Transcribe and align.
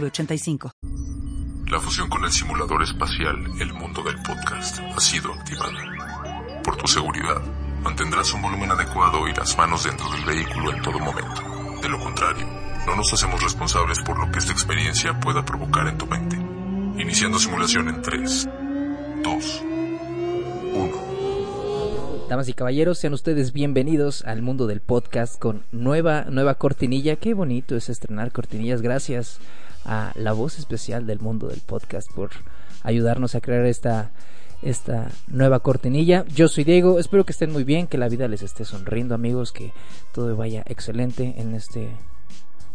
906985. 0.00 0.70
La 1.70 1.80
fusión 1.80 2.08
con 2.08 2.24
el 2.24 2.30
simulador 2.30 2.82
espacial 2.82 3.36
El 3.58 3.72
Mundo 3.72 4.02
del 4.02 4.16
Podcast 4.16 4.80
ha 4.80 5.00
sido 5.00 5.32
activada. 5.32 6.60
Por 6.62 6.76
tu 6.76 6.86
seguridad, 6.86 7.40
mantendrás 7.82 8.32
un 8.34 8.42
volumen 8.42 8.70
adecuado 8.70 9.26
y 9.28 9.34
las 9.34 9.56
manos 9.56 9.84
dentro 9.84 10.10
del 10.10 10.24
vehículo 10.24 10.72
en 10.72 10.82
todo 10.82 10.98
momento. 10.98 11.42
De 11.80 11.88
lo 11.88 11.98
contrario, 11.98 12.46
no 12.86 12.96
nos 12.96 13.12
hacemos 13.12 13.42
responsables 13.42 14.00
por 14.00 14.18
lo 14.18 14.30
que 14.30 14.38
esta 14.38 14.52
experiencia 14.52 15.18
pueda 15.20 15.44
provocar 15.44 15.88
en 15.88 15.98
tu 15.98 16.06
mente. 16.06 16.36
Iniciando 17.00 17.38
simulación 17.38 17.88
en 17.88 18.02
3, 18.02 18.48
2, 19.22 19.62
1. 20.74 21.14
Damas 22.28 22.48
y 22.48 22.52
caballeros, 22.54 22.98
sean 22.98 23.14
ustedes 23.14 23.52
bienvenidos 23.52 24.24
al 24.24 24.42
mundo 24.42 24.66
del 24.66 24.80
podcast 24.80 25.38
con 25.38 25.62
nueva, 25.72 26.26
nueva 26.30 26.54
cortinilla. 26.54 27.16
Qué 27.16 27.34
bonito 27.34 27.76
es 27.76 27.88
estrenar 27.88 28.32
cortinillas. 28.32 28.82
Gracias 28.82 29.40
a 29.84 30.12
la 30.14 30.32
voz 30.32 30.58
especial 30.58 31.06
del 31.06 31.20
mundo 31.20 31.48
del 31.48 31.60
podcast 31.60 32.10
por 32.12 32.30
ayudarnos 32.82 33.34
a 33.34 33.40
crear 33.40 33.66
esta, 33.66 34.10
esta 34.62 35.10
nueva 35.26 35.60
cortinilla. 35.60 36.24
Yo 36.34 36.48
soy 36.48 36.64
Diego, 36.64 36.98
espero 36.98 37.24
que 37.24 37.32
estén 37.32 37.52
muy 37.52 37.64
bien, 37.64 37.86
que 37.86 37.98
la 37.98 38.08
vida 38.08 38.28
les 38.28 38.42
esté 38.42 38.64
sonriendo 38.64 39.14
amigos, 39.14 39.52
que 39.52 39.72
todo 40.12 40.36
vaya 40.36 40.62
excelente 40.66 41.34
en 41.38 41.54
este 41.54 41.90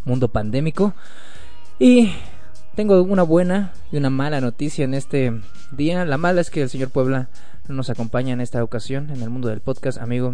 mundo 0.05 0.29
pandémico. 0.29 0.93
Y 1.79 2.11
tengo 2.75 3.01
una 3.03 3.23
buena 3.23 3.73
y 3.91 3.97
una 3.97 4.09
mala 4.09 4.41
noticia 4.41 4.85
en 4.85 4.93
este 4.93 5.41
día. 5.71 6.05
La 6.05 6.17
mala 6.17 6.41
es 6.41 6.49
que 6.49 6.61
el 6.61 6.69
señor 6.69 6.89
Puebla 6.89 7.29
nos 7.67 7.89
acompaña 7.89 8.33
en 8.33 8.41
esta 8.41 8.63
ocasión 8.63 9.09
en 9.11 9.21
el 9.21 9.29
mundo 9.29 9.49
del 9.49 9.61
podcast, 9.61 9.99
amigo. 9.99 10.33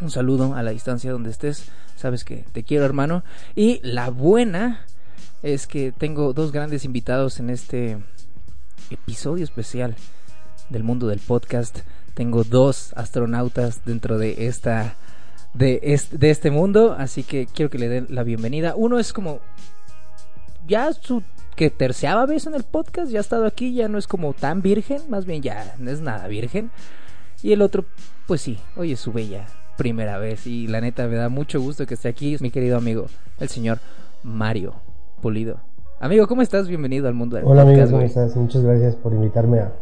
Un 0.00 0.10
saludo 0.10 0.54
a 0.54 0.62
la 0.62 0.72
distancia 0.72 1.12
donde 1.12 1.30
estés. 1.30 1.70
Sabes 1.96 2.24
que 2.24 2.44
te 2.52 2.64
quiero, 2.64 2.84
hermano. 2.84 3.22
Y 3.54 3.80
la 3.84 4.10
buena 4.10 4.84
es 5.42 5.66
que 5.66 5.92
tengo 5.92 6.32
dos 6.32 6.52
grandes 6.52 6.84
invitados 6.84 7.40
en 7.40 7.50
este 7.50 7.98
episodio 8.90 9.44
especial 9.44 9.96
del 10.70 10.84
mundo 10.84 11.08
del 11.08 11.18
podcast. 11.18 11.80
Tengo 12.14 12.44
dos 12.44 12.92
astronautas 12.94 13.84
dentro 13.84 14.18
de 14.18 14.46
esta 14.46 14.96
de 15.54 15.80
este, 15.82 16.16
de 16.16 16.30
este 16.30 16.50
mundo, 16.50 16.94
así 16.96 17.24
que 17.24 17.46
quiero 17.46 17.70
que 17.70 17.78
le 17.78 17.88
den 17.88 18.06
la 18.10 18.22
bienvenida. 18.22 18.74
Uno 18.76 18.98
es 18.98 19.12
como 19.12 19.40
ya 20.66 20.92
su 20.92 21.22
que 21.56 21.70
terceaba 21.70 22.24
vez 22.24 22.46
en 22.46 22.54
el 22.54 22.62
podcast, 22.62 23.10
ya 23.10 23.18
ha 23.18 23.20
estado 23.20 23.44
aquí, 23.44 23.74
ya 23.74 23.88
no 23.88 23.98
es 23.98 24.06
como 24.06 24.32
tan 24.32 24.62
virgen, 24.62 25.02
más 25.10 25.26
bien 25.26 25.42
ya 25.42 25.74
no 25.78 25.90
es 25.90 26.00
nada 26.00 26.28
virgen. 26.28 26.70
Y 27.42 27.52
el 27.52 27.60
otro, 27.60 27.84
pues 28.26 28.40
sí, 28.40 28.58
hoy 28.76 28.92
es 28.92 29.00
su 29.00 29.12
bella 29.12 29.46
primera 29.76 30.18
vez 30.18 30.46
y 30.46 30.68
la 30.68 30.80
neta 30.80 31.08
me 31.08 31.16
da 31.16 31.28
mucho 31.28 31.60
gusto 31.60 31.86
que 31.86 31.94
esté 31.94 32.08
aquí, 32.08 32.36
mi 32.40 32.50
querido 32.50 32.76
amigo, 32.76 33.08
el 33.38 33.48
señor 33.48 33.80
Mario 34.22 34.91
Pulido. 35.22 35.60
Amigo, 36.00 36.26
¿cómo 36.26 36.42
estás? 36.42 36.66
Bienvenido 36.66 37.06
al 37.06 37.14
mundo 37.14 37.36
del 37.36 37.46
Hola 37.46 37.62
amigo, 37.62 37.86
¿cómo 37.88 38.00
estás? 38.00 38.34
Muchas 38.34 38.62
gracias 38.64 38.96
por 38.96 39.12
invitarme 39.12 39.60
a, 39.60 39.72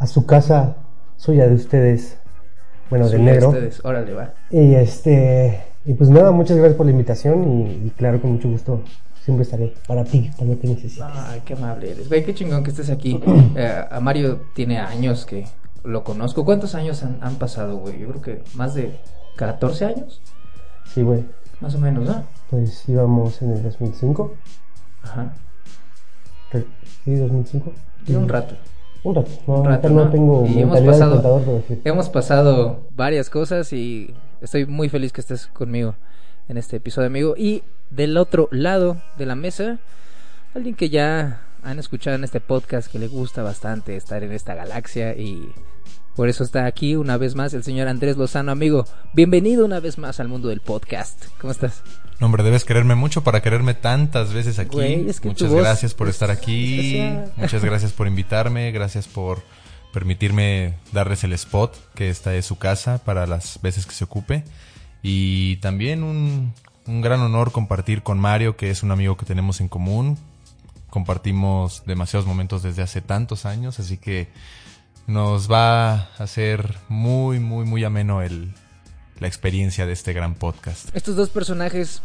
a 0.00 0.08
su 0.08 0.26
casa 0.26 0.74
suya 1.16 1.46
de 1.46 1.54
ustedes, 1.54 2.18
bueno, 2.90 3.08
de 3.08 3.20
negro. 3.20 3.52
De 3.52 3.58
ustedes. 3.58 3.84
Órale, 3.84 4.12
va. 4.12 4.34
Y 4.50 4.74
este, 4.74 5.62
y 5.84 5.94
pues 5.94 6.10
nada, 6.10 6.32
muchas 6.32 6.56
gracias 6.56 6.76
por 6.76 6.86
la 6.86 6.90
invitación 6.90 7.48
y, 7.48 7.86
y 7.86 7.90
claro, 7.96 8.20
con 8.20 8.32
mucho 8.32 8.48
gusto 8.48 8.82
siempre 9.22 9.44
estaré 9.44 9.72
para 9.86 10.02
ti, 10.02 10.32
cuando 10.36 10.56
te 10.56 10.66
necesites. 10.66 11.06
Ay, 11.08 11.42
qué 11.44 11.54
amable 11.54 11.92
eres. 11.92 12.08
Güey, 12.08 12.24
qué 12.24 12.34
chingón 12.34 12.64
que 12.64 12.70
estés 12.70 12.90
aquí. 12.90 13.22
Eh, 13.56 13.84
a 13.88 14.00
Mario 14.00 14.46
tiene 14.56 14.78
años 14.78 15.26
que 15.26 15.46
lo 15.84 16.02
conozco. 16.02 16.44
¿Cuántos 16.44 16.74
años 16.74 17.04
han, 17.04 17.18
han, 17.20 17.36
pasado, 17.36 17.76
güey? 17.76 18.00
Yo 18.00 18.08
creo 18.08 18.20
que 18.20 18.42
más 18.54 18.74
de 18.74 18.98
14 19.36 19.84
años. 19.84 20.20
Sí, 20.92 21.02
güey. 21.02 21.24
Más 21.60 21.76
o 21.76 21.78
menos, 21.78 22.04
¿no? 22.04 22.39
Pues 22.50 22.88
íbamos 22.88 23.40
en 23.42 23.52
el 23.52 23.62
2005. 23.62 24.34
Ajá. 25.02 25.34
Sí, 27.04 27.14
2005. 27.14 27.72
Tiene 28.04 28.22
un 28.22 28.28
rato. 28.28 28.56
Un 29.04 29.14
rato. 29.14 29.30
No, 29.46 29.54
un 29.54 29.64
rato, 29.64 29.88
no, 29.88 30.04
¿no? 30.04 30.10
tengo 30.10 30.46
y 30.46 30.60
hemos 30.60 30.80
pasado, 30.80 31.12
contador, 31.12 31.42
pero 31.44 31.64
sí. 31.68 31.80
hemos 31.84 32.08
pasado 32.08 32.80
varias 32.94 33.30
cosas 33.30 33.72
y 33.72 34.14
estoy 34.40 34.66
muy 34.66 34.88
feliz 34.88 35.12
que 35.12 35.20
estés 35.20 35.46
conmigo 35.46 35.94
en 36.48 36.58
este 36.58 36.76
episodio, 36.76 37.06
amigo. 37.06 37.34
Y 37.36 37.62
del 37.90 38.16
otro 38.16 38.48
lado 38.50 39.00
de 39.16 39.26
la 39.26 39.36
mesa, 39.36 39.78
alguien 40.54 40.74
que 40.74 40.90
ya 40.90 41.42
han 41.62 41.78
escuchado 41.78 42.16
en 42.16 42.24
este 42.24 42.40
podcast 42.40 42.90
que 42.90 42.98
le 42.98 43.08
gusta 43.08 43.42
bastante 43.42 43.96
estar 43.96 44.22
en 44.22 44.32
esta 44.32 44.54
galaxia 44.54 45.14
y 45.14 45.52
por 46.16 46.28
eso 46.28 46.44
está 46.44 46.66
aquí 46.66 46.96
una 46.96 47.16
vez 47.16 47.34
más 47.34 47.54
el 47.54 47.62
señor 47.62 47.88
Andrés 47.88 48.16
Lozano, 48.16 48.52
amigo. 48.52 48.86
Bienvenido 49.14 49.64
una 49.64 49.80
vez 49.80 49.96
más 49.98 50.20
al 50.20 50.28
mundo 50.28 50.48
del 50.48 50.60
podcast. 50.60 51.24
¿Cómo 51.40 51.52
estás? 51.52 51.82
No, 52.18 52.26
hombre, 52.26 52.42
debes 52.42 52.64
quererme 52.64 52.94
mucho 52.94 53.22
para 53.24 53.40
quererme 53.40 53.74
tantas 53.74 54.32
veces 54.34 54.58
aquí. 54.58 54.74
Güey, 54.76 55.08
es 55.08 55.20
que 55.20 55.28
Muchas 55.28 55.52
gracias 55.52 55.94
por 55.94 56.08
es 56.08 56.14
estar 56.16 56.30
aquí. 56.30 56.98
especial. 56.98 57.32
Muchas 57.36 57.64
gracias 57.64 57.92
por 57.92 58.06
invitarme. 58.06 58.70
Gracias 58.72 59.08
por 59.08 59.42
permitirme 59.92 60.74
darles 60.92 61.24
el 61.24 61.32
spot, 61.32 61.74
que 61.94 62.10
esta 62.10 62.34
es 62.34 62.44
su 62.46 62.58
casa 62.58 62.98
para 63.04 63.26
las 63.26 63.60
veces 63.62 63.86
que 63.86 63.92
se 63.94 64.04
ocupe. 64.04 64.44
Y 65.02 65.56
también 65.56 66.02
un, 66.02 66.52
un 66.86 67.00
gran 67.00 67.20
honor 67.20 67.52
compartir 67.52 68.02
con 68.02 68.18
Mario, 68.18 68.56
que 68.56 68.70
es 68.70 68.82
un 68.82 68.90
amigo 68.90 69.16
que 69.16 69.24
tenemos 69.24 69.60
en 69.62 69.68
común. 69.68 70.18
Compartimos 70.90 71.84
demasiados 71.86 72.26
momentos 72.26 72.62
desde 72.62 72.82
hace 72.82 73.00
tantos 73.00 73.46
años, 73.46 73.78
así 73.80 73.96
que 73.96 74.28
nos 75.06 75.50
va 75.50 75.92
a 75.92 76.08
hacer 76.18 76.76
muy, 76.88 77.38
muy, 77.40 77.64
muy 77.64 77.84
ameno 77.84 78.22
el, 78.22 78.52
la 79.18 79.26
experiencia 79.26 79.86
de 79.86 79.92
este 79.92 80.12
gran 80.12 80.34
podcast. 80.34 80.94
Estos 80.94 81.16
dos 81.16 81.30
personajes 81.30 82.02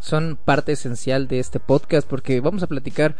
son 0.00 0.38
parte 0.42 0.72
esencial 0.72 1.28
de 1.28 1.40
este 1.40 1.60
podcast 1.60 2.06
porque 2.06 2.40
vamos 2.40 2.62
a 2.62 2.66
platicar 2.66 3.16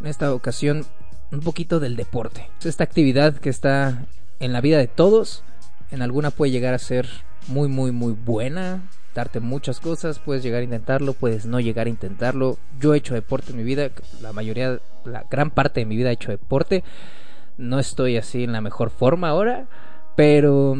en 0.00 0.06
esta 0.06 0.32
ocasión 0.32 0.86
un 1.32 1.40
poquito 1.40 1.80
del 1.80 1.96
deporte. 1.96 2.48
Esta 2.64 2.84
actividad 2.84 3.36
que 3.36 3.50
está 3.50 4.04
en 4.40 4.52
la 4.52 4.60
vida 4.60 4.78
de 4.78 4.86
todos, 4.86 5.42
en 5.90 6.02
alguna 6.02 6.30
puede 6.30 6.52
llegar 6.52 6.74
a 6.74 6.78
ser 6.78 7.08
muy, 7.48 7.68
muy, 7.68 7.92
muy 7.92 8.12
buena, 8.12 8.82
darte 9.14 9.40
muchas 9.40 9.80
cosas, 9.80 10.18
puedes 10.18 10.42
llegar 10.42 10.60
a 10.60 10.64
intentarlo, 10.64 11.14
puedes 11.14 11.46
no 11.46 11.60
llegar 11.60 11.86
a 11.86 11.90
intentarlo. 11.90 12.58
Yo 12.78 12.94
he 12.94 12.98
hecho 12.98 13.14
deporte 13.14 13.52
en 13.52 13.56
mi 13.56 13.64
vida, 13.64 13.90
la 14.20 14.32
mayoría, 14.32 14.78
la 15.04 15.24
gran 15.30 15.50
parte 15.50 15.80
de 15.80 15.86
mi 15.86 15.96
vida 15.96 16.10
he 16.10 16.14
hecho 16.14 16.30
deporte. 16.30 16.84
No 17.58 17.78
estoy 17.78 18.16
así 18.16 18.44
en 18.44 18.52
la 18.52 18.60
mejor 18.60 18.90
forma 18.90 19.28
ahora, 19.28 19.66
pero 20.16 20.76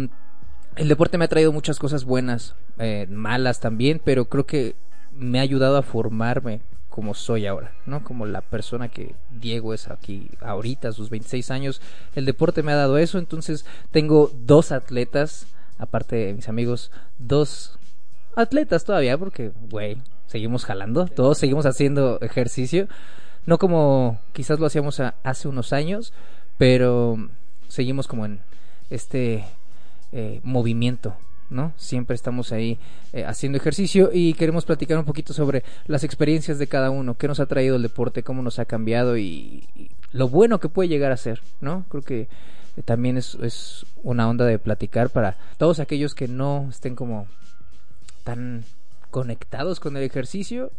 el 0.76 0.88
deporte 0.88 1.18
me 1.18 1.24
ha 1.24 1.28
traído 1.28 1.52
muchas 1.52 1.78
cosas 1.78 2.04
buenas, 2.04 2.54
eh, 2.78 3.06
malas 3.08 3.60
también, 3.60 4.00
pero 4.04 4.26
creo 4.26 4.46
que 4.46 4.76
me 5.12 5.38
ha 5.38 5.42
ayudado 5.42 5.76
a 5.76 5.82
formarme 5.82 6.60
como 6.96 7.12
soy 7.12 7.46
ahora, 7.46 7.72
¿no? 7.84 8.02
Como 8.02 8.24
la 8.24 8.40
persona 8.40 8.88
que 8.88 9.14
Diego 9.30 9.74
es 9.74 9.88
aquí 9.88 10.30
ahorita, 10.40 10.88
a 10.88 10.92
sus 10.92 11.10
26 11.10 11.50
años. 11.50 11.82
El 12.14 12.24
deporte 12.24 12.62
me 12.62 12.72
ha 12.72 12.76
dado 12.76 12.96
eso, 12.96 13.18
entonces 13.18 13.66
tengo 13.90 14.30
dos 14.46 14.72
atletas, 14.72 15.46
aparte 15.76 16.16
de 16.16 16.32
mis 16.32 16.48
amigos, 16.48 16.90
dos 17.18 17.78
atletas 18.34 18.84
todavía, 18.84 19.18
porque, 19.18 19.52
güey, 19.68 19.98
seguimos 20.26 20.64
jalando, 20.64 21.06
todos 21.06 21.36
seguimos 21.36 21.66
haciendo 21.66 22.18
ejercicio, 22.22 22.88
no 23.44 23.58
como 23.58 24.18
quizás 24.32 24.58
lo 24.58 24.66
hacíamos 24.66 25.00
hace 25.00 25.48
unos 25.48 25.74
años, 25.74 26.14
pero 26.58 27.28
seguimos 27.68 28.06
como 28.06 28.24
en 28.24 28.40
este 28.90 29.44
eh, 30.12 30.40
movimiento, 30.42 31.16
¿no? 31.50 31.72
Siempre 31.76 32.14
estamos 32.14 32.52
ahí 32.52 32.78
eh, 33.12 33.24
haciendo 33.24 33.58
ejercicio 33.58 34.10
y 34.12 34.34
queremos 34.34 34.64
platicar 34.64 34.98
un 34.98 35.04
poquito 35.04 35.32
sobre 35.32 35.64
las 35.86 36.04
experiencias 36.04 36.58
de 36.58 36.66
cada 36.66 36.90
uno, 36.90 37.16
qué 37.16 37.28
nos 37.28 37.40
ha 37.40 37.46
traído 37.46 37.76
el 37.76 37.82
deporte, 37.82 38.22
cómo 38.22 38.42
nos 38.42 38.58
ha 38.58 38.64
cambiado 38.64 39.16
y, 39.16 39.68
lo 40.12 40.28
bueno 40.28 40.60
que 40.60 40.68
puede 40.68 40.88
llegar 40.88 41.12
a 41.12 41.16
ser, 41.16 41.42
¿no? 41.60 41.84
Creo 41.88 42.02
que 42.02 42.28
también 42.84 43.16
es, 43.16 43.34
es 43.42 43.84
una 44.02 44.28
onda 44.28 44.44
de 44.46 44.58
platicar 44.58 45.10
para 45.10 45.36
todos 45.58 45.78
aquellos 45.80 46.14
que 46.14 46.28
no 46.28 46.68
estén 46.70 46.94
como 46.94 47.26
tan 48.24 48.64
conectados 49.10 49.80
con 49.80 49.96
el 49.96 50.02
ejercicio. 50.02 50.70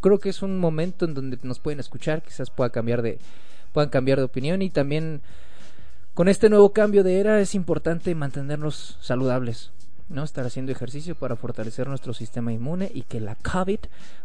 Creo 0.00 0.18
que 0.18 0.28
es 0.28 0.42
un 0.42 0.58
momento 0.58 1.04
en 1.04 1.14
donde 1.14 1.38
nos 1.42 1.60
pueden 1.60 1.80
escuchar, 1.80 2.22
quizás 2.22 2.50
pueda 2.50 2.70
cambiar 2.70 3.02
de 3.02 3.18
puedan 3.74 3.90
cambiar 3.90 4.18
de 4.18 4.24
opinión 4.24 4.62
y 4.62 4.70
también 4.70 5.20
con 6.14 6.28
este 6.28 6.48
nuevo 6.48 6.72
cambio 6.72 7.02
de 7.02 7.18
era 7.18 7.40
es 7.40 7.56
importante 7.56 8.14
mantenernos 8.14 8.96
saludables, 9.00 9.72
¿no? 10.08 10.22
Estar 10.22 10.46
haciendo 10.46 10.70
ejercicio 10.70 11.16
para 11.16 11.34
fortalecer 11.34 11.88
nuestro 11.88 12.14
sistema 12.14 12.52
inmune 12.52 12.90
y 12.94 13.02
que 13.02 13.20
la 13.20 13.34
COVID 13.34 13.80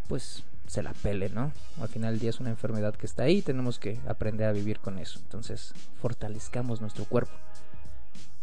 pues 0.08 0.44
se 0.68 0.84
la 0.84 0.94
pele, 0.94 1.30
¿no? 1.30 1.52
Al 1.82 1.88
final 1.88 2.14
del 2.14 2.20
día 2.20 2.30
es 2.30 2.40
una 2.40 2.52
enfermedad 2.52 2.94
que 2.94 3.08
está 3.08 3.24
ahí, 3.24 3.42
tenemos 3.42 3.80
que 3.80 4.00
aprender 4.08 4.48
a 4.48 4.52
vivir 4.52 4.80
con 4.80 5.00
eso. 5.00 5.20
Entonces, 5.24 5.74
fortalezcamos 6.00 6.80
nuestro 6.80 7.06
cuerpo. 7.06 7.34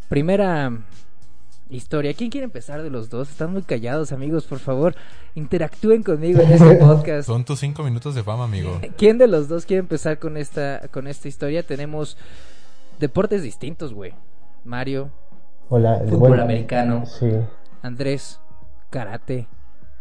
Primera 0.09 0.73
historia. 1.71 2.15
¿Quién 2.15 2.31
quiere 2.31 2.45
empezar 2.45 2.83
de 2.83 2.91
los 2.91 3.11
dos? 3.11 3.31
Están 3.31 3.53
muy 3.53 3.63
callados, 3.63 4.13
amigos. 4.13 4.45
Por 4.45 4.59
favor, 4.59 4.95
interactúen 5.35 6.03
conmigo 6.03 6.41
en 6.41 6.53
este 6.53 6.75
podcast. 6.81 7.27
Son 7.27 7.45
tus 7.45 7.61
cinco 7.61 7.83
minutos 7.83 8.15
de 8.15 8.23
fama, 8.23 8.45
amigo. 8.45 8.81
¿Quién 8.97 9.19
de 9.19 9.27
los 9.27 9.49
dos 9.49 9.67
quiere 9.67 9.81
empezar 9.81 10.19
con 10.19 10.37
esta, 10.37 10.83
con 10.91 11.07
esta 11.07 11.29
historia? 11.29 11.63
Tenemos 11.63 12.17
deportes 12.99 13.43
distintos, 13.43 13.93
güey. 13.93 14.15
Mario, 14.65 15.11
Hola, 15.69 16.01
fútbol 16.05 16.31
bueno, 16.31 16.43
americano. 16.43 17.07
Sí. 17.07 17.31
Andrés, 17.83 18.41
karate, 18.91 19.49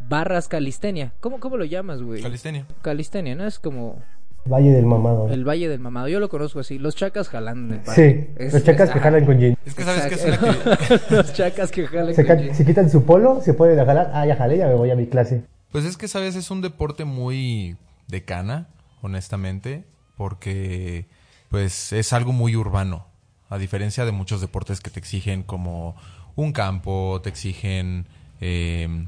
barras 0.07 0.47
calistenia. 0.47 1.13
¿Cómo, 1.19 1.39
cómo 1.39 1.57
lo 1.57 1.65
llamas, 1.65 2.01
güey? 2.01 2.21
Calistenia. 2.21 2.65
calistenia, 2.81 3.35
¿no? 3.35 3.45
Es 3.45 3.59
como 3.59 4.01
Valle 4.47 4.71
del 4.71 4.86
Mamado. 4.86 5.27
el 5.30 5.44
Valle 5.47 5.68
del 5.68 5.80
Mamado. 5.80 6.07
Yo 6.07 6.19
lo 6.19 6.30
conozco 6.30 6.59
así. 6.59 6.77
Los 6.77 6.95
chacas 6.95 7.30
jalando 7.30 7.74
en 7.74 7.80
el 7.80 7.86
parque. 7.86 8.27
Sí, 8.38 8.44
Es- 8.44 8.53
los 8.53 8.63
chacas 8.63 8.89
es- 8.89 8.94
que 8.94 9.00
jalan 9.00 9.25
con 9.25 9.39
jeans. 9.39 9.57
Es 9.65 9.74
que 9.74 9.83
sabes 9.83 10.06
que 10.06 10.15
es 10.15 11.12
Los 11.12 11.33
chacas 11.33 11.71
que 11.71 11.88
jalan 11.88 12.13
Se, 12.13 12.25
con 12.25 12.38
jeans. 12.38 12.57
se 12.57 12.65
quitan 12.65 12.89
su 12.89 13.03
polo, 13.06 13.42
se 13.42 13.51
a 13.51 13.86
jalar. 13.86 14.12
Ah, 14.13 14.25
ya 14.27 14.36
jalé, 14.36 14.57
ya 14.57 14.68
me 14.68 14.75
voy 14.75 14.92
a 14.92 14.95
mi 14.95 15.07
clase. 15.07 15.44
Pues 15.71 15.83
es 15.86 15.97
que, 15.97 16.07
¿sabes? 16.07 16.36
Es 16.36 16.51
un 16.51 16.62
deporte 16.62 17.06
muy 17.06 17.75
de 18.07 18.24
cana, 18.24 18.68
honestamente, 19.01 19.83
porque 20.15 21.07
pues 21.50 21.92
es 21.94 22.13
algo 22.13 22.31
muy 22.31 22.56
urbano, 22.56 23.07
a 23.50 23.57
diferencia 23.57 24.06
de 24.06 24.12
muchos 24.12 24.42
deportes 24.42 24.80
que 24.81 24.89
te 24.92 25.00
exigen 25.00 25.42
como 25.44 25.95
un 26.36 26.51
campo, 26.51 27.19
te 27.24 27.30
exigen 27.30 28.07
eh, 28.42 29.07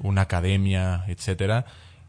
una 0.00 0.22
academia, 0.22 1.04
etcétera. 1.08 1.64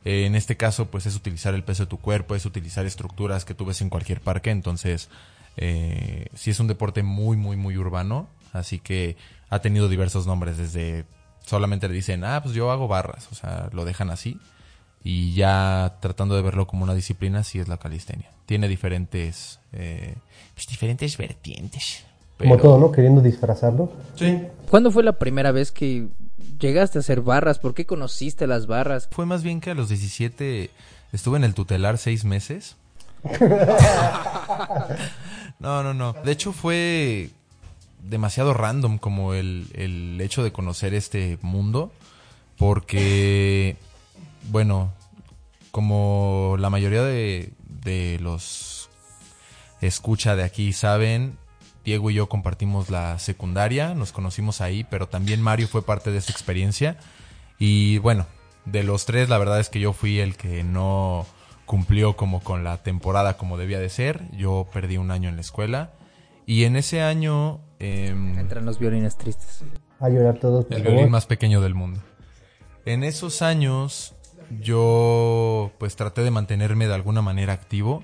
Eh, 0.08 0.26
en 0.26 0.36
este 0.36 0.56
caso, 0.56 0.90
pues 0.90 1.06
es 1.06 1.18
utilizar 1.18 1.54
el 1.54 1.66
peso 1.66 1.84
de 1.84 1.90
tu 1.90 2.00
cuerpo, 2.00 2.34
es 2.34 2.46
utilizar 2.46 2.86
estructuras 2.86 3.44
que 3.44 3.54
tú 3.54 3.66
ves 3.66 3.82
en 3.82 3.90
cualquier 3.90 4.22
parque, 4.22 4.52
entonces 4.52 5.10
eh, 5.58 6.28
sí 6.34 6.50
es 6.50 6.62
un 6.62 6.68
deporte 6.68 7.04
muy, 7.04 7.36
muy, 7.36 7.58
muy 7.58 7.76
urbano, 7.76 8.30
así 8.54 8.80
que 8.80 9.18
ha 9.50 9.60
tenido 9.60 9.90
diversos 9.90 10.26
nombres, 10.26 10.56
desde 10.58 11.04
solamente 11.46 11.90
le 11.90 11.94
dicen, 11.94 12.24
ah, 12.24 12.42
pues 12.42 12.56
yo 12.56 12.72
hago 12.72 12.88
barras, 12.88 13.28
o 13.34 13.36
sea, 13.36 13.70
lo 13.74 13.84
dejan 13.84 14.10
así, 14.10 14.40
y 15.04 15.34
ya 15.34 15.98
tratando 16.00 16.38
de 16.38 16.42
verlo 16.42 16.68
como 16.68 16.86
una 16.86 16.96
disciplina, 16.96 17.44
sí 17.44 17.60
es 17.60 17.68
la 17.68 17.76
calistenia. 17.76 18.32
Tiene 18.46 18.70
diferentes, 18.70 19.60
eh, 19.74 20.16
pues 20.54 20.68
diferentes 20.68 21.18
vertientes. 21.18 22.06
Como 22.38 22.58
todo, 22.58 22.78
¿no? 22.80 22.92
Queriendo 22.92 23.22
disfrazarlo. 23.22 23.92
Sí. 24.16 24.44
¿Cuándo 24.70 24.92
fue 24.92 25.04
la 25.04 25.14
primera 25.14 25.52
vez 25.52 25.72
que 25.72 26.08
llegaste 26.60 27.00
a 27.00 27.02
hacer 27.02 27.22
barras? 27.22 27.60
¿Por 27.60 27.74
qué 27.74 27.86
conociste 27.86 28.46
las 28.48 28.68
barras? 28.68 29.08
Fue 29.12 29.26
más 29.26 29.44
bien 29.44 29.60
que 29.60 29.72
a 29.72 29.76
los 29.76 29.90
17 29.90 30.70
estuve 31.14 31.38
en 31.38 31.44
el 31.44 31.54
tutelar 31.54 31.98
seis 31.98 32.26
meses. 32.26 32.76
no, 35.60 35.82
no, 35.84 35.94
no. 35.94 36.14
De 36.14 36.32
hecho 36.32 36.54
fue 36.54 37.30
demasiado 38.04 38.54
random 38.54 39.00
como 39.00 39.34
el, 39.34 39.68
el 39.74 40.22
hecho 40.22 40.44
de 40.44 40.52
conocer 40.52 40.94
este 40.94 41.40
mundo. 41.42 41.92
Porque, 42.58 43.78
bueno, 44.50 44.92
como 45.72 46.56
la 46.60 46.70
mayoría 46.70 47.04
de, 47.04 47.54
de 47.84 48.18
los 48.20 48.90
escucha 49.80 50.36
de 50.36 50.44
aquí 50.44 50.74
saben, 50.74 51.38
Diego 51.88 52.12
y 52.12 52.16
yo 52.16 52.28
compartimos 52.28 52.90
la 52.90 53.18
secundaria, 53.18 53.94
nos 53.94 54.12
conocimos 54.12 54.60
ahí, 54.60 54.84
pero 54.84 55.08
también 55.08 55.42
Mario 55.42 55.70
fue 55.70 55.84
parte 55.86 56.12
de 56.12 56.18
esa 56.18 56.34
experiencia. 56.34 56.98
Y 57.60 58.00
bueno, 58.00 58.26
de 58.66 58.84
los 58.84 59.06
tres, 59.06 59.30
la 59.30 59.38
verdad 59.38 59.62
es 59.62 59.70
que 59.70 59.80
yo 59.80 59.94
fui 59.94 60.20
el 60.20 60.36
que 60.36 60.66
no 60.66 61.26
cumplió 61.66 62.18
como 62.18 62.42
con 62.42 62.66
la 62.66 62.84
temporada 62.84 63.38
como 63.38 63.58
debía 63.58 63.80
de 63.80 63.88
ser. 63.88 64.30
Yo 64.36 64.68
perdí 64.74 64.98
un 64.98 65.12
año 65.12 65.30
en 65.30 65.36
la 65.36 65.42
escuela. 65.42 65.92
Y 66.46 66.66
en 66.66 66.76
ese 66.76 67.02
año, 67.02 67.62
em, 67.80 68.38
Entran 68.38 68.66
los 68.66 68.80
violines 68.80 69.18
tristes. 69.18 69.64
A 70.02 70.10
llorar 70.10 70.40
todos, 70.42 70.66
el 70.70 70.80
favor. 70.80 70.92
violín 70.92 71.10
más 71.10 71.26
pequeño 71.26 71.62
del 71.62 71.74
mundo. 71.74 72.02
En 72.84 73.06
esos 73.06 73.42
años, 73.42 74.14
yo 74.60 75.72
pues 75.78 75.96
traté 75.96 76.22
de 76.22 76.32
mantenerme 76.32 76.86
de 76.86 76.96
alguna 76.96 77.22
manera 77.22 77.54
activo. 77.54 78.04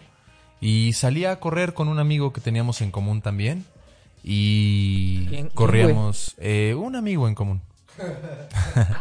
Y 0.61 0.93
salía 0.93 1.31
a 1.31 1.41
correr 1.41 1.73
con 1.73 1.89
un 1.89 1.99
amigo 1.99 2.31
que 2.31 2.39
teníamos 2.39 2.81
en 2.81 2.89
común 2.89 3.21
también. 3.21 3.65
Y 4.23 5.17
¿Quién- 5.27 5.29
quién, 5.29 5.49
corríamos. 5.49 6.35
eh, 6.39 6.75
un 6.77 6.95
amigo 6.95 7.27
en 7.27 7.35
común. 7.35 7.61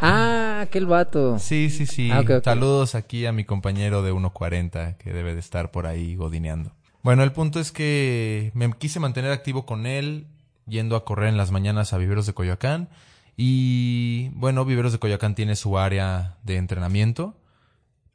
Ah, 0.01 0.59
aquel 0.61 0.85
vato. 0.85 1.39
Sí, 1.39 1.69
sí, 1.69 1.85
sí. 1.85 2.09
Ah. 2.11 2.23
Saludos 2.43 2.93
aquí 2.95 3.25
a 3.25 3.31
mi 3.31 3.43
compañero 3.43 4.01
de 4.03 4.11
1.40 4.13 4.97
que 4.97 5.11
debe 5.13 5.33
de 5.33 5.39
estar 5.39 5.71
por 5.71 5.87
ahí 5.87 6.15
godineando. 6.15 6.71
Bueno, 7.01 7.23
el 7.23 7.31
punto 7.31 7.59
es 7.59 7.71
que 7.71 8.51
me 8.53 8.71
quise 8.73 8.99
mantener 8.99 9.31
activo 9.31 9.65
con 9.65 9.85
él, 9.85 10.27
yendo 10.67 10.95
a 10.95 11.03
correr 11.05 11.29
en 11.29 11.37
las 11.37 11.51
mañanas 11.51 11.93
a 11.93 11.97
Viveros 11.97 12.25
de 12.27 12.33
Coyoacán. 12.33 12.89
Y 13.35 14.29
bueno, 14.35 14.63
Viveros 14.63 14.91
de 14.91 14.99
Coyoacán 14.99 15.35
tiene 15.35 15.55
su 15.55 15.77
área 15.79 16.37
de 16.43 16.57
entrenamiento. 16.57 17.35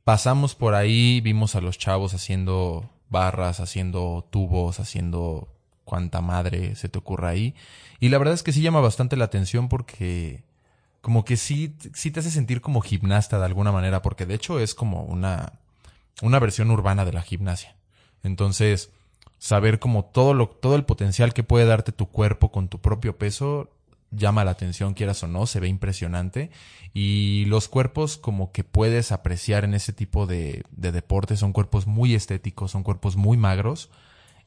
Pasamos 0.05 0.55
por 0.55 0.75
ahí, 0.75 1.21
vimos 1.21 1.55
a 1.55 1.61
los 1.61 1.77
chavos 1.77 2.15
haciendo 2.15 2.89
barras, 3.11 3.61
haciendo 3.61 4.27
tubos, 4.31 4.81
haciendo 4.81 5.49
cuanta 5.88 6.20
madre 6.20 6.76
se 6.76 6.88
te 6.88 6.99
ocurra 6.99 7.31
ahí. 7.31 7.55
Y 7.99 8.11
la 8.11 8.19
verdad 8.19 8.35
es 8.35 8.43
que 8.43 8.52
sí 8.52 8.61
llama 8.61 8.81
bastante 8.81 9.17
la 9.17 9.25
atención 9.25 9.69
porque 9.69 10.44
como 11.00 11.25
que 11.25 11.37
sí, 11.37 11.75
sí 11.94 12.11
te 12.11 12.20
hace 12.20 12.31
sentir 12.31 12.61
como 12.61 12.82
gimnasta 12.82 13.38
de 13.38 13.46
alguna 13.46 13.73
manera, 13.73 14.02
porque 14.02 14.26
de 14.26 14.35
hecho 14.35 14.61
es 14.61 14.75
como 14.75 15.05
una, 15.05 15.55
una 16.23 16.38
versión 16.38 16.70
urbana 16.70 17.05
de 17.05 17.14
la 17.14 17.23
gimnasia. 17.23 17.75
Entonces, 18.23 18.90
saber 19.38 19.79
como 19.79 20.05
todo 20.05 20.35
lo, 20.35 20.49
todo 20.49 20.76
el 20.76 20.85
potencial 20.85 21.32
que 21.32 21.44
puede 21.44 21.64
darte 21.64 21.93
tu 21.93 22.11
cuerpo 22.11 22.52
con 22.52 22.69
tu 22.69 22.79
propio 22.81 23.17
peso 23.17 23.70
llama 24.11 24.44
la 24.44 24.52
atención, 24.52 24.94
quieras 24.94 25.23
o 25.23 25.29
no, 25.29 25.46
se 25.46 25.61
ve 25.61 25.69
impresionante. 25.69 26.50
Y 26.94 27.44
los 27.46 27.69
cuerpos 27.69 28.17
como 28.17 28.52
que 28.52 28.64
puedes 28.64 29.12
apreciar 29.12 29.64
en 29.64 29.75
ese 29.75 29.93
tipo 29.93 30.26
de, 30.26 30.64
de 30.70 31.37
son 31.37 31.52
cuerpos 31.52 31.87
muy 31.87 32.14
estéticos, 32.14 32.70
son 32.70 32.82
cuerpos 32.82 33.17
muy 33.17 33.37
magros. 33.37 33.90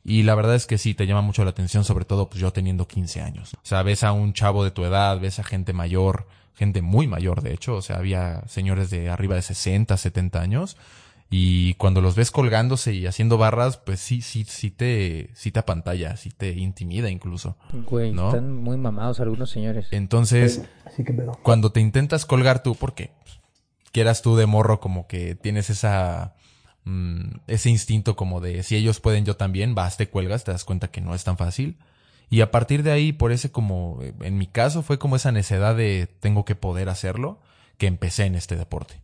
Y 0.04 0.24
la 0.24 0.36
verdad 0.36 0.56
es 0.56 0.66
que 0.66 0.78
sí, 0.78 0.94
te 0.94 1.06
llama 1.06 1.22
mucho 1.22 1.44
la 1.44 1.52
atención, 1.52 1.84
sobre 1.84 2.06
todo 2.06 2.30
pues 2.30 2.42
yo 2.42 2.52
teniendo 2.52 2.88
15 2.88 3.22
años. 3.22 3.54
O 3.56 3.66
sea, 3.66 3.84
ves 3.84 4.04
a 4.04 4.14
un 4.14 4.34
chavo 4.34 4.64
de 4.64 4.72
tu 4.72 4.84
edad, 4.84 5.20
ves 5.20 5.40
a 5.40 5.44
gente 5.44 5.74
mayor, 5.74 6.28
gente 6.56 6.82
muy 6.82 7.08
mayor 7.08 7.42
de 7.42 7.54
hecho, 7.54 7.76
o 7.76 7.82
sea, 7.82 7.98
había 7.98 8.44
señores 8.48 8.90
de 8.90 9.10
arriba 9.10 9.36
de 9.36 9.42
60, 9.44 9.96
70 9.96 10.42
años. 10.42 10.78
Y 11.34 11.76
cuando 11.76 12.02
los 12.02 12.16
ves 12.16 12.30
colgándose 12.30 12.94
y 12.94 13.08
haciendo 13.08 13.38
barras, 13.38 13.78
pues 13.78 14.02
sí, 14.02 14.22
sí, 14.22 14.44
sí 14.44 14.70
te, 14.70 15.30
sí 15.34 15.50
te 15.52 15.60
apantalla, 15.60 16.18
sí 16.18 16.30
te 16.30 16.52
intimida 16.52 17.10
incluso. 17.10 17.56
Güey, 17.72 18.12
¿No? 18.12 18.28
están 18.28 18.54
muy 18.54 18.76
mamados 18.76 19.22
algunos 19.22 19.50
señores. 19.50 19.88
Entonces, 19.92 20.64
Así 20.86 21.06
que 21.06 21.14
pedo. 21.14 21.40
cuando 21.42 21.72
te 21.72 21.80
intentas 21.80 22.26
colgar 22.26 22.64
tú, 22.64 22.76
porque 22.76 23.12
pues, 23.24 23.40
quieras 23.94 24.22
tú 24.22 24.36
de 24.36 24.46
morro 24.46 24.82
como 24.82 25.08
que 25.08 25.36
tienes 25.36 25.70
esa 25.70 26.36
mm, 26.86 27.22
ese 27.48 27.70
instinto 27.70 28.16
como 28.16 28.40
de 28.42 28.64
si 28.64 28.76
ellos 28.76 29.00
pueden 29.00 29.26
yo 29.26 29.36
también, 29.36 29.76
vas, 29.76 29.98
te 29.98 30.10
cuelgas, 30.10 30.44
te 30.44 30.52
das 30.52 30.64
cuenta 30.66 30.90
que 30.90 31.02
no 31.02 31.14
es 31.16 31.24
tan 31.24 31.38
fácil. 31.38 31.78
Y 32.30 32.42
a 32.42 32.50
partir 32.52 32.82
de 32.84 32.92
ahí, 32.92 33.12
por 33.12 33.32
ese 33.34 33.52
como, 33.52 34.00
eh, 34.02 34.14
en 34.22 34.38
mi 34.38 34.48
caso 34.48 34.84
fue 34.84 34.98
como 35.00 35.16
esa 35.18 35.32
necesidad 35.32 35.76
de 35.76 36.08
tengo 36.20 36.46
que 36.46 36.56
poder 36.56 36.88
hacerlo, 36.90 37.40
que 37.78 37.88
empecé 37.88 38.26
en 38.26 38.36
este 38.36 38.56
deporte. 38.56 39.02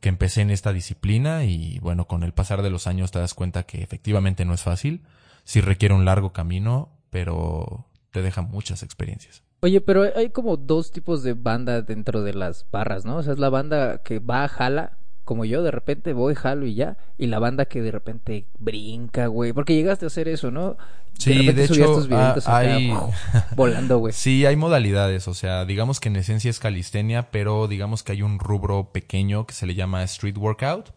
Que 0.00 0.08
empecé 0.08 0.40
en 0.42 0.50
esta 0.50 0.72
disciplina 0.72 1.44
y 1.44 1.78
bueno, 1.80 2.06
con 2.06 2.22
el 2.22 2.32
pasar 2.32 2.62
de 2.62 2.70
los 2.70 2.86
años 2.86 3.10
te 3.10 3.18
das 3.18 3.34
cuenta 3.34 3.62
que 3.64 3.82
efectivamente 3.82 4.44
no 4.44 4.54
es 4.54 4.62
fácil, 4.62 5.02
sí 5.44 5.60
requiere 5.60 5.94
un 5.94 6.04
largo 6.04 6.32
camino, 6.32 6.90
pero 7.10 7.86
te 8.10 8.22
deja 8.22 8.42
muchas 8.42 8.82
experiencias. 8.82 9.42
Oye, 9.62 9.80
pero 9.82 10.02
hay- 10.04 10.12
hay 10.16 10.30
como 10.30 10.56
dos 10.56 10.90
tipos 10.90 11.22
de 11.22 11.34
banda 11.34 11.82
dentro 11.82 12.22
de 12.22 12.32
las 12.34 12.64
barras, 12.70 13.04
¿no? 13.04 13.16
O 13.16 13.22
sea, 13.22 13.34
es 13.34 13.38
la 13.38 13.50
banda 13.50 14.02
que 14.02 14.18
va, 14.18 14.48
jala, 14.48 14.96
como 15.30 15.44
yo, 15.44 15.62
de 15.62 15.70
repente 15.70 16.12
voy, 16.12 16.34
jalo 16.34 16.66
y 16.66 16.74
ya. 16.74 16.96
Y 17.16 17.28
la 17.28 17.38
banda 17.38 17.66
que 17.66 17.80
de 17.82 17.92
repente 17.92 18.46
brinca, 18.58 19.28
güey. 19.28 19.52
Porque 19.52 19.76
llegaste 19.76 20.04
a 20.04 20.08
hacer 20.08 20.26
eso, 20.26 20.50
¿no? 20.50 20.76
Sí, 21.18 21.52
de 21.52 21.64
hecho, 21.66 22.04
ah, 22.10 22.30
acá, 22.32 22.58
hay- 22.58 22.92
volando, 23.56 23.98
güey. 23.98 24.12
Sí, 24.12 24.44
hay 24.44 24.56
modalidades, 24.56 25.28
o 25.28 25.34
sea, 25.34 25.64
digamos 25.66 26.00
que 26.00 26.08
en 26.08 26.16
esencia 26.16 26.50
es 26.50 26.58
calistenia, 26.58 27.30
pero 27.30 27.68
digamos 27.68 28.02
que 28.02 28.10
hay 28.10 28.22
un 28.22 28.40
rubro 28.40 28.90
pequeño 28.90 29.46
que 29.46 29.54
se 29.54 29.66
le 29.66 29.76
llama 29.76 30.02
street 30.02 30.36
workout, 30.36 30.90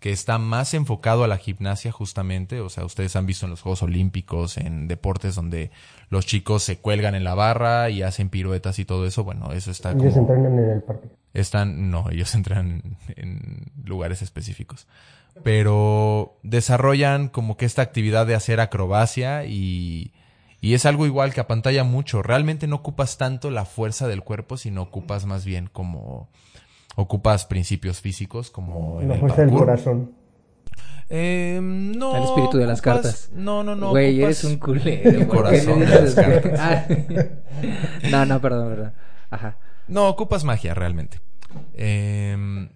que 0.00 0.10
está 0.10 0.38
más 0.38 0.74
enfocado 0.74 1.22
a 1.22 1.28
la 1.28 1.36
gimnasia 1.36 1.92
justamente, 1.92 2.60
o 2.60 2.70
sea, 2.70 2.84
ustedes 2.84 3.14
han 3.14 3.26
visto 3.26 3.46
en 3.46 3.50
los 3.50 3.60
Juegos 3.62 3.84
Olímpicos, 3.84 4.56
en 4.56 4.88
deportes 4.88 5.36
donde 5.36 5.70
los 6.08 6.26
chicos 6.26 6.64
se 6.64 6.78
cuelgan 6.78 7.14
en 7.14 7.22
la 7.22 7.34
barra 7.36 7.88
y 7.88 8.02
hacen 8.02 8.30
piruetas 8.30 8.80
y 8.80 8.84
todo 8.84 9.06
eso, 9.06 9.22
bueno, 9.22 9.52
eso 9.52 9.70
está 9.70 9.92
Ellos 9.92 10.14
como... 10.14 10.20
entrenan 10.32 10.58
en 10.58 10.70
el 10.70 10.82
parque. 10.82 11.08
Están, 11.34 11.90
no, 11.90 12.10
ellos 12.10 12.34
entran 12.34 12.96
en 13.16 13.72
lugares 13.84 14.22
específicos. 14.22 14.86
Pero 15.44 16.38
desarrollan 16.42 17.28
como 17.28 17.56
que 17.56 17.64
esta 17.64 17.82
actividad 17.82 18.26
de 18.26 18.34
hacer 18.34 18.60
acrobacia 18.60 19.44
y, 19.46 20.12
y 20.60 20.74
es 20.74 20.84
algo 20.86 21.06
igual 21.06 21.32
que 21.32 21.40
apantalla 21.40 21.84
mucho. 21.84 22.22
Realmente 22.22 22.66
no 22.66 22.76
ocupas 22.76 23.16
tanto 23.16 23.50
la 23.50 23.64
fuerza 23.64 24.08
del 24.08 24.22
cuerpo, 24.22 24.56
sino 24.56 24.82
ocupas 24.82 25.24
más 25.26 25.44
bien 25.44 25.68
como 25.72 26.28
ocupas 26.96 27.46
principios 27.46 28.00
físicos 28.00 28.50
como 28.50 29.00
en 29.00 29.08
La 29.08 29.14
el 29.14 29.20
fuerza 29.20 29.42
del 29.42 29.50
corazón. 29.50 30.12
Eh, 31.08 31.60
no. 31.62 32.16
El 32.16 32.22
espíritu 32.24 32.58
de 32.58 32.66
las 32.66 32.80
ocupas- 32.80 32.94
cartas. 33.02 33.30
No, 33.32 33.62
no, 33.62 33.74
no. 33.76 33.90
Güey, 33.90 34.16
ocupas- 34.22 34.24
eres 34.24 34.44
un 34.44 34.58
culero. 34.58 35.10
El 35.10 35.26
¿por 35.26 35.48
qué 35.50 35.56
le 35.58 35.64
corazón 35.64 35.80
de 35.80 35.86
las 35.86 36.14
cartas. 36.14 36.60
Ah. 36.60 36.84
no, 38.10 38.26
no, 38.26 38.40
perdón, 38.40 38.68
perdón. 38.68 38.92
Ajá. 39.30 39.56
No, 39.90 40.08
ocupas 40.08 40.44
magia 40.44 40.72
realmente. 40.72 41.20
Eh, 41.74 42.68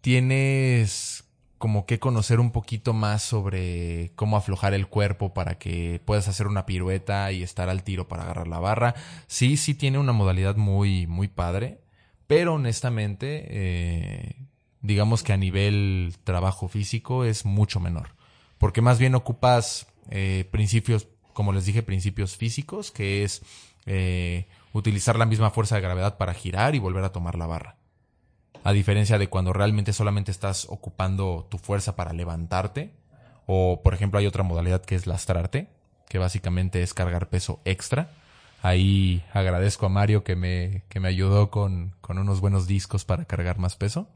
tienes 0.00 1.24
como 1.58 1.84
que 1.84 1.98
conocer 1.98 2.40
un 2.40 2.50
poquito 2.50 2.92
más 2.92 3.22
sobre 3.22 4.12
cómo 4.14 4.36
aflojar 4.36 4.72
el 4.72 4.88
cuerpo 4.88 5.34
para 5.34 5.58
que 5.58 6.00
puedas 6.04 6.28
hacer 6.28 6.46
una 6.46 6.64
pirueta 6.64 7.30
y 7.32 7.42
estar 7.42 7.68
al 7.68 7.82
tiro 7.82 8.08
para 8.08 8.22
agarrar 8.22 8.48
la 8.48 8.58
barra. 8.58 8.94
Sí, 9.26 9.56
sí 9.56 9.74
tiene 9.74 9.98
una 9.98 10.12
modalidad 10.12 10.56
muy, 10.56 11.06
muy 11.06 11.28
padre, 11.28 11.80
pero 12.26 12.54
honestamente, 12.54 13.46
eh, 13.48 14.36
digamos 14.80 15.22
que 15.22 15.34
a 15.34 15.36
nivel 15.36 16.14
trabajo 16.24 16.68
físico 16.68 17.24
es 17.24 17.44
mucho 17.44 17.80
menor, 17.80 18.14
porque 18.58 18.80
más 18.80 18.98
bien 18.98 19.14
ocupas 19.14 19.86
eh, 20.10 20.46
principios, 20.50 21.08
como 21.32 21.52
les 21.52 21.66
dije, 21.66 21.82
principios 21.82 22.36
físicos, 22.36 22.90
que 22.90 23.24
es 23.24 23.42
eh, 23.86 24.46
utilizar 24.76 25.18
la 25.18 25.26
misma 25.26 25.50
fuerza 25.50 25.76
de 25.76 25.80
gravedad 25.80 26.18
para 26.18 26.34
girar 26.34 26.74
y 26.74 26.78
volver 26.78 27.04
a 27.04 27.12
tomar 27.12 27.36
la 27.36 27.46
barra. 27.46 27.76
A 28.62 28.72
diferencia 28.72 29.18
de 29.18 29.28
cuando 29.28 29.52
realmente 29.52 29.92
solamente 29.92 30.30
estás 30.30 30.66
ocupando 30.68 31.46
tu 31.50 31.58
fuerza 31.58 31.96
para 31.96 32.12
levantarte. 32.12 32.92
O, 33.46 33.80
por 33.82 33.94
ejemplo, 33.94 34.18
hay 34.18 34.26
otra 34.26 34.42
modalidad 34.42 34.84
que 34.84 34.96
es 34.96 35.06
lastrarte, 35.06 35.68
que 36.08 36.18
básicamente 36.18 36.82
es 36.82 36.92
cargar 36.92 37.28
peso 37.28 37.60
extra. 37.64 38.10
Ahí 38.62 39.22
agradezco 39.32 39.86
a 39.86 39.88
Mario 39.88 40.24
que 40.24 40.34
me, 40.34 40.82
que 40.88 40.98
me 40.98 41.08
ayudó 41.08 41.50
con, 41.50 41.94
con 42.00 42.18
unos 42.18 42.40
buenos 42.40 42.66
discos 42.66 43.04
para 43.04 43.24
cargar 43.24 43.58
más 43.58 43.76
peso. 43.76 44.08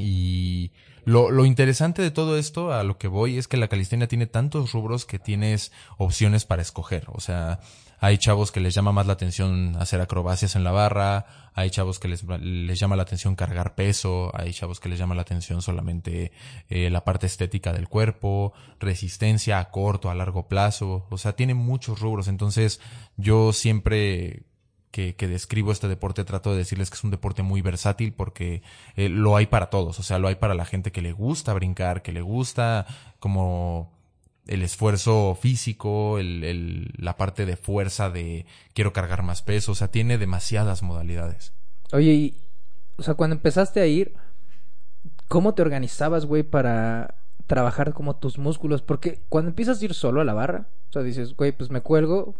Y 0.00 0.72
lo, 1.04 1.30
lo 1.30 1.44
interesante 1.44 2.02
de 2.02 2.10
todo 2.10 2.38
esto, 2.38 2.72
a 2.72 2.84
lo 2.84 2.98
que 2.98 3.08
voy, 3.08 3.38
es 3.38 3.48
que 3.48 3.56
la 3.56 3.68
calistenia 3.68 4.08
tiene 4.08 4.26
tantos 4.26 4.72
rubros 4.72 5.06
que 5.06 5.18
tienes 5.18 5.72
opciones 5.98 6.44
para 6.44 6.62
escoger. 6.62 7.04
O 7.08 7.20
sea, 7.20 7.60
hay 8.02 8.16
chavos 8.16 8.50
que 8.50 8.60
les 8.60 8.74
llama 8.74 8.92
más 8.92 9.06
la 9.06 9.12
atención 9.12 9.76
hacer 9.78 10.00
acrobacias 10.00 10.56
en 10.56 10.64
la 10.64 10.72
barra, 10.72 11.26
hay 11.52 11.68
chavos 11.68 11.98
que 11.98 12.08
les, 12.08 12.24
les 12.24 12.78
llama 12.78 12.96
la 12.96 13.02
atención 13.02 13.36
cargar 13.36 13.74
peso, 13.74 14.32
hay 14.34 14.54
chavos 14.54 14.80
que 14.80 14.88
les 14.88 14.98
llama 14.98 15.14
la 15.14 15.20
atención 15.20 15.60
solamente 15.60 16.32
eh, 16.70 16.88
la 16.88 17.04
parte 17.04 17.26
estética 17.26 17.74
del 17.74 17.88
cuerpo, 17.88 18.54
resistencia 18.78 19.58
a 19.58 19.70
corto, 19.70 20.08
a 20.10 20.14
largo 20.14 20.48
plazo. 20.48 21.06
O 21.10 21.18
sea, 21.18 21.34
tiene 21.34 21.52
muchos 21.52 22.00
rubros. 22.00 22.26
Entonces, 22.28 22.80
yo 23.18 23.52
siempre 23.52 24.44
que, 24.90 25.14
describo 25.28 25.72
este 25.72 25.88
deporte 25.88 26.24
trato 26.24 26.50
de 26.52 26.58
decirles 26.58 26.90
que 26.90 26.96
es 26.96 27.04
un 27.04 27.10
deporte 27.10 27.42
muy 27.42 27.62
versátil 27.62 28.12
porque 28.12 28.62
eh, 28.96 29.08
lo 29.08 29.36
hay 29.36 29.46
para 29.46 29.70
todos, 29.70 29.98
o 29.98 30.02
sea, 30.02 30.18
lo 30.18 30.28
hay 30.28 30.34
para 30.34 30.54
la 30.54 30.64
gente 30.64 30.90
que 30.92 31.02
le 31.02 31.12
gusta 31.12 31.54
brincar, 31.54 32.02
que 32.02 32.12
le 32.12 32.22
gusta 32.22 32.86
como 33.20 33.92
el 34.46 34.62
esfuerzo 34.62 35.38
físico, 35.40 36.18
el- 36.18 36.92
la 36.96 37.16
parte 37.16 37.46
de 37.46 37.56
fuerza 37.56 38.10
de 38.10 38.46
quiero 38.74 38.92
cargar 38.92 39.22
más 39.22 39.42
peso, 39.42 39.72
o 39.72 39.74
sea, 39.76 39.88
tiene 39.88 40.18
demasiadas 40.18 40.82
modalidades. 40.82 41.52
Oye, 41.92 42.12
y, 42.12 42.34
o 42.96 43.02
sea, 43.02 43.14
cuando 43.14 43.36
empezaste 43.36 43.80
a 43.80 43.86
ir, 43.86 44.14
¿cómo 45.28 45.54
te 45.54 45.62
organizabas, 45.62 46.26
güey, 46.26 46.42
para 46.42 47.14
trabajar 47.46 47.92
como 47.94 48.16
tus 48.16 48.38
músculos? 48.38 48.82
Porque 48.82 49.20
cuando 49.28 49.50
empiezas 49.50 49.80
a 49.80 49.84
ir 49.84 49.94
solo 49.94 50.20
a 50.20 50.24
la 50.24 50.34
barra, 50.34 50.68
o 50.88 50.92
sea, 50.92 51.02
dices, 51.02 51.36
güey, 51.36 51.52
pues 51.52 51.70
me 51.70 51.80
cuelgo 51.80 52.34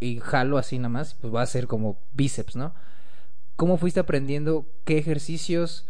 y 0.00 0.20
jalo 0.20 0.58
así 0.58 0.78
nada 0.78 0.88
más, 0.88 1.14
pues 1.14 1.34
va 1.34 1.42
a 1.42 1.46
ser 1.46 1.66
como 1.66 1.98
bíceps, 2.12 2.56
¿no? 2.56 2.74
¿Cómo 3.56 3.78
fuiste 3.78 4.00
aprendiendo 4.00 4.66
qué 4.84 4.98
ejercicios 4.98 5.86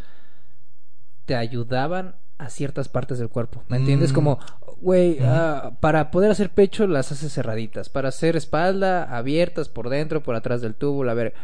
te 1.25 1.35
ayudaban 1.35 2.15
a 2.39 2.51
ciertas 2.51 2.89
partes 2.89 3.19
del 3.19 3.29
cuerpo? 3.29 3.65
¿Me 3.69 3.79
entiendes? 3.79 4.13
Mm. 4.13 4.15
Como, 4.15 4.39
güey, 4.81 5.19
ah, 5.23 5.73
para 5.81 6.11
poder 6.11 6.31
hacer 6.31 6.51
pecho 6.51 6.87
las 6.87 7.11
haces 7.11 7.33
cerraditas, 7.33 7.89
para 7.89 8.11
hacer 8.11 8.37
espalda 8.37 9.05
abiertas 9.05 9.69
por 9.69 9.89
dentro, 9.89 10.23
por 10.23 10.37
atrás 10.37 10.61
del 10.61 10.75
tubo, 10.75 11.09
a 11.09 11.15
ver. 11.15 11.35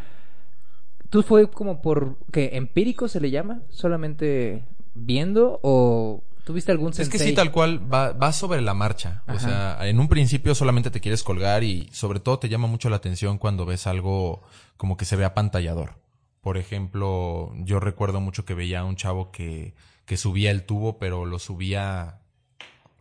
¿Tú 1.11 1.23
fue 1.23 1.51
como 1.51 1.83
por 1.83 2.17
que 2.31 2.51
empírico 2.55 3.09
se 3.09 3.21
le 3.21 3.31
llama? 3.31 3.63
¿Solamente 3.69 4.65
viendo 4.95 5.59
o 5.63 6.23
tuviste 6.45 6.73
algún 6.73 6.91
Es 6.91 6.97
que 6.97 7.05
sensei? 7.05 7.29
sí, 7.29 7.35
tal 7.35 7.51
cual, 7.53 7.93
va, 7.93 8.13
va 8.13 8.33
sobre 8.33 8.61
la 8.61 8.75
marcha. 8.75 9.23
O 9.29 9.39
sea, 9.39 9.79
en 9.89 10.01
un 10.01 10.09
principio 10.09 10.55
solamente 10.55 10.91
te 10.91 11.01
quieres 11.01 11.23
colgar 11.23 11.65
y 11.65 11.89
sobre 11.93 12.21
todo 12.21 12.39
te 12.39 12.49
llama 12.49 12.67
mucho 12.67 12.91
la 12.91 12.97
atención 12.97 13.39
cuando 13.39 13.67
ves 13.67 13.87
algo 13.87 14.43
como 14.77 14.97
que 14.97 15.05
se 15.05 15.17
ve 15.17 15.25
apantallador. 15.25 15.95
Por 16.41 16.57
ejemplo, 16.59 17.53
yo 17.59 17.79
recuerdo 17.79 18.21
mucho 18.21 18.45
que 18.45 18.55
veía 18.55 18.81
a 18.81 18.85
un 18.85 18.97
chavo 18.97 19.31
que, 19.31 19.75
que 20.07 20.17
subía 20.17 20.51
el 20.51 20.65
tubo, 20.65 20.99
pero 20.99 21.25
lo 21.25 21.39
subía 21.39 22.19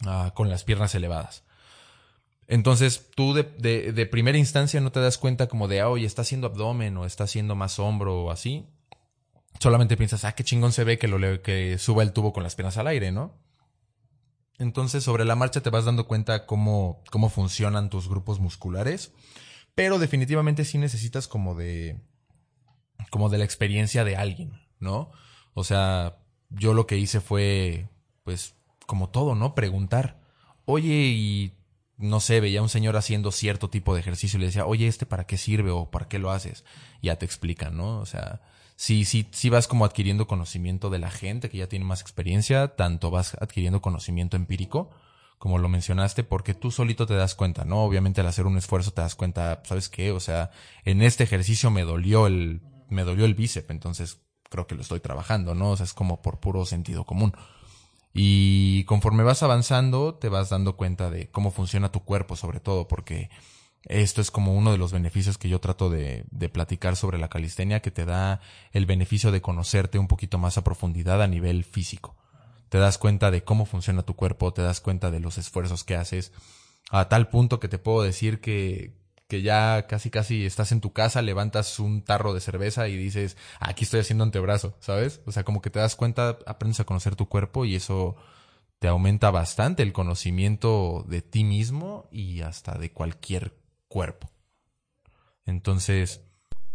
ah, 0.05 0.31
con 0.35 0.49
las 0.49 0.63
piernas 0.63 0.93
elevadas. 0.93 1.43
Entonces, 2.47 3.09
tú 3.15 3.33
de, 3.33 3.43
de, 3.43 3.93
de 3.93 4.05
primera 4.05 4.37
instancia 4.37 4.81
no 4.81 4.91
te 4.91 4.99
das 4.99 5.17
cuenta 5.17 5.47
como 5.47 5.67
de, 5.67 5.81
ah, 5.81 5.89
oye, 5.89 6.05
está 6.05 6.21
haciendo 6.21 6.47
abdomen 6.47 6.97
o 6.97 7.05
está 7.05 7.23
haciendo 7.23 7.55
más 7.55 7.79
hombro 7.79 8.25
o 8.25 8.31
así. 8.31 8.67
Solamente 9.59 9.97
piensas, 9.97 10.25
ah, 10.25 10.33
qué 10.33 10.43
chingón 10.43 10.71
se 10.71 10.83
ve 10.83 10.97
que, 10.97 11.07
lo, 11.07 11.41
que 11.41 11.77
suba 11.77 12.03
el 12.03 12.13
tubo 12.13 12.33
con 12.33 12.43
las 12.43 12.55
piernas 12.55 12.77
al 12.77 12.87
aire, 12.87 13.11
¿no? 13.11 13.37
Entonces, 14.57 15.03
sobre 15.03 15.25
la 15.25 15.35
marcha 15.35 15.61
te 15.61 15.69
vas 15.69 15.85
dando 15.85 16.07
cuenta 16.07 16.45
cómo, 16.45 17.03
cómo 17.11 17.29
funcionan 17.29 17.89
tus 17.89 18.07
grupos 18.07 18.39
musculares. 18.39 19.11
Pero 19.75 19.99
definitivamente 19.99 20.65
sí 20.65 20.77
necesitas 20.77 21.27
como 21.27 21.55
de. 21.55 21.99
como 23.09 23.29
de 23.29 23.37
la 23.37 23.45
experiencia 23.45 24.03
de 24.03 24.17
alguien, 24.17 24.53
¿no? 24.79 25.11
O 25.53 25.63
sea, 25.63 26.17
yo 26.49 26.73
lo 26.73 26.85
que 26.87 26.97
hice 26.97 27.21
fue, 27.21 27.89
pues, 28.23 28.55
como 28.85 29.09
todo, 29.09 29.35
¿no? 29.35 29.55
Preguntar. 29.55 30.21
Oye, 30.65 31.07
y 31.07 31.57
no 31.97 32.19
sé, 32.19 32.39
veía 32.39 32.59
a 32.59 32.63
un 32.63 32.69
señor 32.69 32.97
haciendo 32.97 33.31
cierto 33.31 33.69
tipo 33.69 33.93
de 33.93 34.01
ejercicio 34.01 34.37
y 34.37 34.41
le 34.41 34.47
decía, 34.47 34.65
oye, 34.65 34.87
¿este 34.87 35.05
para 35.05 35.25
qué 35.25 35.37
sirve 35.37 35.71
o 35.71 35.89
para 35.89 36.07
qué 36.07 36.19
lo 36.19 36.31
haces? 36.31 36.65
Ya 37.01 37.15
te 37.17 37.25
explican, 37.25 37.77
¿no? 37.77 37.99
O 37.99 38.05
sea, 38.05 38.41
sí, 38.81 39.05
sí, 39.05 39.27
sí 39.31 39.51
vas 39.51 39.67
como 39.67 39.85
adquiriendo 39.85 40.25
conocimiento 40.25 40.89
de 40.89 40.97
la 40.97 41.11
gente 41.11 41.51
que 41.51 41.59
ya 41.59 41.69
tiene 41.69 41.85
más 41.85 42.01
experiencia, 42.01 42.69
tanto 42.69 43.11
vas 43.11 43.35
adquiriendo 43.39 43.79
conocimiento 43.79 44.37
empírico, 44.37 44.89
como 45.37 45.59
lo 45.59 45.69
mencionaste, 45.69 46.23
porque 46.23 46.55
tú 46.55 46.71
solito 46.71 47.05
te 47.05 47.13
das 47.13 47.35
cuenta, 47.35 47.63
¿no? 47.63 47.83
Obviamente 47.83 48.21
al 48.21 48.27
hacer 48.27 48.47
un 48.47 48.57
esfuerzo 48.57 48.89
te 48.89 49.01
das 49.01 49.13
cuenta, 49.13 49.61
¿sabes 49.65 49.87
qué? 49.87 50.11
O 50.11 50.19
sea, 50.19 50.49
en 50.83 51.03
este 51.03 51.23
ejercicio 51.23 51.69
me 51.69 51.83
dolió 51.83 52.25
el, 52.25 52.63
me 52.89 53.03
dolió 53.03 53.25
el 53.25 53.35
bíceps, 53.35 53.69
entonces 53.69 54.19
creo 54.49 54.65
que 54.65 54.73
lo 54.73 54.81
estoy 54.81 54.99
trabajando, 54.99 55.53
¿no? 55.53 55.69
O 55.69 55.77
sea, 55.77 55.83
es 55.83 55.93
como 55.93 56.23
por 56.23 56.39
puro 56.39 56.65
sentido 56.65 57.05
común. 57.05 57.33
Y 58.15 58.83
conforme 58.85 59.21
vas 59.21 59.43
avanzando, 59.43 60.15
te 60.15 60.27
vas 60.27 60.49
dando 60.49 60.75
cuenta 60.75 61.11
de 61.11 61.29
cómo 61.29 61.51
funciona 61.51 61.91
tu 61.91 62.03
cuerpo, 62.03 62.35
sobre 62.35 62.59
todo, 62.59 62.87
porque 62.87 63.29
esto 63.85 64.21
es 64.21 64.29
como 64.29 64.53
uno 64.53 64.71
de 64.71 64.77
los 64.77 64.91
beneficios 64.91 65.37
que 65.37 65.49
yo 65.49 65.59
trato 65.59 65.89
de, 65.89 66.25
platicar 66.53 66.95
sobre 66.95 67.17
la 67.17 67.29
calistenia, 67.29 67.81
que 67.81 67.91
te 67.91 68.05
da 68.05 68.41
el 68.71 68.85
beneficio 68.85 69.31
de 69.31 69.41
conocerte 69.41 69.97
un 69.97 70.07
poquito 70.07 70.37
más 70.37 70.57
a 70.57 70.63
profundidad 70.63 71.21
a 71.21 71.27
nivel 71.27 71.63
físico. 71.63 72.15
Te 72.69 72.77
das 72.77 72.97
cuenta 72.97 73.31
de 73.31 73.43
cómo 73.43 73.65
funciona 73.65 74.03
tu 74.03 74.15
cuerpo, 74.15 74.53
te 74.53 74.61
das 74.61 74.81
cuenta 74.81 75.11
de 75.11 75.19
los 75.19 75.37
esfuerzos 75.37 75.83
que 75.83 75.95
haces, 75.95 76.31
a 76.89 77.09
tal 77.09 77.29
punto 77.29 77.59
que 77.59 77.67
te 77.67 77.79
puedo 77.79 78.03
decir 78.03 78.39
que, 78.39 78.93
que 79.27 79.41
ya 79.41 79.87
casi 79.87 80.09
casi 80.09 80.45
estás 80.45 80.71
en 80.71 80.79
tu 80.79 80.93
casa, 80.93 81.21
levantas 81.21 81.79
un 81.79 82.03
tarro 82.03 82.33
de 82.33 82.39
cerveza 82.39 82.87
y 82.87 82.97
dices, 82.97 83.35
aquí 83.59 83.83
estoy 83.83 84.01
haciendo 84.01 84.23
antebrazo, 84.23 84.75
¿sabes? 84.79 85.21
O 85.25 85.31
sea, 85.31 85.43
como 85.43 85.61
que 85.61 85.69
te 85.69 85.79
das 85.79 85.95
cuenta, 85.95 86.37
aprendes 86.45 86.79
a 86.79 86.85
conocer 86.85 87.15
tu 87.15 87.27
cuerpo 87.27 87.65
y 87.65 87.75
eso 87.75 88.15
te 88.79 88.87
aumenta 88.87 89.31
bastante 89.31 89.83
el 89.83 89.93
conocimiento 89.93 91.05
de 91.07 91.21
ti 91.21 91.43
mismo 91.43 92.07
y 92.11 92.41
hasta 92.41 92.77
de 92.77 92.91
cualquier 92.91 93.60
cuerpo. 93.91 94.31
Entonces, 95.45 96.23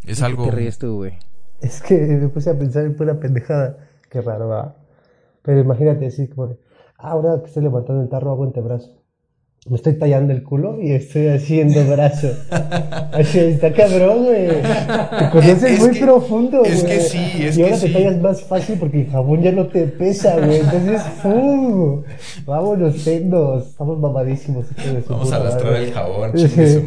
es 0.04 0.20
¿De 0.20 0.26
qué 0.26 0.26
algo... 0.26 0.44
te 0.44 0.50
ríes 0.50 0.78
tú, 0.78 0.96
güey? 0.99 1.18
Es 1.61 1.82
que 1.82 1.94
me 1.96 2.28
puse 2.28 2.50
a 2.50 2.58
pensar 2.58 2.85
en 2.85 2.94
pura 2.96 3.18
pendejada. 3.18 3.88
Qué 4.11 4.20
raro, 4.20 4.49
va. 4.49 4.76
Pero 5.42 5.61
imagínate 5.61 6.06
así 6.06 6.28
como 6.28 6.49
de, 6.49 6.58
ah, 6.99 7.11
ahora 7.12 7.40
que 7.40 7.46
estoy 7.49 7.62
levantando 7.62 8.02
el 8.02 8.08
tarro 8.08 8.32
hago 8.32 8.44
antebrazo. 8.44 9.02
Me 9.68 9.75
estoy 9.75 9.94
tallando 9.94 10.32
el 10.32 10.44
culo 10.44 10.80
y 10.80 10.92
estoy 10.92 11.26
haciendo 11.26 11.85
brazo. 11.87 12.28
Así 13.12 13.38
está 13.40 13.73
cabrón, 13.73 14.25
güey. 14.26 14.46
Te 14.49 15.30
conoces 15.32 15.62
Es 15.64 15.78
muy 15.80 15.90
que- 15.90 16.00
profundo, 16.04 16.61
güey. 16.61 16.70
es 16.70 16.85
que 16.85 17.00
sí, 17.00 17.32
es 17.40 17.58
y 17.58 17.62
ahora 17.64 17.75
que 17.75 17.80
te 17.80 17.87
sí. 17.88 17.92
tallas 17.92 18.20
más 18.20 18.42
fácil 18.42 18.78
porque 18.78 19.00
el 19.02 19.11
jabón 19.11 19.42
ya 19.42 19.50
no 19.50 19.66
te 19.66 19.87
pesa, 19.88 20.37
güey. 20.38 20.61
Entonces, 20.61 21.02
¡pum! 21.20 22.02
Vámonos, 22.44 23.02
tendos. 23.02 23.66
Estamos 23.66 23.99
mamadísimos. 23.99 24.66
Vamos 25.08 25.32
a 25.32 25.38
lastrar 25.40 25.75
el 25.75 25.92
jabón, 25.92 26.32
Sí. 26.38 26.46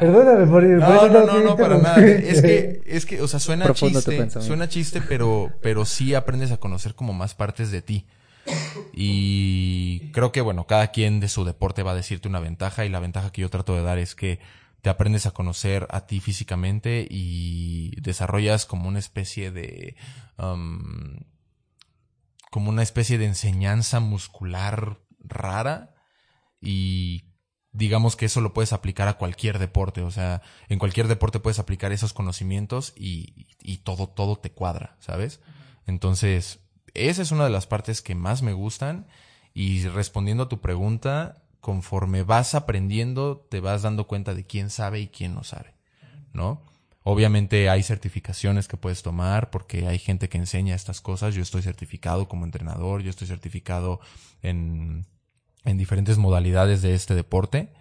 Perdóname 0.00 0.46
por 0.46 0.64
ir. 0.64 0.78
No, 0.78 1.08
no, 1.08 1.26
no, 1.26 1.40
no, 1.40 1.56
para 1.56 1.78
nada. 1.78 2.04
Es 2.04 2.42
que, 2.42 2.80
es 2.86 3.06
que, 3.06 3.20
o 3.22 3.28
sea, 3.28 3.38
suena 3.38 3.64
Profundo 3.66 4.00
chiste, 4.00 4.40
suena 4.40 4.68
chiste, 4.68 5.00
pero, 5.08 5.50
pero 5.60 5.84
sí 5.84 6.14
aprendes 6.14 6.50
a 6.50 6.56
conocer 6.56 6.94
como 6.94 7.12
más 7.12 7.34
partes 7.34 7.70
de 7.70 7.82
ti. 7.82 8.04
Y 8.92 10.10
creo 10.12 10.32
que, 10.32 10.40
bueno, 10.40 10.66
cada 10.66 10.88
quien 10.88 11.20
de 11.20 11.28
su 11.28 11.44
deporte 11.44 11.82
va 11.82 11.92
a 11.92 11.96
decirte 11.96 12.28
una 12.28 12.40
ventaja 12.40 12.84
y 12.84 12.88
la 12.88 13.00
ventaja 13.00 13.32
que 13.32 13.42
yo 13.42 13.50
trato 13.50 13.74
de 13.74 13.82
dar 13.82 13.98
es 13.98 14.14
que 14.14 14.40
te 14.82 14.90
aprendes 14.90 15.26
a 15.26 15.30
conocer 15.30 15.86
a 15.90 16.06
ti 16.06 16.20
físicamente 16.20 17.06
y 17.08 17.92
desarrollas 18.00 18.66
como 18.66 18.88
una 18.88 18.98
especie 18.98 19.52
de 19.52 19.96
um, 20.38 21.20
como 22.50 22.68
una 22.68 22.82
especie 22.82 23.16
de 23.16 23.26
enseñanza 23.26 24.00
muscular 24.00 24.98
rara 25.20 25.94
y 26.60 27.32
digamos 27.70 28.16
que 28.16 28.26
eso 28.26 28.40
lo 28.40 28.52
puedes 28.52 28.72
aplicar 28.72 29.08
a 29.08 29.14
cualquier 29.14 29.58
deporte, 29.58 30.02
o 30.02 30.10
sea, 30.10 30.42
en 30.68 30.78
cualquier 30.78 31.08
deporte 31.08 31.40
puedes 31.40 31.58
aplicar 31.58 31.92
esos 31.92 32.12
conocimientos 32.12 32.92
y, 32.96 33.46
y 33.60 33.78
todo, 33.78 34.08
todo 34.08 34.36
te 34.36 34.50
cuadra, 34.50 34.96
¿sabes? 35.00 35.40
Entonces, 35.86 36.61
esa 36.94 37.22
es 37.22 37.30
una 37.32 37.44
de 37.44 37.50
las 37.50 37.66
partes 37.66 38.02
que 38.02 38.14
más 38.14 38.42
me 38.42 38.52
gustan 38.52 39.06
y 39.54 39.86
respondiendo 39.88 40.44
a 40.44 40.48
tu 40.48 40.60
pregunta, 40.60 41.42
conforme 41.60 42.22
vas 42.22 42.54
aprendiendo, 42.54 43.46
te 43.50 43.60
vas 43.60 43.82
dando 43.82 44.06
cuenta 44.06 44.34
de 44.34 44.44
quién 44.44 44.70
sabe 44.70 45.00
y 45.00 45.08
quién 45.08 45.34
no 45.34 45.44
sabe, 45.44 45.74
¿no? 46.32 46.62
Obviamente 47.04 47.68
hay 47.68 47.82
certificaciones 47.82 48.68
que 48.68 48.76
puedes 48.76 49.02
tomar 49.02 49.50
porque 49.50 49.88
hay 49.88 49.98
gente 49.98 50.28
que 50.28 50.38
enseña 50.38 50.76
estas 50.76 51.00
cosas. 51.00 51.34
Yo 51.34 51.42
estoy 51.42 51.62
certificado 51.62 52.28
como 52.28 52.44
entrenador, 52.44 53.02
yo 53.02 53.10
estoy 53.10 53.26
certificado 53.26 54.00
en, 54.40 55.06
en 55.64 55.78
diferentes 55.78 56.16
modalidades 56.18 56.80
de 56.80 56.94
este 56.94 57.14
deporte 57.14 57.72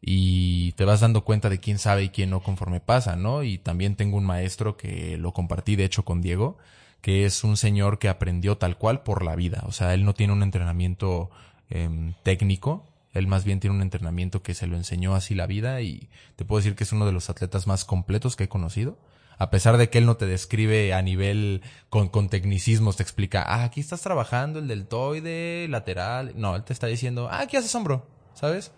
y 0.00 0.72
te 0.72 0.86
vas 0.86 1.00
dando 1.00 1.24
cuenta 1.24 1.50
de 1.50 1.60
quién 1.60 1.78
sabe 1.78 2.04
y 2.04 2.08
quién 2.08 2.30
no 2.30 2.42
conforme 2.42 2.80
pasa, 2.80 3.16
¿no? 3.16 3.42
Y 3.42 3.58
también 3.58 3.96
tengo 3.96 4.16
un 4.16 4.24
maestro 4.24 4.78
que 4.78 5.18
lo 5.18 5.32
compartí 5.32 5.76
de 5.76 5.84
hecho 5.84 6.04
con 6.04 6.22
Diego, 6.22 6.56
que 7.00 7.24
es 7.24 7.44
un 7.44 7.56
señor 7.56 7.98
que 7.98 8.08
aprendió 8.08 8.58
tal 8.58 8.76
cual 8.76 9.02
por 9.02 9.24
la 9.24 9.36
vida. 9.36 9.62
O 9.66 9.72
sea, 9.72 9.94
él 9.94 10.04
no 10.04 10.14
tiene 10.14 10.32
un 10.32 10.42
entrenamiento 10.42 11.30
em, 11.68 12.14
técnico, 12.22 12.86
él 13.12 13.26
más 13.26 13.44
bien 13.44 13.60
tiene 13.60 13.76
un 13.76 13.82
entrenamiento 13.82 14.42
que 14.42 14.54
se 14.54 14.66
lo 14.66 14.76
enseñó 14.76 15.14
así 15.14 15.34
la 15.34 15.46
vida 15.46 15.80
y 15.80 16.08
te 16.36 16.44
puedo 16.44 16.60
decir 16.60 16.76
que 16.76 16.84
es 16.84 16.92
uno 16.92 17.06
de 17.06 17.12
los 17.12 17.28
atletas 17.28 17.66
más 17.66 17.84
completos 17.84 18.36
que 18.36 18.44
he 18.44 18.48
conocido. 18.48 18.98
A 19.36 19.50
pesar 19.50 19.78
de 19.78 19.88
que 19.88 19.98
él 19.98 20.06
no 20.06 20.18
te 20.18 20.26
describe 20.26 20.92
a 20.92 21.00
nivel 21.00 21.62
con, 21.88 22.08
con 22.08 22.28
tecnicismos, 22.28 22.96
te 22.96 23.02
explica, 23.02 23.42
ah, 23.42 23.64
aquí 23.64 23.80
estás 23.80 24.02
trabajando 24.02 24.58
el 24.58 24.68
deltoide 24.68 25.66
lateral. 25.68 26.34
No, 26.36 26.54
él 26.56 26.62
te 26.62 26.74
está 26.74 26.88
diciendo, 26.88 27.28
ah, 27.30 27.40
aquí 27.40 27.56
haces 27.56 27.74
hombro, 27.74 28.06
¿sabes? 28.34 28.70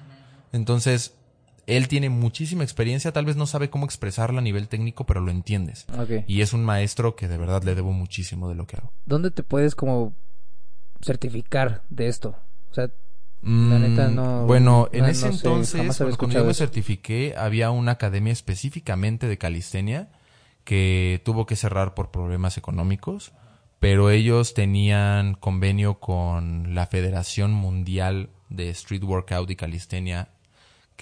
Entonces, 0.53 1.17
él 1.67 1.89
tiene 1.89 2.09
muchísima 2.11 2.65
experiencia, 2.65 3.13
tal 3.13 3.25
vez 3.25 3.37
no 3.37 3.47
sabe 3.47 3.71
cómo 3.71 3.85
expresarla 3.85 4.41
a 4.41 4.43
nivel 4.43 4.69
técnico, 4.69 5.05
pero 5.07 5.21
lo 5.21 5.31
entiendes. 5.31 5.87
Y 6.27 6.41
es 6.41 6.53
un 6.53 6.65
maestro 6.65 7.15
que 7.17 7.29
de 7.29 7.39
verdad 7.39 7.63
le 7.63 7.75
debo 7.75 7.93
muchísimo 7.93 8.49
de 8.49 8.55
lo 8.55 8.67
que 8.67 8.77
hago. 8.77 8.93
¿Dónde 9.07 9.31
te 9.31 9.43
puedes 9.43 9.75
como 9.75 10.13
certificar 11.01 11.83
de 11.91 12.09
esto? 12.09 12.35
O 12.71 12.75
sea, 12.75 12.91
La 13.45 13.79
neta, 13.81 14.09
Mm, 14.09 14.15
no- 14.15 14.47
Bueno, 14.47 14.89
en 14.93 15.05
ese 15.07 15.27
no 15.27 15.33
entonces, 15.33 15.97
cuando 15.99 16.29
yo 16.39 16.45
me 16.45 16.55
certifiqué, 16.55 17.35
había 17.37 17.73
una 17.73 17.93
academia 17.93 18.33
específicamente 18.33 19.27
de 19.27 19.37
calistenia 19.37 20.11
que 20.63 21.21
tuvo 21.25 21.45
que 21.45 21.57
cerrar 21.57 21.95
por 21.95 22.13
problemas 22.13 22.57
económicos, 22.57 23.33
pero 23.81 24.11
ellos 24.11 24.55
tenían 24.55 25.35
convenio 25.35 25.99
con 25.99 26.77
la 26.77 26.87
Federación 26.87 27.53
Mundial 27.53 28.31
de 28.49 28.69
Street 28.69 29.03
Workout 29.03 29.51
y 29.51 29.57
Calistenia, 29.57 30.29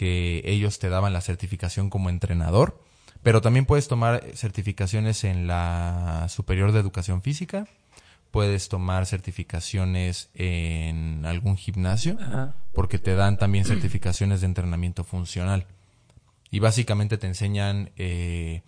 que 0.00 0.40
ellos 0.46 0.78
te 0.78 0.88
daban 0.88 1.12
la 1.12 1.20
certificación 1.20 1.90
como 1.90 2.08
entrenador, 2.08 2.82
pero 3.22 3.42
también 3.42 3.66
puedes 3.66 3.86
tomar 3.86 4.24
certificaciones 4.32 5.24
en 5.24 5.46
la 5.46 6.24
Superior 6.30 6.72
de 6.72 6.80
Educación 6.80 7.20
Física, 7.20 7.66
puedes 8.30 8.70
tomar 8.70 9.04
certificaciones 9.04 10.30
en 10.32 11.26
algún 11.26 11.58
gimnasio, 11.58 12.16
Ajá. 12.18 12.54
porque 12.72 12.98
te 12.98 13.14
dan 13.14 13.36
también 13.36 13.66
certificaciones 13.66 14.40
de 14.40 14.46
entrenamiento 14.46 15.04
funcional. 15.04 15.66
Y 16.50 16.60
básicamente 16.60 17.18
te 17.18 17.26
enseñan, 17.26 17.90
eh, 17.98 18.62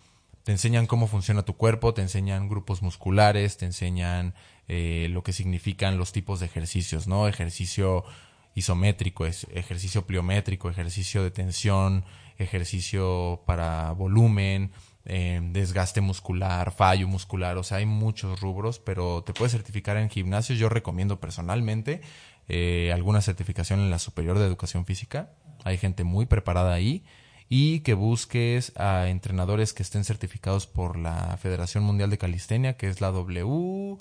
te 0.44 0.52
enseñan 0.52 0.86
cómo 0.86 1.06
funciona 1.06 1.46
tu 1.46 1.56
cuerpo, 1.56 1.94
te 1.94 2.02
enseñan 2.02 2.50
grupos 2.50 2.82
musculares, 2.82 3.56
te 3.56 3.64
enseñan 3.64 4.34
eh, 4.68 5.06
lo 5.08 5.22
que 5.22 5.32
significan 5.32 5.96
los 5.96 6.12
tipos 6.12 6.40
de 6.40 6.46
ejercicios, 6.46 7.06
¿no? 7.06 7.26
Ejercicio 7.26 8.04
isométrico, 8.54 9.26
es- 9.26 9.46
ejercicio 9.52 10.06
pliométrico, 10.06 10.68
ejercicio 10.70 11.22
de 11.22 11.30
tensión, 11.30 12.04
ejercicio 12.38 13.42
para 13.46 13.92
volumen, 13.92 14.72
eh, 15.04 15.40
desgaste 15.52 16.00
muscular, 16.00 16.72
fallo 16.72 17.08
muscular, 17.08 17.56
o 17.58 17.62
sea, 17.62 17.78
hay 17.78 17.86
muchos 17.86 18.40
rubros, 18.40 18.78
pero 18.78 19.22
te 19.24 19.32
puedes 19.32 19.52
certificar 19.52 19.96
en 19.96 20.08
gimnasios. 20.10 20.58
Yo 20.58 20.68
recomiendo 20.68 21.18
personalmente 21.20 22.00
eh, 22.48 22.90
alguna 22.92 23.20
certificación 23.20 23.80
en 23.80 23.90
la 23.90 23.98
Superior 23.98 24.38
de 24.38 24.46
Educación 24.46 24.84
Física. 24.84 25.30
Hay 25.64 25.78
gente 25.78 26.04
muy 26.04 26.26
preparada 26.26 26.72
ahí. 26.74 27.04
Y 27.48 27.80
que 27.80 27.92
busques 27.94 28.72
a 28.76 29.08
entrenadores 29.08 29.74
que 29.74 29.82
estén 29.82 30.04
certificados 30.04 30.66
por 30.66 30.96
la 30.98 31.36
Federación 31.36 31.84
Mundial 31.84 32.08
de 32.08 32.16
Calistenia, 32.16 32.78
que 32.78 32.88
es 32.88 33.02
la 33.02 33.10
WCFO. 33.12 33.98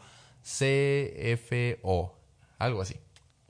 Algo 2.58 2.82
así. 2.82 2.96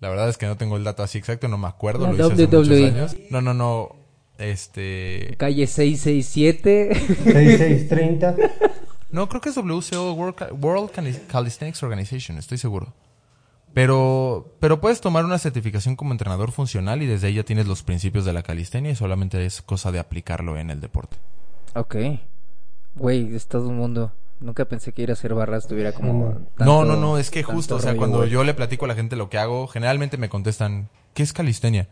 La 0.01 0.09
verdad 0.09 0.27
es 0.27 0.37
que 0.37 0.47
no 0.47 0.57
tengo 0.57 0.75
el 0.77 0.83
dato 0.83 1.03
así 1.03 1.17
exacto, 1.19 1.47
no 1.47 1.57
me 1.57 1.67
acuerdo. 1.67 2.03
La 2.07 2.09
lo 2.11 2.15
hice 2.15 2.33
hace 2.43 2.47
muchos 2.57 2.69
años. 2.71 3.15
No, 3.29 3.39
no, 3.41 3.53
no. 3.53 3.95
Este. 4.37 5.35
Calle 5.37 5.65
667. 5.67 6.95
6630. 6.95 8.35
No, 9.11 9.27
creo 9.27 9.41
que 9.41 9.49
es 9.49 9.55
WCO, 9.57 10.13
World, 10.13 10.35
Ca- 10.35 10.53
World 10.53 10.89
Cali- 10.91 11.19
Calisthenics 11.27 11.83
Organization, 11.83 12.37
estoy 12.37 12.57
seguro. 12.57 12.93
Pero, 13.73 14.55
pero 14.61 14.79
puedes 14.79 15.01
tomar 15.01 15.25
una 15.25 15.37
certificación 15.37 15.97
como 15.97 16.13
entrenador 16.13 16.53
funcional 16.53 17.01
y 17.01 17.07
desde 17.07 17.27
ahí 17.27 17.33
ya 17.33 17.43
tienes 17.43 17.67
los 17.67 17.83
principios 17.83 18.23
de 18.23 18.31
la 18.31 18.41
calistenia 18.41 18.91
y 18.91 18.95
solamente 18.95 19.45
es 19.45 19.61
cosa 19.61 19.91
de 19.91 19.99
aplicarlo 19.99 20.57
en 20.57 20.69
el 20.71 20.79
deporte. 20.79 21.17
ok. 21.75 21.95
Güey, 22.95 23.35
es 23.35 23.47
todo 23.47 23.67
un 23.67 23.75
mundo. 23.75 24.13
Nunca 24.41 24.65
pensé 24.65 24.91
que 24.91 25.03
ir 25.03 25.11
a 25.11 25.13
hacer 25.13 25.33
barras 25.33 25.67
tuviera 25.67 25.91
como. 25.91 26.13
No. 26.13 26.29
tanto- 26.57 26.65
no, 26.65 26.83
no, 26.85 26.95
no, 26.97 27.17
es 27.17 27.29
que 27.29 27.43
justo, 27.43 27.75
o 27.75 27.79
sea, 27.79 27.95
cuando 27.95 28.25
yo 28.25 28.43
le 28.43 28.53
platico 28.53 28.85
a 28.85 28.87
la 28.87 28.95
gente 28.95 29.15
lo 29.15 29.29
que 29.29 29.37
hago, 29.37 29.67
generalmente 29.67 30.17
me 30.17 30.29
contestan, 30.29 30.89
¿qué 31.13 31.21
es 31.23 31.31
calistenia? 31.31 31.87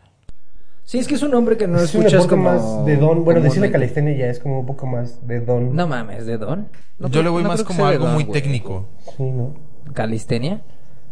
Sí, 0.82 0.98
es 0.98 1.06
que 1.06 1.14
es 1.14 1.22
un 1.22 1.30
nombre 1.30 1.56
que 1.56 1.68
no 1.68 1.78
es 1.78 1.94
un 1.94 2.00
escuchas 2.00 2.24
deporte 2.24 2.30
como. 2.30 2.42
más 2.50 2.84
de 2.86 2.96
don. 2.96 3.24
Bueno, 3.24 3.40
decirle 3.40 3.70
calistenia 3.70 4.16
ya 4.16 4.26
es 4.26 4.40
como 4.40 4.60
un 4.60 4.66
poco 4.66 4.86
más 4.86 5.24
de 5.26 5.40
don. 5.40 5.76
No 5.76 5.86
mames, 5.86 6.26
¿de 6.26 6.36
don? 6.38 6.68
No 6.98 7.08
yo 7.08 7.22
le 7.22 7.28
voy 7.28 7.44
no 7.44 7.50
más 7.50 7.62
como 7.62 7.86
algo 7.86 8.06
don, 8.06 8.14
muy 8.14 8.24
técnico. 8.24 8.88
Sí, 9.16 9.22
¿no? 9.30 9.54
¿Calistenia? 9.94 10.62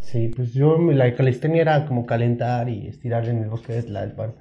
Sí, 0.01 0.33
pues 0.35 0.53
yo, 0.55 0.77
la 0.79 1.15
calistenia 1.15 1.61
era 1.63 1.87
como 1.87 2.07
calentar 2.07 2.69
y 2.69 2.89
estirar 2.89 3.29
en 3.29 3.43
el 3.45 3.49
bosque 3.51 3.75
de 3.75 3.83
Tlalpan. 3.85 4.33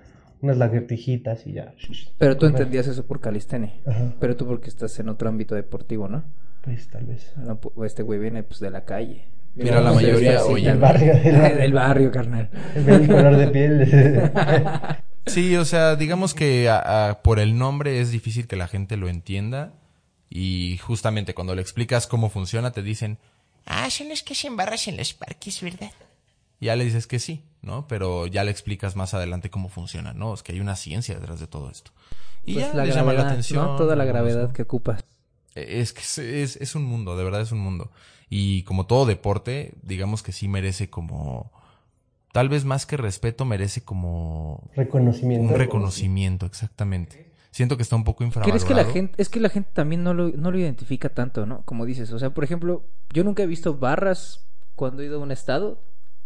Unas 0.41 0.57
lagartijitas 0.57 1.45
y 1.45 1.53
ya. 1.53 1.73
Pero 2.17 2.37
tú 2.37 2.45
entendías 2.45 2.87
eso 2.87 3.05
por 3.05 3.19
calistenia. 3.19 3.73
Ajá. 3.85 4.13
Pero 4.19 4.35
tú 4.35 4.47
porque 4.47 4.69
estás 4.69 4.97
en 4.99 5.09
otro 5.09 5.29
ámbito 5.29 5.53
deportivo, 5.55 6.07
¿no? 6.07 6.23
Pues 6.67 6.89
tal 6.89 7.05
vez. 7.05 7.31
No, 7.37 7.59
pu- 7.61 7.85
Este 7.85 8.03
güey 8.03 8.19
viene 8.19 8.43
pues 8.43 8.59
de 8.59 8.69
la 8.69 8.83
calle. 8.83 9.25
Mira, 9.55 9.79
la 9.81 9.93
Pues, 9.93 10.03
mayoría, 10.05 10.43
oye. 10.43 10.67
Del 10.67 10.77
barrio, 10.79 11.13
del 11.15 11.35
barrio. 11.39 11.57
del 11.57 11.73
barrio, 11.73 12.11
carnal. 12.11 12.49
El 12.75 13.07
color 13.07 13.37
de 13.37 13.47
piel. 13.47 14.31
Sí, 15.27 15.57
o 15.57 15.65
sea, 15.65 15.97
digamos 15.97 16.33
que 16.33 16.69
a- 16.69 17.09
a- 17.09 17.21
por 17.21 17.39
el 17.39 17.57
nombre 17.57 17.99
es 17.99 18.11
difícil 18.11 18.47
que 18.47 18.55
la 18.55 18.67
gente 18.69 18.95
lo 18.95 19.09
entienda 19.09 19.73
y 20.29 20.77
justamente 20.77 21.33
cuando 21.33 21.53
le 21.53 21.61
explicas 21.61 22.07
cómo 22.07 22.29
funciona 22.29 22.71
te 22.71 22.81
dicen, 22.81 23.17
Ah, 23.65 23.89
son 23.89 24.07
los 24.07 24.23
que 24.23 24.35
se 24.35 24.47
embarras 24.47 24.87
en 24.87 24.95
los 24.95 25.13
parques, 25.13 25.61
¿verdad? 25.61 25.91
ya 26.61 26.75
le 26.77 26.85
dices 26.85 27.07
que 27.07 27.19
sí, 27.19 27.43
¿no? 27.61 27.87
Pero 27.89 28.25
ya 28.27 28.43
le 28.45 28.51
explicas 28.51 28.95
más 28.95 29.13
adelante 29.13 29.49
cómo 29.49 29.67
funciona, 29.69 30.13
¿no? 30.13 30.33
Es 30.33 30.43
que 30.43 30.53
hay 30.53 30.61
una 30.61 30.75
ciencia 30.77 31.15
detrás 31.15 31.39
de 31.41 31.47
todo 31.47 31.69
esto. 31.69 31.91
Y 32.45 32.53
Pues 32.53 32.67
ya 32.67 32.73
la 32.73 32.85
les 32.85 32.95
llama 32.95 33.11
la 33.13 33.27
atención. 33.29 33.65
¿no? 33.65 33.75
Toda 33.75 33.95
la 33.97 34.05
¿no? 34.05 34.09
gravedad 34.11 34.51
que 34.53 34.61
ocupas. 34.61 35.03
Es 35.57 35.93
que 35.93 36.01
es, 36.01 36.17
es, 36.17 36.55
es 36.57 36.75
un 36.75 36.83
mundo, 36.83 37.17
de 37.17 37.23
verdad 37.23 37.41
es 37.41 37.51
un 37.51 37.59
mundo. 37.59 37.91
Y 38.29 38.63
como 38.63 38.85
todo 38.85 39.05
deporte, 39.05 39.73
digamos 39.83 40.21
que 40.23 40.31
sí 40.31 40.47
merece 40.47 40.89
como, 40.89 41.51
tal 42.33 42.49
vez 42.49 42.65
más 42.65 42.85
que 42.85 42.97
respeto, 42.97 43.45
merece 43.45 43.81
como 43.81 44.69
Reconocimiento. 44.75 45.53
un 45.53 45.57
reconocimiento, 45.57 46.45
exactamente. 46.45 47.31
Siento 47.51 47.77
que 47.77 47.83
está 47.83 47.95
un 47.95 48.03
poco 48.03 48.23
infravalorado. 48.23 48.65
¿Crees 48.65 48.67
que 48.67 48.75
la 48.75 48.91
gente, 48.91 49.21
es 49.21 49.29
que 49.29 49.39
la 49.39 49.49
gente 49.49 49.69
también 49.73 50.03
no 50.03 50.13
lo, 50.13 50.29
no 50.29 50.51
lo 50.51 50.59
identifica 50.59 51.09
tanto, 51.09 51.45
¿no? 51.45 51.63
Como 51.63 51.85
dices, 51.85 52.11
o 52.11 52.19
sea, 52.19 52.29
por 52.29 52.43
ejemplo, 52.43 52.83
yo 53.11 53.23
nunca 53.23 53.43
he 53.43 53.47
visto 53.47 53.77
barras 53.77 54.45
cuando 54.75 55.01
he 55.01 55.05
ido 55.05 55.19
a 55.19 55.23
un 55.23 55.31
estado 55.31 55.81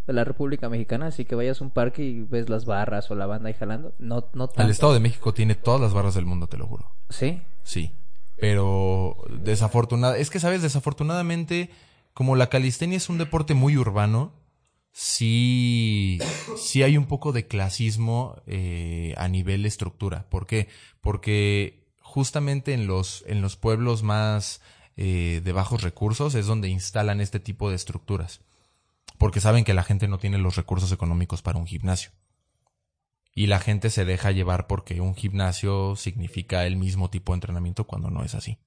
de 0.08 0.14
la 0.14 0.24
República 0.24 0.68
Mexicana, 0.68 1.08
así 1.08 1.26
que 1.26 1.36
vayas 1.36 1.62
a 1.62 1.64
un 1.64 1.70
parque 1.70 2.04
y 2.04 2.22
ves 2.22 2.50
las 2.50 2.66
barras 2.66 3.10
o 3.12 3.16
la 3.16 3.28
banda 3.28 3.48
ahí 3.48 3.54
jalando. 3.54 3.94
No, 4.00 4.26
no 4.34 4.48
tanto. 4.48 4.64
El 4.64 4.72
Estado 4.72 4.94
de 4.94 5.00
México 5.00 5.34
tiene 5.34 5.56
todas 5.56 5.80
las 5.80 5.94
barras 5.94 6.16
del 6.16 6.26
mundo, 6.26 6.48
te 6.48 6.58
lo 6.58 6.68
juro. 6.68 6.92
Sí. 7.10 7.42
Sí. 7.64 7.96
Pero 8.42 9.18
desafortunada, 9.30 10.18
es 10.18 10.32
que 10.32 10.40
sabes, 10.40 10.64
desafortunadamente, 10.64 11.70
como 12.16 12.36
la 12.36 12.50
calistenia 12.50 12.98
es 12.98 13.08
un 13.08 13.20
deporte 13.20 13.54
muy 13.54 13.78
urbano, 13.78 14.34
sí, 14.92 16.18
sí 16.58 16.82
hay 16.82 16.98
un 16.98 17.06
poco 17.06 17.34
de 17.34 17.46
clasismo 17.46 18.42
eh, 18.48 19.14
a 19.18 19.28
nivel 19.28 19.68
estructura. 19.68 20.28
¿Por 20.28 20.48
qué? 20.48 20.70
Porque 21.02 21.86
justamente 22.00 22.74
en 22.74 22.88
los, 22.88 23.24
en 23.28 23.44
los 23.44 23.58
pueblos 23.58 24.02
más 24.02 24.60
eh, 24.98 25.42
de 25.44 25.52
bajos 25.52 25.84
recursos 25.84 26.34
es 26.34 26.48
donde 26.48 26.68
instalan 26.68 27.22
este 27.22 27.40
tipo 27.40 27.70
de 27.70 27.76
estructuras. 27.76 28.42
Porque 29.20 29.40
saben 29.40 29.64
que 29.64 29.76
la 29.76 29.84
gente 29.84 30.08
no 30.08 30.18
tiene 30.18 30.40
los 30.40 30.56
recursos 30.56 30.92
económicos 30.92 31.44
para 31.44 31.60
un 31.60 31.68
gimnasio. 31.68 32.10
Y 33.34 33.48
la 33.48 33.60
gente 33.60 33.90
se 33.90 34.06
deja 34.06 34.32
llevar 34.32 34.68
porque 34.68 35.00
un 35.02 35.16
gimnasio 35.16 35.96
significa 35.96 36.66
el 36.66 36.76
mismo 36.76 37.10
tipo 37.10 37.32
de 37.32 37.38
entrenamiento 37.38 37.86
cuando 37.86 38.10
no 38.10 38.24
es 38.24 38.36
así. 38.36 38.60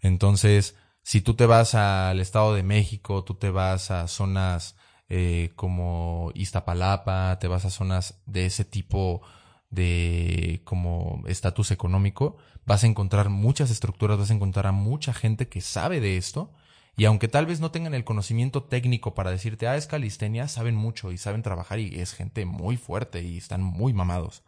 Entonces, 0.00 0.76
si 1.02 1.20
tú 1.20 1.34
te 1.34 1.46
vas 1.46 1.74
al 1.74 2.20
Estado 2.20 2.54
de 2.54 2.62
México, 2.62 3.24
tú 3.24 3.34
te 3.34 3.50
vas 3.50 3.90
a 3.90 4.06
zonas 4.08 4.76
eh, 5.08 5.52
como 5.56 6.30
Iztapalapa, 6.34 7.38
te 7.38 7.48
vas 7.48 7.64
a 7.64 7.70
zonas 7.70 8.22
de 8.26 8.46
ese 8.46 8.64
tipo 8.64 9.22
de 9.70 10.60
como 10.64 11.22
estatus 11.26 11.70
económico, 11.70 12.36
vas 12.66 12.84
a 12.84 12.86
encontrar 12.86 13.30
muchas 13.30 13.70
estructuras, 13.70 14.18
vas 14.18 14.30
a 14.30 14.34
encontrar 14.34 14.66
a 14.66 14.72
mucha 14.72 15.12
gente 15.12 15.48
que 15.48 15.60
sabe 15.60 16.00
de 16.00 16.16
esto 16.16 16.52
y 16.96 17.06
aunque 17.06 17.28
tal 17.28 17.46
vez 17.46 17.60
no 17.60 17.70
tengan 17.70 17.94
el 17.94 18.04
conocimiento 18.04 18.64
técnico 18.64 19.14
para 19.14 19.30
decirte, 19.30 19.66
ah, 19.66 19.76
es 19.76 19.86
calistenia, 19.86 20.48
saben 20.48 20.74
mucho 20.74 21.10
y 21.12 21.18
saben 21.18 21.42
trabajar 21.42 21.78
y 21.78 22.00
es 22.00 22.12
gente 22.12 22.44
muy 22.44 22.76
fuerte 22.76 23.22
y 23.22 23.38
están 23.38 23.62
muy 23.62 23.92
mamados. 23.92 24.42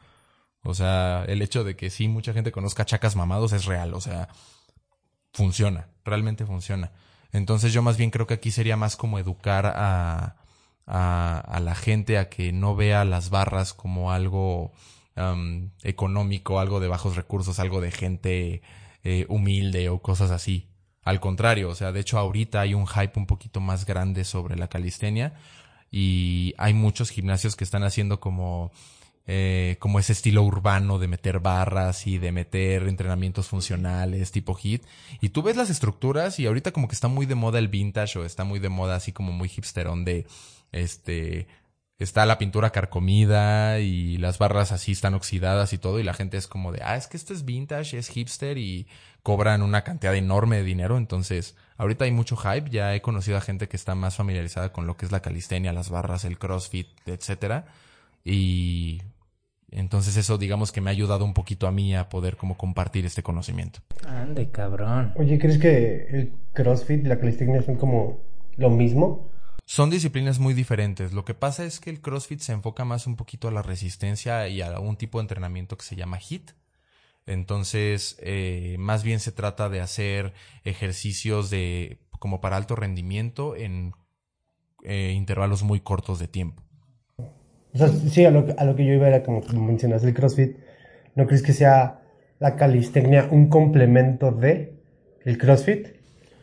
O 0.62 0.74
sea, 0.74 1.24
el 1.26 1.42
hecho 1.42 1.64
de 1.64 1.76
que 1.76 1.90
sí 1.90 2.08
mucha 2.08 2.32
gente 2.32 2.52
conozca 2.52 2.84
chacas 2.84 3.16
mamados 3.16 3.52
es 3.52 3.64
real, 3.66 3.94
o 3.94 4.00
sea, 4.00 4.28
funciona, 5.32 5.88
realmente 6.04 6.46
funciona. 6.46 6.92
Entonces 7.32 7.72
yo 7.72 7.82
más 7.82 7.96
bien 7.96 8.10
creo 8.10 8.26
que 8.26 8.34
aquí 8.34 8.50
sería 8.50 8.76
más 8.76 8.96
como 8.96 9.18
educar 9.18 9.66
a, 9.66 10.36
a, 10.86 11.38
a 11.38 11.60
la 11.60 11.74
gente 11.74 12.18
a 12.18 12.28
que 12.28 12.52
no 12.52 12.76
vea 12.76 13.04
las 13.04 13.30
barras 13.30 13.74
como 13.74 14.12
algo 14.12 14.72
um, 15.16 15.70
económico, 15.82 16.60
algo 16.60 16.80
de 16.80 16.88
bajos 16.88 17.16
recursos, 17.16 17.58
algo 17.58 17.80
de 17.80 17.90
gente 17.90 18.62
eh, 19.02 19.26
humilde 19.28 19.88
o 19.88 20.00
cosas 20.00 20.30
así. 20.30 20.68
Al 21.04 21.20
contrario, 21.20 21.68
o 21.68 21.74
sea, 21.74 21.92
de 21.92 22.00
hecho 22.00 22.18
ahorita 22.18 22.60
hay 22.60 22.74
un 22.74 22.86
hype 22.86 23.18
un 23.18 23.26
poquito 23.26 23.60
más 23.60 23.84
grande 23.84 24.24
sobre 24.24 24.56
la 24.56 24.68
calistenia 24.68 25.34
y 25.90 26.54
hay 26.58 26.74
muchos 26.74 27.10
gimnasios 27.10 27.56
que 27.56 27.64
están 27.64 27.84
haciendo 27.84 28.20
como 28.20 28.72
eh, 29.26 29.76
como 29.78 29.98
ese 29.98 30.12
estilo 30.12 30.42
urbano 30.42 30.98
de 30.98 31.08
meter 31.08 31.40
barras 31.40 32.06
y 32.06 32.18
de 32.18 32.30
meter 32.30 32.82
entrenamientos 32.88 33.48
funcionales 33.48 34.32
tipo 34.32 34.54
hit 34.54 34.82
y 35.22 35.30
tú 35.30 35.42
ves 35.42 35.56
las 35.56 35.70
estructuras 35.70 36.38
y 36.38 36.46
ahorita 36.46 36.72
como 36.72 36.88
que 36.88 36.94
está 36.94 37.08
muy 37.08 37.24
de 37.24 37.34
moda 37.34 37.58
el 37.58 37.68
vintage 37.68 38.18
o 38.18 38.24
está 38.24 38.44
muy 38.44 38.58
de 38.58 38.68
moda 38.68 38.96
así 38.96 39.12
como 39.12 39.32
muy 39.32 39.48
hipsterón 39.48 40.04
de 40.04 40.26
este 40.72 41.46
está 41.98 42.26
la 42.26 42.38
pintura 42.38 42.70
carcomida 42.70 43.78
y 43.80 44.16
las 44.18 44.38
barras 44.38 44.72
así 44.72 44.92
están 44.92 45.14
oxidadas 45.14 45.72
y 45.72 45.78
todo 45.78 46.00
y 46.00 46.02
la 46.02 46.14
gente 46.14 46.36
es 46.36 46.46
como 46.46 46.72
de, 46.72 46.80
ah, 46.82 46.96
es 46.96 47.06
que 47.06 47.16
esto 47.16 47.32
es 47.32 47.44
vintage, 47.44 47.98
es 47.98 48.08
hipster 48.08 48.58
y 48.58 48.86
cobran 49.24 49.62
una 49.62 49.82
cantidad 49.84 50.14
enorme 50.14 50.58
de 50.58 50.64
dinero, 50.64 50.98
entonces 50.98 51.56
ahorita 51.78 52.04
hay 52.04 52.12
mucho 52.12 52.36
hype, 52.36 52.68
ya 52.68 52.94
he 52.94 53.00
conocido 53.00 53.38
a 53.38 53.40
gente 53.40 53.68
que 53.68 53.76
está 53.76 53.94
más 53.94 54.16
familiarizada 54.16 54.70
con 54.70 54.86
lo 54.86 54.98
que 54.98 55.06
es 55.06 55.12
la 55.12 55.20
calistenia, 55.20 55.72
las 55.72 55.88
barras, 55.88 56.26
el 56.26 56.38
crossfit, 56.38 56.88
etcétera, 57.06 57.64
y 58.22 59.00
entonces 59.70 60.18
eso 60.18 60.36
digamos 60.36 60.72
que 60.72 60.82
me 60.82 60.90
ha 60.90 60.92
ayudado 60.92 61.24
un 61.24 61.32
poquito 61.32 61.66
a 61.66 61.72
mí 61.72 61.96
a 61.96 62.10
poder 62.10 62.36
como 62.36 62.58
compartir 62.58 63.06
este 63.06 63.22
conocimiento. 63.22 63.80
Ande, 64.06 64.50
cabrón. 64.50 65.14
Oye, 65.16 65.38
¿crees 65.38 65.56
que 65.56 66.06
el 66.10 66.32
CrossFit 66.52 67.06
y 67.06 67.08
la 67.08 67.18
calistenia 67.18 67.62
son 67.62 67.76
como 67.76 68.20
lo 68.58 68.68
mismo? 68.68 69.30
Son 69.64 69.88
disciplinas 69.88 70.38
muy 70.38 70.52
diferentes. 70.52 71.14
Lo 71.14 71.24
que 71.24 71.32
pasa 71.32 71.64
es 71.64 71.80
que 71.80 71.88
el 71.88 72.02
CrossFit 72.02 72.40
se 72.40 72.52
enfoca 72.52 72.84
más 72.84 73.06
un 73.06 73.16
poquito 73.16 73.48
a 73.48 73.52
la 73.52 73.62
resistencia 73.62 74.46
y 74.48 74.60
a 74.60 74.78
un 74.80 74.96
tipo 74.96 75.16
de 75.16 75.22
entrenamiento 75.22 75.78
que 75.78 75.84
se 75.84 75.96
llama 75.96 76.18
HIT. 76.18 76.50
Entonces, 77.26 78.16
eh, 78.20 78.76
más 78.78 79.02
bien 79.04 79.20
se 79.20 79.32
trata 79.32 79.68
de 79.68 79.80
hacer 79.80 80.32
ejercicios 80.64 81.50
de 81.50 81.98
como 82.18 82.40
para 82.40 82.56
alto 82.56 82.76
rendimiento 82.76 83.56
en 83.56 83.92
eh, 84.84 85.12
intervalos 85.16 85.62
muy 85.62 85.80
cortos 85.80 86.18
de 86.18 86.28
tiempo. 86.28 86.62
O 87.74 87.78
sea, 87.78 87.88
sí, 87.88 88.24
a 88.24 88.30
lo, 88.30 88.46
que- 88.46 88.54
a 88.56 88.64
lo 88.64 88.76
que 88.76 88.86
yo 88.86 88.92
iba 88.94 89.08
era 89.08 89.22
como, 89.22 89.42
como 89.42 89.62
mencionas 89.66 90.04
el 90.04 90.14
CrossFit. 90.14 90.56
¿No 91.16 91.26
crees 91.26 91.42
que 91.42 91.52
sea 91.52 92.00
la 92.38 92.56
calistenia 92.56 93.28
un 93.30 93.48
complemento 93.48 94.30
de 94.32 94.74
el 95.24 95.38
CrossFit? 95.38 95.88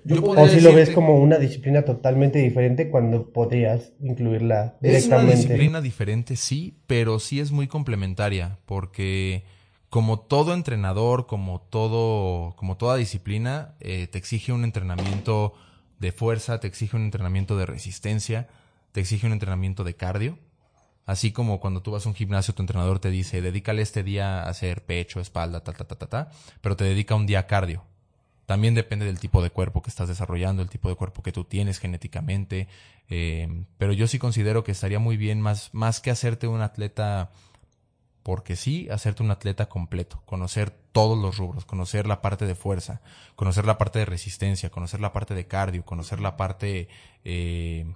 Yo 0.03 0.23
o 0.25 0.47
si 0.47 0.61
lo 0.61 0.73
ves 0.73 0.89
como 0.89 1.19
una 1.19 1.37
disciplina 1.37 1.83
totalmente 1.83 2.39
diferente 2.39 2.89
cuando 2.89 3.31
podrías 3.31 3.93
incluirla 4.01 4.75
Es 4.81 5.05
una 5.07 5.17
directamente. 5.19 5.35
disciplina 5.35 5.81
diferente, 5.81 6.35
sí, 6.35 6.79
pero 6.87 7.19
sí 7.19 7.39
es 7.39 7.51
muy 7.51 7.67
complementaria, 7.67 8.57
porque 8.65 9.43
como 9.91 10.21
todo 10.21 10.53
entrenador, 10.53 11.27
como 11.27 11.59
todo, 11.59 12.55
como 12.55 12.77
toda 12.77 12.95
disciplina, 12.95 13.75
eh, 13.81 14.07
te 14.07 14.17
exige 14.17 14.53
un 14.53 14.63
entrenamiento 14.63 15.53
de 15.99 16.13
fuerza, 16.13 16.61
te 16.61 16.67
exige 16.67 16.95
un 16.95 17.03
entrenamiento 17.03 17.57
de 17.57 17.65
resistencia, 17.65 18.47
te 18.93 19.01
exige 19.01 19.27
un 19.27 19.33
entrenamiento 19.33 19.83
de 19.83 19.97
cardio. 19.97 20.39
Así 21.05 21.33
como 21.33 21.59
cuando 21.59 21.81
tú 21.81 21.91
vas 21.91 22.05
a 22.05 22.09
un 22.09 22.15
gimnasio, 22.15 22.55
tu 22.55 22.63
entrenador 22.63 22.99
te 22.99 23.09
dice, 23.09 23.41
dedícale 23.41 23.81
este 23.81 24.01
día 24.01 24.43
a 24.43 24.49
hacer 24.49 24.85
pecho, 24.85 25.19
espalda, 25.19 25.61
ta, 25.61 25.73
ta, 25.73 25.83
ta, 25.83 25.95
ta, 25.97 26.07
ta, 26.07 26.31
pero 26.61 26.77
te 26.77 26.85
dedica 26.85 27.15
un 27.15 27.25
día 27.25 27.39
a 27.39 27.47
cardio. 27.47 27.83
También 28.45 28.75
depende 28.75 29.05
del 29.05 29.19
tipo 29.19 29.43
de 29.43 29.49
cuerpo 29.49 29.81
que 29.81 29.89
estás 29.89 30.07
desarrollando, 30.07 30.61
el 30.61 30.69
tipo 30.69 30.87
de 30.87 30.95
cuerpo 30.95 31.21
que 31.21 31.33
tú 31.33 31.43
tienes 31.43 31.79
genéticamente. 31.79 32.69
eh, 33.09 33.65
pero 33.77 33.91
yo 33.91 34.07
sí 34.07 34.19
considero 34.19 34.63
que 34.63 34.71
estaría 34.71 34.99
muy 34.99 35.17
bien 35.17 35.41
más, 35.41 35.69
más 35.73 35.99
que 35.99 36.11
hacerte 36.11 36.47
un 36.47 36.61
atleta 36.61 37.31
porque 38.23 38.55
sí, 38.55 38.87
hacerte 38.89 39.23
un 39.23 39.31
atleta 39.31 39.67
completo, 39.67 40.21
conocer 40.25 40.69
todos 40.91 41.17
los 41.17 41.37
rubros, 41.37 41.65
conocer 41.65 42.05
la 42.05 42.21
parte 42.21 42.45
de 42.45 42.55
fuerza, 42.55 43.01
conocer 43.35 43.65
la 43.65 43.77
parte 43.77 43.99
de 43.99 44.05
resistencia, 44.05 44.69
conocer 44.69 44.99
la 44.99 45.13
parte 45.13 45.33
de 45.33 45.47
cardio, 45.47 45.83
conocer 45.83 46.19
la 46.19 46.37
parte 46.37 46.87
eh, 47.23 47.91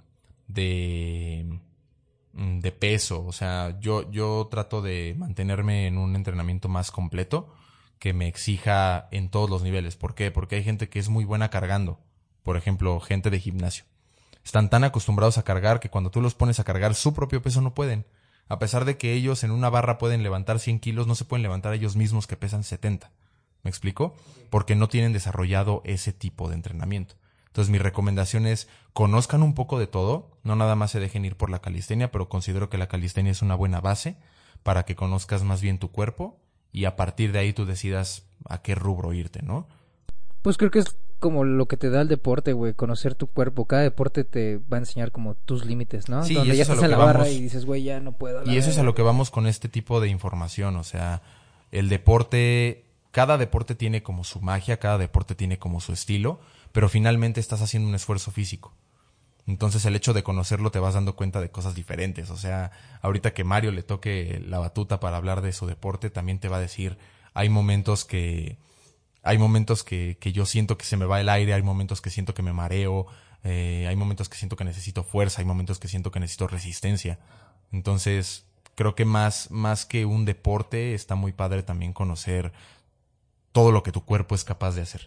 de, 0.48 1.60
mm, 2.32 2.58
de 2.58 2.72
peso. 2.72 3.24
O 3.24 3.32
sea, 3.32 3.78
yo, 3.80 4.10
yo 4.10 4.48
trato 4.50 4.82
de 4.82 5.14
mantenerme 5.16 5.86
en 5.86 5.98
un 5.98 6.16
entrenamiento 6.16 6.68
más 6.68 6.90
completo 6.90 7.52
que 7.98 8.12
me 8.12 8.26
exija 8.28 9.08
en 9.10 9.30
todos 9.30 9.48
los 9.48 9.62
niveles. 9.62 9.96
¿Por 9.96 10.14
qué? 10.14 10.30
Porque 10.30 10.56
hay 10.56 10.64
gente 10.64 10.88
que 10.88 10.98
es 10.98 11.08
muy 11.08 11.24
buena 11.24 11.50
cargando. 11.50 12.00
Por 12.42 12.56
ejemplo, 12.56 13.00
gente 13.00 13.30
de 13.30 13.40
gimnasio. 13.40 13.84
Están 14.44 14.70
tan 14.70 14.84
acostumbrados 14.84 15.38
a 15.38 15.42
cargar 15.42 15.80
que 15.80 15.90
cuando 15.90 16.10
tú 16.10 16.20
los 16.20 16.34
pones 16.34 16.60
a 16.60 16.64
cargar 16.64 16.94
su 16.94 17.14
propio 17.14 17.42
peso 17.42 17.60
no 17.60 17.74
pueden. 17.74 18.06
A 18.48 18.58
pesar 18.58 18.84
de 18.84 18.96
que 18.96 19.12
ellos 19.12 19.42
en 19.44 19.50
una 19.50 19.70
barra 19.70 19.98
pueden 19.98 20.22
levantar 20.22 20.58
100 20.58 20.80
kilos, 20.80 21.06
no 21.06 21.14
se 21.14 21.24
pueden 21.24 21.42
levantar 21.42 21.74
ellos 21.74 21.96
mismos 21.96 22.26
que 22.26 22.36
pesan 22.36 22.64
70. 22.64 23.10
¿Me 23.62 23.70
explico? 23.70 24.14
Porque 24.50 24.76
no 24.76 24.88
tienen 24.88 25.12
desarrollado 25.12 25.82
ese 25.84 26.12
tipo 26.12 26.48
de 26.48 26.54
entrenamiento. 26.54 27.16
Entonces 27.46 27.72
mi 27.72 27.78
recomendación 27.78 28.46
es 28.46 28.68
conozcan 28.92 29.42
un 29.42 29.54
poco 29.54 29.78
de 29.78 29.86
todo, 29.86 30.38
no 30.44 30.56
nada 30.56 30.76
más 30.76 30.90
se 30.90 31.00
dejen 31.00 31.24
ir 31.24 31.36
por 31.36 31.50
la 31.50 31.60
calistenia, 31.60 32.12
pero 32.12 32.28
considero 32.28 32.68
que 32.68 32.78
la 32.78 32.86
calistenia 32.86 33.32
es 33.32 33.42
una 33.42 33.54
buena 33.54 33.80
base 33.80 34.16
para 34.62 34.84
que 34.84 34.94
conozcas 34.94 35.42
más 35.42 35.62
bien 35.62 35.78
tu 35.78 35.90
cuerpo 35.90 36.38
y 36.70 36.84
a 36.84 36.96
partir 36.96 37.32
de 37.32 37.38
ahí 37.38 37.52
tú 37.52 37.64
decidas 37.64 38.26
a 38.48 38.60
qué 38.62 38.74
rubro 38.74 39.14
irte, 39.14 39.42
¿no? 39.42 39.66
Pues 40.42 40.58
creo 40.58 40.70
que 40.70 40.80
es 40.80 40.96
como 41.18 41.44
lo 41.44 41.66
que 41.66 41.76
te 41.76 41.90
da 41.90 42.02
el 42.02 42.08
deporte, 42.08 42.52
güey, 42.52 42.74
conocer 42.74 43.14
tu 43.14 43.26
cuerpo. 43.26 43.64
Cada 43.66 43.82
deporte 43.82 44.24
te 44.24 44.58
va 44.58 44.76
a 44.76 44.80
enseñar 44.80 45.12
como 45.12 45.34
tus 45.34 45.64
límites, 45.64 46.08
¿no? 46.08 46.22
Sí, 46.24 46.32
y 46.32 46.36
Donde 46.36 46.52
eso 46.52 46.56
ya 46.58 46.62
es 46.62 46.68
a 46.70 46.72
estás 46.74 46.82
lo 46.82 46.84
en 46.84 46.90
la 46.90 46.96
que 46.96 47.04
barra 47.04 47.18
vamos. 47.20 47.34
y 47.34 47.40
dices, 47.42 47.64
güey, 47.64 47.82
ya 47.82 48.00
no 48.00 48.12
puedo. 48.12 48.42
Y 48.50 48.56
eso 48.56 48.70
es 48.70 48.78
a 48.78 48.82
lo 48.82 48.94
que 48.94 49.02
vamos 49.02 49.30
con 49.30 49.46
este 49.46 49.68
tipo 49.68 50.00
de 50.00 50.08
información, 50.08 50.76
o 50.76 50.84
sea, 50.84 51.22
el 51.72 51.88
deporte, 51.88 52.84
cada 53.10 53.38
deporte 53.38 53.74
tiene 53.74 54.02
como 54.02 54.24
su 54.24 54.40
magia, 54.40 54.78
cada 54.78 54.98
deporte 54.98 55.34
tiene 55.34 55.58
como 55.58 55.80
su 55.80 55.92
estilo, 55.92 56.40
pero 56.72 56.88
finalmente 56.88 57.40
estás 57.40 57.62
haciendo 57.62 57.88
un 57.88 57.94
esfuerzo 57.94 58.30
físico. 58.30 58.74
Entonces 59.46 59.84
el 59.84 59.94
hecho 59.94 60.12
de 60.12 60.22
conocerlo 60.24 60.70
te 60.70 60.80
vas 60.80 60.94
dando 60.94 61.14
cuenta 61.14 61.40
de 61.40 61.50
cosas 61.50 61.74
diferentes. 61.74 62.30
O 62.30 62.36
sea, 62.36 62.72
ahorita 63.00 63.32
que 63.32 63.44
Mario 63.44 63.70
le 63.70 63.82
toque 63.84 64.42
la 64.44 64.58
batuta 64.58 64.98
para 64.98 65.16
hablar 65.16 65.40
de 65.40 65.52
su 65.52 65.66
deporte, 65.66 66.10
también 66.10 66.40
te 66.40 66.48
va 66.48 66.56
a 66.56 66.60
decir, 66.60 66.98
hay 67.32 67.48
momentos 67.48 68.04
que, 68.04 68.58
hay 69.26 69.38
momentos 69.38 69.82
que, 69.82 70.16
que 70.20 70.32
yo 70.32 70.46
siento 70.46 70.78
que 70.78 70.84
se 70.84 70.96
me 70.96 71.04
va 71.04 71.20
el 71.20 71.28
aire, 71.28 71.52
hay 71.52 71.62
momentos 71.62 72.00
que 72.00 72.10
siento 72.10 72.32
que 72.32 72.42
me 72.42 72.52
mareo, 72.52 73.06
eh, 73.42 73.86
hay 73.88 73.96
momentos 73.96 74.28
que 74.28 74.36
siento 74.36 74.56
que 74.56 74.64
necesito 74.64 75.02
fuerza, 75.02 75.40
hay 75.40 75.44
momentos 75.46 75.78
que 75.78 75.88
siento 75.88 76.10
que 76.10 76.20
necesito 76.20 76.46
resistencia. 76.46 77.18
Entonces, 77.72 78.46
creo 78.74 78.94
que 78.94 79.04
más, 79.04 79.50
más 79.50 79.84
que 79.84 80.04
un 80.04 80.24
deporte, 80.24 80.94
está 80.94 81.16
muy 81.16 81.32
padre 81.32 81.62
también 81.62 81.92
conocer 81.92 82.52
todo 83.52 83.72
lo 83.72 83.82
que 83.82 83.92
tu 83.92 84.04
cuerpo 84.04 84.34
es 84.34 84.44
capaz 84.44 84.74
de 84.74 84.82
hacer. 84.82 85.02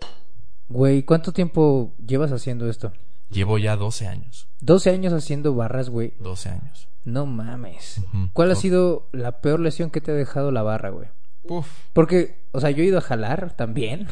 Güey, 0.67 1.03
¿cuánto 1.03 1.31
tiempo 1.31 1.93
llevas 2.05 2.31
haciendo 2.31 2.69
esto? 2.69 2.91
Llevo 3.29 3.57
ya 3.57 3.75
12 3.75 4.07
años. 4.07 4.47
12 4.61 4.89
años 4.89 5.13
haciendo 5.13 5.53
barras, 5.55 5.89
güey. 5.89 6.13
12 6.19 6.49
años. 6.49 6.87
No 7.05 7.25
mames. 7.25 8.01
¿Cuál 8.33 8.51
ha 8.51 8.55
sido 8.55 9.07
la 9.11 9.41
peor 9.41 9.59
lesión 9.59 9.89
que 9.89 10.01
te 10.01 10.11
ha 10.11 10.15
dejado 10.15 10.51
la 10.51 10.63
barra, 10.63 10.89
güey? 10.89 11.07
Uf. 11.43 11.67
Porque, 11.93 12.35
o 12.51 12.59
sea, 12.59 12.71
yo 12.71 12.83
he 12.83 12.87
ido 12.87 12.97
a 12.97 13.01
jalar 13.01 13.55
también. 13.55 14.07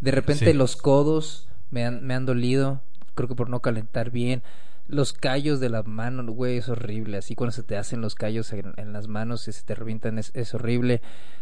De 0.00 0.10
repente 0.10 0.46
Sí. 0.46 0.52
los 0.52 0.76
codos 0.76 1.48
me 1.70 1.84
han, 1.84 2.04
me 2.06 2.14
han 2.14 2.26
dolido. 2.26 2.82
Creo 3.14 3.28
que 3.28 3.34
por 3.34 3.48
no 3.48 3.60
calentar 3.60 4.10
bien. 4.10 4.42
Los 4.88 5.12
callos 5.12 5.58
de 5.58 5.68
la 5.68 5.82
mano, 5.82 6.30
güey, 6.32 6.58
es 6.58 6.68
horrible. 6.68 7.16
Así 7.18 7.34
cuando 7.34 7.52
se 7.52 7.62
te 7.62 7.76
hacen 7.76 8.00
los 8.00 8.14
callos 8.14 8.52
en, 8.52 8.72
en 8.76 8.92
las 8.92 9.08
manos 9.08 9.48
y 9.48 9.52
se 9.52 9.62
te 9.64 9.74
revientan 9.74 10.18
es, 10.18 10.30
es 10.34 10.54
horrible. 10.54 11.00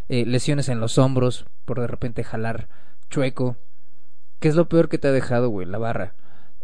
Eh, 0.09 0.25
lesiones 0.25 0.69
en 0.69 0.81
los 0.81 0.97
hombros 0.99 1.45
por 1.65 1.81
de 1.81 1.87
repente 1.87 2.25
jalar 2.25 2.69
chueco. 3.11 3.57
¿Qué 4.41 4.49
es 4.49 4.55
lo 4.55 4.69
peor 4.69 4.89
que 4.89 4.99
te 4.99 5.09
ha 5.09 5.13
dejado, 5.13 5.49
güey, 5.49 5.67
la 5.67 5.79
barra? 5.79 6.15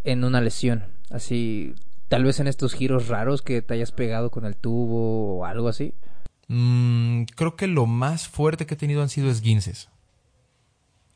En 0.03 0.23
una 0.23 0.41
lesión. 0.41 0.85
Así, 1.11 1.75
tal 2.07 2.23
vez 2.23 2.39
en 2.39 2.47
estos 2.47 2.73
giros 2.73 3.09
raros 3.09 3.41
que 3.41 3.61
te 3.61 3.73
hayas 3.75 3.91
pegado 3.91 4.31
con 4.31 4.45
el 4.45 4.55
tubo 4.55 5.37
o 5.39 5.45
algo 5.45 5.67
así. 5.67 5.93
Mm, 6.53 7.23
creo 7.33 7.55
que 7.55 7.67
lo 7.67 7.85
más 7.85 8.27
fuerte 8.27 8.65
que 8.65 8.73
he 8.73 8.77
tenido 8.77 9.01
han 9.01 9.07
sido 9.07 9.31
esguinces. 9.31 9.87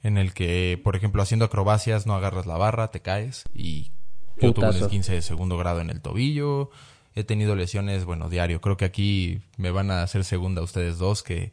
En 0.01 0.17
el 0.17 0.33
que, 0.33 0.79
por 0.81 0.95
ejemplo, 0.95 1.21
haciendo 1.21 1.43
acrobacias 1.43 2.05
no 2.07 2.15
agarras 2.15 2.45
la 2.45 2.55
barra, 2.55 2.89
te 2.89 3.01
caes 3.01 3.43
y 3.53 3.91
yo 4.37 4.53
tuve 4.53 4.67
un 4.67 4.71
Putazo. 4.71 4.85
esguince 4.85 5.11
de 5.11 5.21
segundo 5.21 5.57
grado 5.57 5.81
en 5.81 5.89
el 5.89 6.01
tobillo. 6.01 6.69
He 7.15 7.25
tenido 7.25 7.53
lesiones, 7.57 8.05
bueno, 8.05 8.29
diario. 8.29 8.61
Creo 8.61 8.77
que 8.77 8.85
aquí 8.85 9.41
me 9.57 9.71
van 9.71 9.91
a 9.91 10.03
hacer 10.03 10.23
segunda 10.23 10.61
ustedes 10.61 10.99
dos 10.99 11.21
que 11.21 11.51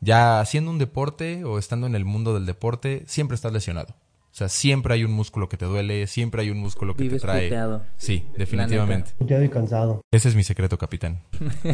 ya 0.00 0.38
haciendo 0.38 0.70
un 0.70 0.78
deporte 0.78 1.42
o 1.42 1.58
estando 1.58 1.88
en 1.88 1.96
el 1.96 2.04
mundo 2.04 2.34
del 2.34 2.46
deporte, 2.46 3.02
siempre 3.08 3.34
estás 3.34 3.52
lesionado. 3.52 3.96
O 4.38 4.42
sea, 4.46 4.48
siempre 4.48 4.94
hay 4.94 5.02
un 5.02 5.10
músculo 5.10 5.48
que 5.48 5.56
te 5.56 5.64
duele, 5.64 6.06
siempre 6.06 6.42
hay 6.42 6.50
un 6.50 6.58
músculo 6.58 6.94
que 6.94 7.02
Vives 7.02 7.22
te 7.22 7.26
trae. 7.26 7.48
puteado. 7.48 7.84
Sí, 7.96 8.24
definitivamente. 8.36 9.10
Ya 9.18 9.42
y 9.42 9.48
cansado. 9.48 10.00
Ese 10.12 10.28
es 10.28 10.36
mi 10.36 10.44
secreto, 10.44 10.78
capitán. 10.78 11.24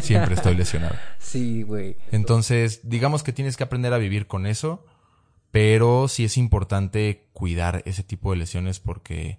Siempre 0.01 0.33
estoy 0.33 0.55
lesionado. 0.57 0.95
Sí, 1.19 1.61
güey. 1.61 1.95
Entonces, 2.11 2.79
digamos 2.81 3.21
que 3.21 3.33
tienes 3.33 3.55
que 3.55 3.63
aprender 3.63 3.93
a 3.93 3.99
vivir 3.99 4.25
con 4.25 4.47
eso, 4.47 4.83
pero 5.51 6.07
sí 6.07 6.23
es 6.23 6.37
importante 6.37 7.27
cuidar 7.33 7.83
ese 7.85 8.01
tipo 8.01 8.31
de 8.31 8.37
lesiones 8.37 8.79
porque, 8.79 9.37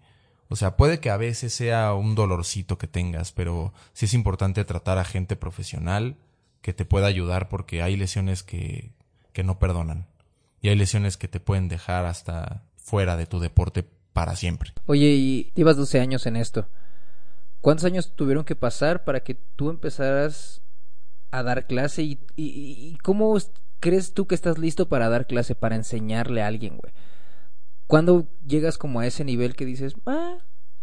o 0.49 0.55
sea, 0.55 0.77
puede 0.77 1.01
que 1.01 1.11
a 1.11 1.17
veces 1.17 1.53
sea 1.53 1.95
un 1.95 2.15
dolorcito 2.15 2.79
que 2.79 2.87
tengas, 2.87 3.33
pero 3.33 3.73
sí 3.93 4.05
es 4.05 4.15
importante 4.15 4.65
tratar 4.65 4.99
a 4.99 5.05
gente 5.05 5.35
profesional 5.35 6.15
que 6.63 6.73
te 6.73 6.85
pueda 6.85 7.09
ayudar 7.09 7.49
porque 7.49 7.83
hay 7.83 7.97
lesiones 7.97 8.45
que, 8.45 8.93
que 9.33 9.43
no 9.43 9.59
perdonan 9.59 10.07
y 10.63 10.69
hay 10.69 10.77
lesiones 10.77 11.17
que 11.17 11.27
te 11.27 11.41
pueden 11.41 11.67
dejar 11.67 12.07
hasta 12.07 12.63
fuera 12.87 13.17
de 13.17 13.27
tu 13.27 13.41
deporte 13.41 13.85
para 14.13 14.37
siempre. 14.37 14.73
Oye, 14.87 15.07
y 15.09 15.51
llevas 15.57 15.77
12 15.77 15.99
años 16.01 16.25
en 16.27 16.37
esto. 16.37 16.69
¿Cuántos 17.61 17.85
años 17.85 18.13
tuvieron 18.15 18.45
que 18.45 18.55
pasar 18.55 19.03
para 19.05 19.21
que 19.25 19.35
tú 19.35 19.71
empezaras 19.71 20.63
a 21.33 21.43
dar 21.43 21.67
clase? 21.67 22.03
¿Y, 22.37 22.97
cómo 23.03 23.37
es- 23.37 23.51
crees 23.81 24.15
tú 24.15 24.29
que 24.29 24.37
estás 24.37 24.57
listo 24.59 24.89
para 24.89 25.09
dar 25.09 25.27
clase, 25.27 25.57
para 25.57 25.75
enseñarle 25.75 26.43
a 26.43 26.47
alguien, 26.47 26.77
güey? 26.77 26.93
¿Cuándo 27.89 28.29
llegas 28.47 28.79
como 28.79 29.01
a 29.01 29.07
ese 29.07 29.25
nivel 29.25 29.57
que 29.57 29.65
dices, 29.65 29.95
ah, 30.07 30.37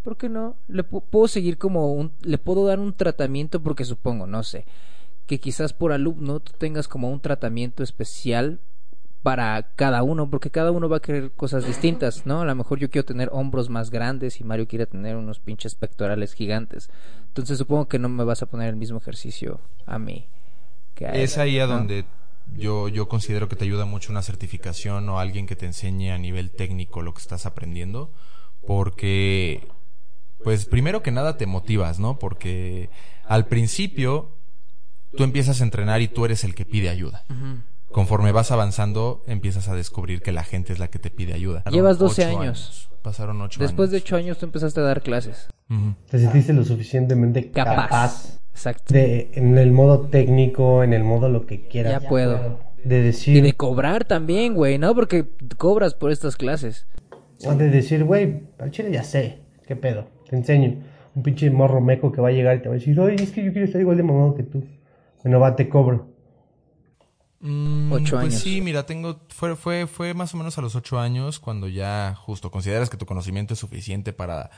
¿por 0.03 0.17
qué 0.17 0.27
no? 0.27 0.57
Le 0.67 0.83
pu- 0.83 1.03
puedo 1.09 1.29
seguir 1.29 1.57
como 1.57 1.93
un, 1.93 2.11
le 2.21 2.37
puedo 2.37 2.65
dar 2.65 2.79
un 2.81 2.93
tratamiento 2.93 3.63
porque 3.63 3.85
supongo, 3.85 4.27
no 4.27 4.43
sé, 4.43 4.65
que 5.25 5.39
quizás 5.39 5.71
por 5.71 5.93
alumno 5.93 6.41
tú 6.41 6.51
tengas 6.57 6.89
como 6.89 7.09
un 7.09 7.21
tratamiento 7.21 7.81
especial 7.81 8.59
para 9.23 9.69
cada 9.75 10.03
uno, 10.03 10.29
porque 10.29 10.51
cada 10.51 10.71
uno 10.71 10.89
va 10.89 10.97
a 10.97 11.01
querer 11.01 11.31
cosas 11.31 11.65
distintas, 11.65 12.25
¿no? 12.25 12.41
A 12.41 12.45
lo 12.45 12.55
mejor 12.55 12.77
yo 12.79 12.89
quiero 12.89 13.05
tener 13.05 13.29
hombros 13.31 13.69
más 13.69 13.89
grandes 13.89 14.41
y 14.41 14.43
Mario 14.43 14.67
quiere 14.67 14.86
tener 14.86 15.15
unos 15.15 15.39
pinches 15.39 15.75
pectorales 15.75 16.33
gigantes. 16.33 16.89
Entonces 17.27 17.57
supongo 17.57 17.88
que 17.88 17.99
no 17.99 18.09
me 18.09 18.25
vas 18.25 18.41
a 18.41 18.47
poner 18.47 18.67
el 18.67 18.75
mismo 18.75 18.97
ejercicio 18.97 19.62
a 19.86 19.97
mí. 19.97 20.27
Que 20.93 21.07
a 21.07 21.12
él, 21.12 21.21
Es 21.21 21.38
ahí 21.38 21.57
a 21.57 21.67
donde 21.67 22.05
yo, 22.53 22.89
yo 22.89 23.07
considero 23.07 23.47
que 23.47 23.55
te 23.55 23.63
ayuda 23.63 23.86
mucho 23.86 24.12
una 24.12 24.21
certificación 24.21 25.07
o 25.07 25.19
alguien 25.19 25.47
que 25.47 25.55
te 25.55 25.65
enseñe 25.65 26.12
a 26.12 26.17
nivel 26.17 26.51
técnico 26.51 27.01
lo 27.01 27.13
que 27.13 27.21
estás 27.21 27.45
aprendiendo, 27.45 28.12
porque, 28.67 29.69
pues 30.43 30.65
primero 30.65 31.01
que 31.01 31.12
nada 31.12 31.38
te 31.38 31.45
motivas, 31.45 31.97
¿no? 31.97 32.19
Porque 32.19 32.89
al 33.25 33.47
principio 33.47 34.31
tú 35.15 35.23
empiezas 35.23 35.62
a 35.62 35.63
entrenar 35.63 36.01
y 36.01 36.09
tú 36.09 36.25
eres 36.25 36.43
el 36.43 36.55
que 36.55 36.65
pide 36.65 36.89
ayuda. 36.89 37.23
Conforme 37.93 38.32
vas 38.32 38.51
avanzando, 38.51 39.23
empiezas 39.27 39.69
a 39.69 39.75
descubrir 39.75 40.21
que 40.21 40.32
la 40.32 40.43
gente 40.43 40.73
es 40.73 40.79
la 40.79 40.89
que 40.89 40.99
te 40.99 41.10
pide 41.12 41.34
ayuda. 41.34 41.63
Llevas 41.71 41.97
12 41.99 42.25
Ocho 42.27 42.39
años. 42.39 42.89
Pasaron 43.03 43.41
ocho 43.41 43.60
Después 43.60 43.91
de 43.91 43.97
años. 43.97 44.06
ocho 44.06 44.15
años 44.15 44.38
tú 44.38 44.45
empezaste 44.45 44.79
a 44.79 44.84
dar 44.84 45.01
clases. 45.01 45.47
Te 46.10 46.19
sentiste 46.19 46.53
lo 46.53 46.63
suficientemente 46.63 47.51
Capaz. 47.51 47.75
capaz, 47.75 48.39
Exacto. 48.51 48.93
de, 48.93 49.29
en 49.34 49.58
el 49.58 49.71
modo 49.71 50.08
técnico, 50.08 50.84
en 50.84 50.93
el 50.93 51.03
modo 51.03 51.29
lo 51.29 51.45
que 51.45 51.67
quieras. 51.67 52.01
Ya 52.01 52.08
puedo. 52.10 52.60
De 52.84 52.99
Y 52.99 53.03
decir, 53.03 53.43
de 53.43 53.53
cobrar 53.53 54.06
también, 54.06 54.56
güey, 54.56 54.77
¿no? 54.77 54.93
Porque 54.95 55.25
cobras 55.58 55.93
por 55.93 56.12
estas 56.12 56.36
clases. 56.36 56.88
de 57.39 57.69
decir, 57.69 58.03
güey, 58.06 58.43
al 58.60 58.71
chile 58.71 58.91
ya 58.91 59.03
sé, 59.03 59.39
qué 59.67 59.75
pedo, 59.75 60.08
te 60.29 60.36
enseño. 60.36 60.82
Un 61.15 61.23
pinche 61.23 61.49
morro 61.51 61.79
meco 61.82 62.12
que 62.12 62.21
va 62.21 62.29
a 62.29 62.32
llegar 62.32 62.58
y 62.58 62.62
te 62.62 62.69
va 62.69 62.75
a 62.75 62.77
decir, 62.77 62.99
oye, 62.99 63.21
es 63.21 63.32
que 63.32 63.43
yo 63.43 63.51
quiero 63.51 63.65
estar 63.67 63.79
igual 63.79 63.97
de 63.97 64.03
mamado 64.03 64.34
que 64.36 64.43
tú. 64.43 64.63
Bueno, 65.23 65.39
va, 65.39 65.56
te 65.56 65.69
cobro. 65.69 66.12
Mm, 67.45 67.91
Ocho 67.91 68.15
pues 68.19 68.36
años. 68.36 68.41
sí, 68.41 68.62
mira, 68.62 68.86
tengo 68.86 69.19
fue, 69.27 69.58
fue 69.58 69.86
fue 69.86 70.13
más 70.13 70.34
o 70.34 70.38
menos 70.38 70.58
a 70.58 70.62
los 70.62 70.75
ocho 70.75 70.97
años 70.97 71.39
cuando 71.39 71.67
ya 71.67 72.15
justo 72.15 72.49
consideras 72.51 72.89
que 72.89 72.95
tu 72.95 73.06
conocimiento 73.06 73.53
es 73.53 73.60
suficiente 73.60 74.13
para 74.13 74.49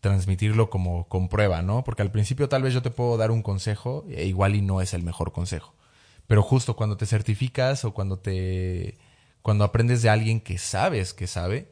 transmitirlo 0.00 0.70
como 0.70 1.08
con 1.08 1.28
prueba, 1.28 1.62
¿no? 1.62 1.82
Porque 1.82 2.02
al 2.02 2.12
principio 2.12 2.48
tal 2.48 2.62
vez 2.62 2.72
yo 2.72 2.80
te 2.80 2.90
puedo 2.90 3.16
dar 3.16 3.32
un 3.32 3.42
consejo 3.42 4.04
e 4.08 4.26
igual 4.26 4.54
y 4.54 4.62
no 4.62 4.80
es 4.80 4.94
el 4.94 5.02
mejor 5.02 5.32
consejo. 5.32 5.74
Pero 6.28 6.42
justo 6.44 6.76
cuando 6.76 6.96
te 6.96 7.06
certificas 7.06 7.84
o 7.84 7.92
cuando 7.92 8.18
te 8.20 8.96
cuando 9.42 9.64
aprendes 9.64 10.02
de 10.02 10.10
alguien 10.10 10.40
que 10.40 10.58
sabes 10.58 11.14
que 11.14 11.26
sabe, 11.26 11.68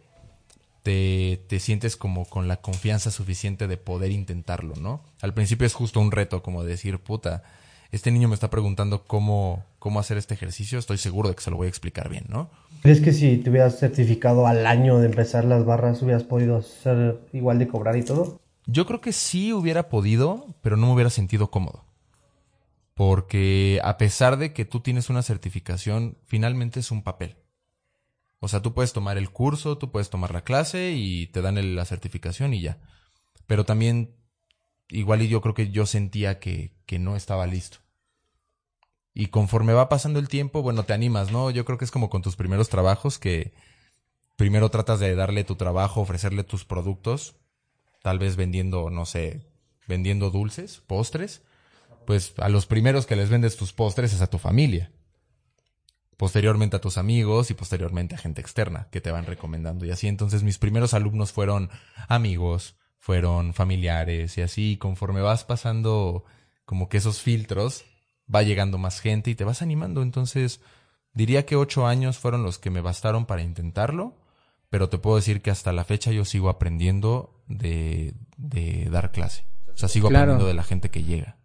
te, 0.83 1.45
te 1.49 1.61
sientes 1.61 1.97
como 1.97 2.25
con 2.25 2.49
la 2.49 2.57
confianza 2.57 3.13
suficiente 3.13 3.69
de 3.69 3.77
poder 3.77 4.11
intentarlo, 4.11 4.75
¿no? 4.77 5.05
Al 5.21 5.33
principio 5.35 5.67
es 5.67 5.75
justo 5.75 6.01
un 6.01 6.11
reto, 6.11 6.43
como 6.43 6.65
decir, 6.65 6.99
puta, 6.99 7.43
este 7.93 8.11
niño 8.11 8.29
me 8.29 8.35
está 8.35 8.51
preguntando 8.51 9.05
cómo, 9.05 9.65
cómo 9.87 10.01
hacer 10.01 10.19
este 10.19 10.35
ejercicio, 10.35 10.81
estoy 10.81 10.99
seguro 10.99 11.29
de 11.29 11.37
que 11.37 11.43
se 11.43 11.51
lo 11.53 11.59
voy 11.59 11.67
a 11.67 11.69
explicar 11.69 12.09
bien, 12.09 12.25
¿no? 12.29 12.51
¿Crees 12.83 13.01
que 13.01 13.13
si 13.13 13.37
te 13.37 13.51
hubieras 13.51 13.79
certificado 13.79 14.49
al 14.49 14.67
año 14.67 14.99
de 14.99 15.07
empezar 15.07 15.45
las 15.45 15.65
barras, 15.65 16.03
hubieras 16.03 16.25
podido 16.25 16.61
ser 16.61 17.21
igual 17.33 17.61
de 17.61 17.69
cobrar 17.69 17.97
y 17.97 18.03
todo? 18.03 18.41
Yo 18.67 18.85
creo 18.85 19.01
que 19.01 19.13
sí 19.13 19.53
hubiera 19.53 19.89
podido, 19.89 20.57
pero 20.61 20.77
no 20.77 20.89
me 20.89 20.95
hubiera 20.95 21.09
sentido 21.09 21.53
cómodo. 21.53 21.85
Porque 22.95 23.79
a 23.85 23.97
pesar 23.97 24.39
de 24.39 24.53
que 24.53 24.65
tú 24.65 24.81
tienes 24.81 25.09
una 25.09 25.23
certificación, 25.23 26.19
finalmente 26.27 26.81
es 26.81 26.91
un 26.91 27.05
papel. 27.05 27.37
O 28.41 28.49
sea, 28.49 28.63
tú 28.63 28.75
puedes 28.75 28.93
tomar 28.93 29.19
el 29.19 29.31
curso, 29.31 29.79
tú 29.79 29.93
puedes 29.93 30.11
tomar 30.11 30.33
la 30.33 30.43
clase 30.43 30.95
y 30.97 31.29
te 31.29 31.43
dan 31.43 31.77
la 31.77 31.85
certificación 31.85 32.55
y 32.55 32.61
ya. 32.61 32.81
Pero 33.47 33.65
también, 33.65 34.17
igual 34.89 35.23
y 35.23 35.29
yo 35.29 35.41
creo 35.43 35.55
que 35.55 35.71
yo 35.71 35.87
sentía 35.87 36.41
que, 36.41 36.75
que 36.87 36.99
no 36.99 37.15
estaba 37.15 37.47
listo. 37.47 37.86
Y 39.19 39.29
conforme 39.29 39.73
va 39.73 39.89
pasando 39.89 40.19
el 40.19 40.29
tiempo, 40.29 40.61
bueno, 40.61 40.83
te 40.83 40.93
animas, 40.93 41.33
¿no? 41.33 41.51
Yo 41.51 41.65
creo 41.65 41.79
que 41.79 41.87
es 41.87 41.91
como 41.91 42.11
con 42.11 42.21
tus 42.21 42.37
primeros 42.37 42.69
trabajos 42.69 43.19
que 43.19 43.55
primero 44.37 44.71
tratas 44.71 45.01
de 45.01 45.15
darle 45.15 45.43
tu 45.43 45.57
trabajo, 45.57 46.03
ofrecerle 46.03 46.45
tus 46.45 46.67
productos, 46.67 47.35
tal 48.03 48.19
vez 48.19 48.37
vendiendo, 48.37 48.91
no 48.91 49.07
sé, 49.07 49.41
vendiendo 49.89 50.29
dulces, 50.29 50.83
postres, 50.87 51.41
pues 52.07 52.35
a 52.37 52.51
los 52.51 52.67
primeros 52.67 53.07
que 53.07 53.17
les 53.17 53.31
vendes 53.31 53.57
tus 53.57 53.73
postres 53.73 54.13
es 54.13 54.21
a 54.21 54.27
tu 54.27 54.37
familia. 54.37 54.93
Posteriormente 56.19 56.77
a 56.77 56.83
tus 56.83 56.99
amigos 56.99 57.51
y 57.51 57.55
posteriormente 57.55 58.17
a 58.17 58.19
gente 58.19 58.43
externa 58.43 58.89
que 58.91 59.01
te 59.01 59.13
van 59.13 59.25
recomendando 59.25 59.87
y 59.87 59.93
así. 59.93 60.09
Entonces 60.09 60.43
mis 60.43 60.59
primeros 60.59 60.93
alumnos 60.93 61.33
fueron 61.33 61.71
amigos, 62.07 62.77
fueron 62.99 63.55
familiares 63.55 64.37
y 64.37 64.43
así. 64.43 64.77
Conforme 64.77 65.23
vas 65.23 65.45
pasando 65.45 66.27
como 66.67 66.91
que 66.91 66.99
esos 66.99 67.23
filtros, 67.23 67.87
va 68.33 68.43
llegando 68.43 68.79
más 68.79 69.01
gente 69.01 69.31
y 69.31 69.35
te 69.35 69.45
vas 69.45 69.63
animando. 69.63 70.03
Entonces 70.03 70.61
diría 71.13 71.47
que 71.47 71.57
ocho 71.57 71.87
años 71.87 72.19
fueron 72.19 72.43
los 72.43 72.59
que 72.59 72.71
me 72.71 72.81
bastaron 72.81 73.27
para 73.27 73.43
intentarlo 73.43 74.17
pero 74.69 74.89
te 74.89 74.99
puedo 74.99 75.17
decir 75.17 75.43
que 75.43 75.51
hasta 75.51 75.73
la 75.73 75.85
fecha 75.85 76.11
yo 76.11 76.25
sigo 76.25 76.49
aprendiendo 76.49 77.41
de, 77.47 78.15
de 78.37 78.89
dar 78.91 79.13
clase. 79.13 79.47
O 79.73 79.77
sea, 79.77 79.89
sigo 79.89 80.09
Claro. 80.09 80.25
aprendiendo 80.33 80.49
de 80.49 80.55
la 80.55 80.65
gente 80.65 80.91
que 80.91 81.05
llega. 81.05 81.39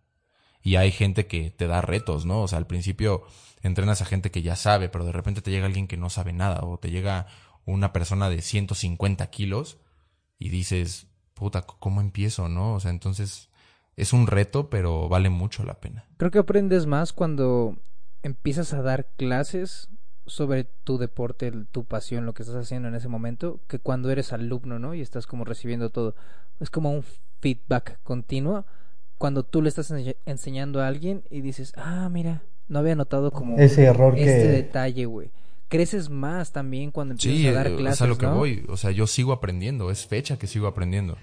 Y 0.63 0.75
hay 0.75 0.91
gente 0.91 1.27
que 1.27 1.51
te 1.51 1.67
da 1.67 1.81
retos, 1.81 2.25
¿no? 2.25 2.41
O 2.41 2.47
sea, 2.47 2.57
al 2.57 2.65
principio 2.65 3.23
entrenas 3.61 4.01
a 4.01 4.05
gente 4.05 4.31
que 4.31 4.41
ya 4.41 4.55
sabe, 4.55 4.89
pero 4.89 5.05
de 5.05 5.11
repente 5.11 5.41
te 5.43 5.51
llega 5.51 5.67
alguien 5.67 5.87
que 5.87 5.97
no 5.97 6.09
sabe 6.09 6.33
nada, 6.33 6.61
o 6.63 6.79
te 6.79 6.89
llega 6.89 7.27
una 7.63 7.93
persona 7.93 8.27
de 8.27 8.41
150 8.41 9.29
kilos 9.29 9.77
y 10.39 10.49
dices, 10.49 11.05
puta, 11.35 11.61
¿cómo 11.61 12.01
empiezo, 12.01 12.49
no? 12.49 12.73
O 12.73 12.79
sea, 12.79 12.89
entonces 12.89 13.50
es 14.01 14.13
un 14.13 14.27
reto, 14.27 14.69
pero 14.69 15.07
vale 15.09 15.29
mucho 15.29 15.63
la 15.63 15.75
pena. 15.79 16.05
Creo 16.17 16.31
que 16.31 16.39
aprendes 16.39 16.85
más 16.85 17.13
cuando 17.13 17.77
empiezas 18.23 18.73
a 18.73 18.81
dar 18.81 19.07
clases 19.17 19.89
sobre 20.25 20.63
tu 20.63 20.97
deporte, 20.97 21.51
tu 21.71 21.85
pasión, 21.85 22.25
lo 22.25 22.33
que 22.33 22.43
estás 22.43 22.55
haciendo 22.57 22.87
en 22.87 22.95
ese 22.95 23.07
momento, 23.07 23.59
que 23.67 23.79
cuando 23.79 24.11
eres 24.11 24.31
alumno, 24.33 24.79
¿no? 24.79 24.93
Y 24.93 25.01
estás 25.01 25.25
como 25.27 25.45
recibiendo 25.45 25.89
todo. 25.89 26.15
Es 26.59 26.69
como 26.69 26.91
un 26.91 27.03
feedback 27.39 27.99
continuo 28.03 28.65
cuando 29.17 29.43
tú 29.43 29.61
le 29.61 29.69
estás 29.69 29.91
ense- 29.91 30.17
enseñando 30.25 30.81
a 30.81 30.87
alguien 30.87 31.23
y 31.29 31.41
dices, 31.41 31.73
ah, 31.75 32.07
mira, 32.09 32.43
no 32.67 32.79
había 32.79 32.95
notado 32.95 33.31
como 33.31 33.57
Ese 33.57 33.83
error 33.85 34.13
este 34.17 34.43
que... 34.43 34.47
detalle, 34.49 35.05
güey. 35.05 35.31
Creces 35.67 36.09
más 36.09 36.51
también 36.51 36.91
cuando 36.91 37.13
empiezas 37.13 37.39
Sí, 37.39 37.47
a 37.47 37.53
dar 37.53 37.75
clases, 37.75 37.95
es 37.95 38.01
a 38.01 38.07
lo 38.07 38.17
que 38.17 38.25
¿no? 38.25 38.35
voy. 38.35 38.65
O 38.69 38.77
sea, 38.77 38.91
yo 38.91 39.07
sigo 39.07 39.31
aprendiendo. 39.31 39.89
Es 39.89 40.05
fecha 40.05 40.37
que 40.37 40.45
sigo 40.47 40.67
aprendiendo. 40.67 41.17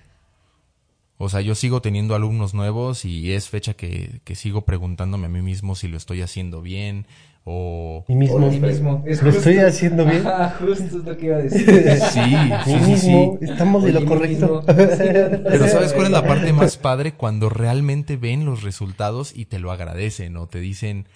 O 1.21 1.29
sea, 1.29 1.41
yo 1.41 1.55
sigo 1.57 1.83
teniendo 1.83 2.15
alumnos 2.15 2.55
nuevos 2.55 3.05
y 3.05 3.33
es 3.33 3.49
fecha 3.49 3.75
que, 3.75 4.21
que 4.25 4.35
sigo 4.37 4.63
preguntándome 4.63 5.27
a 5.27 5.29
mí 5.29 5.43
mismo 5.43 5.75
si 5.75 5.89
lo 5.89 5.97
estoy 5.97 6.23
haciendo 6.23 6.63
bien 6.63 7.07
o... 7.45 8.05
Mí 8.09 8.15
mismo. 8.15 8.49
Ti 8.51 8.61
mismo. 8.61 9.03
Es 9.07 9.21
Lo 9.23 9.33
justo. 9.33 9.39
estoy 9.51 9.65
haciendo 9.65 10.05
bien. 10.05 10.25
Ajá, 10.27 10.57
justo 10.61 10.85
es 10.85 10.93
lo 10.93 11.17
que 11.17 11.27
iba 11.27 11.37
a 11.37 11.41
decir. 11.41 11.67
Sí, 12.13 12.75
sí, 12.85 12.97
sí. 12.99 13.31
Estamos 13.41 13.83
de 13.85 13.93
lo 13.93 14.05
correcto. 14.05 14.63
mismo. 14.63 14.63
Pero 14.67 15.69
¿sabes 15.69 15.93
cuál 15.93 16.07
es 16.07 16.13
la 16.13 16.25
parte 16.27 16.53
más 16.53 16.77
padre? 16.77 17.13
Cuando 17.15 17.49
realmente 17.49 18.17
ven 18.17 18.45
los 18.45 18.63
resultados 18.63 19.33
y 19.35 19.47
te 19.47 19.59
lo 19.59 19.73
agradecen 19.73 20.37
o 20.37 20.47
te 20.47 20.61
dicen, 20.61 21.07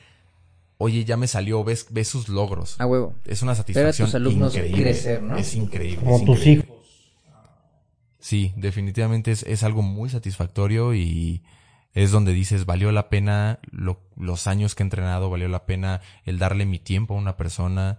oye, 0.78 1.04
ya 1.04 1.16
me 1.16 1.26
salió, 1.28 1.62
ves, 1.64 1.86
ves 1.90 2.08
sus 2.08 2.28
logros. 2.28 2.80
A 2.80 2.86
huevo. 2.86 3.14
Es 3.26 3.42
una 3.42 3.52
Ver 3.52 3.60
a 3.60 3.62
satisfacción 3.62 4.06
tus 4.08 4.14
alumnos 4.16 4.54
increíble. 4.54 4.82
crecer, 4.82 5.22
¿no? 5.22 5.36
Es 5.36 5.54
increíble. 5.54 5.98
Como 5.98 6.16
es 6.16 6.24
tus 6.24 6.38
increíble. 6.38 6.61
Sí, 8.22 8.52
definitivamente 8.56 9.30
es, 9.32 9.42
es 9.42 9.62
algo 9.64 9.82
muy 9.82 10.08
satisfactorio 10.08 10.94
y 10.94 11.42
es 11.92 12.10
donde 12.10 12.32
dices, 12.32 12.64
valió 12.64 12.90
la 12.92 13.10
pena 13.10 13.58
lo- 13.70 14.00
los 14.16 14.46
años 14.46 14.74
que 14.74 14.82
he 14.82 14.86
entrenado, 14.86 15.28
valió 15.28 15.48
la 15.48 15.66
pena 15.66 16.00
el 16.24 16.38
darle 16.38 16.64
mi 16.64 16.78
tiempo 16.78 17.14
a 17.14 17.18
una 17.18 17.36
persona 17.36 17.98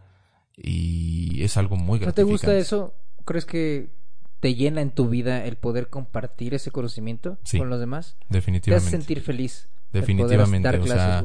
y 0.58 1.44
es 1.44 1.58
algo 1.58 1.76
muy 1.76 2.00
¿No 2.00 2.06
gratificante. 2.06 2.16
te 2.16 2.24
gusta 2.24 2.58
eso? 2.58 2.96
¿Crees 3.26 3.46
que 3.46 3.90
te 4.40 4.56
llena 4.56 4.82
en 4.82 4.92
tu 4.92 5.10
vida 5.10 5.46
el 5.46 5.58
poder 5.58 5.90
compartir 5.90 6.54
ese 6.54 6.72
conocimiento 6.72 7.38
Sí. 7.44 7.58
con 7.58 7.70
los 7.70 7.80
demás? 7.80 8.16
Te 8.20 8.24
hace 8.26 8.36
Definitivamente. 8.38 8.92
sentir 8.92 9.22
feliz. 9.22 9.70
Definitivamente, 9.92 10.66
dar 10.68 10.80
o 10.80 10.84
clases, 10.84 11.04
sea, 11.04 11.24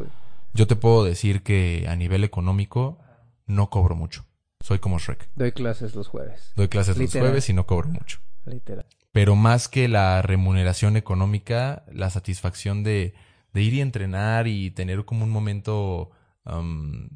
yo 0.55 0.67
te 0.67 0.77
puedo 0.77 1.05
decir 1.05 1.43
que 1.43 1.87
a 1.89 1.97
nivel 1.97 2.23
económico 2.25 2.99
no 3.47 3.71
cobro 3.71 3.95
mucho. 3.97 4.27
Soy 4.61 4.79
como 4.79 4.99
Shrek. 4.99 5.29
Doy 5.37 5.53
clases 5.53 5.95
los 5.95 6.09
jueves. 6.09 6.53
Doy 6.57 6.69
clases 6.69 6.99
Literal. 6.99 7.23
los 7.25 7.31
jueves 7.31 7.49
y 7.49 7.53
no 7.55 7.67
cobro 7.67 7.89
mucho. 7.89 8.19
Literal. 8.49 8.87
Pero 9.13 9.37
más 9.37 9.69
que 9.69 9.89
la 9.89 10.23
remuneración 10.23 10.97
económica, 10.97 11.85
la 11.93 12.11
satisfacción 12.11 12.83
de, 12.85 13.15
de 13.53 13.63
ir 13.63 13.75
y 13.75 13.81
entrenar 13.81 14.47
y 14.47 14.71
tener 14.71 15.05
como 15.05 15.25
un 15.25 15.31
momento 15.31 16.11
am, 16.45 17.09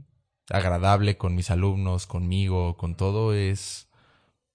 agradable 0.51 1.17
con 1.17 1.35
mis 1.35 1.51
alumnos, 1.51 2.07
conmigo, 2.07 2.77
con 2.77 2.97
todo, 2.97 3.35
es... 3.35 3.89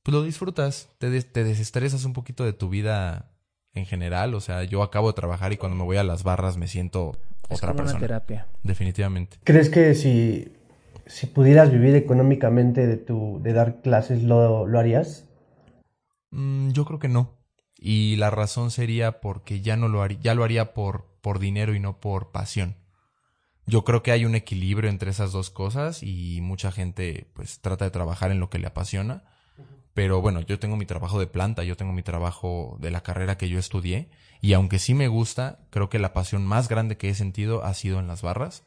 Pues 0.03 0.13
lo 0.13 0.23
disfrutas, 0.23 0.89
te, 0.99 1.09
des- 1.09 1.31
te 1.31 1.43
desestresas 1.43 2.05
un 2.05 2.13
poquito 2.13 2.45
de 2.45 2.53
tu 2.53 2.69
vida 2.69 3.31
en 3.73 3.85
general. 3.85 4.33
O 4.35 4.39
sea, 4.39 4.63
yo 4.63 4.81
acabo 4.81 5.07
de 5.09 5.15
trabajar 5.15 5.51
y 5.51 5.57
cuando 5.57 5.75
me 5.77 5.83
voy 5.83 5.97
a 5.97 6.03
las 6.03 6.23
barras 6.23 6.55
me 6.57 6.67
siento 6.69 7.17
Es 7.49 7.57
otra 7.57 7.69
como 7.69 7.81
una 7.81 7.83
persona. 7.83 7.99
terapia. 7.99 8.47
Definitivamente. 8.63 9.37
¿Crees 9.43 9.69
que 9.69 9.93
si, 9.95 10.53
si 11.07 11.27
pudieras 11.27 11.71
vivir 11.71 11.93
económicamente 11.95 12.87
de, 12.87 12.95
tu, 12.95 13.39
de 13.43 13.51
dar 13.51 13.81
clases, 13.81 14.23
lo, 14.23 14.65
lo 14.65 14.79
harías? 14.79 15.25
Mm, 16.31 16.71
yo 16.71 16.85
creo 16.85 16.99
que 16.99 17.07
no. 17.07 17.37
Y 17.77 18.15
la 18.15 18.29
razón 18.29 18.71
sería 18.71 19.21
porque 19.21 19.61
ya 19.61 19.77
no 19.77 19.87
lo 19.87 20.01
haría, 20.01 20.19
ya 20.21 20.33
lo 20.33 20.43
haría 20.43 20.73
por, 20.73 21.17
por 21.21 21.39
dinero 21.39 21.75
y 21.75 21.79
no 21.79 21.99
por 21.99 22.31
pasión. 22.31 22.75
Yo 23.65 23.83
creo 23.83 24.01
que 24.01 24.11
hay 24.11 24.25
un 24.25 24.35
equilibrio 24.35 24.89
entre 24.89 25.11
esas 25.11 25.31
dos 25.31 25.49
cosas 25.49 26.01
y 26.01 26.39
mucha 26.41 26.71
gente 26.71 27.29
pues 27.33 27.59
trata 27.59 27.85
de 27.85 27.91
trabajar 27.91 28.31
en 28.31 28.39
lo 28.39 28.49
que 28.49 28.59
le 28.59 28.67
apasiona. 28.67 29.25
Pero 29.93 30.21
bueno, 30.21 30.41
yo 30.41 30.59
tengo 30.59 30.77
mi 30.77 30.85
trabajo 30.85 31.19
de 31.19 31.27
planta, 31.27 31.63
yo 31.63 31.75
tengo 31.75 31.91
mi 31.91 32.03
trabajo 32.03 32.77
de 32.79 32.91
la 32.91 33.01
carrera 33.01 33.37
que 33.37 33.49
yo 33.49 33.59
estudié 33.59 34.09
y 34.41 34.53
aunque 34.53 34.79
sí 34.79 34.93
me 34.93 35.07
gusta, 35.07 35.67
creo 35.71 35.89
que 35.89 35.99
la 35.99 36.13
pasión 36.13 36.45
más 36.45 36.69
grande 36.69 36.97
que 36.97 37.09
he 37.09 37.15
sentido 37.15 37.63
ha 37.65 37.73
sido 37.73 37.99
en 37.99 38.07
las 38.07 38.21
barras 38.21 38.63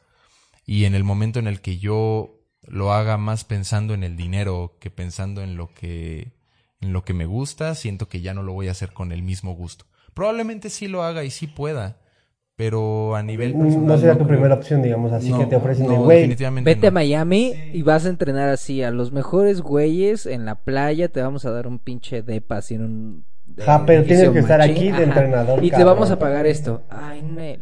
y 0.65 0.85
en 0.85 0.93
el 0.93 1.03
momento 1.03 1.39
en 1.39 1.47
el 1.47 1.61
que 1.61 1.77
yo 1.77 2.41
lo 2.63 2.93
haga 2.93 3.17
más 3.17 3.45
pensando 3.45 3.93
en 3.93 4.03
el 4.03 4.17
dinero 4.17 4.77
que 4.79 4.91
pensando 4.91 5.41
en 5.41 5.55
lo 5.55 5.73
que 5.73 6.33
en 6.81 6.93
lo 6.93 7.03
que 7.03 7.13
me 7.13 7.25
gusta, 7.25 7.75
siento 7.75 8.07
que 8.07 8.21
ya 8.21 8.33
no 8.33 8.43
lo 8.43 8.53
voy 8.53 8.67
a 8.67 8.71
hacer 8.71 8.91
con 8.93 9.11
el 9.11 9.23
mismo 9.23 9.53
gusto. 9.55 9.85
Probablemente 10.13 10.69
sí 10.69 10.87
lo 10.87 11.03
haga 11.03 11.23
y 11.23 11.29
sí 11.31 11.47
pueda, 11.47 11.97
pero 12.55 13.15
a 13.15 13.23
nivel 13.23 13.53
personal 13.53 13.85
No 13.87 13.97
sería 13.97 14.13
tu 14.13 14.17
creo. 14.19 14.27
primera 14.29 14.55
opción, 14.55 14.81
digamos, 14.81 15.11
así 15.11 15.29
No, 15.29 15.39
que 15.39 15.45
te 15.45 15.55
ofrecen 15.55 15.87
de, 15.87 15.93
no, 15.95 16.03
güey, 16.03 16.17
definitivamente 16.19 16.69
Vete 16.69 16.87
a. 16.87 16.91
Miami 16.91 17.53
y 17.73 17.81
vas 17.83 18.05
a 18.05 18.09
entrenar 18.09 18.49
así 18.49 18.83
a 18.83 18.91
los 18.91 19.11
mejores 19.11 19.61
güeyes 19.61 20.25
en 20.25 20.45
la 20.45 20.55
playa. 20.55 21.07
Te 21.09 21.21
vamos 21.21 21.45
a 21.45 21.51
dar 21.51 21.67
un 21.67 21.79
pinche 21.79 22.21
depa 22.23 22.57
así 22.57 22.75
en 22.75 22.83
un. 22.83 23.25
Ja, 23.57 23.85
pero 23.85 24.03
tienes 24.03 24.29
que 24.29 24.39
estar 24.39 24.59
machín. 24.59 24.75
aquí 24.75 24.85
de 24.85 24.91
Ajá. 24.93 25.03
entrenador, 25.03 25.63
Y 25.63 25.71
te 25.71 25.83
vamos 25.83 26.09
a 26.11 26.19
pagar 26.19 26.45
esto. 26.45 26.83
Ay, 26.89 27.21
Nel. 27.21 27.61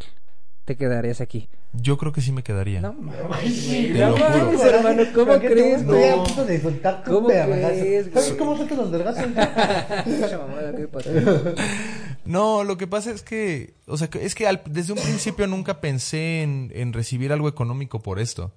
Te 0.70 0.78
quedarías 0.78 1.20
aquí. 1.20 1.50
Yo 1.74 1.98
creo 1.98 2.12
que 2.12 2.22
sí 2.22 2.32
me 2.32 2.44
quedaría. 2.44 2.80
No 2.80 2.94
mames, 2.94 3.68
Te 3.68 3.90
no 3.96 4.10
lo 4.10 4.18
juro. 4.18 4.30
mames, 4.46 4.62
hermano. 4.62 5.04
¿Cómo 5.16 5.26
¿Para 5.26 5.40
qué 5.40 5.48
te 5.48 5.54
crees, 5.56 5.84
voy 5.84 6.04
a 6.04 6.14
güey? 6.16 6.26
punto 6.28 6.46
de 6.46 6.62
soltar 6.62 7.04
tu 7.04 7.12
¿Cómo 7.12 7.28
crees, 7.28 8.14
¿Sabes 8.14 8.34
cómo 8.38 8.56
suelto 8.56 8.76
los 8.76 8.92
vergazos? 8.92 9.26
No, 12.26 12.64
lo 12.64 12.78
que 12.78 12.86
pasa 12.86 13.10
es 13.10 13.24
que, 13.24 13.74
o 13.88 13.98
sea, 13.98 14.10
es 14.22 14.36
que 14.36 14.46
al- 14.48 14.62
desde 14.70 14.94
un 14.94 15.00
principio 15.00 15.48
nunca 15.48 15.82
pensé 15.82 16.44
en, 16.44 16.72
en 16.76 16.94
recibir 16.94 17.34
algo 17.34 17.50
económico 17.50 18.04
por 18.04 18.20
esto. 18.20 18.52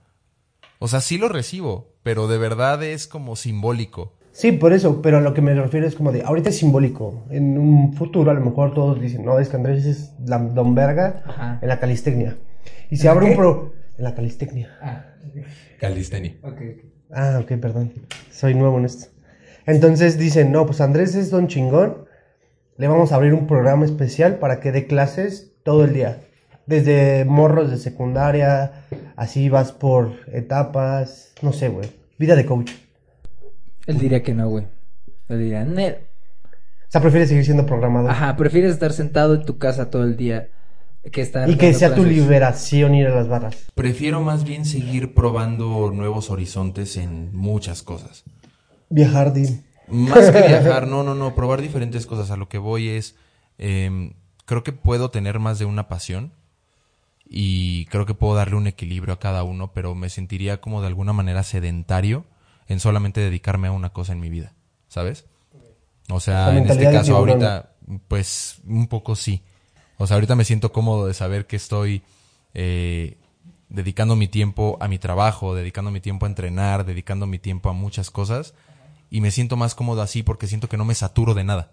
O 0.78 0.88
sea, 0.88 1.00
sí 1.00 1.16
lo 1.16 1.30
recibo, 1.30 1.94
pero 2.02 2.28
de 2.28 2.36
verdad 2.36 2.82
es 2.82 3.06
como 3.06 3.36
simbólico. 3.36 4.12
Sí, 4.32 4.52
por 4.52 4.72
eso, 4.72 5.02
pero 5.02 5.18
a 5.18 5.20
lo 5.20 5.34
que 5.34 5.42
me 5.42 5.54
refiero 5.54 5.86
es 5.86 5.94
como 5.94 6.10
de, 6.10 6.22
ahorita 6.22 6.48
es 6.48 6.56
simbólico. 6.56 7.24
En 7.30 7.58
un 7.58 7.92
futuro 7.92 8.30
a 8.30 8.34
lo 8.34 8.40
mejor 8.40 8.72
todos 8.72 9.00
dicen, 9.00 9.24
no, 9.24 9.38
es 9.38 9.50
que 9.50 9.56
Andrés 9.56 9.84
es 9.84 10.14
la 10.24 10.38
don 10.38 10.74
verga 10.74 11.22
Ajá. 11.26 11.58
en 11.60 11.68
la 11.68 11.78
calistecnia. 11.78 12.36
Y 12.90 12.96
se 12.96 13.08
abre 13.08 13.26
un 13.30 13.36
pro... 13.36 13.72
En 13.98 14.04
la 14.04 14.14
calistecnia. 14.14 14.70
Calistenia. 15.78 16.34
Ah, 17.10 17.40
ok, 17.42 17.52
perdón. 17.60 17.92
Soy 18.30 18.54
nuevo 18.54 18.78
en 18.78 18.86
esto. 18.86 19.12
Entonces 19.66 20.18
dicen, 20.18 20.50
no, 20.50 20.64
pues 20.64 20.80
Andrés 20.80 21.14
es 21.14 21.30
don 21.30 21.46
chingón. 21.46 22.06
Le 22.78 22.88
vamos 22.88 23.12
a 23.12 23.16
abrir 23.16 23.34
un 23.34 23.46
programa 23.46 23.84
especial 23.84 24.36
para 24.36 24.60
que 24.60 24.72
dé 24.72 24.86
clases 24.86 25.52
todo 25.62 25.84
el 25.84 25.92
día. 25.92 26.20
Desde 26.66 27.26
morros 27.26 27.70
de 27.70 27.76
secundaria, 27.76 28.72
así 29.14 29.50
vas 29.50 29.72
por 29.72 30.12
etapas, 30.32 31.34
no 31.42 31.52
sé, 31.52 31.68
güey. 31.68 31.90
Vida 32.18 32.34
de 32.34 32.46
coach. 32.46 32.70
Él 33.86 33.98
diría 33.98 34.22
que 34.22 34.34
no, 34.34 34.48
güey. 34.48 34.66
Él 35.28 35.38
diría, 35.38 35.64
Nel. 35.64 35.98
O 36.44 36.90
sea, 36.92 37.00
prefiere 37.00 37.26
seguir 37.26 37.44
siendo 37.44 37.64
programador. 37.66 38.10
Ajá, 38.10 38.36
prefieres 38.36 38.72
estar 38.72 38.92
sentado 38.92 39.34
en 39.34 39.44
tu 39.44 39.58
casa 39.58 39.90
todo 39.90 40.04
el 40.04 40.16
día 40.16 40.50
que 41.10 41.20
estar. 41.20 41.48
Y 41.48 41.56
que 41.56 41.74
sea 41.74 41.94
tu 41.94 42.04
liberación 42.04 42.94
ir 42.94 43.06
a 43.06 43.14
las 43.14 43.28
barras. 43.28 43.56
Prefiero 43.74 44.20
más 44.20 44.44
bien 44.44 44.64
seguir 44.64 45.14
probando 45.14 45.90
nuevos 45.90 46.30
horizontes 46.30 46.96
en 46.96 47.34
muchas 47.34 47.82
cosas. 47.82 48.24
Viajar, 48.88 49.32
Dim. 49.32 49.62
Más 49.88 50.30
que 50.30 50.42
viajar, 50.48 50.86
no, 50.86 51.02
no, 51.02 51.14
no, 51.14 51.34
probar 51.34 51.60
diferentes 51.60 52.06
cosas. 52.06 52.30
A 52.30 52.36
lo 52.36 52.48
que 52.48 52.58
voy 52.58 52.88
es, 52.90 53.16
em, 53.58 54.12
creo 54.44 54.62
que 54.62 54.72
puedo 54.72 55.10
tener 55.10 55.38
más 55.38 55.58
de 55.58 55.64
una 55.64 55.88
pasión 55.88 56.32
y 57.24 57.86
creo 57.86 58.06
que 58.06 58.14
puedo 58.14 58.34
darle 58.34 58.56
un 58.56 58.66
equilibrio 58.66 59.14
a 59.14 59.18
cada 59.18 59.42
uno, 59.42 59.72
pero 59.72 59.94
me 59.94 60.10
sentiría 60.10 60.60
como 60.60 60.82
de 60.82 60.88
alguna 60.88 61.12
manera 61.12 61.42
sedentario 61.42 62.26
en 62.68 62.80
solamente 62.80 63.20
dedicarme 63.20 63.68
a 63.68 63.72
una 63.72 63.90
cosa 63.90 64.12
en 64.12 64.20
mi 64.20 64.30
vida, 64.30 64.54
¿sabes? 64.88 65.26
O 66.08 66.20
sea, 66.20 66.56
en 66.56 66.68
este 66.68 66.84
caso 66.84 67.16
ahorita, 67.16 67.72
pues 68.08 68.60
un 68.66 68.88
poco 68.88 69.16
sí. 69.16 69.42
O 69.98 70.06
sea, 70.06 70.16
ahorita 70.16 70.34
me 70.34 70.44
siento 70.44 70.72
cómodo 70.72 71.06
de 71.06 71.14
saber 71.14 71.46
que 71.46 71.56
estoy 71.56 72.02
eh, 72.54 73.18
dedicando 73.68 74.16
mi 74.16 74.28
tiempo 74.28 74.76
a 74.80 74.88
mi 74.88 74.98
trabajo, 74.98 75.54
dedicando 75.54 75.90
mi 75.90 76.00
tiempo 76.00 76.26
a 76.26 76.28
entrenar, 76.28 76.84
dedicando 76.84 77.26
mi 77.26 77.38
tiempo 77.38 77.70
a 77.70 77.72
muchas 77.72 78.10
cosas 78.10 78.54
y 79.10 79.20
me 79.20 79.30
siento 79.30 79.56
más 79.56 79.74
cómodo 79.74 80.02
así 80.02 80.22
porque 80.22 80.46
siento 80.46 80.68
que 80.68 80.76
no 80.76 80.84
me 80.84 80.94
saturo 80.94 81.34
de 81.34 81.44
nada. 81.44 81.72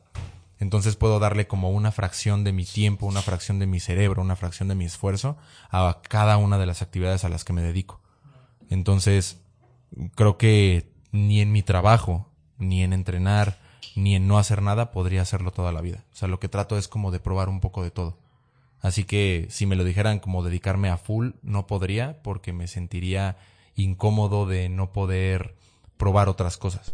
Entonces 0.60 0.97
puedo 0.97 1.19
darle 1.19 1.47
como 1.47 1.71
una 1.71 1.91
fracción 1.91 2.43
de 2.43 2.52
mi 2.52 2.65
tiempo, 2.65 3.06
una 3.06 3.21
fracción 3.21 3.60
de 3.60 3.67
mi 3.67 3.80
cerebro, 3.80 4.21
una 4.21 4.36
fracción 4.36 4.67
de 4.67 4.75
mi 4.75 4.86
esfuerzo 4.86 5.38
a 5.71 5.99
cada 6.08 6.38
una 6.38 6.58
de 6.58 6.65
las 6.65 6.82
actividades 6.82 7.23
a 7.23 7.30
las 7.30 7.45
que 7.45 7.54
me 7.54 7.62
dedico. 7.62 8.02
Entonces, 8.69 9.41
creo 10.15 10.38
que 10.38 10.91
ni 11.12 11.41
en 11.41 11.52
mi 11.52 11.63
trabajo, 11.63 12.28
ni 12.58 12.84
en 12.84 12.93
entrenar, 12.93 13.58
ni 13.95 14.15
en 14.15 14.28
no 14.28 14.38
hacer 14.38 14.62
nada 14.62 14.91
podría 14.91 15.21
hacerlo 15.21 15.52
toda 15.52 15.71
la 15.71 15.82
vida. 15.82 16.06
O 16.13 16.15
sea, 16.15 16.28
lo 16.28 16.39
que 16.39 16.49
trato 16.49 16.78
es 16.78 16.88
como 16.88 17.12
de 17.12 17.19
probar 17.19 17.49
un 17.49 17.60
poco 17.60 17.84
de 17.84 17.91
todo. 17.91 18.17
Así 18.82 19.04
que 19.04 19.47
si 19.49 19.65
me 19.65 19.75
lo 19.75 19.84
dijeran 19.84 20.19
como 20.19 20.43
dedicarme 20.43 20.89
a 20.89 20.97
full, 20.97 21.32
no 21.41 21.67
podría 21.67 22.21
porque 22.23 22.54
me 22.54 22.67
sentiría 22.67 23.38
incómodo 23.75 24.45
de 24.45 24.69
no 24.69 24.93
poder 24.93 25.56
probar 25.97 26.30
otras 26.30 26.58
cosas. 26.58 26.93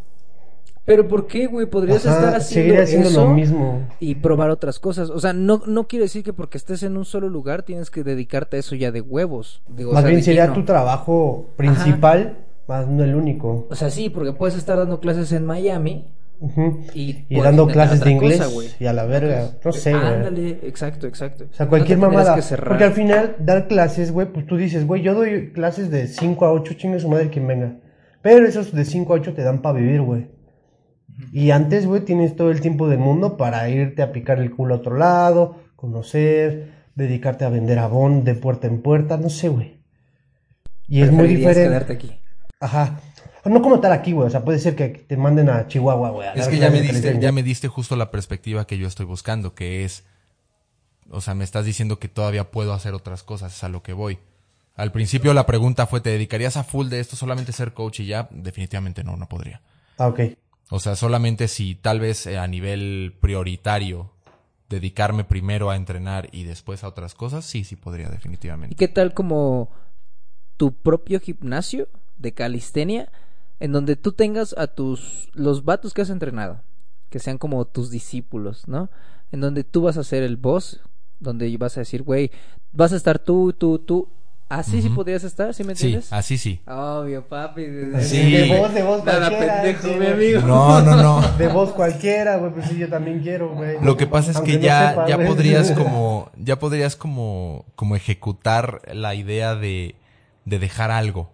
Pero 0.85 1.07
¿por 1.07 1.25
qué, 1.25 1.47
güey? 1.47 1.65
Podrías 1.65 2.05
Ajá, 2.05 2.15
estar 2.15 2.35
haciendo, 2.35 2.75
eso 2.75 3.09
lo 3.09 3.33
mismo. 3.33 3.87
y 3.99 4.15
probar 4.15 4.51
otras 4.51 4.79
cosas. 4.79 5.09
O 5.09 5.19
sea, 5.19 5.33
no, 5.33 5.63
no 5.65 5.87
quiere 5.87 6.03
decir 6.05 6.23
que 6.23 6.33
porque 6.33 6.57
estés 6.59 6.83
en 6.83 6.95
un 6.97 7.05
solo 7.05 7.27
lugar 7.27 7.63
tienes 7.63 7.89
que 7.89 8.03
dedicarte 8.03 8.57
a 8.57 8.59
eso 8.59 8.75
ya 8.75 8.91
de 8.91 9.01
huevos. 9.01 9.63
Digo, 9.67 9.91
o 9.91 9.93
Más 9.93 10.03
sea, 10.03 10.11
bien 10.11 10.21
sería 10.23 10.53
tu 10.53 10.63
trabajo 10.63 11.49
principal, 11.55 12.44
más 12.67 12.87
no 12.87 13.03
el 13.03 13.15
único. 13.15 13.67
O 13.69 13.75
sea, 13.75 13.89
sí, 13.89 14.09
porque 14.09 14.33
puedes 14.33 14.55
estar 14.55 14.77
dando 14.77 14.99
clases 14.99 15.31
en 15.31 15.45
Miami 15.45 16.05
Ujú. 16.39 16.81
y, 16.93 17.25
Y 17.29 17.39
dando 17.39 17.67
clases 17.67 18.01
de 18.01 18.11
inglés 18.11 18.41
cosa, 18.41 18.75
y 18.79 18.85
a 18.85 18.93
la 18.93 19.05
verga. 19.05 19.51
No 19.63 19.71
sé, 19.71 19.91
güey. 19.91 20.03
Ándale, 20.03 20.49
exacto, 20.63 21.07
exacto. 21.07 21.45
O 21.49 21.53
sea, 21.53 21.67
cualquier 21.67 21.97
No 21.97 22.09
mamada. 22.09 22.37
Porque 22.67 22.83
al 22.83 22.93
final, 22.93 23.35
dar 23.39 23.67
clases, 23.67 24.11
güey, 24.11 24.27
pues 24.31 24.45
tú 24.45 24.57
dices, 24.57 24.85
güey, 24.85 25.01
yo 25.01 25.13
doy 25.13 25.51
clases 25.53 25.89
de 25.91 26.07
5 26.07 26.45
a 26.45 26.51
8, 26.51 26.73
chingue 26.73 26.99
su 26.99 27.09
madre 27.09 27.29
quien 27.29 27.47
venga. 27.47 27.77
Pero 28.21 28.47
esos 28.47 28.73
de 28.73 28.85
5 28.85 29.13
a 29.13 29.17
8 29.17 29.33
te 29.33 29.43
dan 29.43 29.61
para 29.61 29.79
vivir, 29.79 30.01
güey. 30.01 30.27
Y 31.31 31.51
antes, 31.51 31.85
güey, 31.85 32.01
tienes 32.01 32.35
todo 32.35 32.51
el 32.51 32.59
tiempo 32.59 32.89
del 32.89 32.99
mundo 32.99 33.37
para 33.37 33.69
irte 33.69 34.01
a 34.01 34.11
picar 34.11 34.39
el 34.39 34.51
culo 34.51 34.75
a 34.75 34.77
otro 34.79 34.97
lado, 34.97 35.57
conocer, 35.75 36.71
dedicarte 36.95 37.45
a 37.45 37.49
vender 37.49 37.79
abón 37.79 38.23
de 38.23 38.35
puerta 38.35 38.67
en 38.67 38.81
puerta, 38.81 39.17
no 39.17 39.29
sé, 39.29 39.47
güey. 39.47 39.79
Y 40.87 41.01
es 41.01 41.11
muy 41.11 41.27
diferente. 41.27 41.63
quedarte 41.63 41.93
aquí. 41.93 42.19
Ajá. 42.59 42.99
No 43.45 43.61
como 43.61 43.75
estar 43.75 43.91
aquí, 43.91 44.11
güey. 44.11 44.27
O 44.27 44.29
sea, 44.29 44.43
puede 44.43 44.59
ser 44.59 44.75
que 44.75 44.87
te 44.89 45.17
manden 45.17 45.49
a 45.49 45.67
Chihuahua, 45.67 46.09
güey. 46.09 46.29
Es 46.35 46.47
que 46.47 46.57
ya 46.57 46.71
me 46.71 46.81
diste, 46.81 47.19
ya 47.19 47.31
me 47.31 47.43
diste 47.43 47.67
justo 47.67 47.95
la 47.95 48.09
perspectiva 48.09 48.65
que 48.65 48.77
yo 48.77 48.87
estoy 48.87 49.05
buscando, 49.05 49.53
que 49.53 49.85
es, 49.85 50.03
o 51.11 51.21
sea, 51.21 51.35
me 51.35 51.43
estás 51.43 51.65
diciendo 51.65 51.99
que 51.99 52.07
todavía 52.07 52.49
puedo 52.49 52.73
hacer 52.73 52.93
otras 52.93 53.21
cosas, 53.21 53.55
es 53.55 53.63
a 53.63 53.69
lo 53.69 53.83
que 53.83 53.93
voy. 53.93 54.17
Al 54.75 54.91
principio 54.91 55.33
la 55.33 55.45
pregunta 55.45 55.85
fue, 55.85 56.01
¿te 56.01 56.09
dedicarías 56.09 56.57
a 56.57 56.63
full 56.63 56.87
de 56.87 56.99
esto 56.99 57.15
solamente 57.15 57.51
ser 57.51 57.73
coach 57.73 58.01
y 58.01 58.07
ya? 58.07 58.27
Definitivamente 58.31 59.03
no, 59.03 59.15
no 59.15 59.29
podría. 59.29 59.61
Ah, 59.97 60.07
ok. 60.07 60.21
O 60.69 60.79
sea, 60.79 60.95
solamente 60.95 61.47
si 61.47 61.75
tal 61.75 61.99
vez 61.99 62.25
eh, 62.25 62.37
a 62.39 62.47
nivel 62.47 63.15
prioritario 63.21 64.11
dedicarme 64.69 65.23
primero 65.23 65.69
a 65.69 65.75
entrenar 65.75 66.29
y 66.31 66.43
después 66.43 66.83
a 66.83 66.87
otras 66.87 67.13
cosas, 67.13 67.45
sí, 67.45 67.63
sí 67.63 67.75
podría 67.75 68.07
¿Y 68.07 68.11
definitivamente. 68.11 68.75
qué 68.75 68.87
tal 68.87 69.13
como 69.13 69.69
tu 70.57 70.73
propio 70.73 71.19
gimnasio 71.19 71.87
de 72.17 72.33
calistenia 72.33 73.11
en 73.59 73.71
donde 73.71 73.95
tú 73.95 74.11
tengas 74.11 74.53
a 74.57 74.67
tus 74.67 75.29
los 75.33 75.63
vatos 75.63 75.93
que 75.93 76.01
has 76.01 76.09
entrenado, 76.09 76.61
que 77.09 77.19
sean 77.19 77.37
como 77.37 77.65
tus 77.65 77.89
discípulos, 77.89 78.67
¿no? 78.67 78.89
En 79.31 79.41
donde 79.41 79.63
tú 79.63 79.83
vas 79.83 79.97
a 79.97 80.03
ser 80.03 80.23
el 80.23 80.37
boss, 80.37 80.81
donde 81.19 81.55
vas 81.57 81.77
a 81.77 81.81
decir, 81.81 82.03
güey, 82.03 82.31
vas 82.71 82.93
a 82.93 82.97
estar 82.97 83.19
tú, 83.19 83.53
tú, 83.53 83.79
tú. 83.79 84.09
Así 84.47 84.79
sí 84.83 84.89
podrías 84.89 85.23
estar, 85.23 85.55
¿sí 85.55 85.63
me 85.63 85.73
Sí, 85.75 85.85
entiendes? 85.87 86.13
así 86.13 86.37
sí. 86.37 86.61
Obvio, 86.67 87.27
papi. 87.27 87.65
Sí. 88.01 88.31
De 88.31 88.59
voz, 88.59 88.73
de 88.75 88.83
voz 88.83 89.03
Nada 89.03 89.27
cualquiera. 89.29 89.61
pendejo, 89.63 89.81
sí, 89.81 89.89
mi 89.89 89.95
güey. 89.95 90.11
amigo. 90.35 90.41
No, 90.41 90.81
no, 90.83 90.95
no. 91.01 91.21
De 91.39 91.47
voz 91.47 91.71
cualquiera, 91.71 92.37
güey, 92.37 92.53
pues 92.53 92.67
sí, 92.67 92.77
yo 92.77 92.87
también 92.87 93.21
quiero, 93.21 93.55
güey. 93.55 93.77
Lo 93.83 93.97
que 93.97 94.05
pasa 94.05 94.29
es 94.29 94.37
Aunque 94.37 94.51
que 94.51 94.57
no 94.59 94.63
ya, 94.65 94.89
sepa, 94.89 95.07
ya 95.07 95.17
podrías 95.25 95.71
como, 95.75 96.29
ya 96.37 96.59
podrías 96.59 96.95
como, 96.95 97.65
como 97.75 97.95
ejecutar 97.95 98.81
la 98.93 99.15
idea 99.15 99.55
de, 99.55 99.95
de 100.45 100.59
dejar 100.59 100.91
algo. 100.91 101.31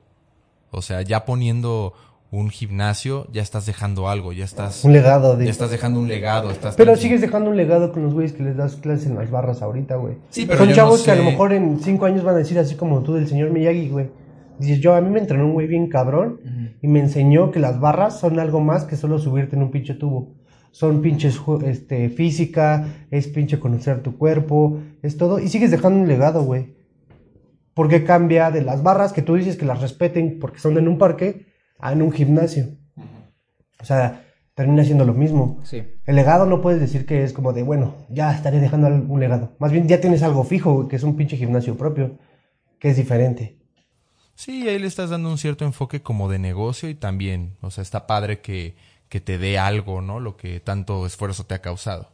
O 0.71 0.81
sea, 0.81 1.01
ya 1.01 1.25
poniendo 1.25 1.93
un 2.31 2.49
gimnasio, 2.49 3.27
ya 3.33 3.41
estás 3.41 3.65
dejando 3.65 4.07
algo, 4.07 4.31
ya 4.31 4.45
estás, 4.45 4.85
Un 4.85 4.93
legado 4.93 5.35
de... 5.35 5.45
ya 5.45 5.51
estás 5.51 5.69
dejando 5.69 5.99
un 5.99 6.07
legado, 6.07 6.49
estás 6.49 6.77
Pero 6.77 6.95
sigues 6.95 7.19
dejando 7.19 7.49
un 7.49 7.57
legado 7.57 7.91
con 7.91 8.03
los 8.03 8.13
güeyes 8.13 8.31
que 8.31 8.41
les 8.41 8.55
das 8.55 8.77
clases 8.77 9.07
en 9.07 9.15
las 9.15 9.29
barras 9.29 9.61
ahorita, 9.61 9.97
güey. 9.97 10.15
Sí, 10.29 10.45
pero 10.45 10.59
Son 10.59 10.69
yo 10.69 10.75
chavos 10.75 10.99
no 10.99 11.05
que 11.05 11.11
a 11.11 11.15
lo 11.15 11.25
mejor 11.25 11.51
en 11.51 11.81
cinco 11.81 12.05
años 12.05 12.23
van 12.23 12.35
a 12.35 12.37
decir 12.37 12.57
así 12.57 12.75
como 12.75 13.01
tú 13.01 13.15
del 13.15 13.27
señor 13.27 13.51
Miyagi, 13.51 13.89
güey. 13.89 14.09
Dices, 14.59 14.79
yo, 14.79 14.95
a 14.95 15.01
mí 15.01 15.09
me 15.09 15.19
entrenó 15.19 15.45
un 15.45 15.53
güey 15.53 15.67
bien 15.67 15.89
cabrón 15.89 16.39
y 16.81 16.87
me 16.87 16.99
enseñó 16.99 17.51
que 17.51 17.59
las 17.59 17.79
barras 17.79 18.19
son 18.19 18.39
algo 18.39 18.61
más 18.61 18.85
que 18.85 18.95
solo 18.95 19.19
subirte 19.19 19.57
en 19.57 19.63
un 19.63 19.71
pinche 19.71 19.95
tubo. 19.95 20.35
Son 20.71 21.01
pinches 21.01 21.41
este, 21.65 22.09
física, 22.09 22.87
es 23.09 23.27
pinche 23.27 23.59
conocer 23.59 24.01
tu 24.03 24.17
cuerpo, 24.17 24.79
es 25.01 25.17
todo. 25.17 25.39
Y 25.39 25.49
sigues 25.49 25.71
dejando 25.71 25.99
un 25.99 26.07
legado, 26.07 26.43
güey. 26.43 26.75
Porque 27.73 28.03
cambia 28.03 28.51
de 28.51 28.61
las 28.61 28.83
barras 28.83 29.13
que 29.13 29.21
tú 29.21 29.35
dices 29.35 29.57
que 29.57 29.65
las 29.65 29.81
respeten 29.81 30.39
porque 30.39 30.59
son 30.59 30.77
en 30.77 30.87
un 30.87 30.97
parque 30.97 31.47
a 31.79 31.93
en 31.93 32.01
un 32.01 32.11
gimnasio. 32.11 32.67
O 33.79 33.85
sea, 33.85 34.25
termina 34.53 34.83
siendo 34.83 35.05
lo 35.05 35.13
mismo. 35.13 35.59
Sí. 35.63 35.83
El 36.05 36.15
legado 36.15 36.45
no 36.45 36.61
puedes 36.61 36.79
decir 36.79 37.05
que 37.05 37.23
es 37.23 37.33
como 37.33 37.53
de, 37.53 37.63
bueno, 37.63 37.95
ya 38.09 38.33
estaré 38.33 38.59
dejando 38.59 38.87
un 38.87 39.19
legado. 39.19 39.55
Más 39.59 39.71
bien 39.71 39.87
ya 39.87 40.01
tienes 40.01 40.23
algo 40.23 40.43
fijo, 40.43 40.87
que 40.87 40.97
es 40.97 41.03
un 41.03 41.15
pinche 41.15 41.37
gimnasio 41.37 41.77
propio, 41.77 42.17
que 42.79 42.89
es 42.89 42.97
diferente. 42.97 43.57
Sí, 44.35 44.67
ahí 44.67 44.79
le 44.79 44.87
estás 44.87 45.09
dando 45.09 45.29
un 45.29 45.37
cierto 45.37 45.65
enfoque 45.65 46.01
como 46.01 46.29
de 46.29 46.39
negocio 46.39 46.89
y 46.89 46.95
también, 46.95 47.57
o 47.61 47.69
sea, 47.69 47.81
está 47.81 48.07
padre 48.07 48.41
que, 48.41 48.75
que 49.07 49.21
te 49.21 49.37
dé 49.37 49.59
algo, 49.59 50.01
¿no? 50.01 50.19
Lo 50.19 50.35
que 50.35 50.59
tanto 50.59 51.05
esfuerzo 51.05 51.45
te 51.45 51.53
ha 51.53 51.61
causado. 51.61 52.11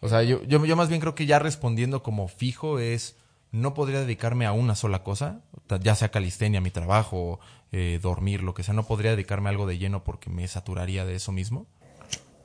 O 0.00 0.08
sea, 0.08 0.24
yo, 0.24 0.42
yo, 0.44 0.64
yo 0.64 0.74
más 0.74 0.88
bien 0.88 1.00
creo 1.00 1.14
que 1.14 1.26
ya 1.26 1.38
respondiendo 1.38 2.02
como 2.02 2.26
fijo 2.26 2.80
es, 2.80 3.16
no 3.52 3.74
podría 3.74 4.00
dedicarme 4.00 4.46
a 4.46 4.52
una 4.52 4.74
sola 4.74 5.02
cosa, 5.04 5.42
ya 5.80 5.94
sea 5.94 6.10
calistenia, 6.10 6.60
mi 6.60 6.70
trabajo, 6.70 7.38
eh, 7.70 7.98
dormir, 8.02 8.42
lo 8.42 8.54
que 8.54 8.62
sea, 8.62 8.74
no 8.74 8.84
podría 8.86 9.12
dedicarme 9.12 9.48
a 9.48 9.50
algo 9.50 9.66
de 9.66 9.78
lleno 9.78 10.02
porque 10.04 10.30
me 10.30 10.46
saturaría 10.48 11.04
de 11.04 11.14
eso 11.14 11.32
mismo. 11.32 11.66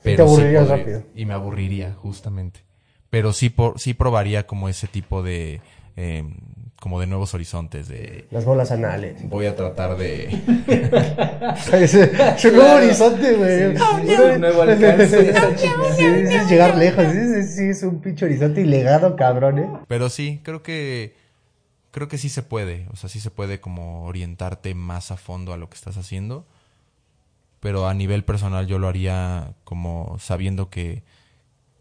te 0.04 0.22
aburrirías 0.22 0.68
podría- 0.68 0.78
rápido. 0.78 1.04
Y 1.16 1.26
me 1.26 1.34
aburriría, 1.34 1.94
justamente. 1.94 2.62
Pero 3.10 3.34
sí, 3.34 3.50
por, 3.50 3.80
sí 3.80 3.94
probaría 3.94 4.46
como 4.48 4.70
ese 4.70 4.88
tipo 4.88 5.24
de, 5.24 5.62
eh, 5.96 6.24
como 6.80 7.00
de 7.00 7.08
nuevos 7.08 7.34
horizontes, 7.34 7.88
de, 7.88 8.28
Las 8.30 8.46
bolas 8.46 8.72
anales. 8.72 9.28
Voy 9.28 9.48
a 9.48 9.56
tratar 9.56 9.98
de. 9.98 10.26
es, 11.74 11.94
es 11.94 12.46
un 12.46 12.56
nuevo 12.56 12.76
horizonte, 12.76 13.34
güey. 13.34 13.66
un 13.66 14.42
nuevo 14.42 14.62
alcance. 14.62 15.34
Sí, 15.96 16.04
es 16.06 16.50
llegar 16.50 16.78
lejos. 16.78 17.06
Sí, 17.12 17.20
sí, 17.20 17.44
sí, 17.48 17.64
es 17.70 17.84
un 17.84 18.00
pinche 18.00 18.26
horizonte 18.26 18.62
y 18.62 18.66
legado, 18.66 19.16
cabrón, 19.16 19.60
¿eh? 19.60 19.70
Pero 19.88 20.10
sí, 20.10 20.40
creo 20.44 20.62
que. 20.62 21.16
Creo 21.92 22.08
que 22.08 22.20
sí 22.20 22.30
se 22.30 22.44
puede. 22.44 22.86
O 22.92 22.96
sea, 22.96 23.10
sí 23.10 23.20
se 23.20 23.32
puede 23.32 23.60
como 23.60 24.06
orientarte 24.06 24.76
más 24.76 25.10
a 25.10 25.18
fondo 25.18 25.54
a 25.54 25.58
lo 25.58 25.70
que 25.70 25.76
estás 25.76 25.98
haciendo. 25.98 26.46
Pero 27.60 27.88
a 27.88 27.94
nivel 27.96 28.24
personal 28.24 28.68
yo 28.68 28.78
lo 28.78 28.88
haría 28.88 29.54
como 29.64 30.18
sabiendo 30.20 30.70
que, 30.70 31.02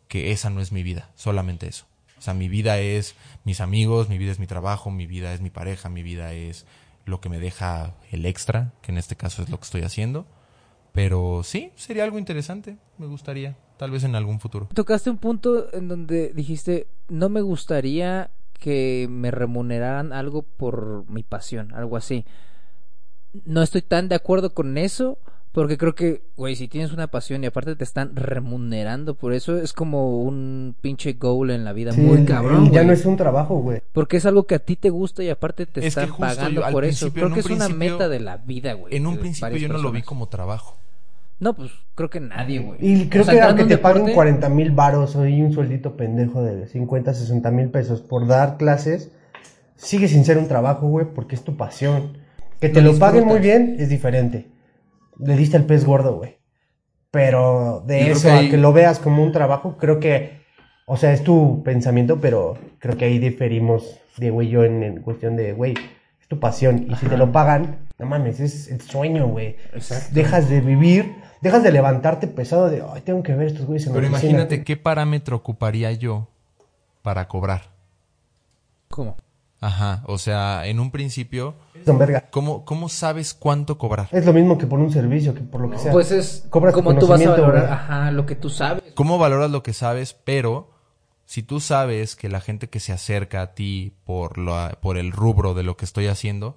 que 0.09 0.32
esa 0.32 0.49
no 0.49 0.62
es 0.62 0.72
mi 0.72 0.82
vida. 0.82 1.11
Solamente 1.16 1.68
eso. 1.68 1.84
Sea, 2.26 2.34
mi 2.34 2.48
vida 2.48 2.80
es 2.80 3.14
mis 3.44 3.60
amigos, 3.60 4.08
mi 4.08 4.18
vida 4.18 4.32
es 4.32 4.40
mi 4.40 4.48
trabajo, 4.48 4.90
mi 4.90 5.06
vida 5.06 5.32
es 5.32 5.40
mi 5.40 5.50
pareja, 5.50 5.88
mi 5.88 6.02
vida 6.02 6.32
es 6.32 6.66
lo 7.04 7.20
que 7.20 7.28
me 7.28 7.38
deja 7.38 7.94
el 8.10 8.26
extra, 8.26 8.72
que 8.82 8.90
en 8.90 8.98
este 8.98 9.14
caso 9.14 9.44
es 9.44 9.48
lo 9.48 9.58
que 9.58 9.62
estoy 9.62 9.82
haciendo. 9.82 10.26
Pero 10.90 11.42
sí, 11.44 11.70
sería 11.76 12.02
algo 12.02 12.18
interesante. 12.18 12.78
Me 12.98 13.06
gustaría. 13.06 13.56
Tal 13.76 13.92
vez 13.92 14.02
en 14.02 14.16
algún 14.16 14.40
futuro. 14.40 14.68
Tocaste 14.74 15.08
un 15.08 15.18
punto 15.18 15.72
en 15.72 15.86
donde 15.86 16.32
dijiste, 16.34 16.88
no 17.08 17.28
me 17.28 17.42
gustaría 17.42 18.32
que 18.54 19.06
me 19.08 19.30
remuneraran 19.30 20.12
algo 20.12 20.42
por 20.42 21.08
mi 21.08 21.22
pasión, 21.22 21.72
algo 21.74 21.96
así. 21.96 22.24
No 23.44 23.62
estoy 23.62 23.82
tan 23.82 24.08
de 24.08 24.16
acuerdo 24.16 24.52
con 24.52 24.78
eso, 24.78 25.20
porque 25.57 25.78
creo 25.78 25.94
que, 25.94 26.20
güey, 26.36 26.54
si 26.54 26.68
tienes 26.68 26.92
una 26.92 27.07
pasión 27.07 27.42
y 27.42 27.46
aparte 27.46 27.76
te 27.76 27.82
están 27.82 28.14
remunerando 28.14 29.14
por 29.14 29.32
eso, 29.32 29.57
es 29.57 29.72
como 29.72 30.20
un 30.20 30.76
pinche 30.82 31.14
goal 31.14 31.50
en 31.50 31.64
la 31.64 31.72
vida 31.72 31.92
Sí, 31.92 32.02
muy 32.02 32.26
cabrón, 32.26 32.70
ya 32.70 32.84
no 32.84 32.92
es 32.92 33.07
un 33.07 33.16
trabajo, 33.16 33.57
güey. 33.61 33.80
Porque 33.94 34.18
es 34.18 34.26
algo 34.26 34.46
que 34.46 34.57
a 34.57 34.59
ti 34.59 34.76
te 34.76 34.90
gusta 34.90 35.22
y 35.22 35.30
aparte 35.30 35.64
te 35.64 35.80
Es 35.80 35.86
están 35.86 36.11
pagando 36.14 36.61
yo 36.61 36.70
por 36.70 36.84
eso. 36.84 37.11
Creo 37.11 37.28
que 37.28 37.32
un 37.32 37.38
es 37.38 37.46
una 37.46 37.70
meta 37.70 38.07
de 38.11 38.20
la 38.20 38.36
vida, 38.36 38.74
güey. 38.74 38.94
En 38.94 39.07
un 39.07 39.16
principio 39.16 39.57
yo 39.57 39.68
no 39.68 39.78
lo 39.78 39.92
vi 39.92 40.02
como 40.02 40.28
trabajo. 40.28 40.76
No, 41.40 41.54
pues 41.57 41.70
creo 41.94 42.11
que 42.11 42.20
nadie, 42.20 42.59
güey. 42.59 42.78
Y 42.82 43.09
creo 43.09 43.22
O 43.22 43.24
sea, 43.24 43.32
que 43.32 43.40
aunque 43.40 43.64
te 43.64 43.78
paguen 43.78 44.02
deporte- 44.04 44.14
40 44.14 44.50
mil 44.50 44.72
varos 44.72 45.16
o 45.16 45.26
y 45.26 45.40
un 45.40 45.54
sueldito 45.54 45.96
pendejo 45.96 46.42
de 46.42 46.66
50, 46.66 47.14
60 47.14 47.50
mil 47.50 47.70
pesos 47.70 48.02
por 48.02 48.26
dar 48.26 48.59
clases, 48.59 49.11
sigue 49.74 50.07
sin 50.09 50.26
ser 50.26 50.36
un 50.36 50.48
trabajo, 50.48 50.86
güey, 50.86 51.07
porque 51.14 51.34
es 51.34 51.44
tu 51.44 51.57
pasión. 51.57 52.18
Que 52.61 52.68
te 52.68 52.82
Lo 52.82 52.92
lo, 52.92 52.98
paguen 52.98 53.24
muy 53.24 53.40
bien 53.40 53.76
es 53.78 53.88
diferente. 53.88 54.54
Le 55.18 55.36
diste 55.36 55.56
el 55.56 55.64
pez 55.64 55.84
gordo, 55.84 56.16
güey. 56.16 56.38
Pero 57.10 57.82
de 57.86 58.06
Yo 58.06 58.12
eso 58.12 58.28
que 58.28 58.34
a 58.34 58.50
que 58.50 58.56
lo 58.56 58.72
veas 58.72 58.98
como 58.98 59.22
un 59.22 59.32
trabajo, 59.32 59.76
creo 59.78 60.00
que, 60.00 60.42
o 60.86 60.96
sea, 60.96 61.12
es 61.12 61.22
tu 61.22 61.62
pensamiento, 61.62 62.20
pero 62.20 62.58
creo 62.78 62.96
que 62.96 63.06
ahí 63.06 63.18
diferimos, 63.18 63.98
Diego 64.18 64.42
y 64.42 64.48
yo, 64.50 64.64
en, 64.64 64.82
en 64.82 65.00
cuestión 65.02 65.36
de, 65.36 65.52
güey, 65.52 65.74
es 66.20 66.28
tu 66.28 66.38
pasión. 66.38 66.86
Y 66.90 66.94
si 66.96 67.06
te 67.06 67.16
lo 67.16 67.32
pagan, 67.32 67.86
no 67.98 68.06
mames, 68.06 68.40
es 68.40 68.68
el 68.70 68.80
sueño, 68.82 69.28
güey. 69.28 69.56
Exacto. 69.72 70.10
Dejas 70.12 70.50
de 70.50 70.60
vivir, 70.60 71.14
dejas 71.40 71.62
de 71.62 71.72
levantarte 71.72 72.26
pesado 72.26 72.68
de, 72.68 72.82
ay, 72.92 73.00
tengo 73.00 73.22
que 73.22 73.34
ver 73.34 73.46
estos 73.46 73.64
güeyes 73.64 73.86
en 73.86 73.94
Pero 73.94 74.06
oficina". 74.08 74.30
imagínate 74.30 74.64
qué 74.64 74.76
parámetro 74.76 75.36
ocuparía 75.36 75.92
yo 75.92 76.28
para 77.02 77.28
cobrar. 77.28 77.70
¿Cómo? 78.88 79.16
Ajá, 79.66 80.04
o 80.06 80.16
sea, 80.16 80.64
en 80.68 80.78
un 80.78 80.92
principio, 80.92 81.56
Son 81.84 81.98
verga. 81.98 82.28
¿cómo, 82.30 82.64
cómo 82.64 82.88
sabes 82.88 83.34
cuánto 83.34 83.78
cobrar? 83.78 84.08
Es 84.12 84.24
lo 84.24 84.32
mismo 84.32 84.58
que 84.58 84.68
por 84.68 84.78
un 84.78 84.92
servicio, 84.92 85.34
que 85.34 85.40
por 85.40 85.60
lo 85.60 85.68
que 85.68 85.78
sea. 85.78 85.90
Pues 85.90 86.12
es 86.12 86.46
Cobras 86.50 86.72
como 86.72 86.96
tú 86.96 87.08
vas 87.08 87.20
a 87.26 87.30
valorar, 87.30 87.72
ajá, 87.72 88.12
lo 88.12 88.26
que 88.26 88.36
tú 88.36 88.48
sabes. 88.48 88.84
¿Cómo 88.94 89.18
valoras 89.18 89.50
lo 89.50 89.64
que 89.64 89.72
sabes? 89.72 90.14
Pero 90.14 90.70
si 91.24 91.42
tú 91.42 91.58
sabes 91.58 92.14
que 92.14 92.28
la 92.28 92.40
gente 92.40 92.68
que 92.68 92.78
se 92.78 92.92
acerca 92.92 93.42
a 93.42 93.54
ti 93.54 93.96
por, 94.04 94.38
lo, 94.38 94.56
por 94.80 94.98
el 94.98 95.10
rubro 95.10 95.52
de 95.52 95.64
lo 95.64 95.76
que 95.76 95.84
estoy 95.84 96.06
haciendo, 96.06 96.56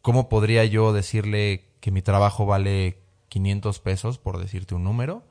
¿cómo 0.00 0.30
podría 0.30 0.64
yo 0.64 0.94
decirle 0.94 1.66
que 1.80 1.90
mi 1.90 2.00
trabajo 2.00 2.46
vale 2.46 3.02
500 3.28 3.80
pesos, 3.80 4.16
por 4.16 4.38
decirte 4.38 4.74
un 4.74 4.84
número? 4.84 5.24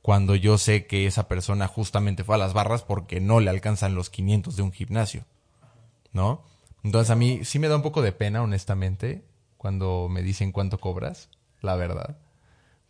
Cuando 0.00 0.34
yo 0.34 0.56
sé 0.56 0.86
que 0.86 1.06
esa 1.06 1.28
persona 1.28 1.66
justamente 1.66 2.24
fue 2.24 2.36
a 2.36 2.38
las 2.38 2.54
barras 2.54 2.84
porque 2.84 3.20
no 3.20 3.40
le 3.40 3.50
alcanzan 3.50 3.94
los 3.94 4.08
500 4.08 4.56
de 4.56 4.62
un 4.62 4.72
gimnasio. 4.72 5.26
¿No? 6.16 6.42
Entonces 6.82 7.10
a 7.10 7.14
mí 7.14 7.40
sí 7.44 7.58
me 7.58 7.68
da 7.68 7.76
un 7.76 7.82
poco 7.82 8.00
de 8.00 8.12
pena, 8.12 8.42
honestamente, 8.42 9.22
cuando 9.58 10.08
me 10.10 10.22
dicen 10.22 10.50
cuánto 10.50 10.78
cobras, 10.78 11.28
la 11.60 11.76
verdad. 11.76 12.16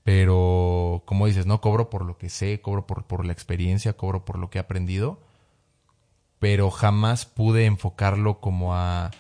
Pero, 0.05 1.03
como 1.07 1.27
dices, 1.27 1.47
no 1.47 1.61
cobro 1.61 1.91
por 1.91 2.05
lo 2.05 2.17
que 2.17 2.29
sé, 2.29 2.61
cobro 2.61 2.87
por, 2.87 3.05
por 3.05 3.25
la 3.27 3.33
experiencia, 3.33 3.95
cobro 3.95 4.25
por 4.25 4.39
lo 4.39 4.49
que 4.49 4.59
he 4.59 4.61
aprendido. 4.61 5.19
Pero 6.39 6.71
jamás 6.71 7.27
pude 7.27 7.65
enfocarlo 7.65 8.39
como 8.41 8.77
a 8.77 9.11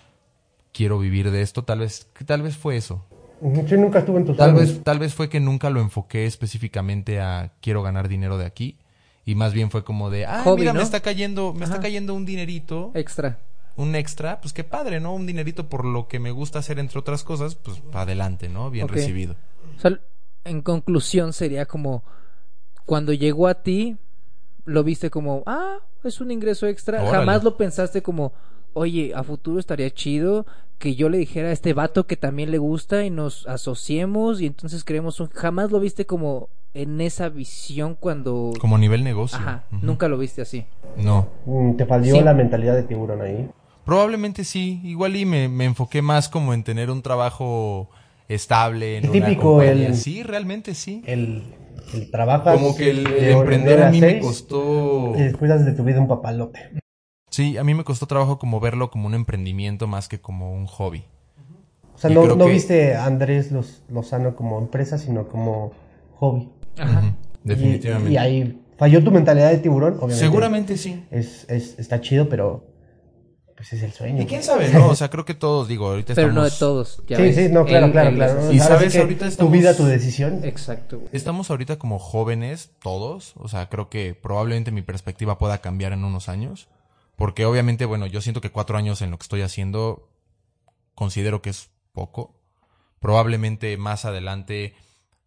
quiero 0.72 1.00
vivir 1.00 1.32
de 1.32 1.42
esto. 1.42 1.64
Tal 1.64 1.80
vez, 1.80 2.06
tal 2.24 2.42
vez 2.42 2.56
fue 2.56 2.76
eso. 2.76 3.04
Yo 3.40 3.76
nunca 3.76 3.98
estuve 3.98 4.20
en 4.20 4.26
tus 4.26 4.36
Tal 4.36 4.54
vez, 4.54 4.84
tal 4.84 5.00
vez 5.00 5.14
fue 5.14 5.28
que 5.28 5.40
nunca 5.40 5.70
lo 5.70 5.80
enfoqué 5.80 6.26
específicamente 6.26 7.20
a 7.20 7.54
quiero 7.60 7.82
ganar 7.82 8.06
dinero 8.06 8.38
de 8.38 8.46
aquí. 8.46 8.78
Y 9.24 9.34
más 9.34 9.52
bien 9.52 9.72
fue 9.72 9.82
como 9.82 10.08
de, 10.08 10.24
ah, 10.26 10.42
Hobby, 10.44 10.60
mira, 10.60 10.72
¿no? 10.72 10.78
me 10.78 10.84
está 10.84 11.00
cayendo, 11.00 11.52
me 11.52 11.64
está 11.64 11.80
cayendo 11.80 12.14
un 12.14 12.24
dinerito, 12.24 12.92
Extra. 12.94 13.40
Un 13.76 13.94
extra, 13.94 14.40
pues 14.40 14.52
qué 14.52 14.64
padre, 14.64 15.00
¿no? 15.00 15.14
Un 15.14 15.26
dinerito 15.26 15.68
por 15.68 15.84
lo 15.84 16.08
que 16.08 16.18
me 16.18 16.30
gusta 16.30 16.58
hacer, 16.60 16.78
entre 16.78 16.98
otras 16.98 17.24
cosas, 17.24 17.54
pues 17.56 17.80
para 17.80 18.02
adelante, 18.02 18.48
¿no? 18.48 18.70
Bien 18.70 18.88
recibido. 18.88 19.36
O 19.76 19.80
sea, 19.80 20.00
en 20.44 20.62
conclusión 20.62 21.32
sería 21.32 21.66
como 21.66 22.02
cuando 22.84 23.12
llegó 23.12 23.48
a 23.48 23.62
ti, 23.62 23.96
lo 24.64 24.82
viste 24.84 25.10
como, 25.10 25.42
ah, 25.46 25.78
es 26.04 26.20
un 26.20 26.30
ingreso 26.30 26.66
extra. 26.66 27.02
Órale. 27.02 27.16
Jamás 27.18 27.44
lo 27.44 27.56
pensaste 27.56 28.02
como, 28.02 28.32
oye, 28.72 29.12
a 29.14 29.22
futuro 29.22 29.58
estaría 29.60 29.90
chido 29.92 30.46
que 30.78 30.94
yo 30.94 31.08
le 31.08 31.18
dijera 31.18 31.48
a 31.48 31.52
este 31.52 31.72
vato 31.72 32.06
que 32.06 32.16
también 32.16 32.50
le 32.50 32.58
gusta 32.58 33.04
y 33.04 33.10
nos 33.10 33.46
asociemos 33.46 34.40
y 34.40 34.46
entonces 34.46 34.84
creemos 34.84 35.20
un... 35.20 35.28
Jamás 35.30 35.70
lo 35.70 35.80
viste 35.80 36.04
como 36.06 36.48
en 36.74 37.00
esa 37.00 37.28
visión 37.30 37.94
cuando... 37.98 38.52
Como 38.60 38.76
nivel 38.76 39.02
negocio. 39.02 39.38
Ajá, 39.38 39.64
nunca 39.70 40.06
lo 40.08 40.18
viste 40.18 40.42
así. 40.42 40.66
No. 40.96 41.28
Mm, 41.46 41.76
Te 41.76 41.86
falló 41.86 42.14
Sí. 42.14 42.20
la 42.20 42.34
mentalidad 42.34 42.74
de 42.74 42.82
tiburón 42.82 43.22
ahí. 43.22 43.48
Probablemente 43.86 44.44
sí. 44.44 44.80
Igual 44.84 45.16
y 45.16 45.24
me, 45.24 45.48
me 45.48 45.64
enfoqué 45.64 46.02
más 46.02 46.28
como 46.28 46.52
en 46.52 46.62
tener 46.64 46.90
un 46.90 47.00
trabajo 47.00 47.88
estable. 48.28 48.98
En 48.98 49.04
El 49.04 49.10
una 49.10 49.26
típico, 49.26 49.42
compañía. 49.52 49.86
el- 49.86 49.94
Sí, 49.96 50.22
realmente 50.22 50.74
sí. 50.74 51.02
El, 51.06 51.44
el 51.94 52.10
trabajas 52.10 52.56
Como 52.58 52.76
que 52.76 52.90
el, 52.90 52.98
el 53.06 53.14
de 53.14 53.32
emprender 53.32 53.82
a 53.82 53.90
mí 53.90 54.00
me 54.00 54.18
costó... 54.18 55.12
Y 55.16 55.22
después 55.22 55.50
haces 55.50 55.66
de 55.66 55.72
tu 55.72 55.84
vida 55.84 56.00
un 56.00 56.08
papalote. 56.08 56.60
Sí, 57.30 57.56
a 57.58 57.64
mí 57.64 57.74
me 57.74 57.84
costó 57.84 58.06
trabajo 58.06 58.38
como 58.38 58.60
verlo 58.60 58.90
como 58.90 59.06
un 59.06 59.14
emprendimiento 59.14 59.86
más 59.86 60.08
que 60.08 60.20
como 60.20 60.52
un 60.52 60.66
hobby. 60.66 61.04
O 61.94 61.98
sea, 61.98 62.10
Y 62.10 62.14
no, 62.14 62.22
creo 62.24 62.36
no 62.36 62.46
que- 62.46 62.52
viste 62.52 62.94
a 62.96 63.06
Andrés 63.06 63.52
Los- 63.52 63.82
Lozano 63.88 64.34
como 64.36 64.58
empresa, 64.58 64.98
sino 64.98 65.28
como 65.28 65.72
hobby. 66.16 66.48
Ajá. 66.78 66.98
Ujú, 66.98 67.06
Y- 67.44 67.48
Definitivamente. 67.48 68.10
Y, 68.12 68.16
ahí 68.16 68.60
falló 68.76 69.02
tu 69.04 69.10
mentalidad 69.12 69.50
de 69.50 69.58
tiburón, 69.58 69.94
obviamente. 69.94 70.16
Seguramente 70.18 70.76
sí. 70.76 71.04
Es, 71.10 71.46
es, 71.48 71.78
está 71.78 72.00
chido, 72.00 72.28
pero 72.28 72.64
pues 73.56 73.72
es 73.72 73.82
el 73.82 73.92
sueño. 73.92 74.22
Y 74.22 74.26
quién 74.26 74.42
sabe, 74.42 74.68
¿no? 74.68 74.88
O 74.88 74.94
sea, 74.94 75.08
creo 75.08 75.24
que 75.24 75.34
todos, 75.34 75.66
digo, 75.66 75.88
ahorita 75.88 76.14
Pero 76.14 76.30
no 76.32 76.44
de 76.44 76.50
todos. 76.50 77.02
ya 77.08 77.16
Sí, 77.16 77.22
ves. 77.22 77.36
sí, 77.36 77.48
no, 77.50 77.64
claro, 77.64 77.90
claro, 77.90 78.14
claro. 78.14 78.52
Y 78.52 78.58
sabes, 78.60 78.92
que 78.92 79.00
ahorita 79.00 79.24
Tu 79.24 79.30
estamos- 79.30 79.52
vida, 79.52 79.76
tu 79.76 79.84
decisión. 79.86 80.44
Exacto. 80.44 80.98
güey. 80.98 81.08
Estamos 81.12 81.50
ahorita 81.50 81.78
como 81.78 81.98
jóvenes, 81.98 82.70
todos. 82.82 83.32
O 83.36 83.48
sea, 83.48 83.68
creo 83.68 83.88
que 83.88 84.14
probablemente 84.14 84.70
mi 84.72 84.82
perspectiva 84.82 85.38
pueda 85.38 85.58
cambiar 85.62 85.92
en 85.92 86.04
unos 86.04 86.28
años. 86.28 86.68
Porque 87.16 87.46
obviamente, 87.46 87.86
bueno, 87.86 88.06
yo 88.06 88.20
siento 88.20 88.42
que 88.42 88.50
cuatro 88.50 88.76
años 88.76 89.00
en 89.00 89.10
lo 89.10 89.16
que 89.18 89.22
estoy 89.24 89.40
haciendo 89.40 90.10
considero 90.94 91.40
que 91.40 91.48
es 91.50 91.70
poco. 91.92 92.34
Probablemente 93.00 93.76
más 93.78 94.04
adelante 94.04 94.74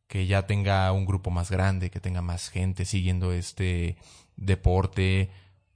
que 0.08 0.28
ya 0.28 0.46
tenga 0.46 0.92
un 0.92 1.06
grupo 1.06 1.32
más 1.32 1.50
grande, 1.50 1.90
que 1.90 2.00
tenga 2.00 2.22
más 2.22 2.50
gente 2.50 2.86
siguiendo 2.86 3.32
este 3.34 3.98
deporte, 4.38 5.30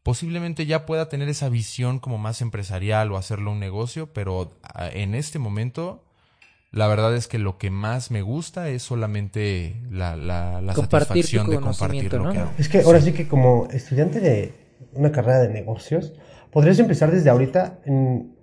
posiblemente 0.04 0.66
ya 0.66 0.86
pueda 0.86 1.10
tener 1.10 1.30
esa 1.30 1.49
visión 1.49 1.99
como 1.99 2.18
más 2.18 2.41
empresarial 2.41 3.12
o 3.12 3.18
hacerlo 3.18 3.51
un 3.51 3.60
negocio, 3.60 4.12
pero 4.14 4.51
ah, 4.62 4.89
en 4.91 5.16
este 5.16 5.39
momento 5.39 6.04
la 6.72 6.88
verdad 6.88 7.16
es 7.16 7.28
que 7.28 7.38
lo 7.38 7.58
que 7.58 7.70
más 7.70 8.12
me 8.12 8.22
gusta 8.22 8.70
es 8.70 8.84
solamente 8.84 9.82
la, 9.89 10.16
la, 10.16 10.62
satisfacción 10.74 11.49
de 11.49 11.60
compartir 11.60 12.12
lo 12.14 12.24
¿no? 12.24 12.32
que 12.32 12.39
hago. 12.39 12.51
Es 12.58 12.68
que 12.68 12.82
ahora 12.82 12.99
sí 12.99 13.14
que 13.14 13.28
como 13.28 13.68
estudiante 13.72 14.20
de 14.20 14.54
una 14.93 15.12
carrera 15.12 15.39
de 15.39 15.49
negocios, 15.49 16.14
podrías 16.51 16.80
empezar 16.80 17.12
desde 17.12 17.30
ahorita 17.30 17.80
en 17.86 18.36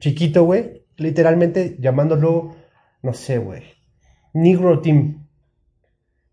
chiquito, 0.00 0.44
güey, 0.44 0.84
literalmente 0.96 1.76
llamándolo, 1.80 2.56
no 3.02 3.14
sé, 3.14 3.38
güey, 3.38 3.62
Negro 4.34 4.80
Team. 4.80 5.28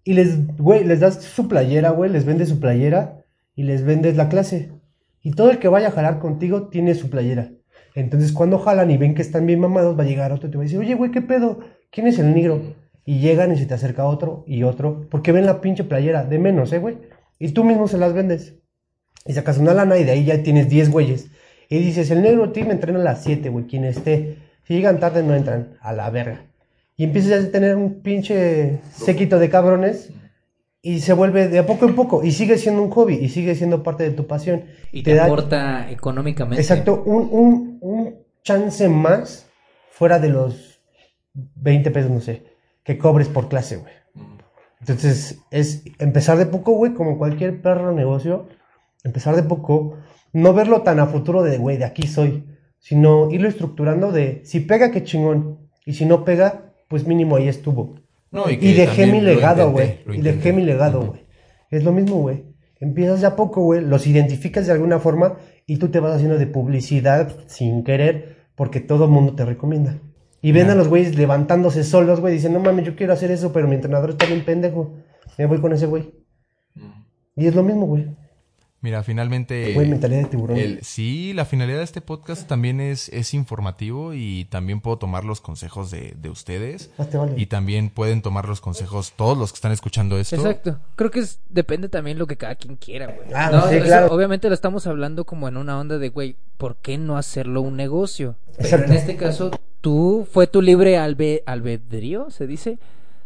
Y 0.04 0.14
les, 0.14 0.58
güey, 0.58 0.84
les 0.84 1.00
das 1.00 1.24
su 1.24 1.48
playera, 1.48 1.92
güey, 1.92 2.12
les 2.12 2.26
vendes 2.26 2.50
su 2.50 2.60
playera 2.60 3.25
y 3.56 3.64
les 3.64 3.84
vendes 3.84 4.16
la 4.18 4.30
clase. 4.30 4.72
Y 5.22 5.32
todo 5.32 5.50
el 5.50 5.60
que 5.60 5.68
vaya 5.68 5.88
a 5.88 5.92
jalar 5.92 6.20
contigo 6.20 6.68
tiene 6.68 6.94
su 6.94 7.10
playera. 7.10 7.52
Entonces, 7.96 8.32
cuando 8.32 8.60
jalan 8.60 8.92
y 8.92 8.98
ven 8.98 9.16
que 9.16 9.22
están 9.22 9.46
bien 9.46 9.60
mamados, 9.60 9.98
va 9.98 10.04
a 10.04 10.08
llegar 10.08 10.32
otro 10.32 10.48
y 10.48 10.52
te 10.52 10.58
va 10.58 10.64
a 10.64 10.66
decir, 10.66 10.80
oye, 10.80 10.96
güey, 10.96 11.12
¿qué 11.12 11.22
pedo? 11.22 11.62
¿Quién 11.90 12.08
es 12.08 12.20
el 12.20 12.34
negro? 12.34 12.76
Y 13.06 13.20
llegan 13.20 13.52
y 13.54 13.58
se 13.58 13.66
te 13.66 13.74
acerca 13.74 14.06
otro 14.06 14.44
y 14.48 14.64
otro, 14.64 15.08
porque 15.10 15.32
ven 15.32 15.46
la 15.46 15.62
pinche 15.62 15.84
playera, 15.84 16.26
de 16.26 16.38
menos, 16.38 16.74
¿eh, 16.74 16.80
güey? 16.80 16.98
Y 17.40 17.50
tú 17.50 17.64
mismo 17.64 17.88
se 17.88 17.98
las 17.98 18.14
vendes. 18.14 18.56
Y 19.26 19.34
sacas 19.34 19.58
una 19.58 19.74
lana 19.74 19.98
y 19.98 20.04
de 20.04 20.12
ahí 20.12 20.26
ya 20.26 20.44
tienes 20.44 20.70
10 20.70 20.92
güeyes. 20.92 21.30
Y 21.70 21.80
dices, 21.80 22.12
el 22.12 22.22
negro 22.22 22.52
team 22.52 22.72
entrena 22.72 23.00
a 23.00 23.04
las 23.04 23.24
7, 23.24 23.50
güey, 23.50 23.66
quien 23.66 23.86
esté. 23.86 24.38
Si 24.64 24.74
llegan 24.74 25.00
tarde 25.00 25.24
no 25.24 25.34
entran, 25.34 25.78
a 25.80 25.94
la 25.94 26.10
verga. 26.10 26.46
Y 26.98 27.06
empiezas 27.06 27.46
a 27.46 27.52
tener 27.52 27.76
un 27.76 28.02
pinche 28.02 28.80
séquito 28.92 29.40
de 29.40 29.50
cabrones 29.50 30.12
y 30.86 31.00
se 31.00 31.14
vuelve 31.14 31.48
de 31.48 31.58
a 31.58 31.66
poco 31.66 31.88
en 31.88 31.96
poco 31.96 32.24
y 32.24 32.32
sigue 32.32 32.60
siendo 32.60 32.84
un 32.84 32.92
hobby 32.92 33.16
y 33.16 33.30
sigue 33.30 33.56
siendo 33.56 33.82
parte 33.82 34.04
de 34.04 34.12
tu 34.12 34.28
pasión. 34.28 34.66
Y 34.92 35.02
te, 35.02 35.20
aporta 35.20 35.90
económicamente. 35.90 36.62
Exacto, 36.62 37.02
un, 37.04 37.28
un, 37.32 37.78
un 37.82 38.16
chance 38.44 38.88
más 38.88 39.48
fuera 39.90 40.20
de 40.20 40.30
los 40.30 40.80
20 41.34 41.90
pesos, 41.90 42.12
no 42.12 42.22
sé, 42.22 42.44
que 42.84 43.00
cobres 43.00 43.30
por 43.30 43.50
clase, 43.50 43.78
güey. 43.78 43.94
Entonces, 44.80 45.40
es 45.50 45.82
empezar 45.98 46.38
de 46.38 46.46
poco, 46.46 46.74
güey, 46.74 46.94
como 46.94 47.18
cualquier 47.18 47.64
perro 47.64 47.92
negocio, 47.92 48.48
empezar 49.04 49.36
de 49.36 49.42
poco, 49.42 49.98
no 50.34 50.54
verlo 50.54 50.84
tan 50.84 51.00
a 51.00 51.08
futuro 51.08 51.42
de, 51.42 51.58
güey, 51.58 51.78
de 51.78 51.86
aquí 51.86 52.06
soy, 52.06 52.46
sino 52.78 53.32
irlo 53.32 53.48
estructurando 53.48 54.12
de, 54.12 54.42
si 54.46 54.60
pega, 54.60 54.92
qué 54.92 55.04
chingón, 55.04 55.68
y 55.84 55.94
si 55.94 56.06
no 56.06 56.24
pega, 56.24 56.76
pues 56.88 57.08
mínimo 57.08 57.38
ahí 57.38 57.48
estuvo. 57.48 58.05
No, 58.36 58.50
y 58.50 58.58
que 58.58 58.74
dejé 58.74 59.08
mi 59.08 59.22
legado, 59.22 59.72
güey. 59.72 60.00
Y 60.12 60.22
dejé 60.22 60.52
mi 60.52 60.64
legado, 60.64 61.02
güey. 61.06 61.26
Es 61.72 61.86
lo 61.86 61.94
mismo, 61.94 62.18
güey. 62.18 62.44
Empiezas 62.82 63.22
de 63.22 63.28
a 63.28 63.38
poco, 63.38 63.62
güey. 63.62 63.80
Los 63.80 64.06
identificas 64.08 64.68
de 64.68 64.74
alguna 64.74 65.00
forma 65.00 65.38
y 65.66 65.78
tú 65.78 65.88
te 65.88 66.02
vas 66.02 66.14
haciendo 66.14 66.38
de 66.38 66.46
publicidad 66.46 67.34
sin 67.48 67.86
querer 67.86 68.50
porque 68.56 68.82
todo 68.82 69.06
el 69.06 69.12
mundo 69.12 69.36
te 69.36 69.46
recomienda. 69.46 70.00
Y 70.42 70.52
ven 70.52 70.70
a 70.70 70.76
los 70.76 70.90
güeyes 70.90 71.18
levantándose 71.18 71.86
solos, 71.86 72.20
güey. 72.20 72.34
Dicen, 72.34 72.52
no 72.52 72.60
mames, 72.60 72.86
yo 72.86 72.98
quiero 72.98 73.14
hacer 73.14 73.32
eso, 73.32 73.54
pero 73.54 73.70
mi 73.70 73.76
entrenador 73.76 74.10
está 74.10 74.26
bien 74.26 74.44
pendejo. 74.44 74.96
Me 75.38 75.46
voy 75.46 75.62
con 75.62 75.72
ese 75.72 75.86
güey. 75.86 76.14
Y 77.38 77.48
es 77.48 77.56
lo 77.56 77.64
mismo, 77.64 77.86
güey. 77.86 78.08
Mira, 78.86 79.02
finalmente... 79.02 79.74
Güey, 79.74 79.88
mentalidad 79.90 80.22
de 80.22 80.26
tiburón. 80.28 80.58
el- 80.58 80.84
sí, 80.84 81.34
la 81.34 81.44
finalidad 81.46 81.80
de 81.80 81.84
este 81.86 82.02
podcast 82.02 82.48
también 82.48 82.80
es, 82.80 83.10
es 83.10 83.34
informativo 83.34 84.14
y 84.14 84.46
también 84.46 84.80
puedo 84.80 85.00
tomar 85.00 85.24
los 85.26 85.42
consejos 85.42 85.90
de, 85.90 86.14
de 86.22 86.30
ustedes. 86.30 86.92
Te 87.10 87.18
vale. 87.18 87.34
Y 87.36 87.48
también 87.48 87.90
pueden 87.90 88.22
tomar 88.22 88.48
los 88.48 88.62
consejos 88.62 89.14
todos 89.16 89.36
los 89.40 89.52
que 89.52 89.56
están 89.56 89.72
escuchando 89.72 90.20
esto. 90.20 90.36
Exacto. 90.36 90.78
Creo 90.96 91.10
que 91.10 91.22
es, 91.22 91.40
depende 91.50 91.90
también 91.90 92.20
lo 92.20 92.28
que 92.28 92.38
cada 92.38 92.54
quien 92.54 92.76
quiera, 92.76 93.08
güey. 93.08 93.28
Ah, 93.34 93.50
No, 93.52 93.68
sí, 93.68 93.76
eso 93.78 93.86
claro. 93.86 94.14
obviamente 94.14 94.48
lo 94.50 94.54
estamos 94.54 94.86
hablando 94.86 95.26
como 95.26 95.48
en 95.48 95.58
una 95.58 95.80
onda 95.80 95.98
de, 95.98 96.10
güey, 96.10 96.36
¿por 96.58 96.76
qué 96.76 97.00
no 97.00 97.18
hacerlo 97.18 97.62
un 97.62 97.76
negocio? 97.76 98.36
Pero 98.60 98.84
en 98.86 98.94
este 98.94 99.16
caso, 99.18 99.50
tú, 99.82 100.28
fue 100.32 100.46
tu 100.46 100.62
libre 100.62 101.00
albe- 101.00 101.42
albedrío, 101.48 102.30
se 102.30 102.46
dice, 102.46 102.78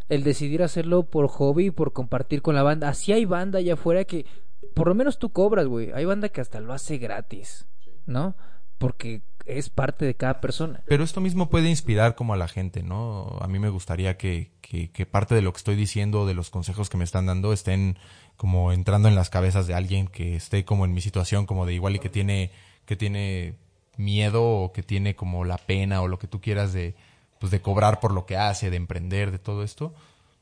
el 0.07 0.23
decidir 0.23 0.63
hacerlo 0.63 1.03
por 1.03 1.27
hobby 1.27 1.65
y 1.65 1.71
por 1.71 1.91
compartir 1.91 2.41
con 2.41 2.55
la 2.55 2.63
banda. 2.63 2.87
Así 2.87 3.11
hay 3.11 3.25
banda 3.25 3.59
allá 3.59 3.73
afuera 3.73 4.05
que, 4.05 4.25
por 4.73 4.87
lo 4.87 4.95
menos 4.95 5.19
tú 5.19 5.31
cobras, 5.31 5.67
güey. 5.67 5.91
Hay 5.93 6.05
banda 6.05 6.29
que 6.29 6.41
hasta 6.41 6.59
lo 6.59 6.73
hace 6.73 6.97
gratis, 6.97 7.65
¿no? 8.05 8.35
Porque 8.77 9.21
es 9.45 9.69
parte 9.69 10.05
de 10.05 10.15
cada 10.15 10.41
persona. 10.41 10.81
Pero 10.85 11.03
esto 11.03 11.21
mismo 11.21 11.49
puede 11.49 11.69
inspirar 11.69 12.15
como 12.15 12.33
a 12.33 12.37
la 12.37 12.47
gente, 12.47 12.83
¿no? 12.83 13.37
A 13.41 13.47
mí 13.47 13.59
me 13.59 13.69
gustaría 13.69 14.17
que, 14.17 14.51
que, 14.61 14.91
que 14.91 15.05
parte 15.05 15.35
de 15.35 15.41
lo 15.41 15.51
que 15.51 15.57
estoy 15.57 15.75
diciendo, 15.75 16.25
de 16.25 16.33
los 16.33 16.49
consejos 16.49 16.89
que 16.89 16.97
me 16.97 17.03
están 17.03 17.25
dando, 17.25 17.51
estén 17.51 17.97
como 18.37 18.71
entrando 18.71 19.09
en 19.09 19.15
las 19.15 19.29
cabezas 19.29 19.67
de 19.67 19.73
alguien 19.73 20.07
que 20.07 20.35
esté 20.35 20.63
como 20.65 20.85
en 20.85 20.93
mi 20.93 21.01
situación, 21.01 21.45
como 21.45 21.65
de 21.65 21.73
igual 21.73 21.95
y 21.95 21.99
que 21.99 22.09
tiene, 22.09 22.51
que 22.85 22.95
tiene 22.95 23.55
miedo 23.97 24.43
o 24.43 24.71
que 24.71 24.83
tiene 24.83 25.15
como 25.15 25.43
la 25.43 25.57
pena 25.57 26.01
o 26.01 26.07
lo 26.07 26.19
que 26.19 26.27
tú 26.27 26.39
quieras 26.39 26.71
de, 26.71 26.95
pues 27.39 27.51
de 27.51 27.61
cobrar 27.61 27.99
por 27.99 28.13
lo 28.13 28.25
que 28.25 28.37
hace, 28.37 28.69
de 28.69 28.77
emprender, 28.77 29.31
de 29.31 29.39
todo 29.39 29.63
esto. 29.63 29.93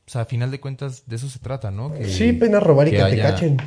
O 0.08 0.10
sea, 0.10 0.22
a 0.22 0.24
final 0.24 0.50
de 0.50 0.58
cuentas 0.58 1.02
de 1.06 1.16
eso 1.16 1.28
se 1.28 1.38
trata, 1.38 1.70
¿no? 1.70 1.92
Que- 1.92 2.06
Sí, 2.08 2.32
pena 2.32 2.60
robar 2.60 2.88
y 2.88 2.92
que, 2.92 2.96
te 2.96 3.02
haya- 3.02 3.30
cachen. 3.34 3.58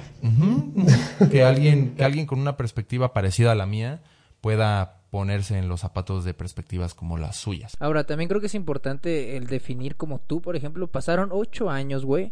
Que 1.29 1.43
alguien 1.43 1.93
que 1.95 2.03
alguien 2.03 2.25
con 2.25 2.39
una 2.39 2.57
perspectiva 2.57 3.13
parecida 3.13 3.51
a 3.51 3.55
la 3.55 3.67
mía 3.67 4.01
pueda 4.41 4.97
ponerse 5.11 5.57
en 5.59 5.67
los 5.67 5.81
zapatos 5.81 6.25
de 6.25 6.33
perspectivas 6.33 6.95
como 6.95 7.17
las 7.19 7.35
suyas. 7.35 7.75
Ahora, 7.79 8.05
también 8.05 8.27
creo 8.27 8.41
que 8.41 8.47
es 8.47 8.55
importante 8.55 9.37
el 9.37 9.45
definir 9.45 9.97
como 9.97 10.19
tú, 10.19 10.41
por 10.41 10.55
ejemplo, 10.55 10.87
pasaron 10.87 11.29
ocho 11.31 11.69
años, 11.69 12.05
güey, 12.05 12.31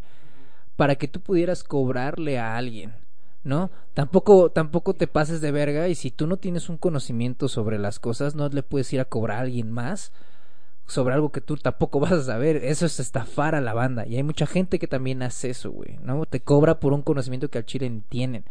para 0.75 0.95
que 0.95 1.07
tú 1.07 1.19
pudieras 1.19 1.63
cobrarle 1.63 2.39
a 2.39 2.55
alguien, 2.57 2.93
¿no? 3.43 3.69
Tampoco, 3.93 4.49
tampoco 4.49 4.95
te 4.95 5.05
pases 5.07 5.39
de 5.41 5.51
verga 5.51 5.87
y 5.87 5.93
si 5.93 6.09
tú 6.09 6.25
no 6.25 6.37
tienes 6.37 6.67
un 6.69 6.77
conocimiento 6.77 7.47
sobre 7.47 7.77
las 7.77 7.99
cosas, 7.99 8.33
no 8.33 8.47
le 8.49 8.63
puedes 8.63 8.91
ir 8.93 9.01
a 9.01 9.05
cobrar 9.05 9.37
a 9.37 9.41
alguien 9.41 9.69
más 9.71 10.11
sobre 10.89 11.13
algo 11.13 11.31
que 11.31 11.41
tú 11.41 11.57
tampoco 11.57 11.99
vas 12.01 12.11
a 12.11 12.23
saber. 12.23 12.57
Eso 12.57 12.85
es 12.85 12.99
estafar 12.99 13.55
a 13.55 13.61
la 13.61 13.73
banda. 13.73 14.05
Y 14.07 14.15
hay 14.15 14.23
mucha 14.23 14.45
gente 14.45 14.79
que 14.79 14.87
también 14.87 15.23
hace 15.23 15.49
eso, 15.51 15.71
güey, 15.71 15.97
¿no? 16.01 16.25
Te 16.25 16.39
cobra 16.39 16.79
por 16.79 16.93
un 16.93 17.01
conocimiento 17.01 17.49
que 17.49 17.57
al 17.57 17.65
chile 17.65 17.89
ni 17.89 18.01
tienen. 18.01 18.45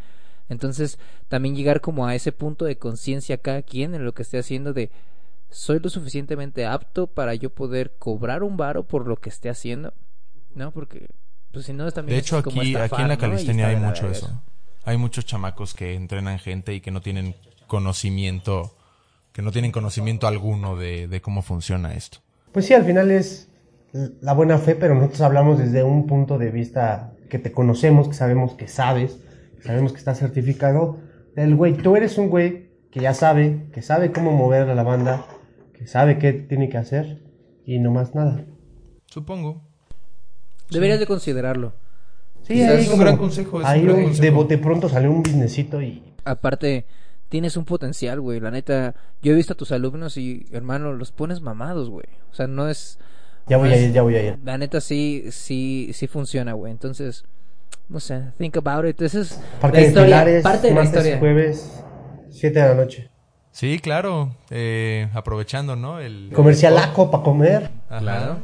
Entonces, 0.48 0.98
también 1.28 1.54
llegar 1.54 1.80
como 1.80 2.06
a 2.06 2.14
ese 2.14 2.32
punto 2.32 2.64
de 2.64 2.78
conciencia 2.78 3.38
cada 3.38 3.62
quien 3.62 3.94
en 3.94 4.04
lo 4.04 4.14
que 4.14 4.22
esté 4.22 4.38
haciendo 4.38 4.72
de 4.72 4.90
soy 5.50 5.78
lo 5.80 5.88
suficientemente 5.88 6.66
apto 6.66 7.06
para 7.06 7.34
yo 7.34 7.50
poder 7.50 7.94
cobrar 7.98 8.42
un 8.42 8.56
varo 8.56 8.84
por 8.84 9.06
lo 9.06 9.16
que 9.16 9.30
esté 9.30 9.48
haciendo, 9.48 9.94
¿no? 10.54 10.72
Porque 10.72 11.08
pues 11.52 11.66
si 11.66 11.72
no 11.72 11.86
es 11.86 11.94
también 11.94 12.16
De 12.16 12.20
es 12.20 12.26
hecho, 12.26 12.42
como 12.42 12.60
aquí, 12.60 12.74
estafar, 12.74 12.94
aquí 12.94 13.02
en 13.02 13.08
la 13.08 13.16
calistenia 13.16 13.68
hay 13.68 13.76
mucho 13.76 14.02
verga 14.02 14.18
eso. 14.18 14.42
Hay 14.84 14.96
muchos 14.96 15.24
chamacos 15.26 15.74
que 15.74 15.94
entrenan 15.94 16.38
gente 16.38 16.74
y 16.74 16.80
que 16.80 16.90
no 16.90 17.00
tienen 17.00 17.34
conocimiento, 17.66 18.74
que 19.32 19.42
no 19.42 19.52
tienen 19.52 19.72
conocimiento 19.72 20.26
alguno 20.26 20.76
de, 20.76 21.08
de 21.08 21.20
cómo 21.20 21.42
funciona 21.42 21.94
esto. 21.94 22.18
Pues 22.52 22.66
sí, 22.66 22.74
al 22.74 22.84
final 22.84 23.10
es 23.10 23.48
la 24.20 24.32
buena 24.34 24.58
fe, 24.58 24.74
pero 24.74 24.94
nosotros 24.94 25.20
hablamos 25.22 25.58
desde 25.58 25.82
un 25.82 26.06
punto 26.06 26.38
de 26.38 26.50
vista 26.50 27.12
que 27.28 27.38
te 27.38 27.52
conocemos, 27.52 28.08
que 28.08 28.14
sabemos 28.14 28.54
que 28.54 28.68
sabes, 28.68 29.18
que 29.56 29.62
sabemos 29.64 29.92
que 29.92 29.98
estás 29.98 30.18
certificado. 30.18 30.98
Del 31.36 31.54
güey, 31.54 31.74
tú 31.74 31.96
eres 31.96 32.18
un 32.18 32.28
güey 32.30 32.68
que 32.90 33.00
ya 33.00 33.14
sabe, 33.14 33.66
que 33.72 33.82
sabe 33.82 34.12
cómo 34.12 34.32
mover 34.32 34.68
a 34.68 34.74
la 34.74 34.82
banda, 34.82 35.24
que 35.74 35.86
sabe 35.86 36.18
qué 36.18 36.32
tiene 36.32 36.68
que 36.68 36.78
hacer 36.78 37.22
y 37.66 37.78
no 37.78 37.90
más 37.92 38.14
nada. 38.14 38.44
Supongo. 39.06 39.62
Deberías 40.70 40.98
de 41.00 41.06
considerarlo. 41.06 41.72
Sí, 42.42 42.54
Quizás 42.54 42.70
ahí 42.70 42.76
es 42.80 42.84
un 42.86 42.90
como- 42.92 43.02
gran 43.04 43.16
consejo, 43.16 43.60
es 43.60 43.66
un 43.66 43.70
ahí 43.70 43.82
gran 43.82 43.96
un- 43.96 44.02
consejo. 44.04 44.22
de 44.22 44.30
bote 44.30 44.58
pronto 44.58 44.88
salió 44.88 45.10
un 45.10 45.22
businessito 45.22 45.82
y 45.82 46.02
Aparte, 46.24 46.84
tienes 47.28 47.56
un 47.56 47.64
potencial, 47.64 48.20
güey. 48.20 48.40
La 48.40 48.50
neta, 48.50 48.94
yo 49.22 49.32
he 49.32 49.36
visto 49.36 49.52
a 49.52 49.56
tus 49.56 49.72
alumnos 49.72 50.16
y, 50.16 50.46
hermano, 50.52 50.92
los 50.92 51.12
pones 51.12 51.40
mamados, 51.40 51.90
güey. 51.90 52.06
O 52.30 52.34
sea, 52.34 52.46
no 52.46 52.68
es... 52.68 52.98
ya 53.46 53.56
voy 53.56 53.72
a 53.72 53.76
ir, 53.76 53.92
ya 53.92 54.02
voy 54.02 54.16
a 54.16 54.22
ir. 54.22 54.38
La 54.44 54.58
neta 54.58 54.80
sí, 54.80 55.26
sí, 55.30 55.90
sí 55.92 56.06
funciona, 56.06 56.52
güey. 56.52 56.72
Entonces, 56.72 57.24
no 57.88 58.00
sé, 58.00 58.32
think 58.38 58.56
about 58.56 58.86
it. 58.88 59.00
Esa 59.00 59.20
es 59.20 59.40
Parque 59.60 59.78
la 59.78 59.82
de 59.82 59.88
historia, 59.88 60.06
Pilares, 60.06 60.42
parte 60.42 60.68
de 60.68 60.74
la 60.74 60.82
martes 60.82 60.94
y 60.94 60.98
historia. 60.98 61.18
jueves, 61.18 61.84
7 62.30 62.60
de 62.60 62.68
la 62.68 62.74
noche. 62.74 63.10
Sí, 63.50 63.78
claro. 63.78 64.36
eh, 64.50 65.08
aprovechando, 65.14 65.74
¿no? 65.74 65.98
El 65.98 66.30
Comercialaco 66.32 67.10
para 67.10 67.24
comer. 67.24 67.70
Ajá. 67.88 68.00
Claro. 68.00 68.38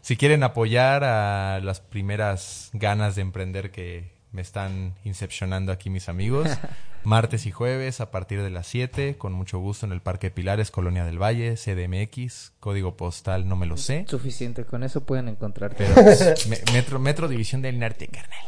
Si 0.00 0.16
quieren 0.16 0.42
apoyar 0.44 1.02
a 1.02 1.58
las 1.60 1.80
primeras 1.80 2.70
ganas 2.72 3.16
de 3.16 3.22
emprender 3.22 3.72
que 3.72 4.15
me 4.36 4.42
están 4.42 4.94
incepcionando 5.02 5.72
aquí 5.72 5.88
mis 5.88 6.10
amigos, 6.10 6.46
martes 7.04 7.46
y 7.46 7.50
jueves 7.52 8.02
a 8.02 8.10
partir 8.10 8.42
de 8.42 8.50
las 8.50 8.66
7, 8.66 9.16
con 9.16 9.32
mucho 9.32 9.58
gusto 9.58 9.86
en 9.86 9.92
el 9.92 10.02
Parque 10.02 10.30
Pilares, 10.30 10.70
Colonia 10.70 11.06
del 11.06 11.18
Valle, 11.20 11.56
CDMX, 11.56 12.52
código 12.60 12.98
postal 12.98 13.48
no 13.48 13.56
me 13.56 13.64
lo 13.64 13.78
sé, 13.78 14.04
Suficiente, 14.06 14.66
con 14.66 14.82
eso 14.82 15.04
pueden 15.06 15.28
encontrarte. 15.28 15.86
pero 15.86 15.94
pues, 16.04 16.46
me- 16.48 16.60
metro, 16.74 16.98
metro 16.98 17.28
División 17.28 17.62
del 17.62 17.78
Norte, 17.78 18.08
carnal. 18.08 18.38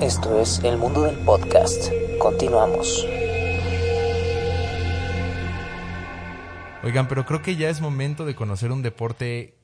Esto 0.00 0.40
es 0.40 0.60
El 0.60 0.78
Mundo 0.78 1.02
del 1.02 1.16
Podcast. 1.16 1.90
Continuamos. 2.20 3.04
Oigan, 6.84 7.08
pero 7.08 7.26
creo 7.26 7.42
que 7.42 7.56
ya 7.56 7.68
es 7.68 7.80
momento 7.80 8.24
de 8.24 8.34
conocer 8.36 8.70
un 8.72 8.82
deporte 8.82 9.58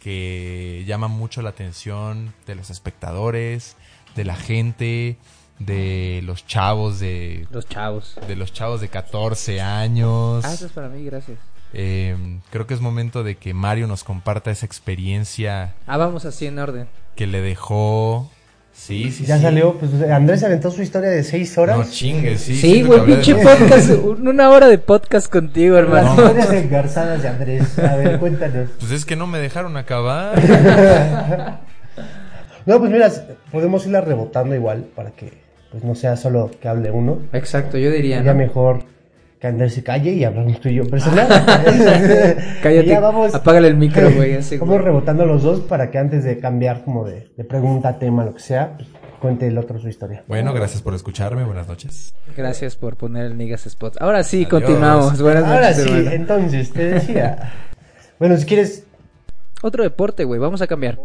que 0.00 0.84
llama 0.86 1.08
mucho 1.08 1.42
la 1.42 1.50
atención 1.50 2.32
de 2.46 2.54
los 2.54 2.70
espectadores, 2.70 3.76
de 4.14 4.24
la 4.24 4.36
gente, 4.36 5.16
de 5.58 6.20
los 6.24 6.46
chavos 6.46 7.00
de, 7.00 7.46
Los 7.50 7.66
chavos. 7.68 8.16
de 8.28 8.36
los 8.36 8.52
chavos 8.52 8.80
de 8.80 8.88
14 8.88 9.60
años. 9.60 10.44
Ah, 10.44 10.52
eso 10.54 10.66
es 10.66 10.72
para 10.72 10.88
mí, 10.88 11.04
gracias. 11.04 11.38
Eh, 11.72 12.16
creo 12.50 12.66
que 12.66 12.74
es 12.74 12.80
momento 12.80 13.22
de 13.24 13.36
que 13.36 13.52
Mario 13.52 13.86
nos 13.86 14.04
comparta 14.04 14.50
esa 14.50 14.64
experiencia 14.66 15.74
Ah, 15.86 15.96
vamos 15.96 16.24
así 16.24 16.46
en 16.46 16.58
orden. 16.58 16.88
que 17.16 17.26
le 17.26 17.40
dejó. 17.40 18.30
Sí, 18.76 19.10
sí, 19.10 19.24
ya 19.24 19.36
sí. 19.38 19.42
salió, 19.42 19.74
pues 19.78 19.90
Andrés 20.10 20.44
aventó 20.44 20.70
su 20.70 20.80
historia 20.82 21.08
de 21.10 21.24
6 21.24 21.58
horas. 21.58 21.76
No 21.78 21.84
chingues, 21.90 22.40
sí. 22.42 22.54
Sí, 22.54 22.82
güey, 22.82 23.04
pinche 23.04 23.34
podcast. 23.34 23.90
un- 23.90 24.28
Una 24.28 24.50
hora 24.50 24.68
de 24.68 24.78
podcast 24.78 25.32
contigo, 25.32 25.74
Las 25.74 25.84
hermano. 25.84 26.10
historias 26.14 26.52
engarzadas 26.52 27.22
de 27.22 27.28
Andrés. 27.28 27.78
A 27.80 27.96
ver, 27.96 28.18
cuéntanos. 28.20 28.68
Pues 28.78 28.92
es 28.92 29.04
que 29.04 29.16
no 29.16 29.26
me 29.26 29.38
dejaron 29.38 29.76
acabar. 29.76 30.34
No, 32.66 32.80
pues 32.80 32.90
mira, 32.90 33.08
podemos 33.52 33.86
irla 33.86 34.00
rebotando 34.00 34.54
igual 34.56 34.86
para 34.96 35.12
que 35.12 35.32
pues 35.70 35.84
no 35.84 35.94
sea 35.94 36.16
solo 36.16 36.50
que 36.60 36.66
hable 36.66 36.90
uno. 36.90 37.20
Exacto, 37.32 37.78
yo 37.78 37.92
diría. 37.92 38.16
Sería 38.16 38.32
¿no? 38.32 38.38
mejor 38.38 38.82
que 39.40 39.46
Andrés 39.46 39.74
se 39.74 39.82
calle 39.82 40.12
y 40.12 40.24
hablamos 40.24 40.60
tú 40.60 40.68
y 40.68 40.74
yo 40.76 40.86
personal. 40.88 41.28
Cállate, 42.62 42.86
ya 42.86 43.00
vamos. 43.00 43.34
apágale 43.34 43.68
el 43.68 43.76
micro, 43.76 44.10
güey, 44.12 44.34
así, 44.34 44.56
Vamos 44.56 44.80
rebotando 44.82 45.26
los 45.26 45.42
dos 45.42 45.60
para 45.60 45.90
que 45.90 45.98
antes 45.98 46.24
de 46.24 46.38
cambiar 46.38 46.84
como 46.84 47.04
de, 47.04 47.30
de 47.36 47.44
pregunta, 47.44 47.98
tema, 47.98 48.24
lo 48.24 48.34
que 48.34 48.40
sea, 48.40 48.76
pues, 48.76 48.88
cuente 49.20 49.46
el 49.46 49.58
otro 49.58 49.78
su 49.78 49.88
historia. 49.88 50.24
Bueno, 50.26 50.54
gracias 50.54 50.80
por 50.82 50.94
escucharme. 50.94 51.44
Buenas 51.44 51.68
noches. 51.68 52.14
Gracias 52.36 52.76
por 52.76 52.96
poner 52.96 53.26
el 53.26 53.36
Niggas 53.36 53.66
Spot. 53.66 53.96
Ahora 54.00 54.22
sí, 54.22 54.38
Adiós. 54.38 54.50
continuamos. 54.50 55.20
Buenas 55.20 55.44
Ahora 55.44 55.70
noches, 55.70 55.84
sí, 55.84 55.90
hermano. 55.90 56.10
entonces, 56.10 56.72
te 56.72 56.84
decía. 56.84 57.52
bueno, 58.18 58.36
si 58.36 58.46
quieres, 58.46 58.84
Otro 59.62 59.82
deporte, 59.82 60.24
güey. 60.24 60.40
Vamos 60.40 60.62
a 60.62 60.66
cambiar. 60.66 60.98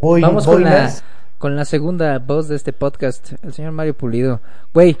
voy, 0.00 0.20
Vamos 0.22 0.46
voy 0.46 0.56
con 0.56 0.64
la, 0.64 0.90
con 1.38 1.56
la 1.56 1.64
segunda 1.64 2.18
voz 2.20 2.48
de 2.48 2.56
este 2.56 2.72
podcast, 2.72 3.32
el 3.42 3.52
señor 3.52 3.72
Mario 3.72 3.94
Pulido. 3.94 4.40
Güey, 4.72 4.96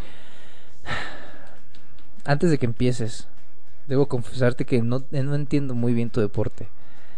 antes 2.26 2.50
de 2.50 2.58
que 2.58 2.66
empieces, 2.66 3.28
debo 3.88 4.06
confesarte 4.08 4.64
que 4.64 4.82
no, 4.82 5.02
no 5.10 5.34
entiendo 5.34 5.74
muy 5.74 5.94
bien 5.94 6.10
tu 6.10 6.20
deporte. 6.20 6.68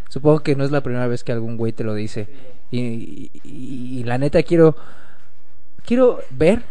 Supongo 0.09 0.39
que 0.41 0.55
no 0.55 0.63
es 0.63 0.71
la 0.71 0.81
primera 0.81 1.07
vez 1.07 1.23
que 1.23 1.31
algún 1.31 1.57
güey 1.57 1.73
te 1.73 1.83
lo 1.83 1.93
dice. 1.93 2.27
Y, 2.71 3.31
y- 3.43 3.99
y 3.99 4.03
la 4.05 4.17
neta 4.17 4.41
quiero, 4.43 4.75
quiero 5.85 6.19
ver 6.31 6.63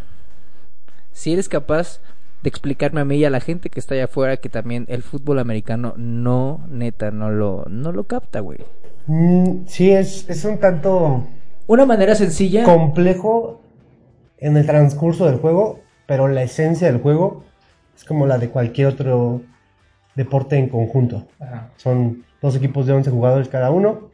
si 1.11 1.33
eres 1.33 1.49
capaz 1.49 1.99
de 2.41 2.49
explicarme 2.49 3.01
a 3.01 3.05
mí 3.05 3.17
y 3.17 3.25
a 3.25 3.29
la 3.29 3.41
gente 3.41 3.69
que 3.69 3.79
está 3.79 3.95
allá 3.95 4.05
afuera 4.05 4.37
que 4.37 4.49
también 4.49 4.85
el 4.87 5.03
fútbol 5.03 5.39
americano 5.39 5.93
no, 5.97 6.65
neta, 6.69 7.11
no 7.11 7.29
lo, 7.29 7.65
no 7.69 7.91
lo 7.91 8.05
capta, 8.05 8.39
güey. 8.39 8.59
Mm, 9.07 9.65
sí, 9.67 9.91
es, 9.91 10.29
es 10.29 10.45
un 10.45 10.59
tanto 10.59 11.27
Una 11.67 11.85
manera 11.85 12.15
sencilla. 12.15 12.63
complejo 12.63 13.61
en 14.37 14.55
el 14.55 14.65
transcurso 14.65 15.25
del 15.25 15.37
juego, 15.37 15.79
pero 16.07 16.27
la 16.27 16.43
esencia 16.43 16.87
del 16.91 17.01
juego 17.01 17.43
es 17.99 18.05
como 18.05 18.25
la 18.25 18.37
de 18.37 18.49
cualquier 18.49 18.87
otro 18.87 19.41
deporte 20.15 20.55
en 20.57 20.69
conjunto. 20.69 21.27
Ajá. 21.37 21.69
Son 21.75 22.23
dos 22.41 22.55
equipos 22.55 22.87
de 22.87 22.93
11 22.93 23.11
jugadores 23.11 23.49
cada 23.49 23.71
uno. 23.71 24.09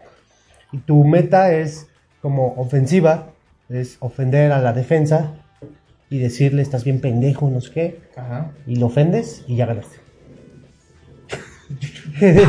Y 0.71 0.79
tu 0.79 1.03
meta 1.03 1.53
es 1.53 1.87
como 2.19 2.55
ofensiva, 2.57 3.27
es 3.69 3.97
ofender 3.99 4.51
a 4.51 4.59
la 4.59 4.73
defensa 4.73 5.33
y 6.09 6.17
decirle 6.17 6.63
estás 6.63 6.83
bien 6.83 6.99
pendejo, 6.99 7.47
no 7.51 7.61
sé 7.61 7.71
qué. 7.71 7.99
Ajá. 8.15 8.51
Y 8.65 8.77
lo 8.77 8.87
ofendes 8.87 9.45
y 9.47 9.55
ya 9.55 9.67
ganaste. 9.67 9.97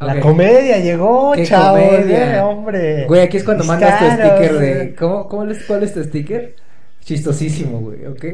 La 0.00 0.20
comedia 0.20 0.78
llegó, 0.78 1.32
¿Qué 1.32 1.44
chavos, 1.44 1.80
comedia? 1.80 2.36
eh, 2.36 2.40
hombre. 2.40 3.06
Güey, 3.06 3.22
aquí 3.22 3.38
es 3.38 3.42
cuando 3.42 3.64
mandas 3.64 3.98
tu 3.98 4.04
sticker 4.04 4.58
de. 4.58 4.94
¿Cómo, 4.94 5.26
cómo 5.26 5.42
es, 5.50 5.64
¿Cuál 5.64 5.82
es 5.82 5.92
tu 5.92 6.04
sticker? 6.04 6.54
Chistosísimo, 7.00 7.80
güey, 7.80 8.06
¿ok? 8.06 8.24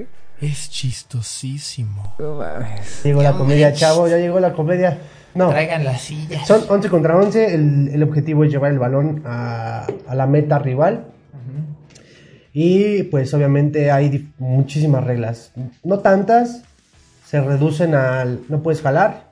Es 0.41 0.68
chistosísimo. 0.70 2.14
No 2.18 2.35
mames. 2.37 3.03
Llegó 3.05 3.22
la 3.22 3.32
comedia, 3.32 3.72
chavo, 3.72 4.09
ya 4.09 4.18
llegó 4.18 4.41
la 4.41 4.53
comedia. 4.53 4.99
No, 5.35 5.49
Traigan 5.51 5.85
las 5.85 6.01
sillas. 6.03 6.47
son 6.47 6.62
11 6.68 6.89
contra 6.91 7.16
11. 7.16 7.55
El, 7.55 7.89
el 7.93 8.03
objetivo 8.03 8.45
es 8.45 8.51
llevar 8.53 8.70
el 8.72 8.78
balón 8.78 9.22
a, 9.24 9.87
a 10.07 10.14
la 10.14 10.26
meta 10.26 10.59
rival. 10.59 11.07
Y 12.53 13.03
pues 13.05 13.35
obviamente 13.35 13.91
hay 13.91 14.32
muchísimas 14.39 15.03
reglas. 15.03 15.51
No 15.82 15.99
tantas, 15.99 16.62
se 17.26 17.41
reducen 17.41 17.97
al 17.97 18.43
no 18.49 18.62
puedes 18.62 18.80
jalar, 18.80 19.24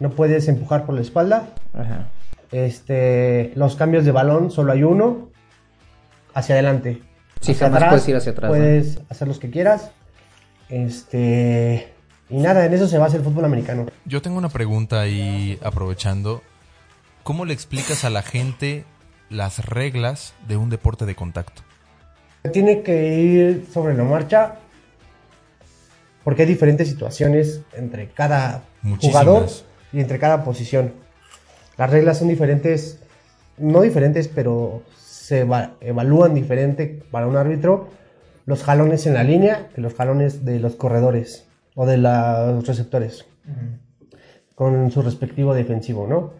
no 0.00 0.10
puedes 0.10 0.48
empujar 0.48 0.84
por 0.84 0.96
la 0.96 1.02
espalda. 1.02 1.50
Ajá. 1.72 2.08
Este, 2.50 3.52
los 3.54 3.76
cambios 3.76 4.04
de 4.04 4.10
balón 4.10 4.50
solo 4.50 4.72
hay 4.72 4.82
uno 4.82 5.28
hacia 6.34 6.56
adelante. 6.56 7.00
Sí, 7.40 7.54
jamás 7.54 7.84
puedes 7.84 8.08
ir 8.08 8.16
hacia 8.16 8.32
atrás, 8.32 8.50
¿no? 8.50 8.56
Puedes 8.56 9.00
hacer 9.08 9.28
los 9.28 9.38
que 9.38 9.48
quieras. 9.50 9.92
Este, 10.72 11.92
y 12.30 12.38
nada, 12.38 12.64
en 12.64 12.72
eso 12.72 12.88
se 12.88 12.96
basa 12.96 13.18
el 13.18 13.22
fútbol 13.22 13.44
americano. 13.44 13.86
Yo 14.06 14.22
tengo 14.22 14.38
una 14.38 14.48
pregunta 14.48 15.02
ahí 15.02 15.58
aprovechando. 15.62 16.40
¿Cómo 17.22 17.44
le 17.44 17.52
explicas 17.52 18.04
a 18.06 18.10
la 18.10 18.22
gente 18.22 18.84
las 19.28 19.64
reglas 19.66 20.32
de 20.48 20.56
un 20.56 20.70
deporte 20.70 21.04
de 21.04 21.14
contacto? 21.14 21.60
Tiene 22.54 22.82
que 22.82 23.18
ir 23.20 23.66
sobre 23.72 23.94
la 23.94 24.04
marcha 24.04 24.56
porque 26.24 26.42
hay 26.42 26.48
diferentes 26.48 26.88
situaciones 26.88 27.60
entre 27.74 28.08
cada 28.08 28.62
Muchísimas. 28.80 29.24
jugador 29.24 29.48
y 29.92 30.00
entre 30.00 30.18
cada 30.18 30.42
posición. 30.42 30.94
Las 31.76 31.90
reglas 31.90 32.18
son 32.18 32.28
diferentes, 32.28 32.98
no 33.58 33.82
diferentes, 33.82 34.26
pero 34.28 34.82
se 34.96 35.40
eva- 35.40 35.72
evalúan 35.82 36.32
diferente 36.34 37.02
para 37.10 37.26
un 37.26 37.36
árbitro. 37.36 37.90
Los 38.44 38.64
jalones 38.64 39.06
en 39.06 39.14
la 39.14 39.24
línea 39.24 39.68
que 39.74 39.80
los 39.80 39.94
jalones 39.94 40.44
de 40.44 40.58
los 40.58 40.74
corredores 40.74 41.46
o 41.74 41.86
de 41.86 41.98
los 41.98 42.66
receptores 42.66 43.24
con 44.54 44.90
su 44.90 45.02
respectivo 45.02 45.54
defensivo, 45.54 46.06
¿no? 46.06 46.32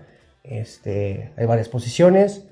Este, 0.44 1.32
hay 1.36 1.46
varias 1.46 1.68
posiciones, 1.68 2.46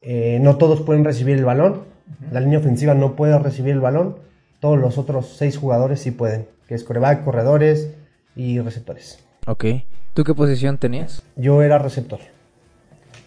eh, 0.00 0.38
no 0.40 0.56
todos 0.56 0.82
pueden 0.82 1.04
recibir 1.04 1.36
el 1.36 1.44
balón, 1.44 1.84
la 2.30 2.40
línea 2.40 2.58
ofensiva 2.58 2.94
no 2.94 3.16
puede 3.16 3.38
recibir 3.38 3.72
el 3.72 3.80
balón, 3.80 4.18
todos 4.60 4.78
los 4.78 4.98
otros 4.98 5.34
seis 5.36 5.56
jugadores 5.56 6.00
sí 6.00 6.10
pueden, 6.10 6.46
que 6.68 6.74
es 6.74 6.84
coreback, 6.84 7.24
corredores 7.24 7.94
y 8.36 8.60
receptores. 8.60 9.24
Ok. 9.46 9.64
¿Tú 10.12 10.22
qué 10.24 10.34
posición 10.34 10.78
tenías? 10.78 11.22
Yo 11.36 11.62
era 11.62 11.78
receptor, 11.78 12.20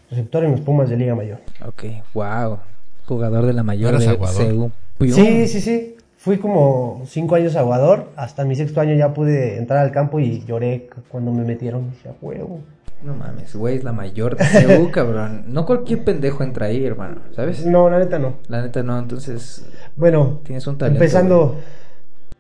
receptor 0.10 0.46
en 0.46 0.52
los 0.52 0.62
Pumas 0.62 0.90
de 0.90 0.98
Liga 0.98 1.16
Mayor. 1.16 1.40
Ok, 1.66 1.84
wow. 2.14 2.60
Jugador 3.08 3.46
de 3.46 3.54
la 3.54 3.64
mayor 3.64 3.94
¿No 3.94 4.00
eras 4.02 4.38
de. 4.38 4.70
Sí, 5.12 5.48
sí, 5.48 5.62
sí. 5.62 5.96
Fui 6.18 6.38
como 6.38 7.04
cinco 7.06 7.36
años 7.36 7.56
aguador. 7.56 8.10
Hasta 8.16 8.44
mi 8.44 8.56
sexto 8.56 8.82
año 8.82 8.96
ya 8.96 9.14
pude 9.14 9.58
entrar 9.58 9.80
al 9.80 9.92
campo 9.92 10.20
y 10.20 10.44
lloré 10.46 10.90
cuando 11.10 11.32
me 11.32 11.44
metieron. 11.44 11.90
Dije, 11.92 12.10
"A 12.10 12.14
huevo. 12.22 12.62
No 13.04 13.14
mames, 13.14 13.56
güey, 13.56 13.78
es 13.78 13.84
la 13.84 13.94
mayor 13.94 14.36
de 14.36 14.44
Seúl, 14.46 14.92
cabrón. 14.92 15.46
No 15.48 15.66
cualquier 15.66 16.04
pendejo 16.04 16.44
entra 16.44 16.66
ahí, 16.66 16.84
hermano, 16.84 17.22
¿sabes? 17.36 17.66
No, 17.66 17.90
la 17.90 18.00
neta 18.00 18.18
no. 18.18 18.38
La 18.48 18.62
neta 18.62 18.82
no, 18.82 18.98
entonces 18.98 19.68
Bueno, 19.96 20.42
Tienes 20.44 20.66
un 20.66 20.80
talento, 20.80 20.98
empezando 21.02 21.58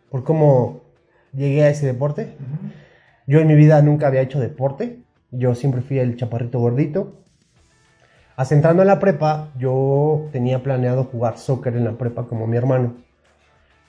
por 0.09 0.23
cómo 0.23 0.81
llegué 1.33 1.63
a 1.63 1.69
ese 1.69 1.85
deporte. 1.85 2.35
Yo 3.27 3.39
en 3.39 3.47
mi 3.47 3.55
vida 3.55 3.81
nunca 3.83 4.07
había 4.07 4.21
hecho 4.21 4.39
deporte. 4.39 4.99
Yo 5.31 5.53
siempre 5.53 5.81
fui 5.81 5.99
el 5.99 6.15
chaparrito 6.17 6.59
gordito. 6.59 7.13
Hasta 8.37 8.55
entrando 8.55 8.83
en 8.83 8.87
la 8.87 8.99
prepa, 8.99 9.49
yo 9.57 10.27
tenía 10.31 10.63
planeado 10.63 11.03
jugar 11.05 11.37
soccer 11.37 11.75
en 11.75 11.83
la 11.83 11.91
prepa 11.93 12.23
como 12.27 12.47
mi 12.47 12.55
hermano. 12.55 12.93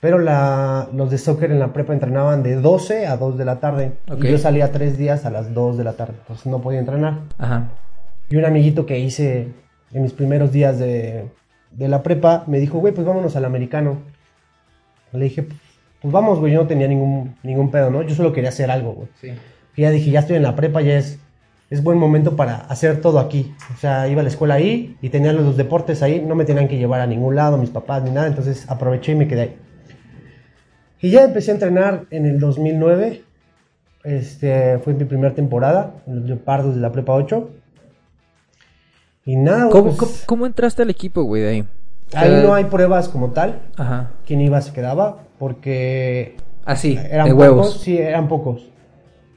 Pero 0.00 0.18
la- 0.18 0.88
los 0.94 1.10
de 1.10 1.18
soccer 1.18 1.50
en 1.52 1.58
la 1.60 1.72
prepa 1.72 1.92
entrenaban 1.92 2.42
de 2.42 2.56
12 2.56 3.06
a 3.06 3.16
2 3.16 3.36
de 3.36 3.44
la 3.44 3.60
tarde. 3.60 3.92
Y 4.06 4.30
yo 4.30 4.38
salía 4.38 4.72
tres 4.72 4.96
días 4.96 5.24
a 5.26 5.30
las 5.30 5.52
2 5.54 5.76
de 5.76 5.84
la 5.84 5.92
tarde. 5.92 6.14
Entonces 6.20 6.46
no 6.46 6.60
podía 6.60 6.78
entrenar. 6.80 7.18
Ajá. 7.36 7.68
Y 8.30 8.36
un 8.36 8.44
amiguito 8.44 8.86
que 8.86 8.98
hice 8.98 9.48
en 9.92 10.02
mis 10.02 10.12
primeros 10.12 10.50
días 10.52 10.78
de, 10.78 11.28
de 11.72 11.88
la 11.88 12.02
prepa 12.02 12.44
me 12.46 12.58
dijo, 12.58 12.78
güey, 12.78 12.94
pues 12.94 13.06
vámonos 13.06 13.36
al 13.36 13.44
americano. 13.44 13.98
Le 15.12 15.24
dije, 15.24 15.46
pues 16.00 16.12
vamos, 16.12 16.38
güey, 16.38 16.52
yo 16.52 16.62
no 16.62 16.68
tenía 16.68 16.86
ningún, 16.88 17.34
ningún 17.42 17.70
pedo, 17.70 17.90
¿no? 17.90 18.02
Yo 18.02 18.14
solo 18.14 18.32
quería 18.32 18.50
hacer 18.50 18.70
algo, 18.70 18.92
güey. 18.92 19.08
Sí. 19.20 19.32
Y 19.76 19.82
ya 19.82 19.90
dije, 19.90 20.10
ya 20.10 20.20
estoy 20.20 20.36
en 20.36 20.42
la 20.42 20.54
prepa, 20.54 20.80
ya 20.80 20.96
es, 20.98 21.18
es 21.70 21.82
buen 21.82 21.98
momento 21.98 22.34
para 22.36 22.56
hacer 22.56 23.00
todo 23.00 23.18
aquí. 23.18 23.54
O 23.74 23.78
sea, 23.78 24.08
iba 24.08 24.20
a 24.20 24.24
la 24.24 24.30
escuela 24.30 24.54
ahí 24.54 24.96
y 25.02 25.10
tenía 25.10 25.32
los 25.32 25.56
deportes 25.56 26.02
ahí, 26.02 26.20
no 26.20 26.34
me 26.34 26.44
tenían 26.44 26.68
que 26.68 26.78
llevar 26.78 27.00
a 27.00 27.06
ningún 27.06 27.36
lado, 27.36 27.58
mis 27.58 27.70
papás 27.70 28.02
ni 28.02 28.10
nada, 28.10 28.26
entonces 28.26 28.68
aproveché 28.70 29.12
y 29.12 29.16
me 29.16 29.28
quedé 29.28 29.40
ahí. 29.42 29.56
Y 31.00 31.10
ya 31.10 31.24
empecé 31.24 31.50
a 31.52 31.54
entrenar 31.54 32.06
en 32.10 32.26
el 32.26 32.40
2009, 32.40 33.22
este, 34.04 34.78
fue 34.78 34.94
mi 34.94 35.04
primera 35.04 35.34
temporada, 35.34 35.94
en 36.06 36.16
los 36.16 36.24
Leopardos 36.24 36.74
de 36.74 36.80
la 36.80 36.90
Prepa 36.90 37.12
8. 37.12 37.50
Y 39.26 39.36
nada, 39.36 39.68
¿Cómo, 39.70 39.84
pues, 39.84 39.96
cómo, 39.98 40.12
cómo 40.26 40.46
entraste 40.46 40.82
al 40.82 40.90
equipo, 40.90 41.22
güey, 41.22 41.42
de 41.42 41.48
ahí? 41.48 41.64
ahí 42.14 42.32
Eh, 42.32 42.42
no 42.42 42.54
hay 42.54 42.64
pruebas 42.64 43.08
como 43.08 43.30
tal, 43.32 43.60
Ajá. 43.76 44.12
quién 44.26 44.40
iba 44.40 44.60
se 44.62 44.72
quedaba, 44.72 45.18
porque 45.38 46.36
Así, 46.64 46.98
eran 47.10 47.26
de 47.28 47.32
pocos, 47.34 47.38
huevos. 47.48 47.80
sí, 47.80 47.98
eran 47.98 48.26
pocos. 48.26 48.70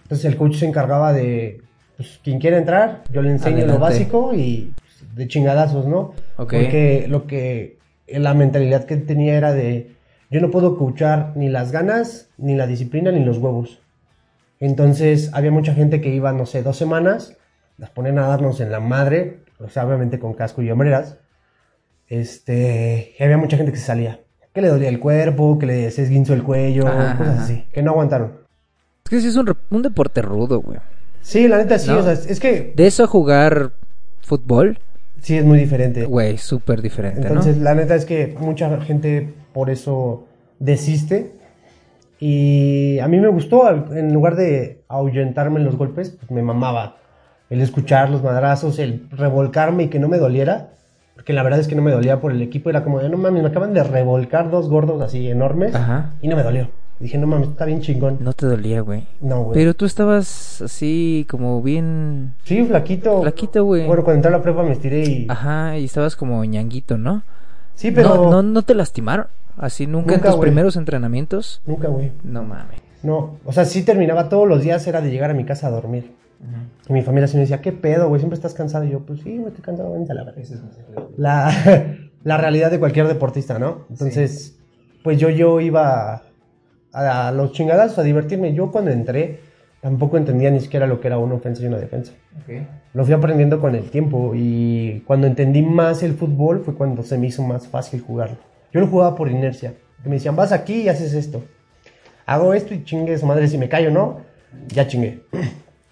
Entonces 0.03 0.25
el 0.25 0.37
coach 0.37 0.55
se 0.55 0.65
encargaba 0.65 1.13
de, 1.13 1.61
pues, 1.97 2.19
quien 2.23 2.39
quiera 2.39 2.57
entrar, 2.57 3.03
yo 3.11 3.21
le 3.21 3.31
enseño 3.31 3.57
lo 3.57 3.73
Adelante. 3.73 3.81
básico 3.81 4.33
y 4.33 4.73
pues, 4.79 5.15
de 5.15 5.27
chingadazos, 5.27 5.85
¿no? 5.87 6.13
Ok. 6.37 6.53
Porque 6.53 7.05
lo 7.07 7.27
que, 7.27 7.77
la 8.07 8.33
mentalidad 8.33 8.85
que 8.85 8.97
tenía 8.97 9.35
era 9.35 9.53
de, 9.53 9.95
yo 10.29 10.41
no 10.41 10.49
puedo 10.51 10.77
coachar 10.77 11.33
ni 11.35 11.49
las 11.49 11.71
ganas, 11.71 12.29
ni 12.37 12.55
la 12.55 12.67
disciplina, 12.67 13.11
ni 13.11 13.23
los 13.23 13.37
huevos. 13.37 13.79
Entonces 14.59 15.31
había 15.33 15.51
mucha 15.51 15.73
gente 15.73 16.01
que 16.01 16.13
iba, 16.13 16.31
no 16.33 16.45
sé, 16.45 16.61
dos 16.63 16.77
semanas, 16.77 17.35
las 17.77 17.89
ponían 17.89 18.19
a 18.19 18.27
darnos 18.27 18.59
en 18.61 18.71
la 18.71 18.79
madre, 18.79 19.39
o 19.59 19.69
sea, 19.69 19.85
obviamente 19.87 20.19
con 20.19 20.33
casco 20.33 20.61
y 20.61 20.69
hombreras. 20.69 21.17
Este, 22.07 23.15
y 23.17 23.23
había 23.23 23.37
mucha 23.37 23.57
gente 23.57 23.71
que 23.71 23.77
se 23.77 23.85
salía. 23.85 24.19
Que 24.53 24.61
le 24.61 24.67
dolía 24.67 24.89
el 24.89 24.99
cuerpo, 24.99 25.57
que 25.57 25.65
le 25.65 25.91
se 25.91 26.03
esguinzó 26.03 26.33
el 26.33 26.43
cuello, 26.43 26.85
Ajá, 26.87 27.17
cosas 27.17 27.35
ajá. 27.35 27.43
así, 27.43 27.65
que 27.71 27.81
no 27.81 27.91
aguantaron. 27.91 28.33
Es 29.05 29.09
que 29.09 29.21
sí 29.21 29.27
es 29.27 29.35
un, 29.37 29.55
un 29.69 29.81
deporte 29.81 30.21
rudo, 30.21 30.61
güey. 30.61 30.77
Sí, 31.21 31.47
la 31.47 31.57
neta 31.57 31.77
sí, 31.79 31.89
¿No? 31.91 31.99
o 31.99 32.03
sea, 32.03 32.13
es 32.13 32.39
que 32.39 32.73
De 32.75 32.87
eso 32.87 33.07
jugar 33.07 33.71
fútbol, 34.21 34.79
sí 35.21 35.37
es 35.37 35.45
muy 35.45 35.59
diferente. 35.59 36.05
güey, 36.05 36.37
súper 36.37 36.81
diferente, 36.81 37.27
Entonces, 37.27 37.57
¿no? 37.57 37.63
la 37.63 37.75
neta 37.75 37.95
es 37.95 38.05
que 38.05 38.35
mucha 38.39 38.79
gente 38.81 39.33
por 39.53 39.69
eso 39.69 40.25
desiste. 40.59 41.33
Y 42.19 42.99
a 42.99 43.07
mí 43.07 43.19
me 43.19 43.27
gustó, 43.29 43.67
en 43.95 44.13
lugar 44.13 44.35
de 44.35 44.83
ahuyentarme 44.87 45.59
en 45.59 45.65
los 45.65 45.75
golpes, 45.75 46.11
pues 46.11 46.29
me 46.29 46.43
mamaba 46.43 46.97
el 47.49 47.61
escuchar 47.61 48.09
los 48.11 48.21
madrazos, 48.23 48.77
el 48.79 49.07
revolcarme 49.11 49.83
y 49.83 49.87
que 49.87 49.99
no 49.99 50.07
me 50.07 50.17
doliera. 50.19 50.69
Porque 51.15 51.33
la 51.33 51.43
verdad 51.43 51.59
es 51.59 51.67
que 51.67 51.75
no 51.75 51.81
me 51.81 51.91
dolía 51.91 52.21
por 52.21 52.31
el 52.31 52.41
equipo, 52.41 52.69
era 52.69 52.83
como 52.83 52.99
de, 52.99 53.09
no 53.09 53.17
mames, 53.17 53.41
me 53.43 53.49
acaban 53.49 53.73
de 53.73 53.83
revolcar 53.83 54.49
dos 54.49 54.69
gordos 54.69 55.01
así 55.01 55.29
enormes 55.29 55.73
Ajá. 55.75 56.13
y 56.21 56.27
no 56.27 56.35
me 56.35 56.43
dolió. 56.43 56.69
Dije, 57.01 57.17
no 57.17 57.25
mames, 57.25 57.49
está 57.49 57.65
bien 57.65 57.81
chingón. 57.81 58.17
No 58.21 58.33
te 58.33 58.45
dolía, 58.45 58.81
güey. 58.81 59.07
No, 59.21 59.43
güey. 59.45 59.55
Pero 59.55 59.73
tú 59.73 59.85
estabas 59.85 60.61
así 60.61 61.25
como 61.29 61.61
bien... 61.63 62.35
Sí, 62.43 62.63
flaquito. 62.63 63.21
Flaquito, 63.21 63.65
güey. 63.65 63.87
Bueno, 63.87 64.03
cuando 64.03 64.17
entré 64.17 64.29
a 64.29 64.37
la 64.37 64.43
prepa 64.43 64.61
me 64.61 64.73
estiré 64.73 65.03
y... 65.03 65.25
Ajá, 65.27 65.77
y 65.79 65.85
estabas 65.85 66.15
como 66.15 66.45
ñanguito, 66.45 66.99
¿no? 66.99 67.23
Sí, 67.73 67.89
pero... 67.91 68.15
No, 68.15 68.29
no, 68.29 68.43
no 68.43 68.61
te 68.61 68.75
lastimaron. 68.75 69.25
Así 69.57 69.87
nunca, 69.87 70.13
en 70.15 70.21
tus 70.21 70.35
güey. 70.35 70.41
primeros 70.41 70.75
entrenamientos. 70.75 71.61
Nunca, 71.65 71.87
güey. 71.87 72.11
No 72.23 72.43
mames. 72.43 72.79
No, 73.03 73.37
o 73.45 73.51
sea, 73.51 73.65
sí 73.65 73.83
terminaba 73.83 74.29
todos 74.29 74.47
los 74.47 74.61
días, 74.61 74.85
era 74.85 75.01
de 75.01 75.09
llegar 75.09 75.31
a 75.31 75.33
mi 75.33 75.43
casa 75.43 75.67
a 75.67 75.71
dormir. 75.71 76.11
Y 76.87 76.93
mi 76.93 77.01
familia 77.01 77.27
sí 77.27 77.35
me 77.35 77.41
decía, 77.41 77.61
¿qué 77.61 77.71
pedo, 77.71 78.09
güey? 78.09 78.19
¿Siempre 78.19 78.35
estás 78.35 78.53
cansado? 78.53 78.85
Y 78.85 78.89
yo, 78.89 78.99
pues 78.99 79.21
sí, 79.21 79.37
güey, 79.37 79.47
estoy 79.49 79.63
cansado, 79.63 79.91
vente 79.91 80.11
a 80.11 80.15
la 80.15 80.23
verga. 80.23 80.41
La, 81.17 81.97
la 82.23 82.37
realidad 82.37 82.71
de 82.71 82.79
cualquier 82.79 83.07
deportista, 83.07 83.59
¿no? 83.59 83.85
Entonces, 83.89 84.59
pues 85.03 85.19
yo, 85.19 85.29
yo 85.29 85.59
iba 85.59 86.23
a, 86.93 87.27
a 87.27 87.31
los 87.31 87.51
chingadas 87.53 87.97
a 87.97 88.03
divertirme. 88.03 88.53
Yo 88.53 88.71
cuando 88.71 88.91
entré, 88.91 89.39
tampoco 89.81 90.17
entendía 90.17 90.51
ni 90.51 90.59
siquiera 90.59 90.87
lo 90.87 90.99
que 90.99 91.07
era 91.07 91.17
una 91.17 91.35
ofensa 91.35 91.63
y 91.63 91.67
una 91.67 91.77
defensa. 91.77 92.13
Lo 92.93 93.05
fui 93.05 93.13
aprendiendo 93.13 93.59
con 93.61 93.75
el 93.75 93.89
tiempo 93.89 94.33
y 94.35 95.01
cuando 95.07 95.27
entendí 95.27 95.61
más 95.61 96.03
el 96.03 96.13
fútbol 96.15 96.61
fue 96.63 96.75
cuando 96.75 97.03
se 97.03 97.17
me 97.17 97.27
hizo 97.27 97.41
más 97.43 97.67
fácil 97.67 98.01
jugarlo. 98.01 98.37
Yo 98.73 98.79
lo 98.81 98.87
jugaba 98.87 99.15
por 99.15 99.29
inercia. 99.29 99.73
Que 100.03 100.09
me 100.09 100.15
decían, 100.15 100.35
vas 100.35 100.51
aquí 100.51 100.81
y 100.81 100.89
haces 100.89 101.13
esto. 101.13 101.43
Hago 102.25 102.53
esto 102.53 102.73
y 102.73 102.83
chingue 102.83 103.17
su 103.17 103.25
madre 103.25 103.47
si 103.47 103.57
me 103.57 103.69
callo, 103.69 103.91
¿no? 103.91 104.21
Ya 104.69 104.87
chingué. 104.87 105.21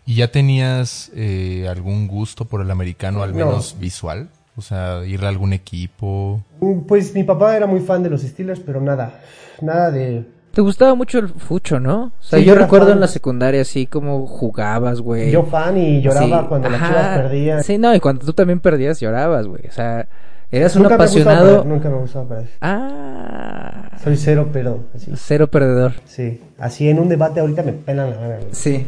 ¿Y 0.06 0.16
ya 0.16 0.32
tenías 0.32 1.12
eh, 1.16 1.68
algún 1.70 2.08
gusto 2.08 2.45
por 2.45 2.62
el 2.62 2.72
americano, 2.72 3.22
al 3.24 3.32
No. 3.32 3.45
menos 3.45 3.78
visual? 3.80 4.30
O 4.56 4.62
sea, 4.62 5.06
irle 5.06 5.28
a 5.28 5.30
algún 5.30 5.54
equipo. 5.54 6.41
Mm, 6.60 6.80
Pues 6.82 7.14
mi 7.14 7.24
papá 7.24 7.56
era 7.56 7.68
muy 7.68 7.80
fan 7.80 8.04
de 8.04 8.10
los 8.10 8.22
Steelers, 8.24 8.60
pero 8.60 8.82
nada, 8.82 9.20
nada 9.62 9.91
de... 9.91 10.26
Te 10.54 10.62
gustaba 10.62 10.95
mucho 10.95 11.20
el 11.20 11.30
fucho, 11.30 11.80
¿no? 11.80 12.06
O 12.20 12.24
sea, 12.24 12.39
Sí, 12.39 12.45
yo 12.45 12.54
yo 12.56 12.60
recuerdo 12.60 12.88
fan. 12.88 12.95
en 12.95 13.00
la 13.02 13.08
secundaria 13.08 13.62
así 13.62 13.86
como 13.86 14.26
jugabas, 14.28 15.00
güey. 15.00 15.32
Yo 15.32 15.43
fan 15.43 15.78
y 15.78 16.02
lloraba 16.02 16.41
Sí, 16.41 16.45
cuando 16.50 16.70
las 16.70 16.82
ajá. 16.82 16.88
chivas 16.89 17.18
perdían. 17.20 17.64
Sí, 17.64 17.78
no, 17.78 17.93
y 17.95 18.00
cuando 18.00 18.26
tú 18.26 18.34
también 18.34 18.60
perdías, 18.60 19.00
llorabas, 19.00 19.45
güey. 19.47 19.62
O 19.68 19.72
sea, 19.72 20.08
eras 20.52 20.76
un 20.76 20.84
Nunca 20.84 20.97
me 20.97 21.04
gustaba 21.06 21.32
apasionado. 21.34 21.64
nunca 21.66 21.89
me 21.89 21.97
gustaba 21.97 22.28
perder. 22.28 22.47
Ah, 22.62 23.89
Soy 24.04 24.18
cero, 24.18 24.50
pero 24.52 24.86
así. 24.95 25.12
cero 25.16 25.47
perdedor. 25.52 25.93
Sí, 26.06 26.41
así 26.58 26.89
en 26.89 27.00
un 27.00 27.10
debate 27.10 27.39
ahorita 27.41 27.62
me 27.64 27.74
pelan 27.74 28.10
la 28.10 28.16
gana. 28.16 28.36
güey. 28.38 28.47
Sí. 28.52 28.88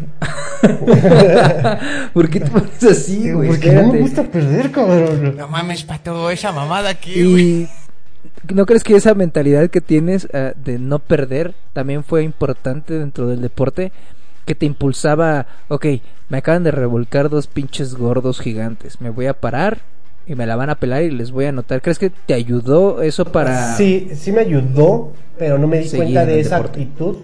¿Por 2.14 2.30
qué 2.30 2.40
te 2.40 2.50
pones 2.52 2.84
así, 2.84 3.32
güey? 3.32 3.50
Porque 3.50 3.68
no 3.72 3.74
me 3.74 3.80
Espérate. 4.00 4.02
gusta 4.02 4.24
perder, 4.24 4.72
cabrón. 4.72 5.36
No 5.38 5.48
mames, 5.48 5.84
pato, 5.84 6.30
esa 6.30 6.52
mamada 6.52 6.90
aquí, 6.90 7.12
Y 7.20 7.32
güey. 7.32 7.68
¿No 8.54 8.66
crees 8.66 8.84
que 8.84 8.96
esa 8.96 9.14
mentalidad 9.14 9.70
que 9.70 9.82
tienes 9.82 10.28
eh, 10.34 10.54
de 10.56 10.80
no 10.80 11.00
perder 11.00 11.54
también 11.74 12.04
fue 12.04 12.24
importante 12.24 12.98
dentro 12.98 13.28
del 13.28 13.42
deporte? 13.42 13.92
Que 14.46 14.56
te 14.56 14.66
impulsaba, 14.66 15.46
ok, 15.68 15.86
me 16.30 16.38
acaban 16.40 16.64
de 16.64 16.72
revolcar 16.72 17.30
dos 17.30 17.48
pinches 17.48 17.96
gordos 17.96 18.40
gigantes, 18.40 19.00
me 19.02 19.10
voy 19.10 19.28
a 19.28 19.34
parar 19.34 19.80
y 20.26 20.36
me 20.36 20.46
la 20.46 20.56
van 20.56 20.70
a 20.70 20.76
pelar 20.76 21.04
y 21.04 21.12
les 21.12 21.32
voy 21.32 21.46
a 21.46 21.50
anotar. 21.50 21.82
¿Crees 21.82 22.00
que 22.00 22.10
te 22.10 22.34
ayudó 22.34 23.02
eso 23.02 23.26
para... 23.26 23.76
Sí, 23.76 24.10
sí 24.14 24.32
me 24.32 24.42
ayudó, 24.42 25.14
pero 25.38 25.58
no 25.58 25.68
me 25.68 25.80
di 25.80 25.90
cuenta 25.90 26.22
en 26.24 26.28
de 26.30 26.40
esa 26.40 26.58
deporte. 26.58 26.82
actitud 26.82 27.18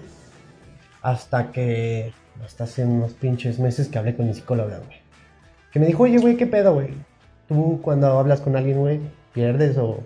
hasta 1.02 1.50
que, 1.52 2.12
hasta 2.44 2.64
hace 2.64 2.84
unos 2.84 3.12
pinches 3.14 3.58
meses 3.58 3.88
que 3.88 3.98
hablé 3.98 4.14
con 4.14 4.26
mi 4.26 4.34
psicóloga, 4.34 4.78
güey. 4.78 4.98
Que 5.72 5.80
me 5.80 5.86
dijo, 5.86 6.04
oye, 6.04 6.18
güey, 6.18 6.36
¿qué 6.36 6.46
pedo, 6.46 6.74
güey? 6.74 6.88
Tú 7.48 7.80
cuando 7.82 8.06
hablas 8.18 8.40
con 8.40 8.56
alguien, 8.56 8.78
güey, 8.78 9.00
pierdes 9.32 9.76
o 9.78 10.02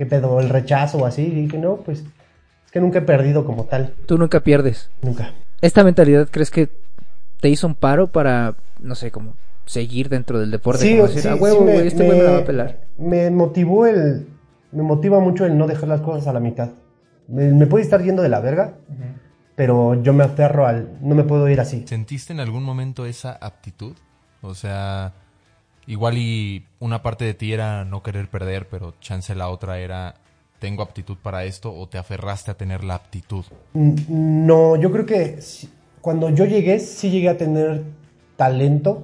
qué 0.00 0.06
pedo, 0.06 0.40
el 0.40 0.48
rechazo 0.48 0.96
o 0.96 1.04
así. 1.06 1.22
Y 1.26 1.42
dije, 1.42 1.58
no, 1.58 1.76
pues 1.76 1.98
es 2.64 2.72
que 2.72 2.80
nunca 2.80 3.00
he 3.00 3.02
perdido 3.02 3.44
como 3.44 3.64
tal, 3.64 3.92
Tú 4.06 4.16
nunca 4.16 4.40
pierdes. 4.40 4.88
nunca. 5.02 5.32
¿Esta 5.60 5.84
mentalidad 5.84 6.26
crees 6.30 6.50
que 6.50 6.70
te 7.42 7.50
hizo 7.50 7.66
un 7.66 7.74
paro 7.74 8.06
para, 8.06 8.54
no 8.80 8.94
sé, 8.94 9.10
como 9.10 9.34
seguir 9.66 10.08
dentro 10.08 10.40
del 10.40 10.50
deporte? 10.50 10.80
Sí, 10.84 10.92
como 10.92 11.02
decir, 11.06 11.20
sí, 11.20 11.28
"A 11.28 11.34
sí 11.34 11.38
huevo, 11.38 11.64
me- 11.64 11.72
güey, 11.74 11.86
este 11.86 12.04
güey 12.06 12.16
me 12.18 12.24
la 12.24 12.30
va 12.30 12.38
a 12.38 12.44
pelar. 12.46 12.80
Me 12.96 13.30
motivó 13.30 13.84
el, 13.86 14.26
me 14.72 14.82
motiva 14.82 15.20
mucho 15.20 15.44
el 15.44 15.58
no 15.58 15.66
dejar 15.66 15.90
las 15.90 16.00
cosas 16.00 16.26
a 16.28 16.32
la 16.32 16.40
mitad. 16.40 16.70
Me, 17.28 17.52
me 17.52 17.66
puede 17.66 17.84
estar 17.84 18.02
yendo 18.02 18.22
de 18.22 18.30
la 18.30 18.40
verga, 18.40 18.72
pero 19.54 20.00
yo 20.02 20.14
me 20.14 20.24
aferro 20.24 20.66
al, 20.66 20.96
no 21.02 21.14
me 21.14 21.24
puedo 21.24 21.46
ir 21.48 21.60
así. 21.60 21.84
¿Sentiste 21.86 22.32
en 22.32 22.40
algún 22.40 22.62
momento 22.64 23.04
esa 23.04 23.32
aptitud? 23.32 23.94
O 24.40 24.54
sea, 24.54 25.12
igual 25.90 26.18
y 26.18 26.64
una 26.78 27.02
parte 27.02 27.24
de 27.24 27.34
ti 27.34 27.52
era 27.52 27.84
no 27.84 28.02
querer 28.02 28.28
perder, 28.28 28.68
pero 28.68 28.94
chance 29.00 29.34
la 29.34 29.48
otra 29.48 29.78
era 29.78 30.14
tengo 30.60 30.82
aptitud 30.82 31.16
para 31.22 31.44
esto 31.44 31.74
o 31.74 31.88
te 31.88 31.98
aferraste 31.98 32.50
a 32.50 32.54
tener 32.54 32.84
la 32.84 32.94
aptitud. 32.94 33.44
Mm, 33.72 34.46
No, 34.46 34.76
yo 34.76 34.90
creo 34.92 35.06
que 35.06 35.38
cuando 36.00 36.30
yo 36.30 36.44
llegué, 36.44 36.78
sí 36.80 37.10
llegué 37.10 37.28
a 37.30 37.36
tener 37.38 37.82
talento 38.36 39.02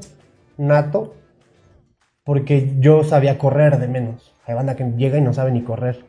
nato, 0.58 1.14
porque 2.24 2.74
yo 2.78 3.04
sabía 3.04 3.38
correr 3.38 3.78
de 3.78 3.88
menos. 3.88 4.32
Hay 4.46 4.54
banda 4.54 4.76
que 4.76 4.84
llega 4.96 5.18
y 5.18 5.22
no 5.22 5.32
sabe 5.34 5.52
ni 5.52 5.62
correr. 5.62 6.04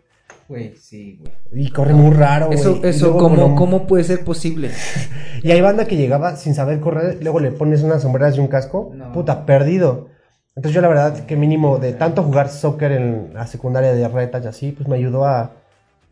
Güey, 0.48 0.76
sí, 0.78 1.20
güey. 1.20 1.66
Y 1.66 1.72
corre 1.72 1.94
muy 1.94 2.14
raro, 2.16 2.48
güey. 2.48 2.60
Eso, 2.60 2.80
eso 2.84 3.06
luego 3.12 3.20
¿cómo, 3.20 3.56
¿cómo 3.56 3.88
puede 3.88 4.04
ser 4.04 4.24
posible? 4.24 4.72
Y 5.44 5.52
hay 5.52 5.62
banda 5.62 5.86
que 5.86 5.96
llegaba 5.96 6.36
sin 6.36 6.56
saber 6.56 6.80
correr, 6.80 7.20
luego 7.22 7.40
le 7.40 7.52
pones 7.52 7.84
unas 7.84 8.02
sombreras 8.02 8.36
y 8.36 8.40
un 8.40 8.48
casco, 8.48 8.92
No. 8.96 9.12
puta, 9.12 9.46
perdido. 9.46 10.10
Entonces 10.58 10.74
yo 10.74 10.82
la 10.82 10.90
verdad 10.90 11.26
que 11.26 11.38
mínimo 11.38 11.78
de 11.78 11.94
tanto 11.94 12.24
jugar 12.24 12.50
soccer 12.50 12.92
en 12.92 13.30
la 13.34 13.48
secundaria 13.48 13.94
de 13.94 14.08
retas 14.10 14.44
y 14.44 14.48
así, 14.48 14.72
pues 14.74 14.90
me 14.90 14.98
ayudó 14.98 15.24
a, 15.24 15.54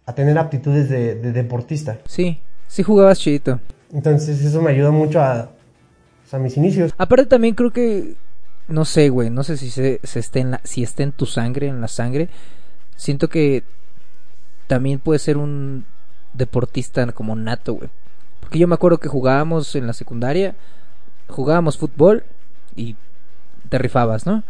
a 0.06 0.16
tener 0.16 0.38
aptitudes 0.38 0.88
de, 0.88 1.16
de 1.16 1.34
deportista. 1.34 1.98
Sí, 2.06 2.40
Sí 2.68 2.84
jugabas 2.84 3.20
chidito. 3.20 3.60
Entonces 3.94 4.44
eso 4.44 4.62
me 4.62 4.72
ayudó 4.72 4.92
mucho 4.92 5.22
a, 5.22 5.50
pues, 6.22 6.34
a 6.34 6.40
mis 6.40 6.58
inicios. 6.58 6.94
Aparte 6.98 7.26
también 7.26 7.56
creo 7.56 7.72
que 7.72 8.16
no 8.68 8.84
sé, 8.86 9.10
güey, 9.10 9.30
no 9.30 9.44
sé 9.44 9.58
si 9.58 9.70
se, 9.70 10.00
se 10.04 10.20
esté 10.20 10.40
en 10.40 10.52
la, 10.52 10.62
si 10.64 10.84
está 10.84 11.04
en 11.04 11.12
tu 11.12 11.26
sangre, 11.26 11.68
en 11.68 11.82
la 11.82 11.88
sangre. 11.88 12.30
Siento 12.96 13.30
que 13.30 13.64
también 14.68 15.00
puede 15.00 15.20
ser 15.20 15.38
un 15.38 15.86
deportista 16.34 17.06
como 17.12 17.36
nato, 17.36 17.74
güey. 17.74 17.90
Porque 18.40 18.60
yo 18.60 18.68
me 18.68 18.76
acuerdo 18.76 18.98
que 19.00 19.08
jugábamos 19.08 19.76
en 19.76 19.88
la 19.88 19.94
secundaria, 19.94 20.56
jugábamos 21.30 21.78
fútbol 21.78 22.24
y 22.76 22.96
te 23.76 23.80
rifabas, 23.80 24.26
¿no? 24.26 24.44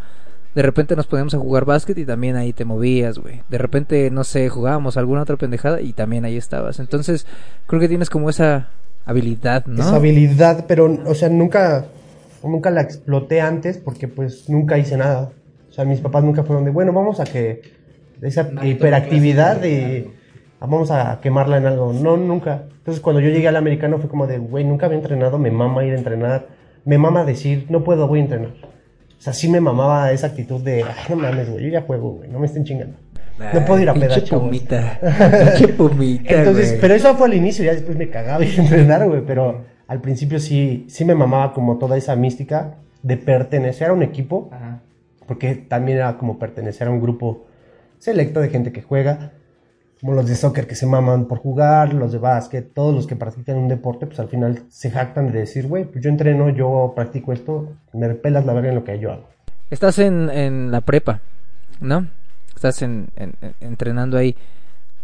De 0.54 0.62
repente 0.62 0.96
nos 0.96 1.08
poníamos 1.08 1.34
a 1.34 1.40
jugar 1.40 1.66
básquet 1.66 1.98
y 1.98 2.06
también 2.06 2.36
ahí 2.36 2.54
te 2.54 2.64
movías, 2.64 3.18
güey. 3.18 3.42
De 3.50 3.58
repente, 3.58 4.12
no 4.12 4.24
sé, 4.24 4.48
jugábamos 4.50 4.98
alguna 4.98 5.24
otra 5.24 5.36
pendejada 5.36 5.82
y 5.82 5.94
también 5.94 6.26
ahí 6.26 6.38
estabas. 6.38 6.80
Entonces, 6.80 7.26
creo 7.66 7.82
que 7.82 7.88
tienes 7.88 8.12
como 8.12 8.30
esa 8.30 8.70
habilidad, 9.04 9.66
¿no? 9.66 9.82
Esa 9.82 9.96
habilidad, 9.96 10.66
pero, 10.68 10.96
o 11.06 11.16
sea, 11.16 11.30
nunca, 11.30 11.86
nunca 12.44 12.70
la 12.70 12.82
exploté 12.82 13.42
antes 13.42 13.80
porque 13.80 14.08
pues 14.08 14.48
nunca 14.48 14.78
hice 14.78 14.96
nada. 14.96 15.32
O 15.70 15.74
sea, 15.74 15.86
mis 15.86 16.00
papás 16.02 16.24
nunca 16.24 16.44
fueron 16.44 16.64
de, 16.66 16.72
bueno, 16.72 16.94
vamos 16.94 17.20
a 17.20 17.24
que 17.24 17.64
esa 18.22 18.48
hiperactividad 18.64 19.58
de, 19.58 20.12
vamos 20.60 20.92
a 20.92 21.20
quemarla 21.20 21.58
en 21.58 21.66
algo. 21.66 21.94
No, 21.94 22.16
nunca. 22.16 22.66
Entonces 22.78 23.02
cuando 23.02 23.20
yo 23.20 23.30
llegué 23.30 23.48
al 23.48 23.56
americano 23.56 23.98
fue 23.98 24.08
como 24.08 24.28
de, 24.28 24.38
güey, 24.38 24.64
nunca 24.64 24.86
había 24.86 25.00
entrenado, 25.00 25.40
me 25.40 25.50
mama 25.50 25.84
ir 25.84 25.94
a 25.94 25.98
entrenar, 25.98 26.48
me 26.86 27.00
mama 27.00 27.26
decir, 27.26 27.66
no 27.70 27.84
puedo, 27.84 28.08
voy 28.08 28.20
a 28.20 28.24
entrenar. 28.24 28.75
O 29.18 29.22
sea, 29.26 29.34
sí 29.34 29.49
me 29.49 29.59
mamaba 29.59 30.11
esa 30.11 30.28
actitud 30.28 30.61
de, 30.61 30.84
ay, 30.84 31.05
no 31.09 31.16
mames, 31.16 31.49
güey, 31.49 31.63
yo 31.66 31.70
ya 31.70 31.82
juego, 31.82 32.11
güey, 32.13 32.30
no 32.30 32.39
me 32.39 32.45
estén 32.45 32.63
chingando. 32.63 32.97
No 33.53 33.66
puedo 33.66 33.82
ir 33.82 33.89
a 33.89 33.93
pedar, 33.93 34.24
pumita. 34.24 34.99
Pumita, 35.78 36.34
Entonces, 36.36 36.70
güey. 36.70 36.82
pero 36.82 36.93
eso 36.93 37.16
fue 37.16 37.28
al 37.28 37.34
inicio, 37.34 37.66
ya 37.66 37.74
después 37.74 37.97
me 37.97 38.09
cagaba 38.09 38.43
a 38.43 38.47
entrenar, 38.47 39.07
güey, 39.07 39.22
pero 39.26 39.63
al 39.88 39.99
principio 40.01 40.39
sí, 40.39 40.86
sí 40.89 41.03
me 41.05 41.16
mamaba 41.16 41.53
como 41.53 41.78
toda 41.78 41.97
esa 41.97 42.16
mística 42.16 42.76
de 43.03 43.18
pertenecer 43.18 43.89
a 43.89 43.93
un 43.93 44.03
equipo, 44.03 44.49
Ajá. 44.53 44.80
porque 45.28 45.55
también 45.55 45.97
era 45.97 46.18
como 46.18 46.39
pertenecer 46.39 46.88
a 46.88 46.91
un 46.91 47.01
grupo 47.01 47.45
selecto 47.99 48.39
de 48.39 48.49
gente 48.49 48.72
que 48.72 48.82
juega, 48.82 49.32
como 50.02 50.14
los 50.14 50.28
de 50.28 50.36
soccer 50.36 50.68
que 50.68 50.76
se 50.76 50.86
maman 50.86 51.26
por 51.26 51.39
jugar, 51.39 51.93
los 51.93 52.12
de 52.12 52.18
básquet, 52.20 52.74
todos 52.74 52.93
los 52.93 53.08
que 53.08 53.16
practican 53.16 53.58
un 53.58 53.68
deporte, 53.68 54.06
pues 54.06 54.20
al 54.20 54.28
final 54.28 54.64
se 54.70 54.91
jactan 54.91 55.32
de 55.32 55.39
decir, 55.39 55.68
güey, 55.68 55.86
pues 55.86 56.04
yo 56.04 56.10
entreno, 56.10 56.50
yo 56.50 56.93
practico 56.96 57.34
esto, 57.34 57.70
me 57.93 58.10
pelas 58.16 58.46
la 58.46 58.54
verga 58.54 58.70
en 58.70 58.76
lo 58.76 58.84
que 58.84 59.00
yo 59.00 59.12
hago. 59.12 59.28
Estás 59.72 59.98
en, 60.00 60.30
en 60.30 60.72
la 60.72 60.82
prepa, 60.82 61.22
¿no? 61.80 62.08
Estás 62.56 62.82
en, 62.82 63.08
en- 63.16 63.34
en- 63.41 63.56
entrenando 63.62 64.18
ahí. 64.18 64.36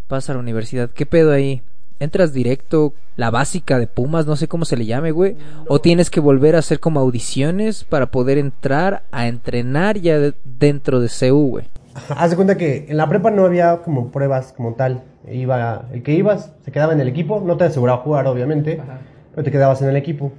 Vas 0.10 0.30
a 0.30 0.34
la 0.34 0.40
universidad. 0.40 0.90
¿Qué 0.90 1.06
pedo 1.06 1.32
ahí? 1.32 1.62
¿Entras 2.00 2.34
directo? 2.34 2.94
¿La 3.16 3.30
básica 3.30 3.78
de 3.80 3.88
Pumas? 3.88 4.26
No 4.26 4.36
sé 4.36 4.48
cómo 4.48 4.66
se 4.66 4.76
le 4.78 4.86
llame, 4.86 5.12
güey. 5.12 5.36
¿O 5.68 5.80
tienes 5.80 6.10
que 6.10 6.20
volver 6.20 6.56
a 6.56 6.60
hacer 6.60 6.80
como 6.80 7.00
audiciones 7.00 7.84
para 7.84 8.08
poder 8.08 8.38
entrar 8.38 9.04
a 9.12 9.28
entrenar 9.28 9.98
ya 10.00 10.18
de- 10.20 10.34
dentro 10.44 11.00
de 11.00 11.10
CU, 11.10 11.50
güey? 11.50 11.66
Haz 12.10 12.30
de 12.30 12.36
cuenta 12.36 12.58
que 12.58 12.86
en 12.88 12.98
la 12.98 13.10
prepa 13.10 13.32
no 13.32 13.46
había 13.46 13.78
como 13.78 14.12
pruebas 14.12 14.54
como 14.54 14.74
tal. 14.76 15.04
Iba, 15.30 15.88
el 15.92 16.04
que 16.04 16.14
ibas 16.14 16.54
se 16.64 16.72
quedaba 16.72 16.94
en 16.94 17.00
el 17.00 17.08
equipo, 17.08 17.42
no 17.46 17.58
te 17.58 17.66
aseguraba 17.66 18.02
jugar, 18.02 18.28
obviamente, 18.28 18.82
pero 19.32 19.44
te 19.44 19.52
quedabas 19.52 19.82
en 19.82 19.90
el 19.90 19.96
equipo. 19.96 20.32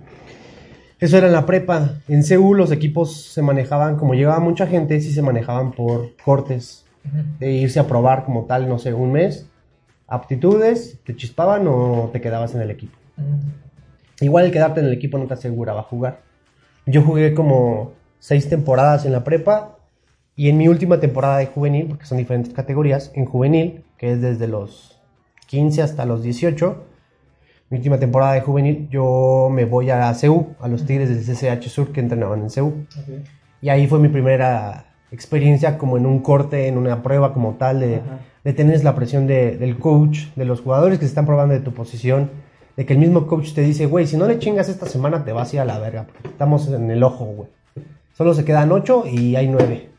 Eso 0.98 1.18
era 1.18 1.26
en 1.26 1.32
la 1.32 1.46
prepa. 1.46 1.96
En 2.08 2.22
CU 2.22 2.54
los 2.54 2.70
equipos 2.72 3.26
se 3.26 3.42
manejaban, 3.42 3.96
como 3.96 4.14
llegaba 4.14 4.38
mucha 4.38 4.66
gente, 4.66 5.00
sí 5.00 5.12
se 5.12 5.22
manejaban 5.22 5.72
por 5.72 6.16
cortes. 6.24 6.86
De 7.40 7.50
irse 7.50 7.80
a 7.80 7.88
probar 7.88 8.24
como 8.24 8.44
tal, 8.44 8.68
no 8.68 8.78
sé, 8.78 8.94
un 8.94 9.12
mes. 9.12 9.48
Aptitudes, 10.06 11.00
te 11.04 11.16
chispaban 11.16 11.66
o 11.66 12.10
te 12.12 12.20
quedabas 12.20 12.54
en 12.54 12.60
el 12.60 12.70
equipo. 12.70 12.96
Igual 14.20 14.44
el 14.44 14.52
quedarte 14.52 14.80
en 14.80 14.86
el 14.86 14.92
equipo 14.92 15.18
no 15.18 15.26
te 15.26 15.34
aseguraba 15.34 15.82
jugar. 15.82 16.20
Yo 16.86 17.02
jugué 17.02 17.34
como 17.34 17.92
seis 18.20 18.48
temporadas 18.48 19.04
en 19.04 19.12
la 19.12 19.24
prepa 19.24 19.78
y 20.36 20.48
en 20.48 20.56
mi 20.58 20.68
última 20.68 20.98
temporada 21.00 21.38
de 21.38 21.46
juvenil, 21.46 21.86
porque 21.86 22.06
son 22.06 22.18
diferentes 22.18 22.52
categorías, 22.54 23.10
en 23.14 23.24
juvenil, 23.26 23.84
que 23.98 24.12
es 24.12 24.20
desde 24.22 24.48
los 24.48 24.98
15 25.46 25.82
hasta 25.82 26.04
los 26.06 26.22
18, 26.22 26.76
mi 27.70 27.78
última 27.78 27.98
temporada 27.98 28.32
de 28.34 28.40
juvenil, 28.42 28.88
yo 28.90 29.48
me 29.50 29.64
voy 29.64 29.90
a 29.90 30.12
CEU, 30.14 30.54
a 30.60 30.68
los 30.68 30.84
Tigres 30.84 31.08
del 31.08 31.22
CCH 31.24 31.68
Sur 31.68 31.92
que 31.92 32.00
entrenaban 32.00 32.40
en 32.42 32.50
CEU. 32.50 32.72
Y 33.60 33.68
ahí 33.68 33.86
fue 33.86 33.98
mi 33.98 34.08
primera 34.08 34.86
experiencia 35.10 35.78
como 35.78 35.96
en 35.96 36.06
un 36.06 36.20
corte, 36.20 36.66
en 36.68 36.76
una 36.78 37.02
prueba 37.02 37.32
como 37.32 37.52
tal, 37.54 37.80
de, 37.80 38.00
de 38.44 38.52
tener 38.52 38.82
la 38.82 38.94
presión 38.94 39.26
de- 39.26 39.56
del 39.56 39.78
coach, 39.78 40.26
de 40.36 40.44
los 40.44 40.60
jugadores 40.62 40.98
que 40.98 41.04
se 41.04 41.10
están 41.10 41.26
probando 41.26 41.54
de 41.54 41.60
tu 41.60 41.72
posición, 41.72 42.30
de 42.76 42.86
que 42.86 42.94
el 42.94 42.98
mismo 42.98 43.26
coach 43.26 43.52
te 43.54 43.60
dice, 43.62 43.86
güey, 43.86 44.06
si 44.06 44.16
no 44.16 44.26
le 44.26 44.38
chingas 44.38 44.68
esta 44.68 44.86
semana 44.86 45.24
te 45.24 45.32
vas 45.32 45.52
a 45.52 45.56
ir 45.56 45.60
a 45.60 45.64
la 45.66 45.78
verga, 45.78 46.06
porque 46.10 46.28
estamos 46.28 46.68
en 46.68 46.90
el 46.90 47.02
ojo, 47.02 47.24
güey. 47.26 47.48
Solo 48.14 48.34
se 48.34 48.44
quedan 48.44 48.72
ocho 48.72 49.04
y 49.06 49.36
hay 49.36 49.48
nueve. 49.48 49.90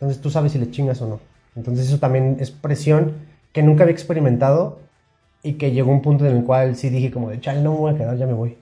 Entonces 0.00 0.20
tú 0.22 0.30
sabes 0.30 0.52
si 0.52 0.58
le 0.58 0.70
chingas 0.70 1.02
o 1.02 1.08
no. 1.08 1.20
Entonces 1.56 1.86
eso 1.86 1.98
también 1.98 2.36
es 2.38 2.52
presión 2.52 3.14
que 3.52 3.62
nunca 3.62 3.82
había 3.82 3.92
experimentado 3.92 4.78
y 5.42 5.54
que 5.54 5.72
llegó 5.72 5.90
un 5.90 6.02
punto 6.02 6.24
en 6.24 6.36
el 6.36 6.44
cual 6.44 6.76
sí 6.76 6.88
dije 6.88 7.10
como 7.10 7.30
de, 7.30 7.40
chale, 7.40 7.62
no 7.62 7.72
me 7.72 7.78
voy 7.78 7.94
a 7.94 7.96
quedar, 7.96 8.16
ya 8.16 8.26
me 8.26 8.32
voy. 8.32 8.58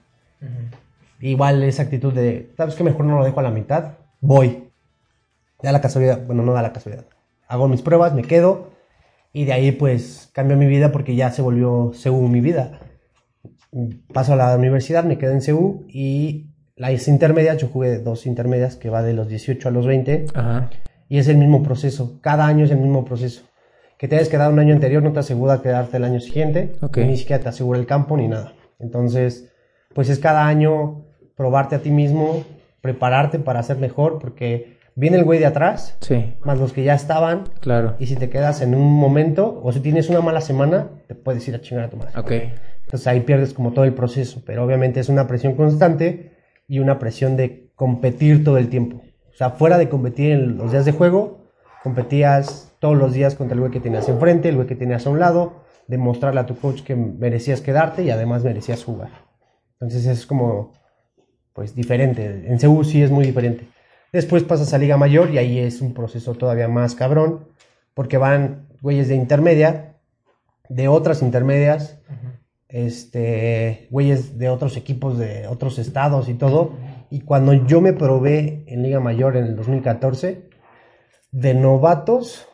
Igual 1.19 1.61
esa 1.63 1.83
actitud 1.83 2.13
de, 2.13 2.51
¿sabes 2.57 2.75
qué? 2.75 2.83
Mejor 2.83 3.05
no 3.05 3.19
lo 3.19 3.25
dejo 3.25 3.39
a 3.39 3.43
la 3.43 3.51
mitad, 3.51 3.93
voy. 4.19 4.69
Da 5.61 5.71
la 5.71 5.81
casualidad, 5.81 6.25
bueno, 6.25 6.43
no 6.43 6.53
da 6.53 6.61
la 6.61 6.73
casualidad. 6.73 7.05
Hago 7.47 7.67
mis 7.67 7.81
pruebas, 7.81 8.13
me 8.13 8.23
quedo 8.23 8.71
y 9.33 9.45
de 9.45 9.53
ahí 9.53 9.71
pues 9.71 10.29
cambió 10.33 10.57
mi 10.57 10.65
vida 10.65 10.91
porque 10.91 11.15
ya 11.15 11.31
se 11.31 11.43
volvió 11.43 11.91
CU 12.03 12.27
mi 12.27 12.41
vida. 12.41 12.79
Paso 14.11 14.33
a 14.33 14.35
la 14.35 14.55
universidad, 14.55 15.03
me 15.03 15.19
quedo 15.19 15.33
en 15.33 15.41
CU 15.41 15.85
y 15.87 16.47
las 16.75 17.07
intermedias, 17.07 17.57
yo 17.57 17.67
jugué 17.67 17.99
dos 17.99 18.25
intermedias 18.25 18.75
que 18.75 18.89
va 18.89 19.03
de 19.03 19.13
los 19.13 19.27
18 19.27 19.67
a 19.67 19.71
los 19.71 19.85
20 19.85 20.25
Ajá. 20.33 20.69
Y 21.09 21.17
es 21.19 21.27
el 21.27 21.37
mismo 21.37 21.63
proceso. 21.63 22.19
Cada 22.21 22.45
año 22.47 22.65
es 22.65 22.71
el 22.71 22.77
mismo 22.77 23.05
proceso. 23.05 23.43
Que 23.97 24.07
te 24.07 24.15
hayas 24.15 24.29
quedado 24.29 24.51
un 24.53 24.59
año 24.59 24.73
anterior 24.73 25.01
no 25.01 25.11
te 25.11 25.19
asegura 25.19 25.61
quedarte 25.61 25.97
el 25.97 26.03
año 26.03 26.19
siguiente, 26.19 26.73
Ok. 26.81 26.97
ni 26.99 27.17
siquiera 27.17 27.41
te 27.41 27.49
asegura 27.49 27.79
el 27.79 27.85
campo 27.87 28.15
ni 28.17 28.27
nada. 28.27 28.53
Entonces, 28.79 29.51
pues 29.95 30.09
es 30.09 30.19
cada 30.19 30.45
año 30.47 31.05
probarte 31.35 31.75
a 31.75 31.79
ti 31.79 31.89
mismo, 31.91 32.43
prepararte 32.81 33.39
para 33.39 33.63
ser 33.63 33.77
mejor, 33.77 34.19
porque 34.19 34.77
viene 34.95 35.17
el 35.17 35.23
güey 35.23 35.39
de 35.39 35.45
atrás, 35.47 35.97
Sí, 36.01 36.35
más 36.43 36.59
los 36.59 36.73
que 36.73 36.83
ya 36.83 36.93
estaban, 36.93 37.43
claro. 37.59 37.95
y 37.99 38.05
si 38.05 38.15
te 38.15 38.29
quedas 38.29 38.61
en 38.61 38.75
un 38.75 38.91
momento, 38.93 39.59
o 39.63 39.71
si 39.71 39.79
tienes 39.79 40.09
una 40.09 40.21
mala 40.21 40.41
semana, 40.41 40.87
te 41.07 41.15
puedes 41.15 41.47
ir 41.47 41.55
a 41.55 41.61
chingar 41.61 41.85
a 41.85 41.89
tu 41.89 41.97
madre. 41.97 42.11
Ok. 42.19 42.31
Entonces 42.85 43.07
ahí 43.07 43.21
pierdes 43.21 43.53
como 43.53 43.73
todo 43.73 43.85
el 43.85 43.93
proceso, 43.93 44.41
pero 44.45 44.63
obviamente 44.63 44.99
es 44.99 45.09
una 45.09 45.27
presión 45.27 45.55
constante 45.55 46.31
y 46.67 46.79
una 46.79 46.99
presión 46.99 47.35
de 47.35 47.71
competir 47.75 48.43
todo 48.43 48.57
el 48.57 48.69
tiempo. 48.69 49.01
O 49.37 49.39
sea, 49.39 49.51
fuera 49.51 49.77
de 49.77 49.87
competir 49.87 50.31
en 50.31 50.57
los 50.57 50.71
días 50.71 50.83
de 50.83 50.93
juego, 50.93 51.45
competías 51.83 52.73
todos 52.79 52.97
los 52.97 53.13
días 53.13 53.35
contra 53.35 53.53
el 53.53 53.59
güey 53.59 53.71
que 53.71 53.79
tenías 53.79 54.09
enfrente, 54.09 54.49
el 54.49 54.55
güey 54.55 54.65
que 54.65 54.75
tenías 54.75 55.05
a 55.05 55.11
un 55.11 55.19
lado, 55.19 55.61
demostrarle 55.85 56.39
a 56.39 56.47
tu 56.47 56.57
coach 56.57 56.81
que 56.81 56.95
merecías 56.95 57.61
quedarte 57.61 58.01
y 58.01 58.09
además 58.09 58.43
merecías 58.43 58.83
jugar. 58.83 59.11
Entonces 59.73 60.07
es 60.07 60.25
como, 60.25 60.73
pues 61.53 61.75
diferente. 61.75 62.45
En 62.47 62.57
CU 62.57 62.83
sí 62.83 63.03
es 63.03 63.11
muy 63.11 63.27
diferente. 63.27 63.67
Después 64.11 64.41
pasas 64.41 64.73
a 64.73 64.79
Liga 64.79 64.97
Mayor 64.97 65.29
y 65.29 65.37
ahí 65.37 65.59
es 65.59 65.81
un 65.81 65.93
proceso 65.93 66.33
todavía 66.33 66.67
más 66.67 66.95
cabrón, 66.95 67.47
porque 67.93 68.17
van 68.17 68.69
güeyes 68.81 69.07
de 69.07 69.17
intermedia, 69.17 69.97
de 70.67 70.87
otras 70.87 71.21
intermedias, 71.21 71.99
este, 72.69 73.87
güeyes 73.91 74.39
de 74.39 74.49
otros 74.49 74.77
equipos 74.77 75.19
de 75.19 75.45
otros 75.45 75.77
estados 75.77 76.27
y 76.27 76.33
todo. 76.33 76.71
Y 77.09 77.21
cuando 77.21 77.53
yo 77.53 77.79
me 77.81 77.93
probé 77.93 78.63
en 78.67 78.83
Liga 78.83 78.99
Mayor 78.99 79.37
en 79.37 79.45
el 79.45 79.55
2014, 79.55 80.49
de 81.31 81.53
novatos 81.53 82.47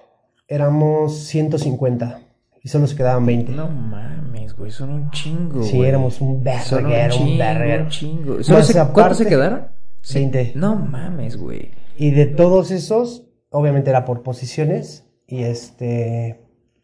éramos 0.47 1.17
150 1.25 2.21
y 2.61 2.67
solo 2.69 2.87
se 2.87 2.95
quedaban 2.95 3.25
20. 3.25 3.51
No 3.53 3.67
mames, 3.69 4.55
güey, 4.55 4.71
son 4.71 4.89
un 4.91 5.11
chingo. 5.11 5.63
sí, 5.63 5.77
güey. 5.77 5.89
éramos 5.89 6.21
un 6.21 6.29
un 6.37 6.43
verguero, 6.43 7.15
un 7.15 7.21
chingo, 7.21 7.37
verguero. 7.37 7.83
un 7.83 7.89
chingo. 7.89 8.43
¿Solo 8.43 8.63
se- 8.63 8.73
¿Cuántos 8.73 9.17
se 9.17 9.23
aparte- 9.23 9.27
quedaron? 9.27 9.67
20. 10.13 10.51
No 10.55 10.75
mames, 10.75 11.37
güey. 11.37 11.71
Y 11.97 12.11
de 12.11 12.25
todos 12.25 12.71
esos, 12.71 13.25
obviamente 13.49 13.89
era 13.89 14.05
por 14.05 14.21
posiciones. 14.23 15.09
Y 15.27 15.43
este. 15.43 16.41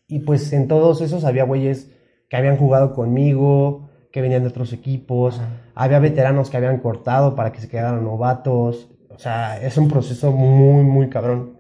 Y 0.08 0.20
pues 0.20 0.52
en 0.54 0.68
todos 0.68 1.02
esos 1.02 1.24
había 1.26 1.44
güeyes 1.44 1.92
que 2.30 2.38
habían 2.38 2.58
jugado 2.58 2.94
conmigo, 2.94 3.89
que 4.12 4.22
venían 4.22 4.44
de 4.44 4.50
otros 4.50 4.74
equipos. 4.74 5.42
Había 5.76 6.00
veteranos 6.00 6.50
que 6.50 6.58
habían 6.58 6.80
cortado 6.80 7.36
para 7.36 7.52
que 7.52 7.62
se 7.62 7.68
quedaran 7.68 8.04
novatos. 8.04 8.90
O 9.10 9.20
sea, 9.20 9.62
es 9.62 9.78
un 9.78 9.88
proceso 9.88 10.32
muy, 10.32 10.84
muy 10.84 11.10
cabrón. 11.10 11.60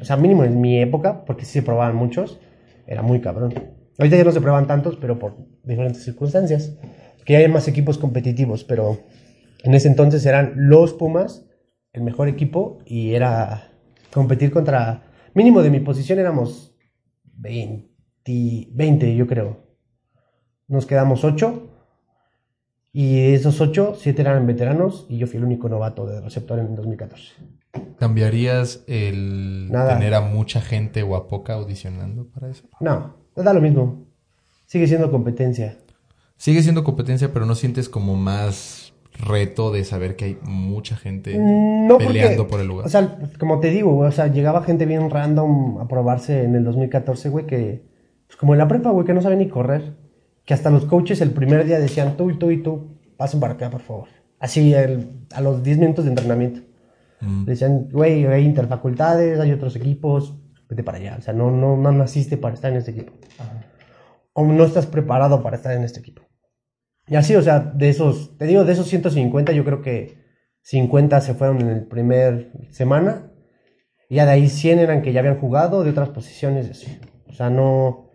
O 0.00 0.04
sea, 0.04 0.16
mínimo 0.16 0.44
en 0.44 0.60
mi 0.60 0.80
época, 0.80 1.24
porque 1.24 1.44
sí 1.44 1.52
se 1.52 1.62
probaban 1.62 1.94
muchos, 1.96 2.40
era 2.86 3.02
muy 3.02 3.20
cabrón. 3.20 3.54
Ahorita 3.98 4.16
ya 4.16 4.24
no 4.24 4.32
se 4.32 4.40
prueban 4.40 4.66
tantos, 4.66 4.96
pero 4.96 5.18
por 5.18 5.36
diferentes 5.62 6.04
circunstancias. 6.04 6.76
Que 7.24 7.36
hay 7.36 7.48
más 7.48 7.68
equipos 7.68 7.98
competitivos, 7.98 8.64
pero 8.64 8.98
en 9.62 9.74
ese 9.74 9.88
entonces 9.88 10.26
eran 10.26 10.54
los 10.56 10.92
Pumas, 10.92 11.46
el 11.92 12.02
mejor 12.02 12.28
equipo, 12.28 12.78
y 12.84 13.14
era 13.14 13.70
competir 14.12 14.50
contra. 14.50 15.04
Mínimo 15.34 15.62
de 15.62 15.70
mi 15.70 15.80
posición 15.80 16.18
éramos 16.18 16.76
20, 17.38 17.88
20 18.72 19.14
yo 19.14 19.26
creo. 19.26 19.58
Nos 20.66 20.84
quedamos 20.84 21.22
8 21.24 21.71
Y 22.92 23.16
de 23.16 23.34
esos 23.34 23.60
ocho, 23.60 23.94
siete 23.98 24.20
eran 24.22 24.46
veteranos 24.46 25.06
y 25.08 25.16
yo 25.18 25.26
fui 25.26 25.38
el 25.38 25.44
único 25.44 25.68
novato 25.68 26.06
de 26.06 26.20
receptor 26.20 26.58
en 26.58 26.74
2014. 26.74 27.32
¿Cambiarías 27.98 28.84
el 28.86 29.70
Nada. 29.70 29.94
tener 29.94 30.14
a 30.14 30.20
mucha 30.20 30.60
gente 30.60 31.02
o 31.02 31.16
a 31.16 31.26
poca 31.28 31.54
audicionando 31.54 32.26
para 32.28 32.50
eso? 32.50 32.64
No, 32.80 33.14
da 33.34 33.54
lo 33.54 33.60
mismo. 33.62 34.04
Sigue 34.66 34.86
siendo 34.86 35.10
competencia. 35.10 35.78
Sigue 36.36 36.62
siendo 36.62 36.84
competencia, 36.84 37.32
pero 37.32 37.46
no 37.46 37.54
sientes 37.54 37.88
como 37.88 38.14
más 38.16 38.92
reto 39.18 39.70
de 39.72 39.84
saber 39.84 40.16
que 40.16 40.24
hay 40.24 40.38
mucha 40.42 40.96
gente 40.96 41.38
Mm, 41.38 41.86
No 41.86 41.98
peleando 41.98 42.42
porque, 42.42 42.50
por 42.50 42.60
el 42.60 42.66
lugar. 42.66 42.86
O 42.86 42.90
sea, 42.90 43.18
como 43.38 43.60
te 43.60 43.70
digo, 43.70 43.92
güey, 43.94 44.08
o 44.08 44.12
sea, 44.12 44.26
llegaba 44.26 44.62
gente 44.64 44.84
bien 44.86 45.08
random 45.10 45.78
a 45.80 45.88
probarse 45.88 46.44
en 46.44 46.54
el 46.56 46.64
2014, 46.64 47.28
güey, 47.28 47.46
que, 47.46 47.84
pues 48.26 48.36
como 48.36 48.54
en 48.54 48.58
la 48.58 48.68
prepa, 48.68 48.90
güey, 48.90 49.06
que 49.06 49.14
no 49.14 49.22
saben 49.22 49.38
ni 49.38 49.48
correr. 49.48 49.94
Que 50.44 50.54
hasta 50.54 50.70
los 50.70 50.84
coaches 50.86 51.20
el 51.20 51.30
primer 51.30 51.64
día 51.64 51.78
decían, 51.78 52.16
tú 52.16 52.30
y 52.30 52.38
tú 52.38 52.50
y 52.50 52.62
tú, 52.62 52.98
pasen 53.16 53.40
para 53.40 53.54
acá, 53.54 53.70
por 53.70 53.80
favor. 53.82 54.08
Así, 54.38 54.74
el- 54.74 55.26
a 55.32 55.40
los 55.40 55.62
10 55.62 55.78
minutos 55.78 56.04
de 56.04 56.10
entrenamiento. 56.10 56.60
Mm. 57.20 57.44
Decían, 57.44 57.88
güey, 57.92 58.26
hay 58.26 58.44
interfacultades, 58.44 59.38
hay 59.38 59.52
otros 59.52 59.76
equipos, 59.76 60.36
vete 60.68 60.82
para 60.82 60.98
allá. 60.98 61.16
O 61.18 61.22
sea, 61.22 61.32
no, 61.32 61.50
no, 61.50 61.76
no 61.76 61.92
naciste 61.92 62.36
para 62.36 62.54
estar 62.54 62.72
en 62.72 62.78
este 62.78 62.90
equipo. 62.90 63.12
O 64.32 64.44
no 64.44 64.64
estás 64.64 64.86
preparado 64.86 65.42
para 65.42 65.56
estar 65.56 65.76
en 65.76 65.84
este 65.84 66.00
equipo. 66.00 66.22
Y 67.06 67.16
así, 67.16 67.34
o 67.36 67.42
sea, 67.42 67.60
de 67.60 67.88
esos, 67.88 68.36
te 68.38 68.46
digo, 68.46 68.64
de 68.64 68.72
esos 68.72 68.86
150, 68.88 69.52
yo 69.52 69.64
creo 69.64 69.82
que 69.82 70.16
50 70.62 71.20
se 71.20 71.34
fueron 71.34 71.60
en 71.60 71.68
el 71.68 71.86
primer 71.86 72.52
semana. 72.70 73.30
Y 74.08 74.16
ya 74.16 74.24
de 74.26 74.32
ahí 74.32 74.48
100 74.48 74.78
eran 74.78 75.02
que 75.02 75.12
ya 75.12 75.20
habían 75.20 75.38
jugado 75.38 75.84
de 75.84 75.90
otras 75.90 76.08
posiciones. 76.08 76.70
así. 76.70 76.98
O 77.28 77.32
sea, 77.32 77.50
no, 77.50 78.10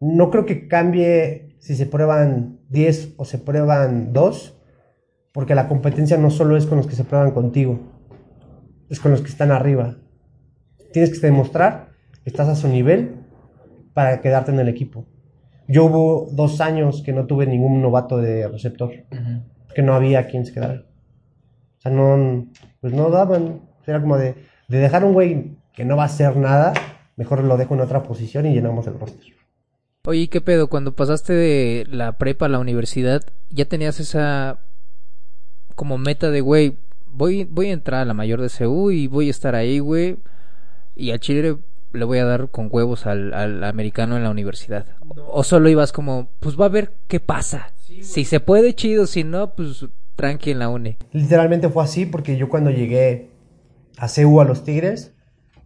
no 0.00 0.30
creo 0.30 0.46
que 0.46 0.68
cambie 0.68 1.47
si 1.58 1.76
se 1.76 1.86
prueban 1.86 2.60
10 2.68 3.14
o 3.16 3.24
se 3.24 3.38
prueban 3.38 4.12
2. 4.12 4.54
Porque 5.32 5.54
la 5.54 5.68
competencia 5.68 6.16
no 6.16 6.30
solo 6.30 6.56
es 6.56 6.66
con 6.66 6.78
los 6.78 6.86
que 6.86 6.96
se 6.96 7.04
prueban 7.04 7.30
contigo, 7.32 7.78
es 8.88 8.98
con 8.98 9.12
los 9.12 9.20
que 9.20 9.28
están 9.28 9.52
arriba. 9.52 9.96
Tienes 10.92 11.12
que 11.12 11.26
demostrar 11.26 11.90
que 12.24 12.30
estás 12.30 12.48
a 12.48 12.56
su 12.56 12.66
nivel 12.66 13.16
para 13.92 14.20
quedarte 14.20 14.50
en 14.50 14.58
el 14.58 14.68
equipo. 14.68 15.06
Yo 15.68 15.84
hubo 15.84 16.28
dos 16.32 16.60
años 16.60 17.02
que 17.04 17.12
no 17.12 17.26
tuve 17.26 17.46
ningún 17.46 17.82
novato 17.82 18.16
de 18.16 18.48
receptor, 18.48 18.90
que 19.74 19.82
no 19.82 19.94
había 19.94 20.26
quien 20.26 20.46
se 20.46 20.54
quedara. 20.54 20.86
O 21.76 21.80
sea, 21.80 21.92
no, 21.92 22.48
pues 22.80 22.94
no 22.94 23.10
daban. 23.10 23.60
Era 23.86 24.00
como 24.00 24.16
de, 24.16 24.34
de 24.68 24.78
dejar 24.78 25.04
un 25.04 25.12
güey 25.12 25.58
que 25.74 25.84
no 25.84 25.96
va 25.96 26.02
a 26.02 26.06
hacer 26.06 26.36
nada, 26.36 26.72
mejor 27.16 27.44
lo 27.44 27.56
dejo 27.56 27.74
en 27.74 27.80
otra 27.80 28.02
posición 28.02 28.46
y 28.46 28.54
llenamos 28.54 28.86
el 28.86 28.98
roster. 28.98 29.24
Oye, 30.06 30.20
¿y 30.20 30.28
¿qué 30.28 30.40
pedo? 30.40 30.68
Cuando 30.68 30.94
pasaste 30.94 31.32
de 31.32 31.86
la 31.90 32.18
prepa 32.18 32.46
a 32.46 32.48
la 32.48 32.60
universidad, 32.60 33.22
ya 33.50 33.64
tenías 33.66 34.00
esa 34.00 34.58
como 35.74 35.98
meta 35.98 36.30
de, 36.30 36.40
güey, 36.40 36.78
voy, 37.06 37.44
voy 37.44 37.68
a 37.68 37.72
entrar 37.72 38.00
a 38.00 38.04
la 38.04 38.14
mayor 38.14 38.40
de 38.40 38.48
CU 38.48 38.90
y 38.90 39.06
voy 39.06 39.28
a 39.28 39.30
estar 39.30 39.54
ahí, 39.54 39.80
güey, 39.80 40.16
y 40.94 41.10
a 41.10 41.18
Chile 41.18 41.58
le 41.92 42.04
voy 42.04 42.18
a 42.18 42.24
dar 42.24 42.48
con 42.50 42.68
huevos 42.70 43.06
al, 43.06 43.34
al 43.34 43.64
americano 43.64 44.16
en 44.16 44.22
la 44.22 44.30
universidad. 44.30 44.86
O 45.28 45.42
solo 45.42 45.68
ibas 45.68 45.92
como, 45.92 46.28
pues 46.40 46.58
va 46.58 46.66
a 46.66 46.70
ver 46.70 46.92
qué 47.06 47.20
pasa. 47.20 47.72
si 48.00 48.24
se 48.24 48.40
puede, 48.40 48.74
chido, 48.74 49.06
si 49.06 49.24
no, 49.24 49.54
pues 49.54 49.86
tranqui 50.16 50.50
en 50.52 50.58
la 50.60 50.68
uni. 50.68 50.96
Literalmente 51.12 51.68
fue 51.68 51.84
así 51.84 52.06
porque 52.06 52.36
yo 52.36 52.48
cuando 52.48 52.70
llegué 52.70 53.30
a 53.98 54.08
CU 54.08 54.40
a 54.40 54.44
los 54.44 54.64
Tigres, 54.64 55.14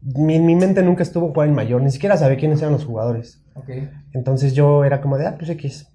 mi, 0.01 0.39
mi 0.39 0.55
mente 0.55 0.83
nunca 0.83 1.03
estuvo 1.03 1.29
jugar 1.29 1.49
en 1.49 1.55
mayor, 1.55 1.83
ni 1.83 1.91
siquiera 1.91 2.17
sabía 2.17 2.39
quiénes 2.39 2.61
eran 2.61 2.73
los 2.73 2.85
jugadores. 2.85 3.42
Entonces 4.13 4.55
yo 4.55 4.85
era 4.85 5.01
como 5.01 5.19
de, 5.19 5.27
ah, 5.27 5.37
pues 5.39 5.51
X. 5.51 5.89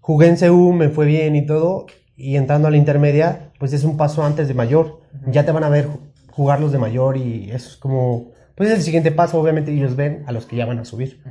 Jugué 0.00 0.28
en 0.28 0.36
CU, 0.36 0.72
me 0.72 0.88
fue 0.88 1.06
bien 1.06 1.36
y 1.36 1.46
todo, 1.46 1.86
y 2.16 2.36
entrando 2.36 2.68
a 2.68 2.70
la 2.70 2.76
intermedia, 2.76 3.50
pues 3.58 3.72
es 3.72 3.84
un 3.84 3.96
paso 3.96 4.24
antes 4.24 4.48
de 4.48 4.54
mayor. 4.54 5.00
Ya 5.30 5.44
te 5.44 5.52
van 5.52 5.64
a 5.64 5.68
ver 5.68 5.88
ju- 5.88 6.00
jugar 6.30 6.60
los 6.60 6.72
de 6.72 6.78
mayor 6.78 7.16
y 7.16 7.50
eso 7.50 7.68
es 7.70 7.76
como, 7.76 8.30
pues 8.54 8.70
es 8.70 8.76
el 8.78 8.82
siguiente 8.82 9.12
paso, 9.12 9.40
obviamente 9.40 9.72
ellos 9.72 9.94
ven 9.96 10.24
a 10.26 10.32
los 10.32 10.46
que 10.46 10.56
ya 10.56 10.66
van 10.66 10.78
a 10.78 10.84
subir. 10.84 11.22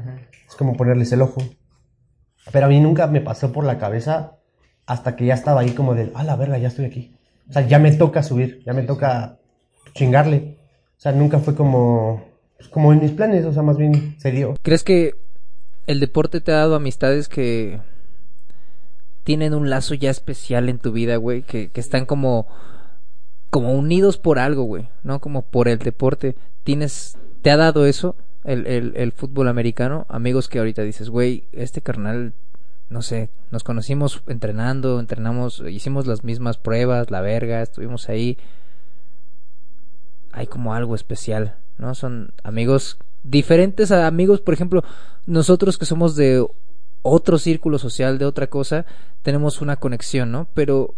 Es 0.48 0.56
como 0.56 0.76
ponerles 0.78 1.12
el 1.12 1.22
ojo. 1.22 1.42
Pero 2.52 2.66
a 2.66 2.70
mí 2.70 2.80
nunca 2.80 3.08
me 3.08 3.22
pasó 3.22 3.52
por 3.52 3.64
la 3.66 3.78
cabeza 3.78 4.38
hasta 4.86 5.16
que 5.16 5.26
ya 5.26 5.34
estaba 5.34 5.62
ahí 5.62 5.72
como 5.72 5.94
de, 5.96 6.12
ah, 6.16 6.24
la 6.24 6.36
verga, 6.36 6.58
ya 6.58 6.68
estoy 6.70 6.86
aquí. 6.86 7.16
O 7.50 7.54
sea, 7.54 7.68
ya 7.68 7.80
me 7.80 7.92
toca 7.92 8.24
subir, 8.24 8.62
ya 8.66 8.74
me 8.74 8.84
toca 8.84 9.38
chingarle. 9.94 10.58
O 10.98 11.00
sea, 11.02 11.12
nunca 11.12 11.40
fue 11.40 11.56
como, 11.56 12.22
pues, 12.62 12.70
como 12.70 12.94
en 12.94 13.00
mis 13.00 13.12
planes, 13.12 13.44
o 13.46 13.54
sea, 13.54 13.64
más 13.64 13.78
bien 13.78 14.16
se 14.20 14.32
dio. 14.32 14.54
¿Crees 14.62 14.84
que 14.84 15.16
el 15.88 16.00
deporte 16.00 16.42
te 16.42 16.52
ha 16.52 16.58
dado 16.58 16.76
amistades 16.76 17.28
que 17.28 17.80
tienen 19.24 19.56
un 19.56 19.72
lazo 19.72 19.96
ya 19.96 20.12
especial 20.12 20.70
en 20.70 20.78
tu 20.78 20.92
vida, 20.92 21.16
güey? 21.16 21.42
Que, 21.42 21.70
que 21.70 21.82
están 21.82 22.06
como, 22.06 22.48
como 23.50 23.74
unidos 23.74 24.20
por 24.20 24.38
algo, 24.38 24.64
güey, 24.64 24.90
¿no? 25.02 25.20
Como 25.20 25.42
por 25.42 25.68
el 25.68 25.80
deporte. 25.80 26.36
¿Tienes, 26.64 27.18
te 27.42 27.50
ha 27.50 27.58
dado 27.58 27.88
eso 27.88 28.16
el, 28.44 28.68
el, 28.68 28.94
el 28.96 29.12
fútbol 29.12 29.48
americano? 29.48 30.06
Amigos 30.08 30.48
que 30.48 30.60
ahorita 30.60 30.84
dices, 30.84 31.10
güey, 31.10 31.46
este 31.54 31.82
carnal, 31.82 32.34
no 32.90 33.02
sé, 33.02 33.32
nos 33.50 33.64
conocimos 33.64 34.22
entrenando, 34.28 35.00
entrenamos, 35.00 35.64
hicimos 35.68 36.06
las 36.06 36.24
mismas 36.24 36.60
pruebas, 36.60 37.10
la 37.10 37.22
verga, 37.22 37.64
estuvimos 37.64 38.08
ahí. 38.08 38.38
Hay 40.32 40.46
como 40.46 40.76
algo 40.76 40.94
especial, 40.94 41.56
¿no? 41.82 41.96
Son 41.96 42.34
amigos 42.44 42.98
diferentes 43.24 43.92
a 43.92 44.08
amigos, 44.08 44.40
por 44.40 44.54
ejemplo, 44.54 44.84
nosotros 45.26 45.78
que 45.78 45.86
somos 45.86 46.16
de 46.16 46.46
otro 47.02 47.38
círculo 47.40 47.80
social, 47.80 48.18
de 48.20 48.26
otra 48.26 48.48
cosa, 48.48 48.86
tenemos 49.24 49.62
una 49.62 49.76
conexión, 49.78 50.32
¿no? 50.32 50.48
Pero 50.54 50.94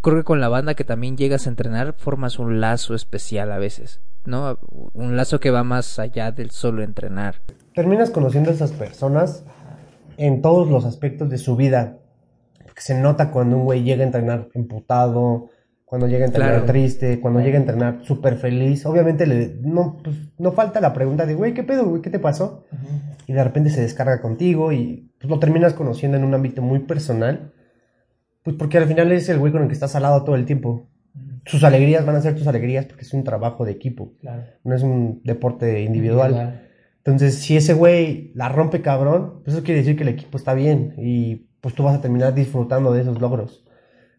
creo 0.00 0.16
que 0.18 0.24
con 0.24 0.40
la 0.40 0.48
banda 0.48 0.74
que 0.74 0.84
también 0.84 1.16
llegas 1.16 1.46
a 1.46 1.50
entrenar 1.50 1.94
formas 1.94 2.38
un 2.38 2.60
lazo 2.60 2.94
especial 2.94 3.50
a 3.52 3.58
veces, 3.58 4.00
¿no? 4.24 4.58
Un 4.94 5.16
lazo 5.16 5.40
que 5.40 5.50
va 5.50 5.64
más 5.64 5.98
allá 5.98 6.30
del 6.30 6.50
solo 6.50 6.82
entrenar. 6.82 7.42
terminas 7.74 8.10
conociendo 8.10 8.50
a 8.50 8.54
esas 8.54 8.72
personas 8.72 9.44
en 10.16 10.40
todos 10.40 10.68
los 10.68 10.84
aspectos 10.84 11.28
de 11.30 11.38
su 11.38 11.56
vida. 11.56 11.98
Porque 12.64 12.82
se 12.82 12.98
nota 12.98 13.30
cuando 13.30 13.56
un 13.56 13.64
güey 13.64 13.82
llega 13.82 14.02
a 14.02 14.06
entrenar 14.06 14.48
emputado, 14.54 15.48
cuando 15.92 16.08
llega 16.08 16.24
a 16.24 16.28
entrenar 16.28 16.52
Claro. 16.52 16.64
triste, 16.64 17.20
cuando 17.20 17.40
llega 17.40 17.58
a 17.58 17.60
entrenar 17.60 17.98
súper 18.02 18.36
feliz. 18.36 18.86
Obviamente 18.86 19.26
le, 19.26 19.56
no, 19.60 19.98
pues, 20.02 20.16
no 20.38 20.52
falta 20.52 20.80
la 20.80 20.94
pregunta 20.94 21.26
de, 21.26 21.34
güey, 21.34 21.52
¿qué 21.52 21.64
pedo, 21.64 21.84
güey? 21.84 22.00
¿Qué 22.00 22.08
te 22.08 22.18
pasó? 22.18 22.64
Y 23.26 23.34
de 23.34 23.44
repente 23.44 23.68
se 23.68 23.82
descarga 23.82 24.22
contigo 24.22 24.72
y 24.72 25.12
pues, 25.20 25.28
lo 25.28 25.38
terminas 25.38 25.74
conociendo 25.74 26.16
en 26.16 26.24
un 26.24 26.32
ámbito 26.32 26.62
muy 26.62 26.78
personal. 26.78 27.52
Pues 28.42 28.56
porque 28.56 28.78
al 28.78 28.86
final 28.86 29.12
es 29.12 29.28
el 29.28 29.38
güey 29.38 29.52
con 29.52 29.60
el 29.60 29.68
que 29.68 29.74
estás 29.74 29.94
al 29.94 30.04
lado 30.04 30.24
todo 30.24 30.34
el 30.34 30.46
tiempo. 30.46 30.88
Sus 31.44 31.62
alegrías 31.62 32.06
van 32.06 32.16
a 32.16 32.22
ser 32.22 32.36
tus 32.36 32.46
alegrías 32.46 32.86
porque 32.86 33.02
es 33.02 33.12
un 33.12 33.22
trabajo 33.22 33.66
de 33.66 33.72
equipo. 33.72 34.14
No 34.64 34.74
es 34.74 34.82
un 34.82 35.20
deporte 35.24 35.82
individual. 35.82 36.62
Entonces, 37.04 37.34
si 37.34 37.54
ese 37.58 37.74
güey 37.74 38.32
la 38.34 38.48
rompe 38.48 38.80
cabrón, 38.80 39.42
pues 39.44 39.56
eso 39.56 39.62
quiere 39.62 39.80
decir 39.80 39.96
que 39.96 40.04
el 40.04 40.08
equipo 40.08 40.38
está 40.38 40.54
bien 40.54 40.94
y 40.96 41.48
pues 41.60 41.74
tú 41.74 41.82
vas 41.82 41.98
a 41.98 42.00
terminar 42.00 42.32
disfrutando 42.32 42.94
de 42.94 43.02
esos 43.02 43.20
logros. 43.20 43.66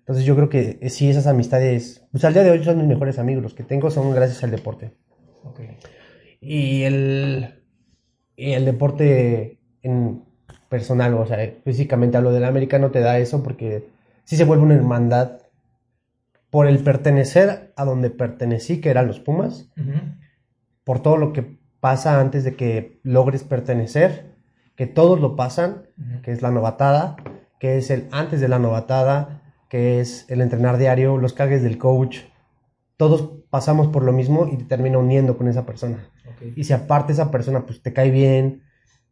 Entonces, 0.04 0.26
yo 0.26 0.36
creo 0.36 0.50
que 0.50 0.80
eh, 0.82 0.90
sí, 0.90 1.10
esas 1.10 1.28
amistades, 1.28 2.06
pues 2.12 2.26
al 2.26 2.34
día 2.34 2.44
de 2.44 2.52
hoy 2.52 2.64
son 2.64 2.78
mis 2.78 2.88
mejores 2.88 3.20
amigos. 3.20 3.42
Los 3.42 3.54
que 3.54 3.64
tengo 3.64 3.90
son 3.90 4.14
gracias 4.14 4.44
al 4.44 4.52
deporte. 4.52 4.92
Y 6.42 6.84
el, 6.84 7.64
y 8.36 8.52
el 8.52 8.66
deporte 8.66 9.60
en 9.82 10.24
personal, 10.68 11.14
o 11.14 11.26
sea, 11.26 11.38
físicamente 11.64 12.18
hablo 12.18 12.32
del 12.32 12.44
americano, 12.44 12.92
te 12.92 13.00
da 13.00 13.18
eso 13.20 13.44
porque 13.44 13.88
sí 14.26 14.36
se 14.36 14.44
vuelve 14.44 14.64
una 14.64 14.76
hermandad 14.76 15.40
por 16.50 16.68
el 16.68 16.80
pertenecer 16.80 17.74
a 17.76 17.86
donde 17.86 18.10
pertenecí, 18.10 18.82
que 18.82 18.90
eran 18.90 19.08
los 19.08 19.20
Pumas 19.20 19.70
por 20.84 21.02
todo 21.02 21.18
lo 21.18 21.34
que 21.34 21.58
pasa 21.80 22.20
antes 22.20 22.44
de 22.44 22.56
que 22.56 23.00
logres 23.04 23.44
pertenecer, 23.44 24.34
que 24.76 24.88
todos 24.88 25.20
lo 25.20 25.36
pasan, 25.36 25.84
que 26.24 26.32
es 26.32 26.42
la 26.42 26.52
novatada, 26.52 27.16
que 27.60 27.78
es 27.78 27.90
el 27.90 28.08
antes 28.12 28.42
de 28.42 28.48
la 28.48 28.60
novatada, 28.60 29.43
que 29.74 30.00
es 30.00 30.30
el 30.30 30.40
entrenar 30.42 30.78
diario, 30.78 31.18
los 31.18 31.34
cagues 31.34 31.64
del 31.64 31.80
coach. 31.80 32.20
Todos 32.96 33.40
pasamos 33.50 33.88
por 33.88 34.04
lo 34.04 34.14
mismo 34.14 34.48
y 34.48 34.56
te 34.58 34.66
termina 34.66 35.00
uniendo 35.00 35.36
con 35.36 35.48
esa 35.48 35.66
persona. 35.66 36.12
Y 36.56 36.66
si 36.66 36.74
aparte 36.74 37.12
esa 37.12 37.32
persona 37.32 37.66
pues 37.66 37.82
te 37.82 37.92
cae 37.92 38.12
bien, 38.12 38.62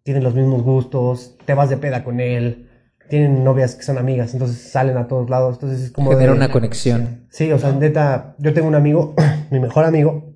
tienen 0.03 0.23
los 0.23 0.35
mismos 0.35 0.61
gustos, 0.61 1.35
te 1.47 1.55
vas 1.55 1.71
de 1.71 1.77
peda 1.77 2.03
con 2.03 2.19
él, 2.19 2.69
tienen 3.09 3.43
novias 3.43 3.73
que 3.73 3.81
son 3.81 3.97
amigas, 3.97 4.33
entonces 4.33 4.69
salen 4.71 4.97
a 4.97 5.07
todos 5.07 5.31
lados, 5.31 5.55
entonces 5.55 5.81
es 5.85 5.91
como 5.91 6.11
Genera 6.11 6.33
de- 6.33 6.37
una 6.37 6.51
conexión. 6.51 7.25
Sí, 7.31 7.51
o 7.51 7.57
sea, 7.57 7.71
neta, 7.71 8.35
yo 8.37 8.53
tengo 8.53 8.67
un 8.67 8.75
amigo, 8.75 9.15
mi 9.49 9.59
mejor 9.59 9.85
amigo, 9.85 10.35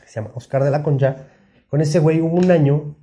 que 0.00 0.08
se 0.08 0.14
llama 0.14 0.30
Oscar 0.34 0.64
de 0.64 0.70
la 0.70 0.82
Concha. 0.82 1.26
Con 1.68 1.82
ese 1.82 1.98
güey 1.98 2.22
hubo 2.22 2.38
un 2.38 2.50
año 2.50 2.96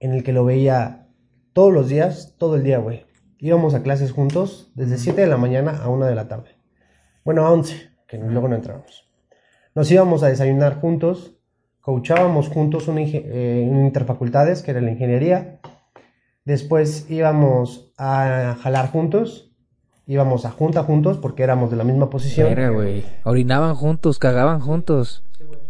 en 0.00 0.12
el 0.12 0.24
que 0.24 0.32
lo 0.32 0.44
veía 0.44 1.06
todos 1.52 1.72
los 1.72 1.88
días, 1.88 2.34
todo 2.36 2.56
el 2.56 2.64
día, 2.64 2.78
güey. 2.78 3.04
Íbamos 3.40 3.74
a 3.74 3.82
clases 3.82 4.12
juntos 4.12 4.70
desde 4.74 4.98
7 4.98 5.20
de 5.22 5.26
la 5.26 5.36
mañana 5.36 5.80
a 5.82 5.88
1 5.88 6.06
de 6.06 6.14
la 6.14 6.28
tarde. 6.28 6.50
Bueno, 7.24 7.46
a 7.46 7.50
11, 7.50 7.90
que 8.06 8.18
luego 8.18 8.48
no 8.48 8.56
entrábamos. 8.56 9.08
Nos 9.74 9.90
íbamos 9.90 10.22
a 10.22 10.28
desayunar 10.28 10.80
juntos, 10.80 11.36
coachábamos 11.80 12.48
juntos 12.48 12.86
eh, 12.88 13.62
en 13.66 13.84
interfacultades, 13.84 14.62
que 14.62 14.72
era 14.72 14.80
la 14.80 14.90
ingeniería. 14.90 15.60
Después 16.44 17.10
íbamos 17.10 17.92
a 17.96 18.56
jalar 18.62 18.90
juntos 18.90 19.50
íbamos 20.10 20.44
a 20.44 20.50
junta 20.50 20.82
juntos 20.82 21.18
porque 21.18 21.44
éramos 21.44 21.70
de 21.70 21.76
la 21.76 21.84
misma 21.84 22.10
posición. 22.10 22.48
Verga, 22.48 22.70
güey. 22.70 23.04
Orinaban 23.22 23.76
juntos, 23.76 24.18
cagaban 24.18 24.58
juntos. 24.58 25.22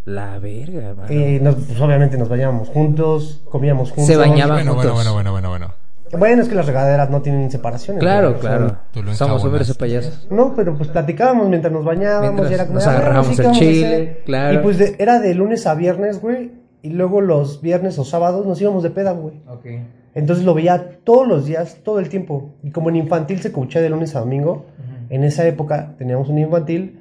La 0.07 0.39
verga, 0.39 0.89
hermano. 0.89 1.13
Y 1.13 1.41
nos- 1.41 1.57
pues, 1.57 1.79
obviamente 1.79 2.17
nos 2.17 2.31
bañábamos 2.31 2.71
juntos, 2.71 3.43
comíamos 3.51 3.91
juntos. 3.91 4.07
Se 4.07 4.17
bañaban 4.17 4.57
bueno, 4.65 4.73
juntos. 4.73 4.95
bueno, 4.95 5.13
bueno, 5.13 5.33
bueno, 5.33 5.49
bueno. 5.51 5.67
Bueno, 5.67 5.75
es 6.13 6.49
que 6.49 6.55
las 6.55 6.67
regaderas 6.67 7.11
no 7.11 7.23
tienen 7.23 7.51
separaciones. 7.51 8.01
Claro, 8.01 8.31
o 8.31 8.41
sea, 8.41 8.41
claro. 8.41 8.77
Somos 9.15 9.45
hombres 9.45 9.69
y 9.69 9.75
payasos. 9.75 10.27
No, 10.31 10.55
pero 10.55 10.77
pues 10.77 10.89
platicábamos 10.91 11.49
mientras 11.49 11.73
nos 11.73 11.85
bañábamos 11.85 12.23
Mientras 12.33 12.51
y 12.51 12.55
era 12.55 12.67
como, 12.67 12.75
nos 12.79 12.87
"Ah, 12.87 13.01
bueno, 13.01 13.37
¿qué 13.37 13.43
el 13.43 13.51
chile, 13.53 13.87
hacer?". 13.87 14.23
claro. 14.25 14.55
Y 14.55 14.63
pues 14.63 14.79
de- 14.79 14.97
era 14.99 15.21
de 15.21 15.35
lunes 15.35 15.67
a 15.67 15.75
viernes, 15.75 16.21
güey, 16.21 16.53
y 16.83 16.91
luego 16.91 17.21
los 17.21 17.61
viernes 17.63 17.99
o 17.99 18.05
sábados 18.05 18.47
nos 18.47 18.61
íbamos 18.61 18.83
de 18.83 18.91
peda, 18.91 19.13
güey. 19.13 19.37
Ok. 19.49 19.67
Entonces 20.15 20.45
lo 20.45 20.55
veía 20.55 20.99
todos 21.05 21.29
los 21.29 21.47
días, 21.47 21.79
todo 21.85 22.01
el 22.01 22.09
tiempo. 22.09 22.57
Y 22.65 22.71
como 22.73 22.89
en 22.91 22.97
infantil 22.97 23.41
se 23.41 23.53
coachea 23.53 23.81
de 23.81 23.91
lunes 23.91 24.17
a 24.17 24.21
domingo, 24.21 24.67
en 25.09 25.23
esa 25.25 25.47
época 25.47 25.95
teníamos 25.99 26.29
un 26.29 26.39
infantil 26.39 26.99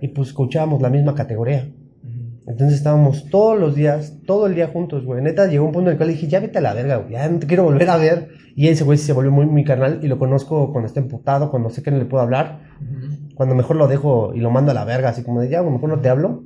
y 0.00 0.08
pues 0.08 0.32
coachábamos 0.32 0.80
la 0.80 0.88
misma 0.88 1.14
categoría. 1.14 1.68
Entonces 2.46 2.76
estábamos 2.78 3.28
todos 3.30 3.58
los 3.58 3.74
días, 3.76 4.14
todo 4.26 4.46
el 4.46 4.54
día 4.54 4.66
juntos, 4.68 5.04
güey. 5.04 5.22
Neta, 5.22 5.46
llegó 5.46 5.64
un 5.64 5.72
punto 5.72 5.90
en 5.90 5.92
el 5.92 5.96
cual 5.96 6.08
dije, 6.10 6.26
ya 6.26 6.40
vete 6.40 6.58
a 6.58 6.60
la 6.60 6.74
verga, 6.74 6.96
güey. 6.96 7.12
Ya 7.12 7.28
no 7.28 7.38
te 7.38 7.46
quiero 7.46 7.64
volver 7.64 7.88
a 7.88 7.96
ver. 7.96 8.28
Y 8.54 8.68
ese 8.68 8.84
güey 8.84 8.98
se 8.98 9.12
volvió 9.12 9.30
muy 9.30 9.46
mi 9.46 9.64
carnal 9.64 10.00
y 10.02 10.08
lo 10.08 10.18
conozco 10.18 10.72
cuando 10.72 10.86
está 10.86 11.00
emputado, 11.00 11.50
cuando 11.50 11.70
sé 11.70 11.82
que 11.82 11.90
no 11.90 11.98
le 11.98 12.04
puedo 12.04 12.22
hablar. 12.22 12.60
Cuando 13.34 13.54
mejor 13.54 13.76
lo 13.76 13.88
dejo 13.88 14.34
y 14.34 14.40
lo 14.40 14.50
mando 14.50 14.72
a 14.72 14.74
la 14.74 14.84
verga, 14.84 15.08
así 15.08 15.22
como 15.22 15.40
de, 15.40 15.48
ya, 15.48 15.60
güey, 15.60 15.72
mejor 15.72 15.88
no 15.88 16.00
te 16.00 16.08
hablo. 16.08 16.44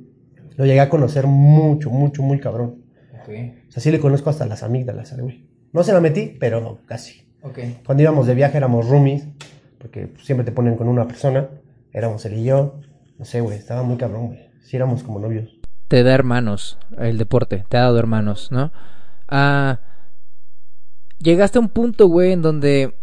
Lo 0.55 0.65
llegué 0.65 0.79
a 0.79 0.89
conocer 0.89 1.27
mucho, 1.27 1.89
mucho, 1.89 2.23
muy 2.23 2.39
cabrón. 2.39 2.83
Ok. 3.21 3.29
O 3.67 3.71
sea, 3.71 3.83
sí 3.83 3.91
le 3.91 3.99
conozco 3.99 4.29
hasta 4.29 4.45
las 4.45 4.63
amígdalas 4.63 5.13
al 5.13 5.21
güey. 5.21 5.47
No 5.73 5.83
se 5.83 5.93
la 5.93 5.99
metí, 5.99 6.35
pero 6.39 6.79
casi. 6.85 7.27
Ok. 7.41 7.59
Cuando 7.85 8.03
íbamos 8.03 8.25
de 8.25 8.35
viaje 8.35 8.57
éramos 8.57 8.87
roomies, 8.87 9.27
porque 9.77 10.13
siempre 10.21 10.45
te 10.45 10.51
ponen 10.51 10.75
con 10.75 10.87
una 10.87 11.07
persona. 11.07 11.49
Éramos 11.93 12.25
él 12.25 12.33
y 12.39 12.45
yo. 12.45 12.79
No 13.19 13.25
sé, 13.25 13.41
güey, 13.41 13.57
estaba 13.57 13.83
muy 13.83 13.97
cabrón, 13.97 14.27
güey. 14.27 14.49
Sí 14.61 14.75
éramos 14.75 15.03
como 15.03 15.19
novios. 15.19 15.57
Te 15.87 16.03
da 16.03 16.13
hermanos 16.13 16.77
el 16.97 17.17
deporte, 17.17 17.63
te 17.69 17.77
ha 17.77 17.81
dado 17.81 17.99
hermanos, 17.99 18.51
¿no? 18.51 18.71
Ah, 19.29 19.79
llegaste 21.19 21.57
a 21.57 21.61
un 21.61 21.69
punto, 21.69 22.07
güey, 22.07 22.31
en 22.31 22.41
donde 22.41 22.95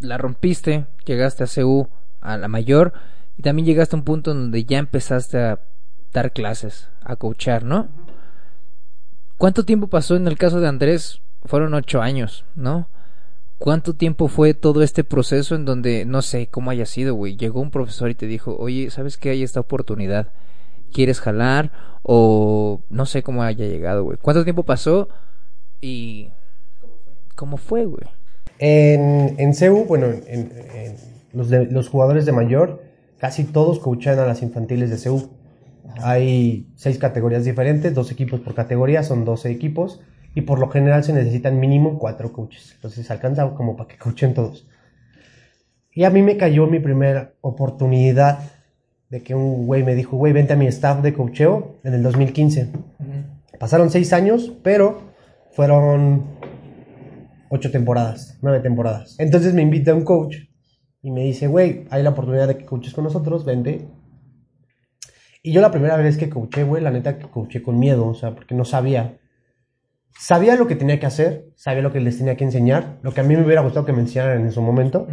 la 0.00 0.18
rompiste, 0.18 0.86
llegaste 1.04 1.44
a 1.44 1.46
CU, 1.46 1.88
a 2.20 2.36
la 2.36 2.48
mayor, 2.48 2.92
y 3.36 3.42
también 3.42 3.66
llegaste 3.66 3.96
a 3.96 3.98
un 3.98 4.04
punto 4.04 4.32
en 4.32 4.42
donde 4.42 4.64
ya 4.64 4.78
empezaste 4.78 5.38
a 5.38 5.60
dar 6.12 6.32
clases, 6.32 6.88
a 7.02 7.16
coachar, 7.16 7.64
¿no? 7.64 7.88
¿Cuánto 9.36 9.64
tiempo 9.64 9.88
pasó 9.88 10.16
en 10.16 10.26
el 10.26 10.38
caso 10.38 10.60
de 10.60 10.68
Andrés? 10.68 11.20
Fueron 11.44 11.74
ocho 11.74 12.00
años, 12.00 12.44
¿no? 12.54 12.88
¿Cuánto 13.58 13.94
tiempo 13.94 14.28
fue 14.28 14.54
todo 14.54 14.82
este 14.82 15.04
proceso 15.04 15.54
en 15.54 15.64
donde, 15.64 16.04
no 16.04 16.22
sé 16.22 16.46
cómo 16.48 16.70
haya 16.70 16.86
sido, 16.86 17.14
güey? 17.14 17.36
Llegó 17.36 17.60
un 17.60 17.70
profesor 17.70 18.10
y 18.10 18.14
te 18.14 18.26
dijo, 18.26 18.56
oye, 18.58 18.90
¿sabes 18.90 19.16
qué 19.16 19.30
hay 19.30 19.42
esta 19.42 19.60
oportunidad? 19.60 20.32
¿Quieres 20.92 21.20
jalar? 21.20 21.72
O 22.02 22.82
no 22.90 23.06
sé 23.06 23.22
cómo 23.22 23.42
haya 23.42 23.66
llegado, 23.66 24.04
güey. 24.04 24.18
¿Cuánto 24.20 24.44
tiempo 24.44 24.62
pasó? 24.62 25.08
Y... 25.80 26.30
¿Cómo 27.36 27.56
fue, 27.56 27.84
güey? 27.84 28.02
En, 28.58 29.34
en 29.38 29.54
CEU, 29.54 29.84
bueno, 29.84 30.06
en, 30.06 30.22
en- 30.26 30.96
los, 31.32 31.50
de- 31.50 31.66
los 31.66 31.88
jugadores 31.88 32.24
de 32.26 32.32
mayor, 32.32 32.82
casi 33.18 33.44
todos 33.44 33.78
coachan 33.78 34.18
a 34.18 34.26
las 34.26 34.42
infantiles 34.42 34.90
de 34.90 34.96
CEU. 34.96 35.28
Hay 36.02 36.66
seis 36.74 36.98
categorías 36.98 37.44
diferentes, 37.44 37.94
dos 37.94 38.10
equipos 38.10 38.40
por 38.40 38.54
categoría, 38.54 39.02
son 39.02 39.24
12 39.24 39.50
equipos. 39.50 40.00
Y 40.34 40.42
por 40.42 40.58
lo 40.58 40.68
general 40.68 41.02
se 41.04 41.12
necesitan 41.14 41.58
mínimo 41.60 41.98
cuatro 41.98 42.32
coaches. 42.32 42.72
Entonces 42.74 43.10
alcanza 43.10 43.48
como 43.54 43.76
para 43.76 43.88
que 43.88 43.96
coachen 43.96 44.34
todos. 44.34 44.68
Y 45.92 46.04
a 46.04 46.10
mí 46.10 46.20
me 46.22 46.36
cayó 46.36 46.66
mi 46.66 46.78
primera 46.78 47.32
oportunidad 47.40 48.40
de 49.08 49.22
que 49.22 49.34
un 49.34 49.66
güey 49.66 49.82
me 49.82 49.94
dijo, 49.94 50.16
güey, 50.18 50.34
vente 50.34 50.52
a 50.52 50.56
mi 50.56 50.66
staff 50.66 51.00
de 51.00 51.14
coacheo 51.14 51.76
en 51.84 51.94
el 51.94 52.02
2015. 52.02 52.68
Pasaron 53.58 53.88
seis 53.90 54.12
años, 54.12 54.52
pero 54.62 55.00
fueron 55.52 56.24
ocho 57.50 57.70
temporadas, 57.70 58.38
nueve 58.42 58.60
temporadas. 58.60 59.16
Entonces 59.18 59.54
me 59.54 59.62
invita 59.62 59.94
un 59.94 60.04
coach 60.04 60.36
y 61.02 61.10
me 61.10 61.22
dice, 61.22 61.46
güey, 61.46 61.86
hay 61.90 62.02
la 62.02 62.10
oportunidad 62.10 62.48
de 62.48 62.56
que 62.58 62.64
coaches 62.64 62.92
con 62.92 63.04
nosotros, 63.04 63.44
vente. 63.44 63.86
Y 65.42 65.52
yo 65.52 65.60
la 65.60 65.70
primera 65.70 65.96
vez 65.96 66.16
que 66.16 66.28
coaché, 66.28 66.64
güey, 66.64 66.82
la 66.82 66.90
neta 66.90 67.18
que 67.18 67.28
coaché 67.28 67.62
con 67.62 67.78
miedo, 67.78 68.08
o 68.08 68.14
sea, 68.14 68.34
porque 68.34 68.54
no 68.54 68.64
sabía. 68.64 69.18
Sabía 70.18 70.56
lo 70.56 70.66
que 70.66 70.74
tenía 70.74 70.98
que 70.98 71.06
hacer, 71.06 71.46
sabía 71.54 71.82
lo 71.82 71.92
que 71.92 72.00
les 72.00 72.18
tenía 72.18 72.36
que 72.36 72.44
enseñar, 72.44 72.98
lo 73.02 73.12
que 73.12 73.20
a 73.20 73.22
mí 73.22 73.36
me 73.36 73.44
hubiera 73.44 73.60
gustado 73.60 73.86
que 73.86 73.92
me 73.92 74.00
enseñaran 74.00 74.40
en 74.40 74.50
su 74.50 74.62
momento, 74.62 75.06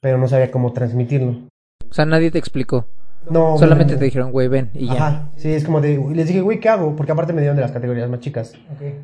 pero 0.00 0.16
no 0.18 0.28
sabía 0.28 0.50
cómo 0.50 0.72
transmitirlo. 0.72 1.48
O 1.90 1.92
sea, 1.92 2.06
nadie 2.06 2.30
te 2.30 2.38
explicó. 2.38 2.86
No, 3.28 3.58
Solamente 3.58 3.94
no, 3.94 3.98
te 3.98 4.04
dijeron, 4.04 4.32
güey, 4.32 4.48
ven 4.48 4.70
y 4.74 4.86
ya. 4.86 4.92
Ajá, 4.94 5.30
sí, 5.36 5.52
es 5.52 5.64
como 5.64 5.80
de, 5.80 6.02
les 6.14 6.28
dije, 6.28 6.40
güey, 6.40 6.60
¿qué 6.60 6.68
hago? 6.68 6.94
Porque 6.94 7.12
aparte 7.12 7.32
me 7.32 7.40
dieron 7.40 7.56
de 7.56 7.62
las 7.62 7.72
categorías 7.72 8.08
más 8.08 8.20
chicas, 8.20 8.54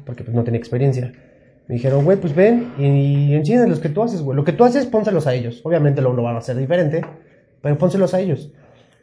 porque 0.07 0.24
pues 0.24 0.34
no 0.34 0.45
tenía 0.45 0.59
experiencia. 0.59 1.12
Me 1.71 1.75
dijeron, 1.77 2.05
güey, 2.05 2.16
pues 2.18 2.35
ven 2.35 2.73
y, 2.81 3.33
enséñales 3.33 3.68
los 3.68 3.79
que 3.79 3.91
tú 3.91 4.03
haces, 4.03 4.23
güey. 4.23 4.35
Lo 4.35 4.43
que 4.43 4.53
tú 4.53 4.64
haces, 4.64 4.87
pónselos 4.87 5.29
a 5.29 5.35
ellos. 5.35 5.61
Obviamente 5.62 6.03
lo, 6.03 6.12
lo 6.12 6.25
van 6.25 6.35
a 6.35 6.39
hacer 6.39 6.57
diferente, 6.57 7.01
pero 7.62 7.79
pónselos 7.79 8.12
a 8.12 8.18
ellos. 8.18 8.53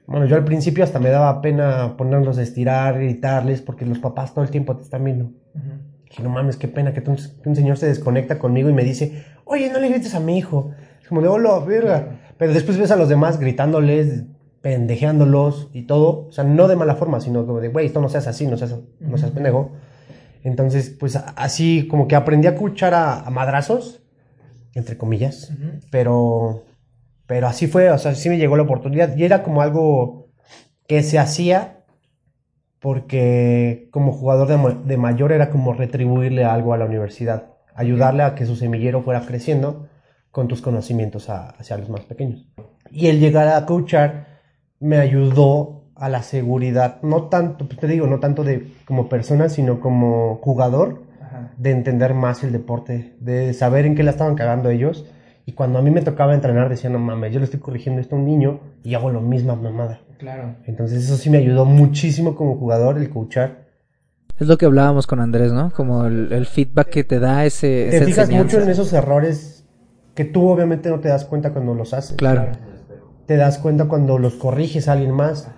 Bueno, 0.05 0.26
yo 0.26 0.36
al 0.36 0.43
principio 0.43 0.84
hasta 0.84 0.99
me 0.99 1.09
daba 1.09 1.41
pena 1.41 1.95
ponerlos 1.95 2.38
a 2.38 2.41
estirar, 2.41 2.95
gritarles, 2.99 3.61
porque 3.61 3.86
los 3.86 3.99
papás 3.99 4.34
todo 4.34 4.43
el 4.43 4.51
tiempo 4.51 4.76
te 4.76 4.84
están 4.84 5.01
viendo. 5.05 5.32
Dije, 6.09 6.22
no 6.22 6.30
mames, 6.30 6.57
qué 6.57 6.68
pena 6.68 6.93
que, 6.93 6.99
tú- 6.99 7.15
que 7.41 7.47
un 7.47 7.55
señor 7.55 7.78
se 7.78 7.88
desconecta 7.88 8.38
conmigo 8.38 8.70
y 8.70 8.74
me 8.74 8.84
dice, 8.84 9.24
oye, 9.45 9.72
no 9.72 9.80
le 9.80 9.88
grites 9.88 10.13
a 10.13 10.20
mi 10.20 10.38
hijo. 10.38 10.72
Es 11.01 11.07
como 11.07 11.22
de, 11.22 11.30
hola, 11.30 11.59
verga. 11.59 12.20
Pero 12.38 12.53
después 12.53 12.78
ves 12.78 12.91
a 12.91 12.97
los 12.97 13.07
demás 13.07 13.39
gritándoles, 13.39 14.26
pendejeándolos 14.61 15.70
y 15.74 15.84
todo. 15.84 16.28
O 16.28 16.32
sea, 16.34 16.43
no 16.43 16.68
de 16.68 16.76
mala 16.76 16.95
forma, 16.95 17.22
sino 17.22 17.45
como 17.45 17.61
de, 17.61 17.70
güey, 17.70 17.86
esto 17.86 18.01
no 18.01 18.09
seas 18.09 18.28
así, 18.28 18.45
no 18.45 18.57
seas, 18.57 18.76
no 18.99 19.18
seas 19.18 19.32
pendejo. 19.32 19.72
Entonces, 20.48 20.89
pues 20.98 21.16
así 21.36 21.88
como 21.89 22.08
que 22.08 22.16
aprendí 22.16 22.48
a 22.48 22.52
escuchar 22.52 22.93
a, 22.93 23.20
a 23.20 23.30
madrazos, 23.30 24.02
entre 24.74 24.98
comillas, 24.98 25.52
pero, 25.91 26.64
pero 27.26 27.48
así 27.48 27.68
fue, 27.68 27.89
o 27.91 27.98
sea, 27.98 28.16
sí 28.16 28.30
me 28.30 28.38
llegó 28.38 28.56
la 28.56 28.64
oportunidad 28.64 29.16
y 29.18 29.24
era 29.26 29.43
como 29.43 29.62
algo 29.62 30.30
que 30.88 31.04
se 31.04 31.20
hacía 31.20 31.84
porque 32.80 33.89
como 33.91 34.14
jugador 34.14 34.48
de, 34.48 34.76
de 34.86 34.98
mayor 34.98 35.32
era 35.32 35.50
como 35.50 35.74
retribuirle 35.74 36.45
algo 36.45 36.74
a 36.74 36.78
la 36.78 36.86
universidad, 36.86 37.48
ayudarle 37.76 38.24
a 38.24 38.36
que 38.36 38.45
su 38.45 38.56
semillero 38.56 39.02
fuera 39.02 39.22
creciendo 39.26 39.88
con 40.32 40.48
tus 40.48 40.62
conocimientos 40.62 41.30
a- 41.30 41.50
hacia 41.50 41.78
los 41.78 41.89
más 41.89 42.02
pequeños. 42.06 42.48
Y 42.91 43.08
el 43.08 43.20
llegar 43.20 43.48
a 43.48 43.66
coachar 43.66 44.28
me 44.80 44.98
ayudó 44.98 45.77
a 45.99 46.10
la 46.10 46.24
seguridad, 46.24 47.02
no 47.02 47.24
tanto, 47.24 47.65
pues 47.68 47.80
te 47.80 47.88
digo, 47.88 48.07
no 48.07 48.19
tanto 48.19 48.44
de 48.44 48.72
como 48.86 49.10
persona, 49.10 49.49
sino 49.49 49.80
como 49.80 50.36
jugador, 50.41 51.03
de 51.57 51.72
entender 51.72 52.14
más 52.14 52.44
el 52.44 52.52
deporte, 52.52 53.15
de 53.19 53.53
saber 53.53 53.86
en 53.86 53.95
qué 53.95 54.03
la 54.03 54.11
estaban 54.11 54.36
cagando 54.36 54.69
ellos. 54.69 55.06
Y 55.45 55.53
cuando 55.53 55.80
a 55.80 55.82
mí 55.82 55.91
me 55.91 56.02
tocaba 56.02 56.34
entrenar, 56.34 56.68
decía, 56.69 56.90
no 56.90 56.99
mames, 56.99 57.32
yo 57.34 57.40
le 57.40 57.45
estoy 57.45 57.60
corrigiendo 57.60 58.02
esto 58.02 58.15
a 58.15 58.19
un 58.19 58.26
niño 58.26 58.60
y 58.84 58.95
hago 58.95 59.10
lo 59.11 59.22
misma 59.22 59.56
mamada. 59.56 60.02
Claro. 60.18 60.56
Entonces 60.65 61.03
eso 61.03 61.15
sí 61.15 61.30
me 61.30 61.38
ayudó 61.38 61.64
muchísimo 61.65 62.36
como 62.36 62.57
jugador, 62.57 62.98
el 62.98 63.10
coachar. 63.10 63.65
Es 64.40 64.48
lo 64.48 64.57
que 64.57 64.65
hablábamos 64.65 65.07
con 65.07 65.19
Andrés, 65.19 65.53
¿no? 65.53 65.72
Como 65.72 66.06
el, 66.06 66.32
el 66.34 66.45
feedback 66.45 66.90
que 66.90 67.03
te 67.03 67.19
da 67.19 67.45
ese, 67.45 67.88
Te 67.90 67.98
esa 67.98 68.06
fijas 68.06 68.26
enseñanza. 68.26 68.57
mucho 68.57 68.64
en 68.65 68.69
esos 68.69 68.94
errores 68.94 69.65
que 70.15 70.26
tú 70.26 70.48
obviamente 70.49 70.90
no 70.90 70.99
te 70.99 71.10
das 71.10 71.26
cuenta 71.26 71.53
cuando 71.53 71.74
los 71.74 71.94
haces. 71.94 72.18
Claro. 72.18 72.48
Te 73.26 73.38
das 73.38 73.57
cuenta 73.57 73.86
cuando 73.86 74.18
los 74.19 74.36
corriges 74.36 74.88
a 74.88 74.94
alguien 74.94 75.11
más. 75.11 75.49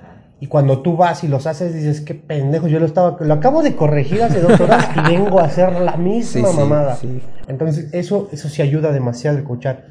Y 0.41 0.47
cuando 0.47 0.81
tú 0.81 0.95
vas 0.95 1.23
y 1.23 1.27
los 1.27 1.47
haces, 1.47 1.73
dices, 1.73 1.99
qué 2.01 2.15
pendejo, 2.15 2.67
yo 2.67 2.79
lo 2.79 2.85
estaba, 2.85 3.17
lo 3.19 3.33
acabo 3.33 3.61
de 3.61 3.75
corregir 3.75 4.23
hace 4.23 4.39
dos 4.39 4.59
horas 4.61 4.87
y 4.95 5.11
vengo 5.13 5.39
a 5.39 5.45
hacer 5.45 5.73
la 5.81 5.97
misma 5.97 6.47
Sí, 6.47 6.53
sí, 6.53 6.57
mamada. 6.59 6.95
sí. 6.95 7.19
Entonces, 7.47 7.93
eso, 7.93 8.29
eso 8.31 8.47
sí 8.47 8.61
ayuda 8.61 8.91
demasiado 8.93 9.37
el 9.37 9.43
coachar. 9.43 9.85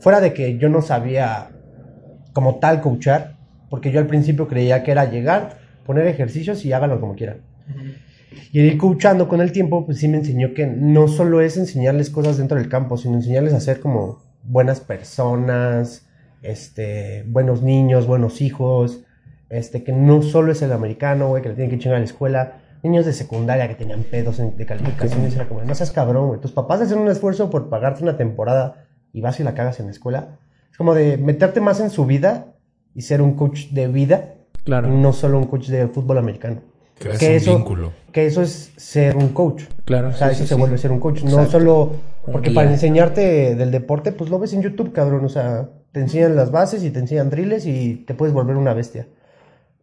Fuera 0.00 0.20
de 0.20 0.32
que 0.32 0.58
yo 0.58 0.68
no 0.68 0.82
sabía 0.82 1.50
como 2.32 2.56
tal 2.56 2.80
coachar, 2.80 3.36
porque 3.70 3.92
yo 3.92 4.00
al 4.00 4.08
principio 4.08 4.48
creía 4.48 4.82
que 4.82 4.90
era 4.90 5.04
llegar, 5.08 5.58
poner 5.86 6.06
ejercicios 6.08 6.64
y 6.64 6.72
háganlo 6.72 7.00
como 7.00 7.14
quieran. 7.14 7.38
Y 8.50 8.58
el 8.60 8.66
ir 8.66 8.78
coachando 8.78 9.28
con 9.28 9.40
el 9.40 9.52
tiempo, 9.52 9.86
pues 9.86 9.98
sí 9.98 10.08
me 10.08 10.16
enseñó 10.18 10.52
que 10.52 10.66
no 10.66 11.06
solo 11.06 11.40
es 11.42 11.56
enseñarles 11.56 12.10
cosas 12.10 12.38
dentro 12.38 12.58
del 12.58 12.68
campo, 12.68 12.96
sino 12.96 13.14
enseñarles 13.14 13.52
a 13.54 13.60
ser 13.60 13.78
como 13.78 14.20
buenas 14.42 14.80
personas, 14.80 16.06
este, 16.42 17.24
buenos 17.28 17.62
niños, 17.62 18.06
buenos 18.06 18.40
hijos, 18.40 19.04
este, 19.52 19.84
que 19.84 19.92
no 19.92 20.22
solo 20.22 20.50
es 20.52 20.62
el 20.62 20.72
americano, 20.72 21.28
güey, 21.28 21.42
que 21.42 21.50
le 21.50 21.54
tienen 21.54 21.70
que 21.70 21.78
chingar 21.78 21.96
a 21.96 22.00
la 22.00 22.04
escuela, 22.04 22.58
niños 22.82 23.06
de 23.06 23.12
secundaria 23.12 23.68
que 23.68 23.74
tenían 23.74 24.02
pedos 24.02 24.38
en- 24.40 24.56
de 24.56 24.66
calificaciones, 24.66 25.34
era 25.36 25.46
como, 25.48 25.62
no 25.62 25.74
seas 25.74 25.92
cabrón, 25.92 26.26
güey, 26.28 26.40
tus 26.40 26.52
papás 26.52 26.80
hacen 26.80 26.98
un 26.98 27.08
esfuerzo 27.08 27.48
por 27.50 27.68
pagarte 27.68 28.02
una 28.02 28.16
temporada 28.16 28.86
y 29.12 29.20
vas 29.20 29.38
y 29.38 29.44
la 29.44 29.54
cagas 29.54 29.78
en 29.78 29.86
la 29.86 29.92
escuela. 29.92 30.38
Es 30.70 30.76
como 30.78 30.94
de 30.94 31.16
meterte 31.18 31.60
más 31.60 31.80
en 31.80 31.90
su 31.90 32.06
vida 32.06 32.54
y 32.94 33.02
ser 33.02 33.22
un 33.22 33.34
coach 33.34 33.68
de 33.70 33.86
vida 33.88 34.34
Claro. 34.64 34.88
y 34.88 34.96
no 34.96 35.12
solo 35.12 35.38
un 35.38 35.46
coach 35.46 35.68
de 35.68 35.86
fútbol 35.88 36.18
americano. 36.18 36.60
Creas 36.98 37.18
que 37.18 37.26
un 37.28 37.32
eso, 37.34 37.56
vínculo. 37.56 37.92
que 38.12 38.26
eso 38.26 38.42
es 38.42 38.72
ser 38.76 39.16
un 39.16 39.28
coach. 39.30 39.64
Claro, 39.84 40.08
O 40.08 40.12
sea, 40.12 40.28
sí, 40.28 40.34
eso 40.34 40.42
sí, 40.42 40.48
se 40.48 40.54
sí. 40.54 40.60
vuelve 40.60 40.78
ser 40.78 40.92
un 40.92 41.00
coach. 41.00 41.22
No 41.24 41.46
solo. 41.46 41.92
Porque 42.30 42.52
para 42.52 42.70
enseñarte 42.70 43.56
del 43.56 43.70
deporte, 43.72 44.12
pues 44.12 44.30
lo 44.30 44.38
ves 44.38 44.52
en 44.52 44.62
YouTube, 44.62 44.92
cabrón. 44.92 45.24
O 45.24 45.28
sea, 45.28 45.68
te 45.90 46.00
enseñan 46.00 46.36
las 46.36 46.52
bases 46.52 46.84
y 46.84 46.90
te 46.90 47.00
enseñan 47.00 47.28
drills 47.30 47.66
y 47.66 48.04
te 48.06 48.14
puedes 48.14 48.32
volver 48.32 48.56
una 48.56 48.72
bestia. 48.72 49.08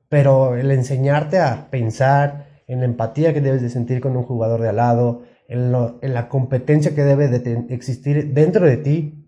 Pero 0.10 0.56
el 0.57 0.72
enseñarte 0.72 1.40
a 1.40 1.69
pensar 1.69 2.61
en 2.68 2.80
la 2.80 2.86
empatía 2.86 3.34
que 3.34 3.41
debes 3.41 3.61
de 3.61 3.69
sentir 3.69 4.02
con 4.02 4.15
un 4.18 4.23
jugador 4.23 4.61
de 4.61 4.69
al 4.69 4.76
lado, 4.77 5.23
en, 5.48 5.72
lo- 5.72 5.99
en 6.02 6.14
la 6.14 6.30
competencia 6.30 6.94
que 6.95 7.03
debe 7.03 7.27
de 7.27 7.65
existir 7.73 8.34
dentro 8.34 8.65
de 8.65 8.77
ti, 8.77 9.26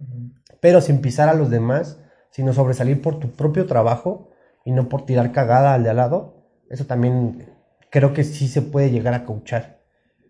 pero 0.59 0.81
sin 0.81 1.01
pisar 1.01 1.29
a 1.29 1.33
los 1.33 1.49
demás, 1.49 1.99
sino 2.31 2.53
sobresalir 2.53 3.01
por 3.01 3.19
tu 3.19 3.31
propio 3.31 3.65
trabajo 3.65 4.29
y 4.63 4.71
no 4.71 4.89
por 4.89 5.05
tirar 5.05 5.31
cagada 5.31 5.73
al 5.73 5.83
de 5.83 5.89
al 5.89 5.97
lado, 5.97 6.45
eso 6.69 6.85
también 6.85 7.49
creo 7.89 8.13
que 8.13 8.23
sí 8.23 8.47
se 8.47 8.61
puede 8.61 8.91
llegar 8.91 9.13
a 9.13 9.25
coachar. 9.25 9.81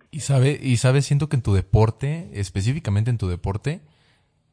Y 0.09 0.21
sabe, 0.21 0.59
y 0.61 0.77
sabes, 0.77 1.05
siento 1.05 1.29
que 1.29 1.37
en 1.37 1.41
tu 1.41 1.53
deporte, 1.53 2.29
específicamente 2.33 3.09
en 3.11 3.17
tu 3.17 3.27
deporte, 3.29 3.81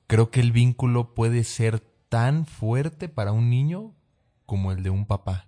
creo 0.06 0.30
que 0.30 0.40
el 0.40 0.52
vínculo 0.52 1.14
puede 1.14 1.42
ser 1.44 1.80
tan 2.08 2.46
fuerte 2.46 3.08
para 3.08 3.32
un 3.32 3.50
niño 3.50 3.94
como 4.46 4.72
el 4.72 4.82
de 4.82 4.90
un 4.90 5.06
papá. 5.06 5.47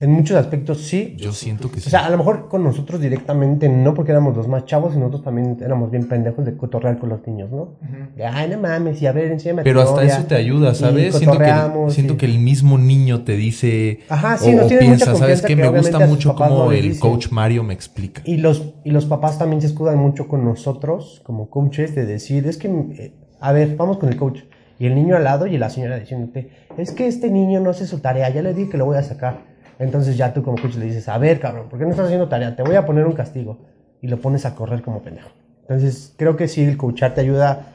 En 0.00 0.12
muchos 0.12 0.36
aspectos 0.36 0.82
sí. 0.82 1.16
Yo 1.18 1.32
siento 1.32 1.72
que 1.72 1.80
sí. 1.80 1.88
O 1.88 1.90
sea, 1.90 2.06
a 2.06 2.10
lo 2.10 2.18
mejor 2.18 2.48
con 2.48 2.62
nosotros 2.62 3.00
directamente 3.00 3.68
no, 3.68 3.94
porque 3.94 4.12
éramos 4.12 4.36
los 4.36 4.46
más 4.46 4.64
chavos 4.64 4.94
y 4.94 4.98
nosotros 4.98 5.24
también 5.24 5.56
éramos 5.60 5.90
bien 5.90 6.06
pendejos 6.06 6.44
de 6.44 6.56
cotorrear 6.56 7.00
con 7.00 7.08
los 7.08 7.26
niños, 7.26 7.50
¿no? 7.50 7.70
De, 8.14 8.24
ay, 8.24 8.48
no 8.48 8.60
mames, 8.60 9.02
y 9.02 9.08
a 9.08 9.12
ver, 9.12 9.32
enséñame 9.32 9.64
Pero 9.64 9.80
hasta 9.80 10.02
novia", 10.02 10.18
eso 10.18 10.26
te 10.28 10.36
ayuda, 10.36 10.72
¿sabes? 10.74 11.16
Siento 11.16 11.18
que, 11.18 11.26
cotorreamos, 11.38 11.92
siento 11.94 12.14
y- 12.14 12.16
que 12.16 12.26
el 12.26 12.38
mismo 12.38 12.78
niño 12.78 13.24
te 13.24 13.32
dice 13.36 13.98
Ajá, 14.08 14.36
sí, 14.38 14.52
o, 14.54 14.58
nos 14.58 14.72
piensa, 14.72 15.16
¿sabes 15.16 15.42
qué? 15.42 15.48
que 15.48 15.56
Me 15.56 15.68
gusta 15.68 15.98
mucho 16.06 16.36
como 16.36 16.66
no 16.66 16.70
el 16.72 16.96
coach 17.00 17.32
Mario 17.32 17.64
me 17.64 17.74
explica. 17.74 18.22
Y 18.24 18.36
los, 18.36 18.74
y 18.84 18.92
los 18.92 19.04
papás 19.06 19.36
también 19.40 19.60
se 19.60 19.66
escudan 19.66 19.98
mucho 19.98 20.28
con 20.28 20.44
nosotros, 20.44 21.22
como 21.24 21.50
coaches, 21.50 21.96
de 21.96 22.06
decir, 22.06 22.46
es 22.46 22.56
que, 22.56 22.68
eh, 22.68 23.14
a 23.40 23.50
ver, 23.50 23.74
vamos 23.74 23.98
con 23.98 24.08
el 24.10 24.16
coach. 24.16 24.42
Y 24.78 24.86
el 24.86 24.94
niño 24.94 25.16
al 25.16 25.24
lado 25.24 25.48
y 25.48 25.58
la 25.58 25.70
señora 25.70 25.98
diciéndote, 25.98 26.52
es 26.76 26.92
que 26.92 27.08
este 27.08 27.32
niño 27.32 27.58
no 27.58 27.70
hace 27.70 27.84
su 27.84 27.98
tarea, 27.98 28.28
ya 28.32 28.42
le 28.42 28.54
dije 28.54 28.70
que 28.70 28.78
lo 28.78 28.84
voy 28.84 28.96
a 28.96 29.02
sacar. 29.02 29.57
Entonces 29.78 30.16
ya 30.16 30.32
tú 30.34 30.42
como 30.42 30.60
coach 30.60 30.74
le 30.76 30.86
dices, 30.86 31.08
a 31.08 31.18
ver, 31.18 31.38
cabrón, 31.40 31.68
¿por 31.68 31.78
qué 31.78 31.84
no 31.84 31.90
estás 31.92 32.06
haciendo 32.06 32.28
tarea? 32.28 32.56
Te 32.56 32.62
voy 32.62 32.74
a 32.76 32.84
poner 32.86 33.06
un 33.06 33.12
castigo. 33.12 33.58
Y 34.00 34.08
lo 34.08 34.18
pones 34.18 34.44
a 34.46 34.54
correr 34.54 34.82
como 34.82 35.02
pendejo. 35.02 35.28
Entonces 35.62 36.14
creo 36.16 36.36
que 36.36 36.48
sí, 36.48 36.62
el 36.62 36.76
coachar 36.76 37.14
te 37.14 37.20
ayuda 37.20 37.66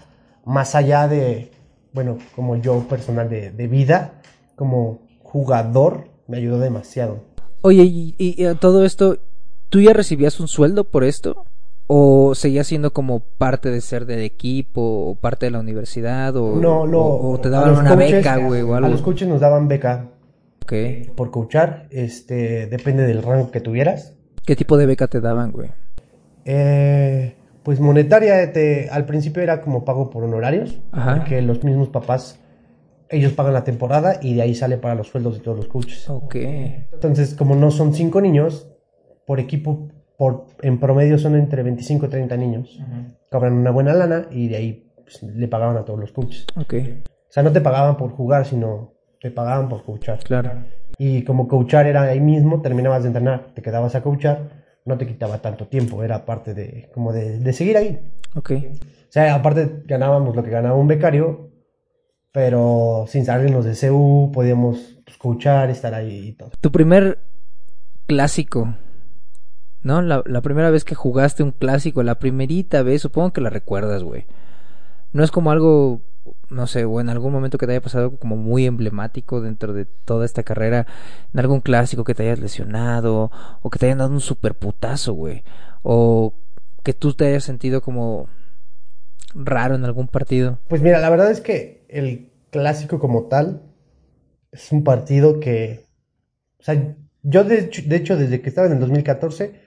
más 0.45 0.73
allá 0.75 1.07
de, 1.07 1.51
bueno, 1.93 2.17
como 2.35 2.55
yo 2.57 2.79
personal 2.87 3.29
de, 3.29 3.51
de 3.51 3.67
vida, 3.67 4.13
como 4.55 5.01
jugador, 5.21 6.05
me 6.27 6.37
ayudó 6.37 6.59
demasiado. 6.59 7.17
Oye, 7.61 7.83
y, 7.83 8.15
y- 8.17 8.41
y 8.41 8.45
a 8.45 8.55
todo 8.55 8.83
esto, 8.85 9.17
¿tú 9.69 9.79
ya 9.81 9.93
recibías 9.93 10.39
un 10.39 10.47
sueldo 10.47 10.83
por 10.85 11.03
esto? 11.03 11.45
¿O 11.87 12.33
seguías 12.35 12.67
siendo 12.67 12.93
como 12.93 13.19
parte 13.19 13.69
de 13.69 13.81
ser 13.81 14.05
del 14.05 14.19
equipo 14.21 14.81
o 14.81 15.15
parte 15.15 15.45
de 15.47 15.51
la 15.51 15.59
universidad? 15.59 16.35
¿O, 16.37 16.55
No, 16.55 16.85
lo, 16.85 16.99
o, 17.01 17.31
o 17.33 17.39
te 17.39 17.49
daban 17.49 17.77
una 17.77 17.95
coaches- 17.95 18.11
beca, 18.13 18.37
güey, 18.37 18.61
o 18.61 18.75
A 18.75 18.79
los 18.81 19.01
coaches 19.01 19.27
nos 19.27 19.41
daban 19.41 19.67
beca 19.67 20.07
Por 21.15 21.31
coachar, 21.31 21.87
este, 21.91 22.67
depende 22.67 23.05
del 23.05 23.23
rango 23.23 23.51
que 23.51 23.59
tuvieras. 23.59 24.15
¿Qué 24.45 24.55
tipo 24.55 24.77
de 24.77 24.85
beca 24.85 25.07
te 25.07 25.21
daban, 25.21 25.51
güey? 25.51 25.69
Eh, 26.45 27.35
pues 27.63 27.79
monetaria, 27.79 28.51
te, 28.51 28.89
al 28.89 29.05
principio 29.05 29.41
era 29.41 29.61
como 29.61 29.85
pago 29.85 30.09
por 30.09 30.23
honorarios, 30.23 30.79
Ajá. 30.91 31.15
porque 31.17 31.41
los 31.41 31.63
mismos 31.63 31.89
papás, 31.89 32.39
ellos 33.09 33.31
pagan 33.33 33.53
la 33.53 33.63
temporada 33.63 34.19
y 34.21 34.35
de 34.35 34.41
ahí 34.41 34.55
sale 34.55 34.77
para 34.77 34.95
los 34.95 35.07
sueldos 35.07 35.35
de 35.35 35.39
todos 35.39 35.57
los 35.57 35.67
coaches. 35.67 36.09
Ok. 36.09 36.35
Entonces, 36.35 37.35
como 37.35 37.55
no 37.55 37.71
son 37.71 37.93
cinco 37.93 38.19
niños, 38.19 38.69
por 39.25 39.39
equipo, 39.39 39.89
por, 40.17 40.47
en 40.61 40.79
promedio 40.79 41.17
son 41.17 41.35
entre 41.35 41.63
25 41.63 42.07
y 42.07 42.09
30 42.09 42.37
niños. 42.37 42.79
Cobran 43.31 43.53
una 43.53 43.71
buena 43.71 43.93
lana 43.93 44.27
y 44.29 44.47
de 44.49 44.55
ahí 44.57 44.91
pues, 45.03 45.23
le 45.23 45.47
pagaban 45.47 45.77
a 45.77 45.85
todos 45.85 45.99
los 45.99 46.11
coaches. 46.11 46.45
Ok, 46.55 46.73
O 46.73 47.31
sea, 47.31 47.43
no 47.43 47.51
te 47.51 47.61
pagaban 47.61 47.97
por 47.97 48.11
jugar, 48.11 48.45
sino 48.45 48.92
te 49.23 49.31
pagaban 49.31 49.69
por 49.69 49.83
coachar. 49.85 50.19
claro. 50.19 50.51
Y 50.97 51.23
como 51.23 51.47
coachar 51.47 51.87
era 51.87 52.01
ahí 52.03 52.19
mismo, 52.19 52.61
terminabas 52.61 53.03
de 53.03 53.07
entrenar, 53.07 53.47
te 53.55 53.61
quedabas 53.61 53.95
a 53.95 54.03
coachar, 54.03 54.49
no 54.85 54.97
te 54.97 55.07
quitaba 55.07 55.37
tanto 55.37 55.67
tiempo, 55.67 56.03
era 56.03 56.25
parte 56.25 56.53
de, 56.53 56.89
como 56.93 57.13
de, 57.13 57.39
de 57.39 57.53
seguir 57.53 57.77
ahí. 57.77 57.99
Ok. 58.35 58.51
O 58.51 59.11
sea, 59.13 59.33
aparte 59.33 59.83
ganábamos 59.85 60.35
lo 60.35 60.43
que 60.43 60.49
ganaba 60.49 60.75
un 60.75 60.89
becario, 60.89 61.51
pero 62.33 63.05
sin 63.07 63.25
salirnos 63.25 63.63
de 63.63 63.87
CU, 63.87 64.29
podíamos 64.33 64.99
pues, 65.05 65.17
coachar, 65.17 65.69
estar 65.69 65.93
ahí 65.93 66.27
y 66.27 66.33
todo. 66.33 66.51
Tu 66.59 66.71
primer 66.71 67.19
clásico, 68.07 68.75
¿no? 69.83 70.01
La, 70.01 70.21
la 70.25 70.41
primera 70.41 70.69
vez 70.69 70.83
que 70.83 70.95
jugaste 70.95 71.43
un 71.43 71.51
clásico, 71.51 72.03
la 72.03 72.19
primerita 72.19 72.83
vez, 72.83 73.01
supongo 73.01 73.31
que 73.31 73.41
la 73.41 73.49
recuerdas, 73.49 74.03
güey. 74.03 74.25
No 75.13 75.23
es 75.23 75.31
como 75.31 75.49
algo, 75.49 76.01
no 76.53 76.67
sé, 76.67 76.85
o 76.85 77.01
en 77.01 77.09
algún 77.09 77.33
momento 77.33 77.57
que 77.57 77.65
te 77.65 77.73
haya 77.73 77.81
pasado 77.81 78.05
algo 78.05 78.17
como 78.17 78.35
muy 78.35 78.65
emblemático 78.65 79.41
dentro 79.41 79.73
de 79.73 79.85
toda 79.85 80.25
esta 80.25 80.43
carrera, 80.43 80.87
en 81.33 81.39
algún 81.39 81.61
clásico 81.61 82.03
que 82.03 82.13
te 82.13 82.23
hayas 82.23 82.39
lesionado, 82.39 83.31
o 83.61 83.69
que 83.69 83.79
te 83.79 83.87
hayan 83.87 83.97
dado 83.97 84.11
un 84.11 84.21
super 84.21 84.53
putazo, 84.53 85.13
güey. 85.13 85.43
O 85.81 86.33
que 86.83 86.93
tú 86.93 87.13
te 87.13 87.25
hayas 87.25 87.43
sentido 87.43 87.81
como 87.81 88.27
raro 89.33 89.75
en 89.75 89.83
algún 89.85 90.07
partido. 90.07 90.59
Pues 90.67 90.81
mira, 90.81 90.99
la 90.99 91.09
verdad 91.09 91.31
es 91.31 91.41
que 91.41 91.85
el 91.89 92.31
clásico 92.51 92.99
como 92.99 93.27
tal 93.27 93.63
es 94.51 94.71
un 94.71 94.83
partido 94.83 95.39
que, 95.39 95.87
o 96.59 96.63
sea, 96.63 96.95
yo 97.23 97.43
de 97.43 97.59
hecho, 97.59 97.81
de 97.85 97.95
hecho 97.95 98.17
desde 98.17 98.41
que 98.41 98.49
estaba 98.49 98.67
en 98.67 98.73
el 98.73 98.79
2014, 98.79 99.59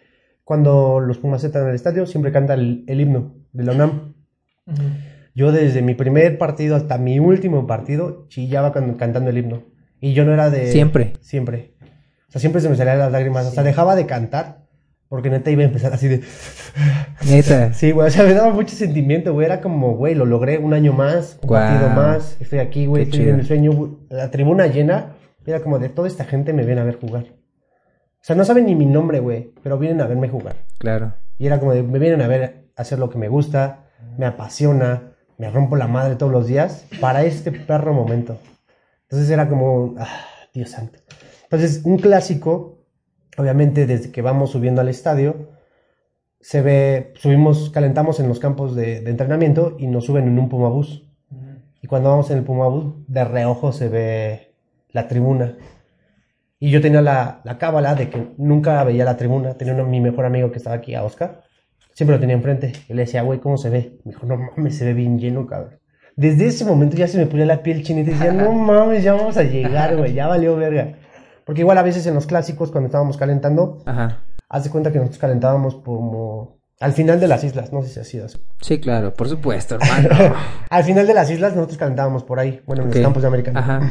cuando 0.45 1.01
los 1.01 1.19
Pumas 1.19 1.43
entran 1.43 1.67
al 1.67 1.75
estadio, 1.75 2.07
siempre 2.07 2.31
canta 2.31 2.55
el, 2.55 2.85
el 2.87 3.01
himno 3.01 3.35
de 3.53 3.65
la 3.65 3.73
UNAM. 3.73 4.15
Yo 5.37 5.53
desde 5.53 5.83
mi 5.83 5.95
primer 5.95 6.39
partido 6.39 6.75
hasta 6.75 6.99
mi 6.99 7.21
último 7.21 7.67
partido 7.67 8.27
chillaba 8.29 8.73
cuando- 8.73 8.97
cantando 8.97 9.31
el 9.31 9.39
himno. 9.39 9.63
Y 10.01 10.15
yo 10.15 10.25
no 10.25 10.33
era 10.33 10.51
de... 10.51 10.73
Siempre. 10.73 11.13
Siempre. 11.21 11.75
O 12.29 12.33
sea, 12.33 12.41
siempre 12.41 12.61
se 12.61 12.69
me 12.69 12.75
salían 12.77 12.99
las 12.99 13.13
lágrimas. 13.13 13.47
Hasta 13.47 13.63
dejaba 13.63 13.95
de 13.95 14.07
cantar. 14.07 14.65
Porque 15.09 15.31
neta 15.31 15.51
iba 15.53 15.63
a 15.63 15.67
empezar 15.67 15.93
así 15.93 16.09
de... 16.09 16.23
Neta. 17.29 17.73
Sí, 17.75 17.93
güey, 17.93 18.09
o 18.09 18.11
sea, 18.11 18.25
me 18.25 18.33
daba 18.35 18.51
mucho 18.53 18.75
sentimiento, 18.75 19.33
güey. 19.35 19.47
Era 19.47 19.61
como, 19.61 19.95
güey, 19.97 20.15
lo 20.15 20.25
logré 20.27 20.59
un 20.59 20.73
año 20.75 20.93
más, 20.93 21.39
un 21.43 21.49
partido 21.51 21.91
más. 21.91 22.37
Estoy 22.41 22.59
aquí, 22.59 22.87
güey, 22.87 23.05
estoy 23.05 23.21
chido. 23.21 23.35
en 23.35 23.41
el 23.41 23.47
sueño. 23.47 23.73
güey. 23.73 23.91
La 24.11 24.31
tribuna 24.31 24.67
llena. 24.67 25.13
Era 25.45 25.61
como 25.61 25.79
de 25.79 25.91
toda 25.91 26.09
esta 26.09 26.25
gente 26.25 26.53
me 26.53 26.65
viene 26.65 26.81
a 26.81 26.85
ver 26.85 26.99
jugar. 26.99 27.25
O 27.25 28.23
sea, 28.27 28.35
no 28.35 28.45
saben 28.45 28.67
ni 28.67 28.75
mi 28.75 28.87
nombre, 28.87 29.21
güey, 29.21 29.53
pero 29.63 29.79
vienen 29.79 30.01
a 30.01 30.07
verme 30.07 30.29
jugar. 30.29 30.57
Claro. 30.79 31.13
Y 31.39 31.47
era 31.47 31.61
como 31.61 31.73
de, 31.73 31.85
me 31.85 32.01
vienen 32.01 32.21
a 32.23 32.27
ver 32.27 32.65
hacer 32.75 32.99
lo 32.99 33.09
que 33.11 33.19
me 33.19 33.29
gusta, 33.29 33.85
me 34.19 34.27
apasiona, 34.27 35.13
me 35.39 35.51
rompo 35.51 35.77
la 35.77 35.87
madre 35.87 36.17
todos 36.17 36.33
los 36.33 36.47
días 36.47 36.87
para 37.01 37.25
este 37.25 37.53
perro 37.53 37.93
momento. 37.93 38.39
Entonces 39.03 39.31
era 39.31 39.49
como, 39.49 39.95
ah, 39.99 40.25
Dios 40.53 40.71
santo. 40.71 40.99
Entonces, 41.45 41.83
un 41.85 41.99
clásico, 41.99 42.85
obviamente 43.37 43.87
desde 43.87 44.11
que 44.11 44.23
vamos 44.23 44.51
subiendo 44.51 44.81
al 44.81 44.89
estadio, 44.89 45.51
se 46.41 46.63
ve, 46.63 47.13
subimos, 47.17 47.71
calentamos 47.71 48.21
en 48.21 48.29
los 48.29 48.41
campos 48.41 48.75
de, 48.75 49.01
de 49.01 49.11
entrenamiento 49.11 49.77
y 49.79 49.87
nos 49.87 50.05
suben 50.07 50.27
en 50.27 50.39
un 50.39 50.49
Pumabús. 50.49 51.03
Y 51.83 51.89
cuando 51.89 52.11
vamos 52.11 52.31
en 52.31 52.39
el 52.39 52.45
Pumabús, 52.45 52.95
de 53.07 53.25
reojo 53.25 53.73
se 53.73 53.89
ve 53.89 54.55
la 54.91 55.07
tribuna. 55.09 55.57
Y 56.59 56.71
yo 56.71 56.81
tenía 56.81 57.03
la, 57.03 57.43
la 57.45 57.59
cábala 57.59 57.95
de 57.95 58.09
que 58.09 58.33
nunca 58.39 58.83
veía 58.83 59.05
la 59.05 59.17
tribuna. 59.17 59.55
Tenía 59.55 59.75
uno, 59.75 59.85
mi 59.85 60.01
mejor 60.01 60.25
amigo 60.25 60.51
que 60.51 60.59
estaba 60.59 60.77
aquí, 60.77 60.95
a 60.95 61.05
Oscar. 61.05 61.43
Siempre 61.97 62.17
lo 62.17 62.21
tenía 62.21 62.37
enfrente. 62.37 62.75
Y 62.91 62.93
le 62.93 63.03
decía, 63.03 63.23
güey, 63.23 63.41
¿cómo 63.41 63.57
se 63.57 63.71
ve? 63.71 63.99
Me 64.05 64.13
dijo, 64.13 64.27
no 64.27 64.37
mames, 64.37 64.77
se 64.77 64.85
ve 64.85 64.93
bien 64.93 65.19
lleno, 65.19 65.47
cabrón. 65.47 65.81
Desde 66.15 66.47
ese 66.47 66.67
momento 66.67 66.95
ya 66.95 67.09
se 67.09 67.17
me 67.17 67.25
ponía 67.25 67.47
la 67.47 67.63
piel 67.63 67.83
chinita 67.83 68.11
y 68.11 68.13
decía, 68.13 68.33
no 68.33 68.53
mames, 68.53 69.03
ya 69.03 69.15
vamos 69.15 69.39
a 69.39 69.43
llegar, 69.45 69.97
güey, 69.97 70.13
ya 70.13 70.27
valió 70.27 70.57
verga. 70.57 70.99
Porque 71.47 71.63
igual 71.63 71.79
a 71.79 71.83
veces 71.83 72.07
en 72.07 72.13
los 72.13 72.27
clásicos, 72.27 72.71
cuando 72.71 72.89
estábamos 72.89 73.17
calentando, 73.17 73.83
Ajá. 73.87 74.21
haz 74.51 74.65
de 74.65 74.71
cuenta 74.71 74.93
que 74.93 74.99
nosotros 74.99 75.19
calentábamos 75.19 75.77
como 75.77 76.59
al 76.81 76.93
final 76.93 77.19
de 77.19 77.29
las 77.29 77.45
islas, 77.45 77.73
no 77.73 77.81
sé 77.81 77.89
si 77.89 78.01
ha 78.01 78.05
sido 78.05 78.27
así. 78.27 78.39
Sí, 78.61 78.79
claro, 78.79 79.15
por 79.15 79.31
supuesto, 79.31 79.77
hermano. 79.81 80.35
Al 80.69 80.85
final 80.85 81.07
de 81.07 81.15
las 81.15 81.31
islas 81.31 81.55
nosotros 81.55 81.79
calentábamos 81.79 82.25
por 82.25 82.39
ahí, 82.39 82.61
bueno, 82.67 82.83
en 82.83 82.91
los 82.91 82.99
campos 82.99 83.23
de 83.23 83.29
América. 83.29 83.53
Ajá. 83.55 83.91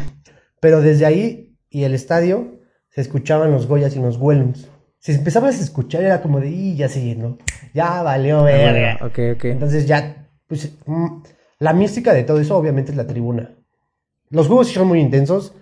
Pero 0.60 0.82
desde 0.82 1.08
ahí 1.08 1.58
y 1.72 1.86
el 1.86 1.96
estadio 1.96 2.60
se 2.90 3.02
escuchaban 3.02 3.52
los 3.52 3.66
Goyas 3.66 3.96
y 3.96 4.00
los 4.00 4.18
Wellums. 4.18 4.70
Si 5.00 5.12
empezabas 5.12 5.60
a 5.60 5.64
escuchar 5.64 6.04
era 6.04 6.22
como 6.22 6.40
de, 6.40 6.50
y 6.50 6.76
ya 6.76 6.90
se 6.90 7.04
llenó, 7.04 7.38
ya 7.76 8.02
valió 8.02 8.42
verga. 8.44 8.98
Ah, 9.02 9.06
ok. 9.06 9.20
Entonces 9.46 9.86
ya, 9.86 10.28
pues, 10.48 10.72
mm, 10.88 11.08
la 11.60 11.74
mística 11.74 12.14
de 12.14 12.24
todo 12.24 12.40
eso 12.40 12.58
obviamente 12.58 12.90
es 12.92 12.98
la 12.98 13.06
tribuna. 13.06 13.52
Los 14.32 14.48
juegos 14.48 14.68
sí 14.70 14.74
son 14.74 14.88
muy 14.88 15.00
intensos. 15.00 15.54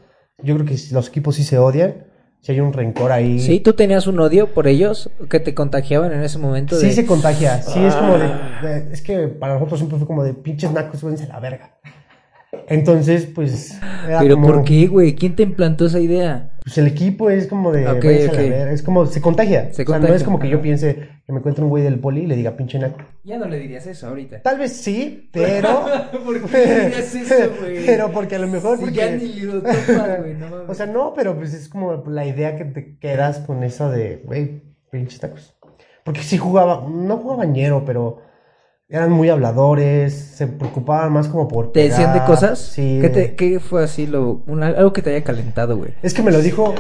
Yo 0.41 0.55
creo 0.55 0.65
que 0.65 0.77
los 0.91 1.09
equipos 1.09 1.35
sí 1.35 1.43
se 1.43 1.57
odian. 1.57 2.05
Si 2.41 2.51
hay 2.51 2.59
un 2.59 2.73
rencor 2.73 3.11
ahí. 3.13 3.39
Sí, 3.39 3.59
tú 3.61 3.71
tenías 3.73 4.05
un 4.05 4.19
odio 4.19 4.47
por 4.53 4.67
ellos 4.67 5.09
que 5.29 5.39
te 5.39 5.53
contagiaban 5.55 6.11
en 6.11 6.23
ese 6.23 6.37
momento. 6.39 6.75
Sí 6.77 6.87
de- 6.87 6.91
se 6.93 7.05
contagia. 7.05 7.61
Sí 7.61 7.79
es 7.83 7.95
como 7.95 8.17
de, 8.17 8.27
de- 8.61 8.93
Es 8.93 9.01
que 9.01 9.27
para 9.29 9.53
nosotros 9.53 9.79
siempre 9.79 9.97
fue 9.97 10.05
como 10.07 10.23
de 10.25 10.33
pinches 10.33 10.71
nacos, 10.71 10.99
súbense 10.99 11.23
a 11.23 11.27
la 11.29 11.39
verga. 11.39 11.77
Entonces, 12.67 13.27
pues. 13.33 13.79
era 14.07 14.19
Pero 14.19 14.35
como- 14.35 14.47
¿por 14.47 14.63
qué, 14.63 14.87
güey? 14.87 15.15
¿Quién 15.15 15.35
te 15.35 15.43
implantó 15.43 15.85
esa 15.85 15.99
idea? 15.99 16.51
Pues 16.63 16.77
el 16.77 16.87
equipo 16.87 17.29
es 17.29 17.47
como 17.47 17.71
de. 17.73 17.87
Ok, 17.87 18.03
váyanse 18.05 18.29
a 18.29 18.33
la 18.33 18.39
ok. 18.41 18.49
verga, 18.49 18.71
Es 18.71 18.83
como. 18.83 19.05
Se 19.05 19.19
contagia. 19.19 19.73
Se 19.73 19.83
o 19.83 19.85
sea, 19.85 19.85
no 19.85 19.91
contagia, 19.93 20.15
es 20.15 20.23
como 20.23 20.39
que 20.39 20.49
yo 20.49 20.61
piense 20.61 21.09
que 21.25 21.33
me 21.33 21.39
encuentre 21.39 21.63
un 21.63 21.69
güey 21.69 21.83
del 21.83 21.99
poli 21.99 22.21
y 22.21 22.25
le 22.25 22.37
diga 22.37 22.55
pinche 22.55 22.79
naco. 22.79 22.99
Ya 23.23 23.37
no 23.37 23.47
le 23.47 23.59
dirías 23.59 23.85
eso 23.85 24.07
ahorita. 24.07 24.41
Tal 24.41 24.59
vez 24.59 24.71
sí, 24.73 25.29
pero. 25.33 25.85
¿Por 26.23 26.41
qué 26.49 26.57
le 26.57 26.85
dirías 26.85 27.15
eso, 27.15 27.51
güey? 27.59 27.85
pero 27.85 28.11
porque 28.11 28.35
a 28.35 28.39
lo 28.39 28.47
mejor. 28.47 28.77
Si 28.77 28.85
porque... 28.85 28.95
ya 28.95 29.11
ni 29.11 29.41
lo 29.41 29.61
topa, 29.61 30.17
güey, 30.19 30.35
no 30.35 30.49
mames. 30.49 30.69
O 30.69 30.73
sea, 30.73 30.85
no, 30.85 31.13
pero 31.13 31.35
pues 31.35 31.53
es 31.53 31.67
como 31.67 32.01
la 32.07 32.25
idea 32.25 32.55
que 32.55 32.65
te 32.65 32.97
quedas 32.97 33.39
con 33.39 33.63
eso 33.63 33.89
de, 33.89 34.21
güey, 34.25 34.61
pinches 34.89 35.19
tacos. 35.19 35.55
Porque 36.05 36.21
sí 36.21 36.37
jugaba, 36.37 36.87
no 36.89 37.17
jugaba 37.17 37.45
ñero, 37.45 37.83
pero 37.85 38.21
eran 38.93 39.11
muy 39.11 39.27
habladores, 39.29 40.13
se 40.13 40.45
preocupaban 40.45 41.11
más 41.11 41.27
como 41.27 41.47
por. 41.47 41.71
¿Te 41.71 41.81
decían 41.89 42.13
de 42.13 42.23
cosas? 42.25 42.59
Sí. 42.59 42.99
¿Qué, 43.01 43.09
te- 43.09 43.35
qué 43.35 43.59
fue 43.59 43.83
así 43.83 44.05
lo, 44.05 44.43
una- 44.45 44.67
algo 44.67 44.93
que 44.93 45.01
te 45.01 45.09
haya 45.15 45.23
calentado, 45.23 45.77
güey? 45.77 45.95
Es 46.03 46.13
que 46.13 46.21
me 46.21 46.31
lo 46.31 46.39
dijo. 46.41 46.75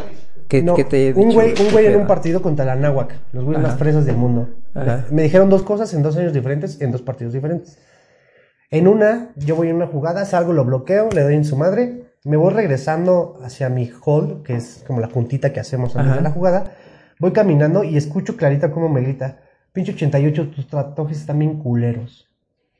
¿Qué- 0.47 0.61
no, 0.61 0.75
qué 0.75 0.83
te 0.83 1.13
un 1.15 1.33
güey, 1.33 1.53
un 1.59 1.71
güey 1.71 1.87
en 1.87 1.95
un 1.95 2.05
partido 2.05 2.41
contra 2.43 2.65
la 2.65 2.75
Náhuac, 2.75 3.15
los 3.31 3.43
güeyes 3.43 3.59
Ajá. 3.63 3.69
más 3.71 3.79
fresas 3.79 4.05
del 4.05 4.17
mundo. 4.17 4.49
Ajá. 4.75 5.05
Me, 5.09 5.23
dijeron 5.23 5.49
dos 5.49 5.63
cosas 5.63 5.91
en 5.95 6.03
dos 6.03 6.15
años 6.15 6.33
diferentes, 6.33 6.79
en 6.81 6.91
dos 6.91 7.01
partidos 7.01 7.33
diferentes. 7.33 7.79
En 8.69 8.87
una, 8.87 9.31
yo 9.35 9.55
voy 9.55 9.69
en 9.69 9.77
una 9.77 9.87
jugada, 9.87 10.25
salgo, 10.25 10.53
lo 10.53 10.65
bloqueo, 10.65 11.09
le 11.11 11.21
doy 11.23 11.33
en 11.33 11.45
su 11.45 11.57
madre, 11.57 12.11
me 12.25 12.37
voy 12.37 12.53
regresando 12.53 13.39
hacia 13.43 13.69
mi 13.69 13.89
hold, 14.05 14.43
que 14.43 14.55
es 14.55 14.83
como 14.85 14.99
la 14.99 15.09
juntita 15.09 15.51
que 15.51 15.59
hacemos 15.59 15.95
antes 15.95 16.09
Ajá. 16.11 16.17
de 16.17 16.23
la 16.23 16.29
jugada. 16.31 16.75
Voy 17.19 17.31
caminando 17.31 17.83
y 17.83 17.97
escucho 17.97 18.37
clarita 18.37 18.69
cómo 18.71 18.89
me 18.89 19.01
grita, 19.01 19.39
pinche 19.73 19.91
88, 19.93 20.51
tus 20.51 20.67
tatuajes 20.67 21.19
están 21.19 21.39
bien 21.39 21.59
culeros. 21.59 22.29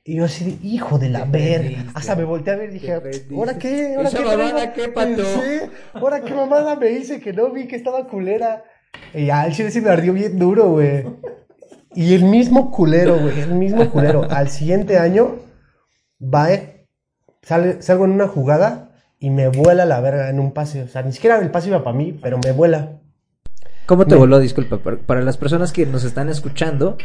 Y 0.05 0.17
yo 0.17 0.25
así, 0.25 0.43
de, 0.43 0.67
hijo 0.67 0.99
de 0.99 1.09
la 1.09 1.25
verga. 1.25 1.85
Hasta 1.93 2.15
me 2.15 2.23
volteé 2.25 2.53
a 2.53 2.57
ver 2.57 2.69
y 2.69 2.73
dije, 2.73 2.99
perdiste. 2.99 3.35
¿ahora 3.35 3.57
qué? 3.57 3.95
¿Ahora 3.95 4.09
qué 4.09 4.19
mamada, 4.19 4.49
traigo?" 4.49 4.73
¿qué, 4.73 4.87
pato? 4.89 5.23
Sí, 5.23 5.71
ahora 5.93 6.21
qué 6.21 6.33
mamada 6.33 6.75
me 6.75 6.91
hice 6.91 7.19
que 7.19 7.33
no 7.33 7.51
vi 7.51 7.67
que 7.67 7.77
estaba 7.77 8.07
culera. 8.07 8.63
Y 9.13 9.27
ya, 9.27 9.45
el 9.45 9.53
chile 9.53 9.71
sí 9.71 9.81
me 9.81 9.89
ardió 9.89 10.13
bien 10.13 10.37
duro, 10.37 10.71
güey. 10.71 11.05
Y 11.95 12.13
el 12.15 12.25
mismo 12.25 12.69
culero, 12.69 13.19
güey, 13.19 13.39
el 13.39 13.53
mismo 13.53 13.89
culero. 13.89 14.23
Al 14.29 14.49
siguiente 14.49 14.97
año, 14.97 15.37
va, 16.21 16.51
eh, 16.51 16.87
sale, 17.41 17.81
salgo 17.81 18.05
en 18.05 18.11
una 18.11 18.27
jugada 18.27 18.91
y 19.19 19.29
me 19.29 19.47
vuela 19.47 19.85
la 19.85 20.01
verga 20.01 20.29
en 20.29 20.39
un 20.39 20.51
pase. 20.51 20.83
O 20.83 20.87
sea, 20.87 21.03
ni 21.03 21.13
siquiera 21.13 21.37
el 21.37 21.49
pase 21.49 21.69
iba 21.69 21.83
para 21.83 21.95
mí, 21.95 22.11
pero 22.21 22.39
me 22.43 22.51
vuela. 22.51 22.99
¿Cómo 23.85 24.05
te 24.05 24.15
Me- 24.15 24.19
voló? 24.19 24.39
Disculpa, 24.39 24.77
para, 25.05 25.21
las 25.21 25.37
personas 25.37 25.71
que 25.73 25.85
nos 25.85 26.03
están 26.03 26.29
escuchando. 26.29 26.97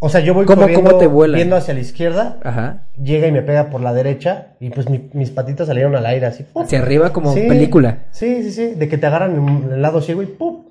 O 0.00 0.08
sea, 0.08 0.20
yo 0.20 0.32
voy 0.32 0.46
¿Cómo- 0.46 0.62
corriendo, 0.62 0.88
cómo 0.90 0.98
te 1.00 1.06
vuela? 1.08 1.36
viendo 1.36 1.56
hacia 1.56 1.74
la 1.74 1.80
izquierda, 1.80 2.38
Ajá. 2.44 2.84
llega 3.02 3.26
y 3.26 3.32
me 3.32 3.42
pega 3.42 3.68
por 3.68 3.80
la 3.80 3.92
derecha 3.92 4.48
y 4.60 4.70
pues 4.70 4.88
mi- 4.88 5.10
mis 5.12 5.30
patitas 5.30 5.66
salieron 5.66 5.96
al 5.96 6.06
aire 6.06 6.26
así. 6.26 6.44
¡pum! 6.44 6.62
Hacia 6.62 6.78
arriba 6.80 7.12
como 7.12 7.34
Sí, 7.34 7.42
película. 7.48 8.04
Sí, 8.12 8.42
sí, 8.44 8.52
sí, 8.52 8.74
de 8.76 8.88
que 8.88 8.96
te 8.96 9.06
agarran 9.06 9.36
en 9.36 9.72
el 9.72 9.82
lado 9.82 10.00
ciego 10.00 10.22
y 10.22 10.26
¡pum! 10.26 10.64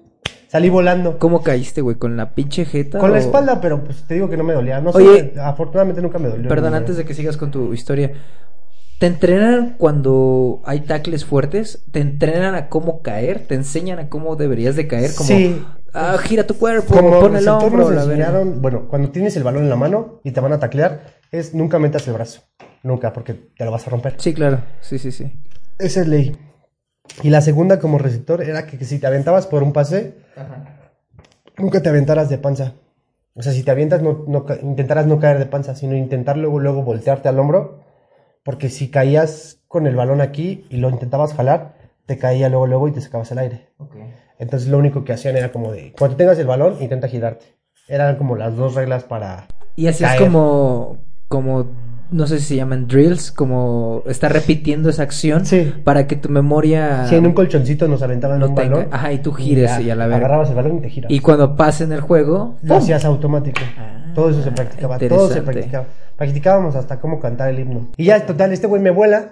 Salí 0.47 0.69
volando. 0.69 1.19
¿Cómo 1.19 1.43
caíste, 1.43 1.81
güey? 1.81 1.97
¿Con 1.97 2.15
la 2.15 2.29
pinche 2.33 2.63
jeta? 2.63 2.99
Con 2.99 3.11
la 3.11 3.19
espalda, 3.19 3.59
pero 3.59 3.83
pues 3.83 4.03
te 4.03 4.13
digo 4.13 4.29
que 4.29 4.37
no 4.37 4.45
me 4.45 4.53
dolía. 4.53 4.79
No 4.79 4.91
Oye, 4.91 5.31
sé, 5.33 5.41
afortunadamente 5.41 6.01
nunca 6.01 6.19
me 6.19 6.29
dolió. 6.29 6.47
Perdón, 6.47 6.73
antes 6.73 6.95
de 6.95 7.03
que 7.03 7.13
sigas 7.13 7.35
con 7.35 7.51
tu 7.51 7.73
historia. 7.73 8.13
¿Te 8.99 9.05
entrenan 9.05 9.75
cuando 9.77 10.61
hay 10.65 10.81
tacles 10.81 11.23
fuertes? 11.23 11.83
¿Te 11.91 11.99
entrenan 11.99 12.55
a 12.55 12.67
cómo 12.69 13.01
caer? 13.03 13.45
¿Te 13.47 13.53
enseñan 13.55 13.99
a 13.99 14.09
cómo 14.09 14.35
deberías 14.35 14.75
de 14.75 14.87
caer? 14.87 15.13
Como, 15.13 15.27
Sí. 15.27 15.63
ah, 15.93 16.17
gira 16.19 16.47
tu 16.47 16.55
cuerpo, 16.57 16.95
Como 16.95 17.19
pon 17.19 17.35
el 17.35 17.47
hombro, 17.47 17.91
la 17.91 18.03
enseñaron, 18.03 18.59
bueno, 18.61 18.87
cuando 18.87 19.11
tienes 19.11 19.35
el 19.37 19.43
balón 19.43 19.63
en 19.63 19.69
la 19.69 19.75
mano 19.75 20.19
y 20.23 20.31
te 20.31 20.39
van 20.39 20.53
a 20.53 20.59
taclear, 20.59 21.01
es 21.31 21.53
nunca 21.53 21.77
metas 21.77 22.07
el 22.07 22.13
brazo. 22.15 22.41
Nunca, 22.81 23.13
porque 23.13 23.33
te 23.33 23.65
lo 23.65 23.71
vas 23.71 23.85
a 23.85 23.91
romper. 23.91 24.15
Sí, 24.17 24.33
claro. 24.33 24.61
Sí, 24.81 24.97
sí, 24.97 25.11
sí. 25.11 25.31
Esa 25.77 26.01
es 26.01 26.07
ley. 26.07 26.35
Y 27.21 27.29
la 27.29 27.41
segunda 27.41 27.79
como 27.79 27.99
receptor 27.99 28.41
era 28.41 28.65
que, 28.65 28.77
que 28.79 28.85
si 28.85 28.97
te 28.97 29.05
aventabas 29.07 29.45
por 29.45 29.61
un 29.61 29.73
pase, 29.73 30.15
nunca 31.57 31.81
te 31.81 31.89
aventaras 31.89 32.29
de 32.29 32.37
panza. 32.39 32.73
O 33.35 33.43
sea, 33.43 33.53
si 33.53 33.61
te 33.61 33.69
avientas, 33.69 34.01
no, 34.01 34.25
no 34.27 34.45
intentaras 34.63 35.05
no 35.05 35.19
caer 35.19 35.37
de 35.37 35.45
panza, 35.45 35.75
sino 35.75 35.95
intentar 35.95 36.37
luego, 36.37 36.59
luego 36.59 36.81
voltearte 36.83 37.29
al 37.29 37.37
hombro. 37.37 37.83
Porque 38.47 38.69
si 38.69 38.87
caías 38.87 39.59
con 39.67 39.87
el 39.87 39.97
balón 39.97 40.21
aquí 40.21 40.65
y 40.69 40.77
lo 40.77 40.89
intentabas 40.89 41.33
jalar, 41.33 41.73
te 42.05 42.17
caía 42.17 42.47
luego, 42.47 42.65
luego 42.65 42.87
y 42.87 42.93
te 42.93 43.01
sacabas 43.01 43.29
el 43.33 43.39
aire. 43.39 43.67
Entonces 44.39 44.69
lo 44.69 44.77
único 44.77 45.03
que 45.03 45.11
hacían 45.11 45.35
era 45.35 45.51
como 45.51 45.73
de, 45.73 45.91
cuando 45.99 46.15
tengas 46.15 46.39
el 46.39 46.47
balón, 46.47 46.77
intenta 46.79 47.09
girarte. 47.09 47.57
Eran 47.89 48.15
como 48.15 48.37
las 48.37 48.55
dos 48.55 48.73
reglas 48.73 49.03
para... 49.03 49.47
Y 49.75 49.87
así 49.87 50.05
es 50.05 50.15
como, 50.15 50.95
como, 51.27 51.65
no 52.11 52.27
sé 52.27 52.39
si 52.39 52.45
se 52.45 52.55
llaman 52.55 52.87
drills, 52.87 53.31
como 53.31 54.03
estar 54.07 54.31
repitiendo 54.31 54.89
esa 54.89 55.03
acción 55.03 55.45
Sí. 55.45 55.73
para 55.83 56.07
que 56.07 56.15
tu 56.15 56.29
memoria 56.29 57.05
Si 57.07 57.15
en 57.15 57.25
un 57.25 57.33
colchoncito 57.33 57.87
nos 57.87 58.01
aventaban 58.01 58.39
lo 58.39 58.49
un 58.49 58.55
tenga. 58.55 58.75
balón. 58.77 58.87
Ajá, 58.91 59.13
y 59.13 59.19
tú 59.19 59.33
gires 59.33 59.69
ya, 59.71 59.81
y 59.81 59.89
a 59.89 59.95
la 59.95 60.05
verga. 60.07 60.25
Agarrabas 60.25 60.49
el 60.49 60.55
balón 60.55 60.77
y 60.77 60.81
te 60.81 60.89
giras. 60.89 61.11
Y 61.11 61.19
cuando 61.19 61.55
pase 61.55 61.83
en 61.83 61.91
el 61.91 62.01
juego, 62.01 62.55
Lo 62.61 62.67
¡pum! 62.75 62.77
hacías 62.77 63.05
automático. 63.05 63.61
todo 64.15 64.29
eso 64.29 64.41
se 64.43 64.51
practicaba. 64.51 64.97
Todo 64.97 65.29
se 65.29 65.41
practicaba. 65.41 65.85
Practicábamos 66.17 66.75
hasta 66.75 66.99
cómo 66.99 67.19
cantar 67.19 67.49
el 67.49 67.59
himno. 67.59 67.89
Y 67.97 68.05
ya, 68.05 68.25
total, 68.25 68.51
este 68.51 68.67
güey 68.67 68.81
me 68.81 68.89
vuela. 68.91 69.29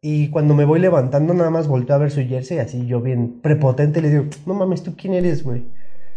Y 0.00 0.30
cuando 0.30 0.54
me 0.54 0.64
voy 0.64 0.80
levantando, 0.80 1.32
nada 1.34 1.50
más 1.50 1.68
volteo 1.68 1.94
a 1.94 1.98
ver 1.98 2.10
su 2.10 2.22
jersey. 2.26 2.58
Así 2.58 2.86
yo 2.86 3.00
bien 3.00 3.40
prepotente 3.42 4.00
le 4.00 4.10
digo, 4.10 4.24
no 4.46 4.54
mames, 4.54 4.82
¿tú 4.82 4.94
quién 4.96 5.14
eres, 5.14 5.44
güey? 5.44 5.64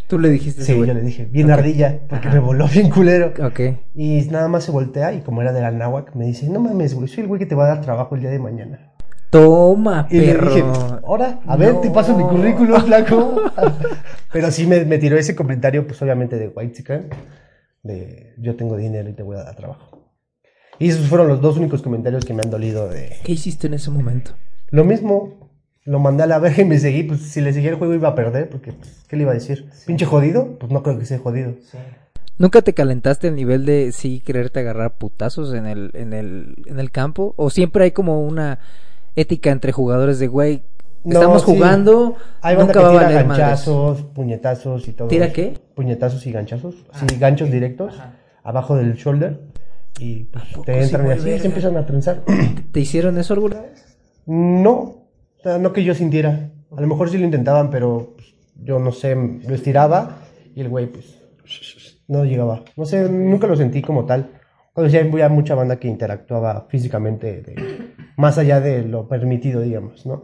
Tú 0.07 0.19
le 0.19 0.29
dijiste 0.29 0.63
Sí, 0.63 0.77
yo 0.77 0.85
le 0.93 1.01
dije, 1.01 1.25
bien 1.25 1.51
ardilla, 1.51 1.99
porque 2.09 2.29
me 2.29 2.39
voló 2.39 2.67
bien 2.67 2.89
culero. 2.89 3.33
Ok. 3.45 3.59
Y 3.93 4.21
nada 4.31 4.47
más 4.47 4.63
se 4.63 4.71
voltea 4.71 5.13
y 5.13 5.21
como 5.21 5.41
era 5.41 5.51
de 5.53 5.61
la 5.61 5.71
náhuac, 5.71 6.15
me 6.15 6.25
dice, 6.25 6.47
no 6.49 6.59
mames, 6.59 6.93
güey, 6.93 7.07
soy 7.07 7.21
el 7.23 7.27
güey 7.27 7.39
que 7.39 7.45
te 7.45 7.55
va 7.55 7.65
a 7.65 7.67
dar 7.69 7.81
trabajo 7.81 8.15
el 8.15 8.21
día 8.21 8.29
de 8.29 8.39
mañana. 8.39 8.91
Toma, 9.29 10.07
Y 10.09 10.21
perro. 10.21 10.49
le 10.49 10.55
dije, 10.55 10.67
ahora, 11.05 11.39
a 11.45 11.57
ver, 11.57 11.81
te 11.81 11.89
paso 11.89 12.15
mi 12.15 12.23
currículum, 12.23 12.81
flaco. 12.85 13.41
Pero 14.31 14.51
sí 14.51 14.65
me, 14.65 14.85
me 14.85 14.97
tiró 14.97 15.17
ese 15.17 15.35
comentario, 15.35 15.85
pues 15.85 16.01
obviamente 16.01 16.37
de 16.37 16.47
White 16.47 16.73
Chicken, 16.73 17.09
de 17.83 18.33
yo 18.37 18.55
tengo 18.55 18.77
dinero 18.77 19.09
y 19.09 19.13
te 19.13 19.23
voy 19.23 19.35
a 19.37 19.43
dar 19.43 19.55
trabajo. 19.55 20.13
Y 20.79 20.89
esos 20.89 21.07
fueron 21.07 21.27
los 21.27 21.41
dos 21.41 21.57
únicos 21.57 21.81
comentarios 21.81 22.25
que 22.25 22.33
me 22.33 22.41
han 22.43 22.49
dolido 22.51 22.87
de... 22.89 23.15
¿Qué 23.23 23.31
hiciste 23.33 23.67
en 23.67 23.73
ese 23.75 23.89
momento? 23.91 24.31
Lo 24.69 24.83
mismo, 24.83 25.44
lo 25.85 25.99
mandé 25.99 26.23
a 26.23 26.27
la 26.27 26.39
verga 26.39 26.61
y 26.61 26.65
me 26.65 26.79
seguí, 26.79 27.03
pues 27.03 27.21
si 27.21 27.41
le 27.41 27.53
seguía 27.53 27.69
el 27.69 27.75
juego 27.77 27.93
iba 27.93 28.09
a 28.09 28.15
perder, 28.15 28.49
porque, 28.49 28.73
pues, 28.73 29.05
¿qué 29.07 29.15
le 29.15 29.21
iba 29.23 29.31
a 29.31 29.35
decir? 29.35 29.69
¿Pinche 29.85 30.05
jodido? 30.05 30.57
Pues 30.59 30.71
no 30.71 30.81
creo 30.83 30.97
que 30.99 31.05
sea 31.05 31.19
jodido. 31.19 31.53
¿Nunca 32.37 32.61
te 32.61 32.73
calentaste 32.73 33.29
al 33.29 33.35
nivel 33.35 33.65
de 33.65 33.91
sí 33.93 34.19
quererte 34.19 34.59
agarrar 34.59 34.97
putazos 34.97 35.53
en 35.53 35.65
el, 35.65 35.91
en 35.93 36.11
el, 36.13 36.55
en 36.65 36.79
el 36.79 36.91
campo? 36.91 37.33
¿O 37.37 37.49
siempre 37.49 37.85
hay 37.85 37.91
como 37.91 38.23
una 38.25 38.59
ética 39.15 39.51
entre 39.51 39.71
jugadores 39.71 40.19
de, 40.19 40.27
güey, 40.27 40.63
No, 41.05 41.13
estamos 41.13 41.43
sí. 41.43 41.51
jugando, 41.53 42.15
Hay 42.41 42.55
banda 42.57 42.73
nunca 42.73 42.79
que 42.79 42.85
va 42.85 42.91
a 42.91 43.03
valer 43.03 43.25
madres? 43.25 43.45
ganchazos, 43.45 44.01
puñetazos 44.01 44.87
y 44.87 44.91
todo. 44.93 45.07
¿Tira 45.07 45.27
eso. 45.27 45.35
qué? 45.35 45.57
Puñetazos 45.75 46.25
y 46.27 46.31
ganchazos. 46.31 46.75
Sí, 46.93 47.15
ganchos 47.19 47.49
directos. 47.51 47.93
Abajo 48.43 48.75
del 48.75 48.95
shoulder. 48.95 49.39
Y 49.99 50.25
pues, 50.25 50.43
te 50.65 50.83
entran 50.83 51.07
y 51.07 51.11
así 51.11 51.39
se 51.39 51.45
empiezan 51.47 51.77
a 51.77 51.85
trenzar. 51.85 52.23
¿Te 52.73 52.79
hicieron 52.81 53.17
eso 53.17 53.33
alguna 53.35 53.61
vez? 53.61 53.97
no. 54.25 55.04
No 55.45 55.73
que 55.73 55.83
yo 55.83 55.93
sintiera. 55.93 56.51
A 56.75 56.81
lo 56.81 56.87
mejor 56.87 57.09
sí 57.09 57.17
lo 57.17 57.25
intentaban, 57.25 57.69
pero 57.69 58.13
pues, 58.15 58.33
yo 58.55 58.79
no 58.79 58.91
sé, 58.91 59.15
lo 59.15 59.53
estiraba 59.55 60.17
y 60.55 60.61
el 60.61 60.69
güey 60.69 60.87
pues 60.87 61.15
no 62.07 62.25
llegaba. 62.25 62.63
No 62.75 62.85
sé, 62.85 63.07
nunca 63.09 63.47
lo 63.47 63.55
sentí 63.55 63.81
como 63.81 64.05
tal. 64.05 64.31
Cuando 64.73 64.89
sí 64.91 64.97
había 64.97 65.29
mucha 65.29 65.55
banda 65.55 65.77
que 65.79 65.87
interactuaba 65.87 66.67
físicamente 66.69 67.41
de- 67.41 67.93
más 68.17 68.37
allá 68.37 68.59
de 68.59 68.83
lo 68.83 69.07
permitido, 69.07 69.61
digamos, 69.61 70.05
¿no? 70.05 70.23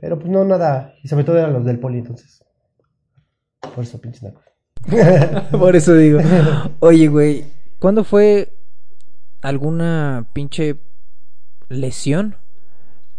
Pero 0.00 0.18
pues 0.18 0.30
no, 0.30 0.44
nada. 0.44 0.94
Y 1.02 1.08
sobre 1.08 1.24
todo 1.24 1.38
eran 1.38 1.52
los 1.52 1.64
del 1.64 1.78
poli, 1.78 1.98
entonces. 1.98 2.42
Por 3.74 3.84
eso, 3.84 4.00
pinches 4.00 4.22
nacos. 4.22 4.44
Por 5.50 5.74
eso 5.76 5.94
digo. 5.94 6.20
Oye, 6.80 7.08
güey, 7.08 7.44
¿cuándo 7.78 8.04
fue 8.04 8.54
alguna 9.42 10.28
pinche 10.32 10.76
lesión 11.68 12.36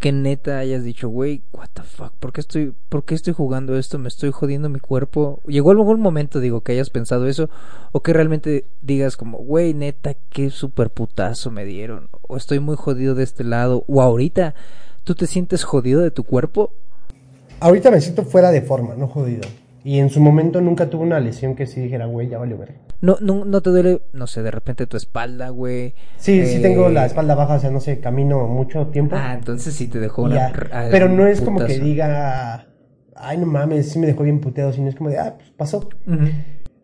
que 0.05 0.11
neta 0.11 0.59
hayas 0.59 0.83
dicho, 0.83 1.09
güey, 1.09 1.41
what 1.51 1.69
the 1.73 1.81
fuck, 1.81 2.11
¿por 2.19 2.31
qué 2.31 2.39
estoy, 2.39 2.75
por 2.89 3.05
qué 3.05 3.15
estoy 3.15 3.33
jugando 3.33 3.75
esto? 3.75 3.97
Me 3.97 4.07
estoy 4.07 4.29
jodiendo 4.29 4.69
mi 4.69 4.79
cuerpo. 4.79 5.41
¿Llegó 5.47 5.71
algún 5.71 5.99
momento, 5.99 6.39
digo, 6.39 6.61
que 6.61 6.73
hayas 6.73 6.91
pensado 6.91 7.25
eso? 7.25 7.49
¿O 7.91 8.01
que 8.01 8.13
realmente 8.13 8.65
digas 8.83 9.17
como, 9.17 9.39
güey, 9.39 9.73
neta, 9.73 10.13
qué 10.29 10.51
super 10.51 10.91
putazo 10.91 11.49
me 11.49 11.65
dieron? 11.65 12.09
¿O 12.21 12.37
estoy 12.37 12.59
muy 12.59 12.75
jodido 12.75 13.15
de 13.15 13.23
este 13.23 13.43
lado? 13.43 13.83
¿O 13.87 13.99
ahorita 13.99 14.53
tú 15.03 15.15
te 15.15 15.25
sientes 15.25 15.63
jodido 15.63 16.01
de 16.01 16.11
tu 16.11 16.23
cuerpo? 16.23 16.71
Ahorita 17.59 17.89
me 17.89 17.99
siento 17.99 18.25
fuera 18.25 18.51
de 18.51 18.61
forma, 18.61 18.93
no 18.93 19.07
jodido. 19.07 19.41
Y 19.83 19.97
en 19.97 20.11
su 20.11 20.21
momento 20.21 20.61
nunca 20.61 20.87
tuve 20.87 21.01
una 21.01 21.19
lesión 21.19 21.55
que 21.55 21.65
sí 21.65 21.81
dijera, 21.81 22.05
güey, 22.05 22.29
ya 22.29 22.37
valió 22.37 22.59
ver. 22.59 22.75
No, 23.05 23.17
no, 23.21 23.45
no 23.45 23.61
te 23.61 23.69
duele, 23.69 24.01
no 24.13 24.25
sé, 24.25 24.41
de 24.41 24.49
repente 24.49 24.87
tu 24.87 24.97
espalda, 24.97 25.49
güey. 25.49 25.93
Sí, 26.17 26.43
sí 26.47 26.57
Eh, 26.57 26.61
tengo 26.61 26.89
la 26.89 27.05
espalda 27.05 27.35
baja, 27.35 27.55
o 27.55 27.59
sea, 27.59 27.69
no 27.69 27.79
sé, 27.79 27.99
camino 27.99 28.47
mucho 28.47 28.87
tiempo. 28.87 29.15
Ah, 29.15 29.35
entonces 29.37 29.75
sí 29.75 29.87
te 29.87 29.99
dejó 29.99 30.23
una. 30.23 30.47
ah, 30.71 30.87
Pero 30.89 31.07
no 31.07 31.27
es 31.27 31.39
como 31.41 31.59
que 31.59 31.77
diga, 31.79 32.67
ay, 33.15 33.37
no 33.37 33.45
mames, 33.45 33.91
sí 33.91 33.99
me 33.99 34.07
dejó 34.07 34.23
bien 34.23 34.39
puteado, 34.41 34.73
sino 34.73 34.89
es 34.89 34.95
como 34.95 35.11
de, 35.11 35.19
ah, 35.19 35.35
pues 35.37 35.51
pasó. 35.51 35.87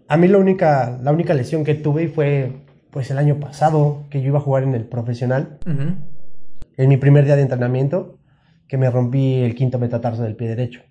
A 0.07 0.17
mí 0.17 0.27
la 0.27 0.37
única, 0.37 0.99
la 1.01 1.11
única 1.11 1.33
lesión 1.33 1.63
que 1.63 1.73
tuve 1.73 2.07
fue, 2.07 2.51
pues 2.91 3.09
el 3.09 3.17
año 3.17 3.39
pasado, 3.39 4.03
que 4.11 4.21
yo 4.21 4.27
iba 4.27 4.37
a 4.37 4.41
jugar 4.41 4.61
en 4.63 4.75
el 4.75 4.85
profesional, 4.85 5.57
en 6.77 6.89
mi 6.89 6.97
primer 6.97 7.25
día 7.25 7.35
de 7.35 7.41
entrenamiento, 7.41 8.19
que 8.67 8.77
me 8.77 8.91
rompí 8.91 9.41
el 9.41 9.55
quinto 9.55 9.79
metatarso 9.79 10.21
del 10.23 10.35
pie 10.35 10.49
derecho. 10.49 10.81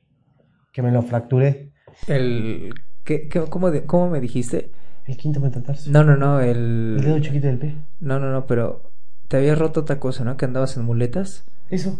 que 0.73 0.82
me 0.82 0.90
lo 0.93 1.02
fracturé. 1.02 1.73
El... 2.09 2.73
¿qué, 3.05 3.28
qué- 3.28 3.44
cómo, 3.48 3.70
de- 3.73 3.85
¿Cómo 3.86 4.09
me 4.09 4.20
dijiste? 4.20 4.70
El 5.10 5.16
quinto 5.16 5.40
metatarso. 5.40 5.90
No, 5.90 6.04
no, 6.04 6.16
no, 6.16 6.40
El 6.40 6.98
dedo 7.00 7.16
el... 7.16 7.22
chiquito 7.22 7.48
del 7.48 7.58
pie. 7.58 7.74
No, 7.98 8.20
no, 8.20 8.30
no, 8.30 8.46
pero 8.46 8.92
te 9.26 9.38
habías 9.38 9.58
roto 9.58 9.80
otra 9.80 9.98
cosa, 9.98 10.22
¿no? 10.24 10.36
Que 10.36 10.44
andabas 10.44 10.76
en 10.76 10.84
muletas. 10.84 11.44
Eso. 11.68 11.98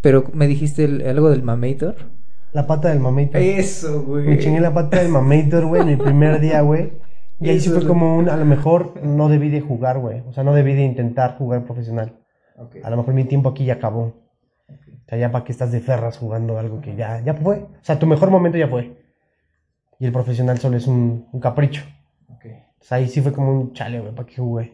Pero 0.00 0.24
me 0.32 0.46
dijiste 0.46 0.84
el- 0.84 1.06
algo 1.06 1.28
del 1.30 1.42
mamator. 1.42 1.96
La 2.52 2.66
pata 2.68 2.90
del 2.90 3.00
mamator. 3.00 3.40
Eso, 3.40 4.02
güey. 4.04 4.28
Me 4.28 4.38
chingué 4.38 4.60
la 4.60 4.72
pata 4.72 4.98
del 5.02 5.08
mamator, 5.10 5.66
güey, 5.66 5.82
en 5.82 5.88
el 5.88 5.98
primer 5.98 6.38
día, 6.40 6.60
güey. 6.60 6.92
Y 7.40 7.48
ahí 7.48 7.58
sí 7.58 7.70
fue 7.70 7.84
como 7.84 8.16
un, 8.16 8.28
a 8.28 8.36
lo 8.36 8.44
mejor 8.44 9.02
no 9.02 9.28
debí 9.28 9.48
de 9.50 9.60
jugar, 9.60 9.98
güey. 9.98 10.20
O 10.28 10.32
sea, 10.32 10.44
no 10.44 10.54
debí 10.54 10.74
de 10.74 10.82
intentar 10.84 11.36
jugar 11.38 11.64
profesional. 11.64 12.12
A 12.84 12.90
lo 12.90 12.96
mejor 12.96 13.12
mi 13.14 13.24
tiempo 13.24 13.48
aquí 13.48 13.64
ya 13.64 13.74
acabó. 13.74 14.02
O 14.68 15.08
sea, 15.08 15.18
ya 15.18 15.32
para 15.32 15.44
que 15.44 15.50
estás 15.50 15.72
de 15.72 15.80
ferras 15.80 16.16
jugando 16.18 16.58
algo 16.58 16.80
que 16.80 16.94
ya, 16.94 17.20
ya 17.24 17.34
fue. 17.34 17.56
O 17.56 17.68
sea, 17.84 17.98
tu 17.98 18.06
mejor 18.06 18.30
momento 18.30 18.56
ya 18.58 18.68
fue. 18.68 18.96
Y 19.98 20.06
el 20.06 20.12
profesional 20.12 20.58
solo 20.58 20.76
es 20.76 20.86
un, 20.86 21.26
un 21.32 21.40
capricho. 21.40 21.82
O 22.90 22.94
ahí 22.94 23.08
sí 23.08 23.20
fue 23.20 23.32
como 23.32 23.52
un 23.52 23.72
chale, 23.72 24.00
güey, 24.00 24.14
para 24.14 24.28
que 24.28 24.36
jugué. 24.36 24.72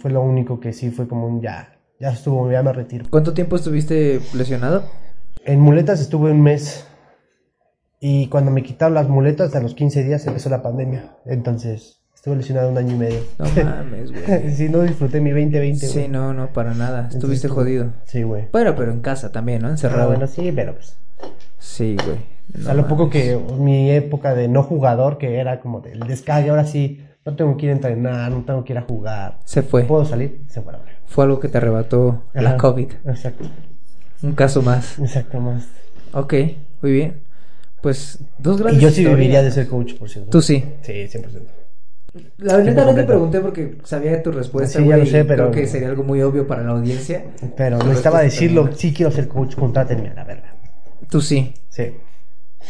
Fue 0.00 0.10
lo 0.10 0.22
único 0.22 0.60
que 0.60 0.72
sí 0.72 0.90
fue 0.90 1.08
como 1.08 1.26
un 1.26 1.40
ya, 1.40 1.76
ya 1.98 2.10
estuvo, 2.10 2.50
ya 2.50 2.62
me 2.62 2.72
retiro. 2.72 3.06
¿Cuánto 3.10 3.34
tiempo 3.34 3.56
estuviste 3.56 4.20
lesionado? 4.34 4.84
En 5.44 5.60
muletas 5.60 6.00
estuve 6.00 6.30
un 6.30 6.42
mes. 6.42 6.86
Y 8.00 8.28
cuando 8.28 8.50
me 8.50 8.62
quitaron 8.62 8.94
las 8.94 9.08
muletas, 9.08 9.54
a 9.54 9.60
los 9.60 9.74
15 9.74 10.04
días 10.04 10.26
empezó 10.26 10.50
la 10.50 10.62
pandemia. 10.62 11.16
Entonces, 11.24 12.02
estuve 12.14 12.36
lesionado 12.36 12.68
un 12.68 12.78
año 12.78 12.94
y 12.94 12.98
medio. 12.98 13.20
No 13.38 13.46
mames, 13.64 14.12
güey. 14.12 14.50
sí, 14.54 14.68
no 14.68 14.82
disfruté 14.82 15.20
mi 15.20 15.30
2020, 15.30 15.86
Sí, 15.86 16.06
no, 16.08 16.32
no, 16.34 16.52
para 16.52 16.74
nada. 16.74 16.98
Entonces, 16.98 17.16
Estuviste 17.16 17.48
jodido. 17.48 17.92
Sí, 18.04 18.22
güey. 18.22 18.48
Bueno, 18.52 18.74
pero 18.76 18.92
en 18.92 19.00
casa 19.00 19.32
también, 19.32 19.62
¿no? 19.62 19.68
Ah, 19.68 19.72
Encerrado. 19.72 20.08
bueno, 20.08 20.26
sí, 20.26 20.52
pero 20.54 20.74
pues. 20.74 20.96
Sí, 21.58 21.96
güey. 22.04 22.18
O 22.54 22.58
No 22.58 22.64
sea, 22.66 22.74
lo 22.74 22.86
poco 22.86 23.10
que 23.10 23.36
mi 23.58 23.90
época 23.90 24.34
de 24.34 24.46
no 24.46 24.62
jugador, 24.62 25.18
que 25.18 25.38
era 25.38 25.60
como 25.60 25.80
del 25.80 26.00
descargue, 26.00 26.50
ahora 26.50 26.66
sí, 26.66 27.00
no 27.26 27.34
tengo 27.36 27.56
que 27.56 27.66
ir 27.66 27.72
a 27.72 27.74
entrenar, 27.74 28.30
no 28.30 28.42
tengo 28.44 28.64
que 28.64 28.72
ir 28.72 28.78
a 28.78 28.82
jugar. 28.82 29.38
Se 29.44 29.62
fue. 29.62 29.82
¿Puedo 29.84 30.04
salir? 30.04 30.42
Se 30.48 30.62
fue. 30.62 30.72
Fue 31.06 31.24
algo 31.24 31.40
que 31.40 31.48
te 31.48 31.58
arrebató 31.58 32.22
la. 32.32 32.56
COVID. 32.56 32.90
Exacto, 33.06 33.44
Un 34.22 34.32
caso 34.32 34.62
más. 34.62 34.98
exacto, 34.98 35.40
más. 35.40 35.66
Ok, 36.12 36.34
muy 36.82 36.92
bien. 36.92 37.20
Pues 37.82 38.18
dos 38.38 38.58
Y 38.58 38.62
grandes 38.62 38.82
yo 38.82 38.88
sí 38.90 39.00
historias. 39.02 39.18
viviría 39.18 39.42
de 39.42 39.50
ser 39.50 39.68
coach, 39.68 39.94
por 39.94 40.08
cierto. 40.08 40.30
Tú 40.30 40.40
sí. 40.40 40.64
Sí, 40.82 40.92
100%. 40.92 41.22
La 42.38 42.56
verdad 42.56 42.86
no 42.86 42.94
te 42.94 43.04
pregunté 43.04 43.40
porque 43.40 43.76
sabía 43.84 44.22
tu 44.22 44.32
respuesta, 44.32 44.78
Sí, 44.80 44.86
ya 44.88 44.96
lo 44.96 45.04
sé, 45.04 45.20
y 45.20 45.24
pero- 45.24 45.50
Creo 45.50 45.62
que 45.62 45.66
sería 45.68 45.88
algo 45.88 46.02
muy 46.02 46.22
obvio 46.22 46.46
para 46.46 46.62
la 46.62 46.70
audiencia. 46.72 47.24
Pero 47.56 47.76
necesitaba 47.78 48.22
decirlo, 48.22 48.62
también. 48.62 48.78
sí 48.78 48.94
quiero 48.94 49.12
ser 49.12 49.28
coach, 49.28 49.54
contrátenme 49.54 50.08
a 50.08 50.14
la 50.14 50.24
verga. 50.24 50.54
Tú 51.10 51.20
sí. 51.20 51.52
Sí, 51.68 51.92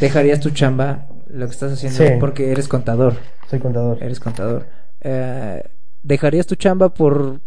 Dejarías 0.01 0.41
tu 0.41 0.51
chamba, 0.51 1.07
lo 1.37 1.47
que 1.47 1.53
estás 1.53 1.73
haciendo, 1.73 1.99
Sí. 1.99 2.19
porque 2.21 2.51
eres 2.51 2.69
contador. 2.69 3.15
soy 3.49 3.61
contador. 3.61 4.03
Eres 4.03 4.19
contador. 4.21 4.67
Eh, 5.01 5.63
¿Dejarías 6.03 6.47
tu 6.47 6.55
chamba 6.57 6.89
por 6.95 7.41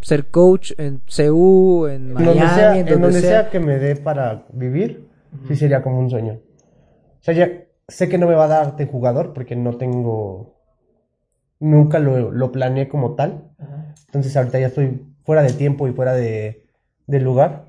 ser 0.00 0.26
coach 0.30 0.72
en 0.78 1.00
CU, 1.06 1.86
en 1.86 2.12
Miami, 2.12 2.26
donde, 2.40 2.54
sea, 2.54 2.78
en 2.78 2.88
en 2.88 3.00
donde 3.00 3.20
sea? 3.20 3.30
sea 3.42 3.50
que 3.50 3.60
me 3.60 3.78
dé 3.78 3.96
para 3.96 4.46
vivir, 4.52 5.08
sí 5.48 5.56
sería 5.56 5.82
como 5.82 5.98
un 5.98 6.10
sueño. 6.10 6.34
O 6.34 7.24
sea, 7.24 7.34
ya 7.34 7.50
sé 7.88 8.08
que 8.08 8.18
no 8.18 8.26
me 8.26 8.34
va 8.34 8.44
a 8.44 8.48
dar 8.48 8.76
de 8.76 8.86
jugador 8.86 9.32
porque 9.32 9.56
no 9.56 9.76
tengo. 9.76 10.56
Nunca 11.60 11.98
lo, 12.00 12.32
lo 12.32 12.50
planeé 12.50 12.88
como 12.88 13.14
tal. 13.14 13.44
Entonces, 14.06 14.36
ahorita 14.36 14.58
ya 14.58 14.66
estoy 14.66 15.06
fuera 15.24 15.42
de 15.42 15.52
tiempo 15.52 15.86
y 15.86 15.92
fuera 15.92 16.12
de, 16.14 16.66
del 17.06 17.22
lugar. 17.22 17.66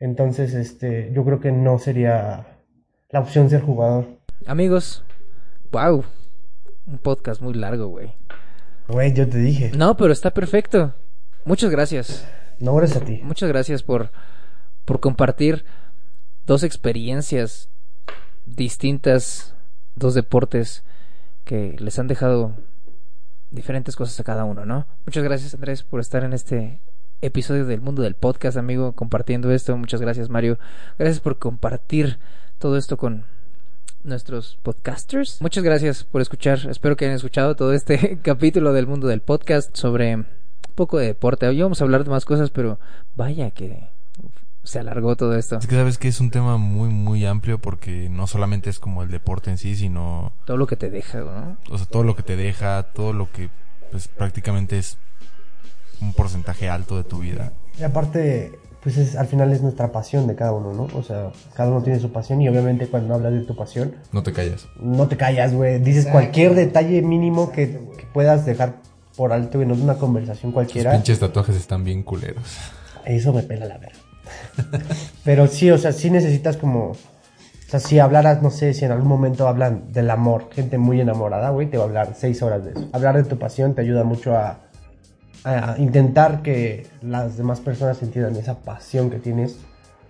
Entonces, 0.00 0.54
este, 0.54 1.12
yo 1.12 1.24
creo 1.24 1.40
que 1.40 1.52
no 1.52 1.78
sería 1.78 2.46
la 3.10 3.20
opción 3.20 3.50
ser 3.50 3.60
jugador. 3.60 4.06
Amigos, 4.44 5.02
wow. 5.70 6.04
Un 6.86 6.98
podcast 6.98 7.40
muy 7.40 7.54
largo, 7.54 7.88
güey. 7.88 8.12
Güey, 8.88 9.14
yo 9.14 9.28
te 9.28 9.38
dije. 9.38 9.72
No, 9.76 9.96
pero 9.96 10.12
está 10.12 10.32
perfecto. 10.32 10.94
Muchas 11.44 11.70
gracias. 11.70 12.26
No, 12.58 12.74
gracias 12.74 13.02
a 13.02 13.04
ti. 13.04 13.20
Muchas 13.22 13.48
gracias 13.48 13.82
por, 13.82 14.10
por 14.84 15.00
compartir 15.00 15.64
dos 16.46 16.62
experiencias 16.62 17.68
distintas, 18.46 19.54
dos 19.96 20.14
deportes 20.14 20.84
que 21.44 21.76
les 21.78 21.98
han 21.98 22.06
dejado 22.06 22.54
diferentes 23.50 23.96
cosas 23.96 24.18
a 24.20 24.24
cada 24.24 24.44
uno, 24.44 24.64
¿no? 24.64 24.86
Muchas 25.06 25.24
gracias 25.24 25.54
Andrés 25.54 25.82
por 25.82 26.00
estar 26.00 26.24
en 26.24 26.32
este 26.32 26.80
episodio 27.20 27.64
del 27.64 27.80
mundo 27.80 28.02
del 28.02 28.14
podcast, 28.14 28.56
amigo, 28.56 28.92
compartiendo 28.92 29.50
esto. 29.50 29.76
Muchas 29.76 30.00
gracias 30.00 30.28
Mario. 30.28 30.58
Gracias 30.98 31.20
por 31.20 31.38
compartir 31.38 32.18
todo 32.58 32.76
esto 32.76 32.96
con 32.96 33.24
nuestros 34.06 34.58
podcasters. 34.62 35.40
Muchas 35.42 35.64
gracias 35.64 36.04
por 36.04 36.22
escuchar. 36.22 36.58
Espero 36.70 36.96
que 36.96 37.04
hayan 37.04 37.16
escuchado 37.16 37.56
todo 37.56 37.72
este 37.72 38.18
capítulo 38.22 38.72
del 38.72 38.86
mundo 38.86 39.08
del 39.08 39.20
podcast 39.20 39.76
sobre 39.76 40.16
un 40.16 40.26
poco 40.74 40.98
de 40.98 41.06
deporte. 41.06 41.46
Hoy 41.46 41.60
vamos 41.60 41.80
a 41.80 41.84
hablar 41.84 42.04
de 42.04 42.10
más 42.10 42.24
cosas, 42.24 42.50
pero 42.50 42.78
vaya 43.14 43.50
que 43.50 43.90
se 44.62 44.78
alargó 44.78 45.16
todo 45.16 45.36
esto. 45.36 45.58
Es 45.58 45.66
que 45.66 45.74
sabes 45.74 45.98
que 45.98 46.08
es 46.08 46.20
un 46.20 46.30
tema 46.30 46.56
muy, 46.56 46.88
muy 46.88 47.24
amplio 47.26 47.58
porque 47.58 48.08
no 48.08 48.26
solamente 48.26 48.70
es 48.70 48.78
como 48.78 49.02
el 49.02 49.10
deporte 49.10 49.50
en 49.50 49.58
sí, 49.58 49.76
sino 49.76 50.32
Todo 50.44 50.56
lo 50.56 50.66
que 50.66 50.76
te 50.76 50.90
deja, 50.90 51.20
¿no? 51.20 51.56
o 51.70 51.78
sea, 51.78 51.86
todo 51.86 52.02
lo 52.02 52.16
que 52.16 52.22
te 52.22 52.36
deja, 52.36 52.82
todo 52.82 53.12
lo 53.12 53.30
que 53.30 53.50
pues 53.90 54.08
prácticamente 54.08 54.78
es 54.78 54.98
un 56.00 56.12
porcentaje 56.12 56.68
alto 56.68 56.96
de 56.96 57.04
tu 57.04 57.20
vida. 57.20 57.52
Y 57.78 57.82
aparte, 57.82 58.58
pues 58.86 58.98
es, 58.98 59.16
al 59.16 59.26
final 59.26 59.50
es 59.52 59.62
nuestra 59.62 59.90
pasión 59.90 60.28
de 60.28 60.36
cada 60.36 60.52
uno, 60.52 60.72
¿no? 60.72 60.86
O 60.96 61.02
sea, 61.02 61.32
cada 61.54 61.70
uno 61.70 61.82
tiene 61.82 61.98
su 61.98 62.12
pasión 62.12 62.40
y 62.40 62.48
obviamente 62.48 62.86
cuando 62.86 63.14
hablas 63.14 63.32
de 63.32 63.40
tu 63.40 63.56
pasión, 63.56 63.96
No 64.12 64.22
te 64.22 64.32
callas. 64.32 64.68
no 64.78 65.08
te 65.08 65.16
callas, 65.16 65.52
güey. 65.52 65.80
Dices 65.80 66.06
cualquier 66.06 66.54
detalle 66.54 67.02
mínimo 67.02 67.50
que, 67.50 67.80
que 67.98 68.06
puedas 68.14 68.46
dejar 68.46 68.74
por 69.16 69.32
alto 69.32 69.60
en 69.60 69.72
una 69.72 69.94
conversación 69.96 70.52
cualquiera. 70.52 70.92
pinches 70.92 71.18
tatuajes 71.18 71.56
están 71.56 71.82
bien 71.82 72.04
culeros. 72.04 72.44
Eso 73.04 73.32
me 73.32 73.42
pela 73.42 73.66
la 73.66 73.78
verga. 73.78 73.98
Pero 75.24 75.48
sí, 75.48 75.68
o 75.72 75.78
sea, 75.78 75.90
sí 75.90 76.08
necesitas 76.08 76.56
como... 76.56 76.90
O 76.90 77.68
sea, 77.68 77.80
si 77.80 77.98
hablaras, 77.98 78.40
no 78.40 78.50
sé, 78.50 78.72
si 78.72 78.84
en 78.84 78.92
algún 78.92 79.08
momento 79.08 79.48
hablan 79.48 79.92
del 79.92 80.08
amor, 80.10 80.48
gente 80.52 80.78
muy 80.78 81.00
enamorada, 81.00 81.50
güey, 81.50 81.68
te 81.68 81.76
va 81.76 81.82
a 81.82 81.86
hablar 81.88 82.14
seis 82.16 82.40
horas 82.40 82.64
de 82.64 82.70
eso. 82.70 82.88
Hablar 82.92 83.16
de 83.16 83.24
tu 83.24 83.36
pasión 83.36 83.74
te 83.74 83.80
ayuda 83.80 84.04
mucho 84.04 84.36
a, 84.36 84.60
intentar 85.78 86.42
que 86.42 86.86
las 87.02 87.36
demás 87.36 87.60
personas 87.60 88.02
entiendan 88.02 88.36
esa 88.36 88.60
pasión 88.60 89.10
que 89.10 89.18
tienes 89.18 89.56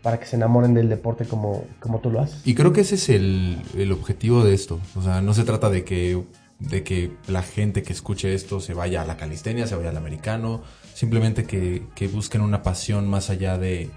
para 0.02 0.20
que 0.20 0.26
se 0.26 0.36
enamoren 0.36 0.72
del 0.72 0.88
deporte 0.88 1.24
como, 1.24 1.64
como 1.80 1.98
tú 1.98 2.10
lo 2.10 2.20
haces. 2.20 2.40
Y 2.46 2.54
creo 2.54 2.72
que 2.72 2.82
ese 2.82 2.94
es 2.94 3.08
el, 3.08 3.60
el 3.76 3.92
objetivo 3.92 4.44
de 4.44 4.54
esto. 4.54 4.80
O 4.94 5.02
sea, 5.02 5.20
no 5.20 5.34
se 5.34 5.44
trata 5.44 5.68
de 5.68 5.84
que, 5.84 6.22
de 6.60 6.84
que 6.84 7.10
la 7.26 7.42
gente 7.42 7.82
que 7.82 7.92
escuche 7.92 8.32
esto 8.32 8.60
se 8.60 8.72
vaya 8.72 9.02
a 9.02 9.04
la 9.04 9.16
calistenia, 9.16 9.66
se 9.66 9.74
vaya 9.74 9.90
al 9.90 9.96
americano. 9.96 10.62
Simplemente 10.94 11.44
que, 11.44 11.82
que 11.94 12.08
busquen 12.08 12.40
una 12.40 12.62
pasión 12.62 13.08
más 13.08 13.30
allá 13.30 13.58
de, 13.58 13.90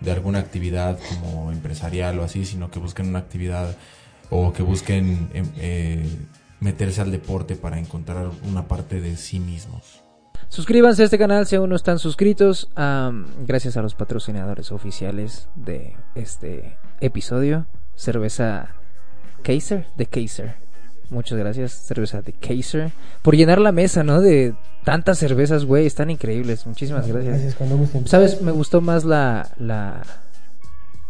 de 0.00 0.12
alguna 0.12 0.38
actividad 0.38 0.98
como 1.08 1.50
empresarial 1.50 2.18
o 2.20 2.24
así, 2.24 2.44
sino 2.44 2.70
que 2.70 2.78
busquen 2.78 3.08
una 3.08 3.18
actividad 3.18 3.76
o 4.30 4.52
que 4.52 4.62
busquen 4.62 5.28
em, 5.34 5.46
eh, 5.58 6.08
meterse 6.60 7.00
al 7.00 7.10
deporte 7.10 7.56
para 7.56 7.78
encontrar 7.78 8.30
una 8.48 8.68
parte 8.68 9.00
de 9.00 9.16
sí 9.16 9.40
mismos. 9.40 10.05
Suscríbanse 10.48 11.02
a 11.02 11.04
este 11.06 11.18
canal 11.18 11.46
si 11.46 11.56
aún 11.56 11.70
no 11.70 11.76
están 11.76 11.98
suscritos. 11.98 12.68
Gracias 13.46 13.76
a 13.76 13.82
los 13.82 13.94
patrocinadores 13.94 14.72
oficiales 14.72 15.48
de 15.54 15.96
este 16.14 16.78
episodio. 17.00 17.66
Cerveza 17.94 18.68
Kaiser 19.42 19.86
de 19.96 20.06
Kaiser. 20.06 20.54
Muchas 21.10 21.38
gracias, 21.38 21.72
cerveza 21.72 22.20
de 22.22 22.32
Kaiser. 22.32 22.90
Por 23.22 23.36
llenar 23.36 23.60
la 23.60 23.70
mesa, 23.72 24.02
¿no? 24.02 24.20
De 24.20 24.54
tantas 24.84 25.18
cervezas, 25.18 25.64
güey. 25.64 25.86
Están 25.86 26.10
increíbles. 26.10 26.66
Muchísimas 26.66 27.06
gracias. 27.06 27.32
Gracias, 27.34 27.54
cuando 27.54 27.76
gusten. 27.76 28.06
¿Sabes? 28.08 28.42
Me 28.42 28.50
gustó 28.52 28.80
más 28.80 29.04
la. 29.04 29.48
La, 29.58 30.02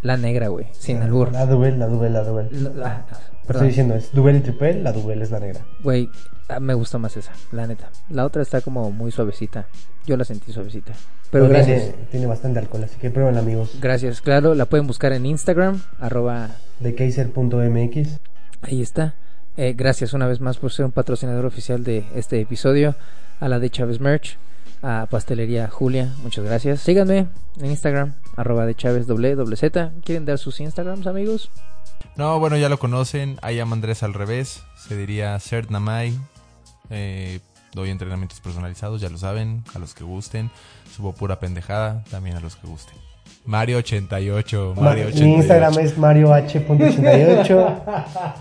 la 0.03 0.17
negra, 0.17 0.49
güey. 0.49 0.67
Sin 0.73 1.03
albur. 1.03 1.33
La 1.33 1.47
Duvel, 1.47 1.79
la 1.79 1.87
Duvel, 1.87 2.13
la 2.13 2.23
Duvel. 2.25 2.49
La- 2.65 2.71
la- 2.71 3.07
Estoy 3.49 3.69
diciendo, 3.69 3.95
es 3.95 4.13
Duvel 4.13 4.37
y 4.37 4.41
Tripel, 4.41 4.85
la 4.85 4.93
Duvel 4.93 5.23
es 5.23 5.31
la 5.31 5.41
negra. 5.41 5.61
Güey, 5.83 6.11
ah, 6.49 6.61
me 6.61 6.75
gustó 6.75 6.99
más 6.99 7.17
esa, 7.17 7.33
la 7.53 7.67
neta. 7.67 7.91
La 8.11 8.25
otra 8.25 8.43
está 8.43 8.61
como 8.61 8.91
muy 8.91 9.13
suavecita. 9.13 9.67
Yo 10.07 10.17
la 10.17 10.25
sentí 10.25 10.53
suavecita. 10.53 10.93
Pero 11.31 11.49
gracias. 11.49 11.83
Tiene, 11.83 11.97
tiene 12.11 12.27
bastante 12.27 12.59
alcohol, 12.59 12.85
así 12.85 12.97
que 12.99 13.11
prueben 13.11 13.37
amigos. 13.37 13.77
Gracias, 13.81 14.21
claro. 14.21 14.55
La 14.55 14.67
pueden 14.67 14.87
buscar 14.87 15.13
en 15.13 15.27
Instagram, 15.27 15.83
arroba, 15.99 16.51
De 16.81 16.95
Kaiser.mx. 16.95 18.19
ahí 18.63 18.83
está. 18.83 19.15
Eh, 19.57 19.75
gracias 19.77 20.13
una 20.13 20.27
vez 20.27 20.41
más 20.41 20.59
por 20.59 20.71
ser 20.71 20.85
un 20.85 20.93
patrocinador 20.93 21.47
oficial 21.47 21.83
de 21.83 22.05
este 22.15 22.41
episodio. 22.41 22.95
A 23.41 23.49
la 23.49 23.59
de 23.59 23.69
Chávez 23.69 24.01
Merch, 24.01 24.39
a 24.83 25.07
Pastelería 25.11 25.69
Julia, 25.69 26.15
muchas 26.23 26.45
gracias. 26.45 26.81
Síganme 26.81 27.27
en 27.59 27.67
Instagram, 27.67 28.15
arroba 28.37 28.65
de 28.65 28.75
Chávez 28.75 29.07
doble, 29.07 29.35
doble 29.35 29.57
Z. 29.57 29.93
¿Quieren 30.05 30.25
dar 30.25 30.39
sus 30.39 30.61
Instagrams, 30.61 31.07
amigos? 31.07 31.51
No, 32.17 32.39
bueno, 32.41 32.57
ya 32.57 32.69
lo 32.69 32.79
conocen. 32.79 33.39
I 33.49 33.59
am 33.61 33.73
Andrés 33.73 34.03
al 34.03 34.15
revés. 34.15 34.63
Se 34.77 34.97
diría 34.97 35.39
Cert 35.39 35.71
Namai. 35.71 36.15
Eh, 36.91 37.41
doy 37.75 37.91
entrenamientos 37.91 38.41
personalizados, 38.41 39.01
ya 39.01 39.11
lo 39.11 39.19
saben, 39.19 39.63
a 39.75 39.79
los 39.79 39.93
que 39.95 40.03
gusten. 40.05 40.51
Subo 40.95 41.13
pura 41.13 41.39
pendejada, 41.41 42.05
también 42.11 42.37
a 42.37 42.41
los 42.41 42.57
que 42.57 42.67
gusten. 42.67 42.97
Mario88, 43.47 44.75
Ma- 44.77 44.83
Mario 44.83 45.05
Mi 45.05 45.11
88. 45.13 45.25
Instagram 45.27 45.79
es 45.81 45.99
marioh.88. 45.99 47.83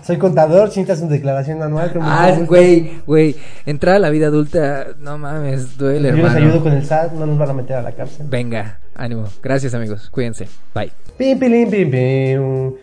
Soy 0.04 0.16
contador, 0.18 0.70
si 0.70 0.80
necesitas 0.80 1.02
una 1.02 1.12
declaración 1.12 1.62
anual. 1.62 1.92
Ah, 2.00 2.34
güey, 2.46 3.00
güey. 3.06 3.36
Entrar 3.66 3.96
a 3.96 3.98
la 3.98 4.10
vida 4.10 4.28
adulta, 4.28 4.86
no 4.98 5.18
mames, 5.18 5.76
duele, 5.76 6.08
Yo 6.10 6.16
les 6.16 6.24
hermano. 6.24 6.46
ayudo 6.46 6.62
con 6.62 6.72
el 6.72 6.84
SAT, 6.84 7.12
no 7.12 7.26
nos 7.26 7.38
van 7.38 7.50
a 7.50 7.52
meter 7.52 7.76
a 7.76 7.82
la 7.82 7.92
cárcel. 7.92 8.26
Venga, 8.28 8.80
ánimo. 8.94 9.26
Gracias, 9.42 9.74
amigos. 9.74 10.08
Cuídense. 10.10 10.48
Bye. 10.74 10.92
Pim, 11.18 11.38
pilim, 11.38 11.70
pim, 11.70 11.90
pim. 11.90 12.74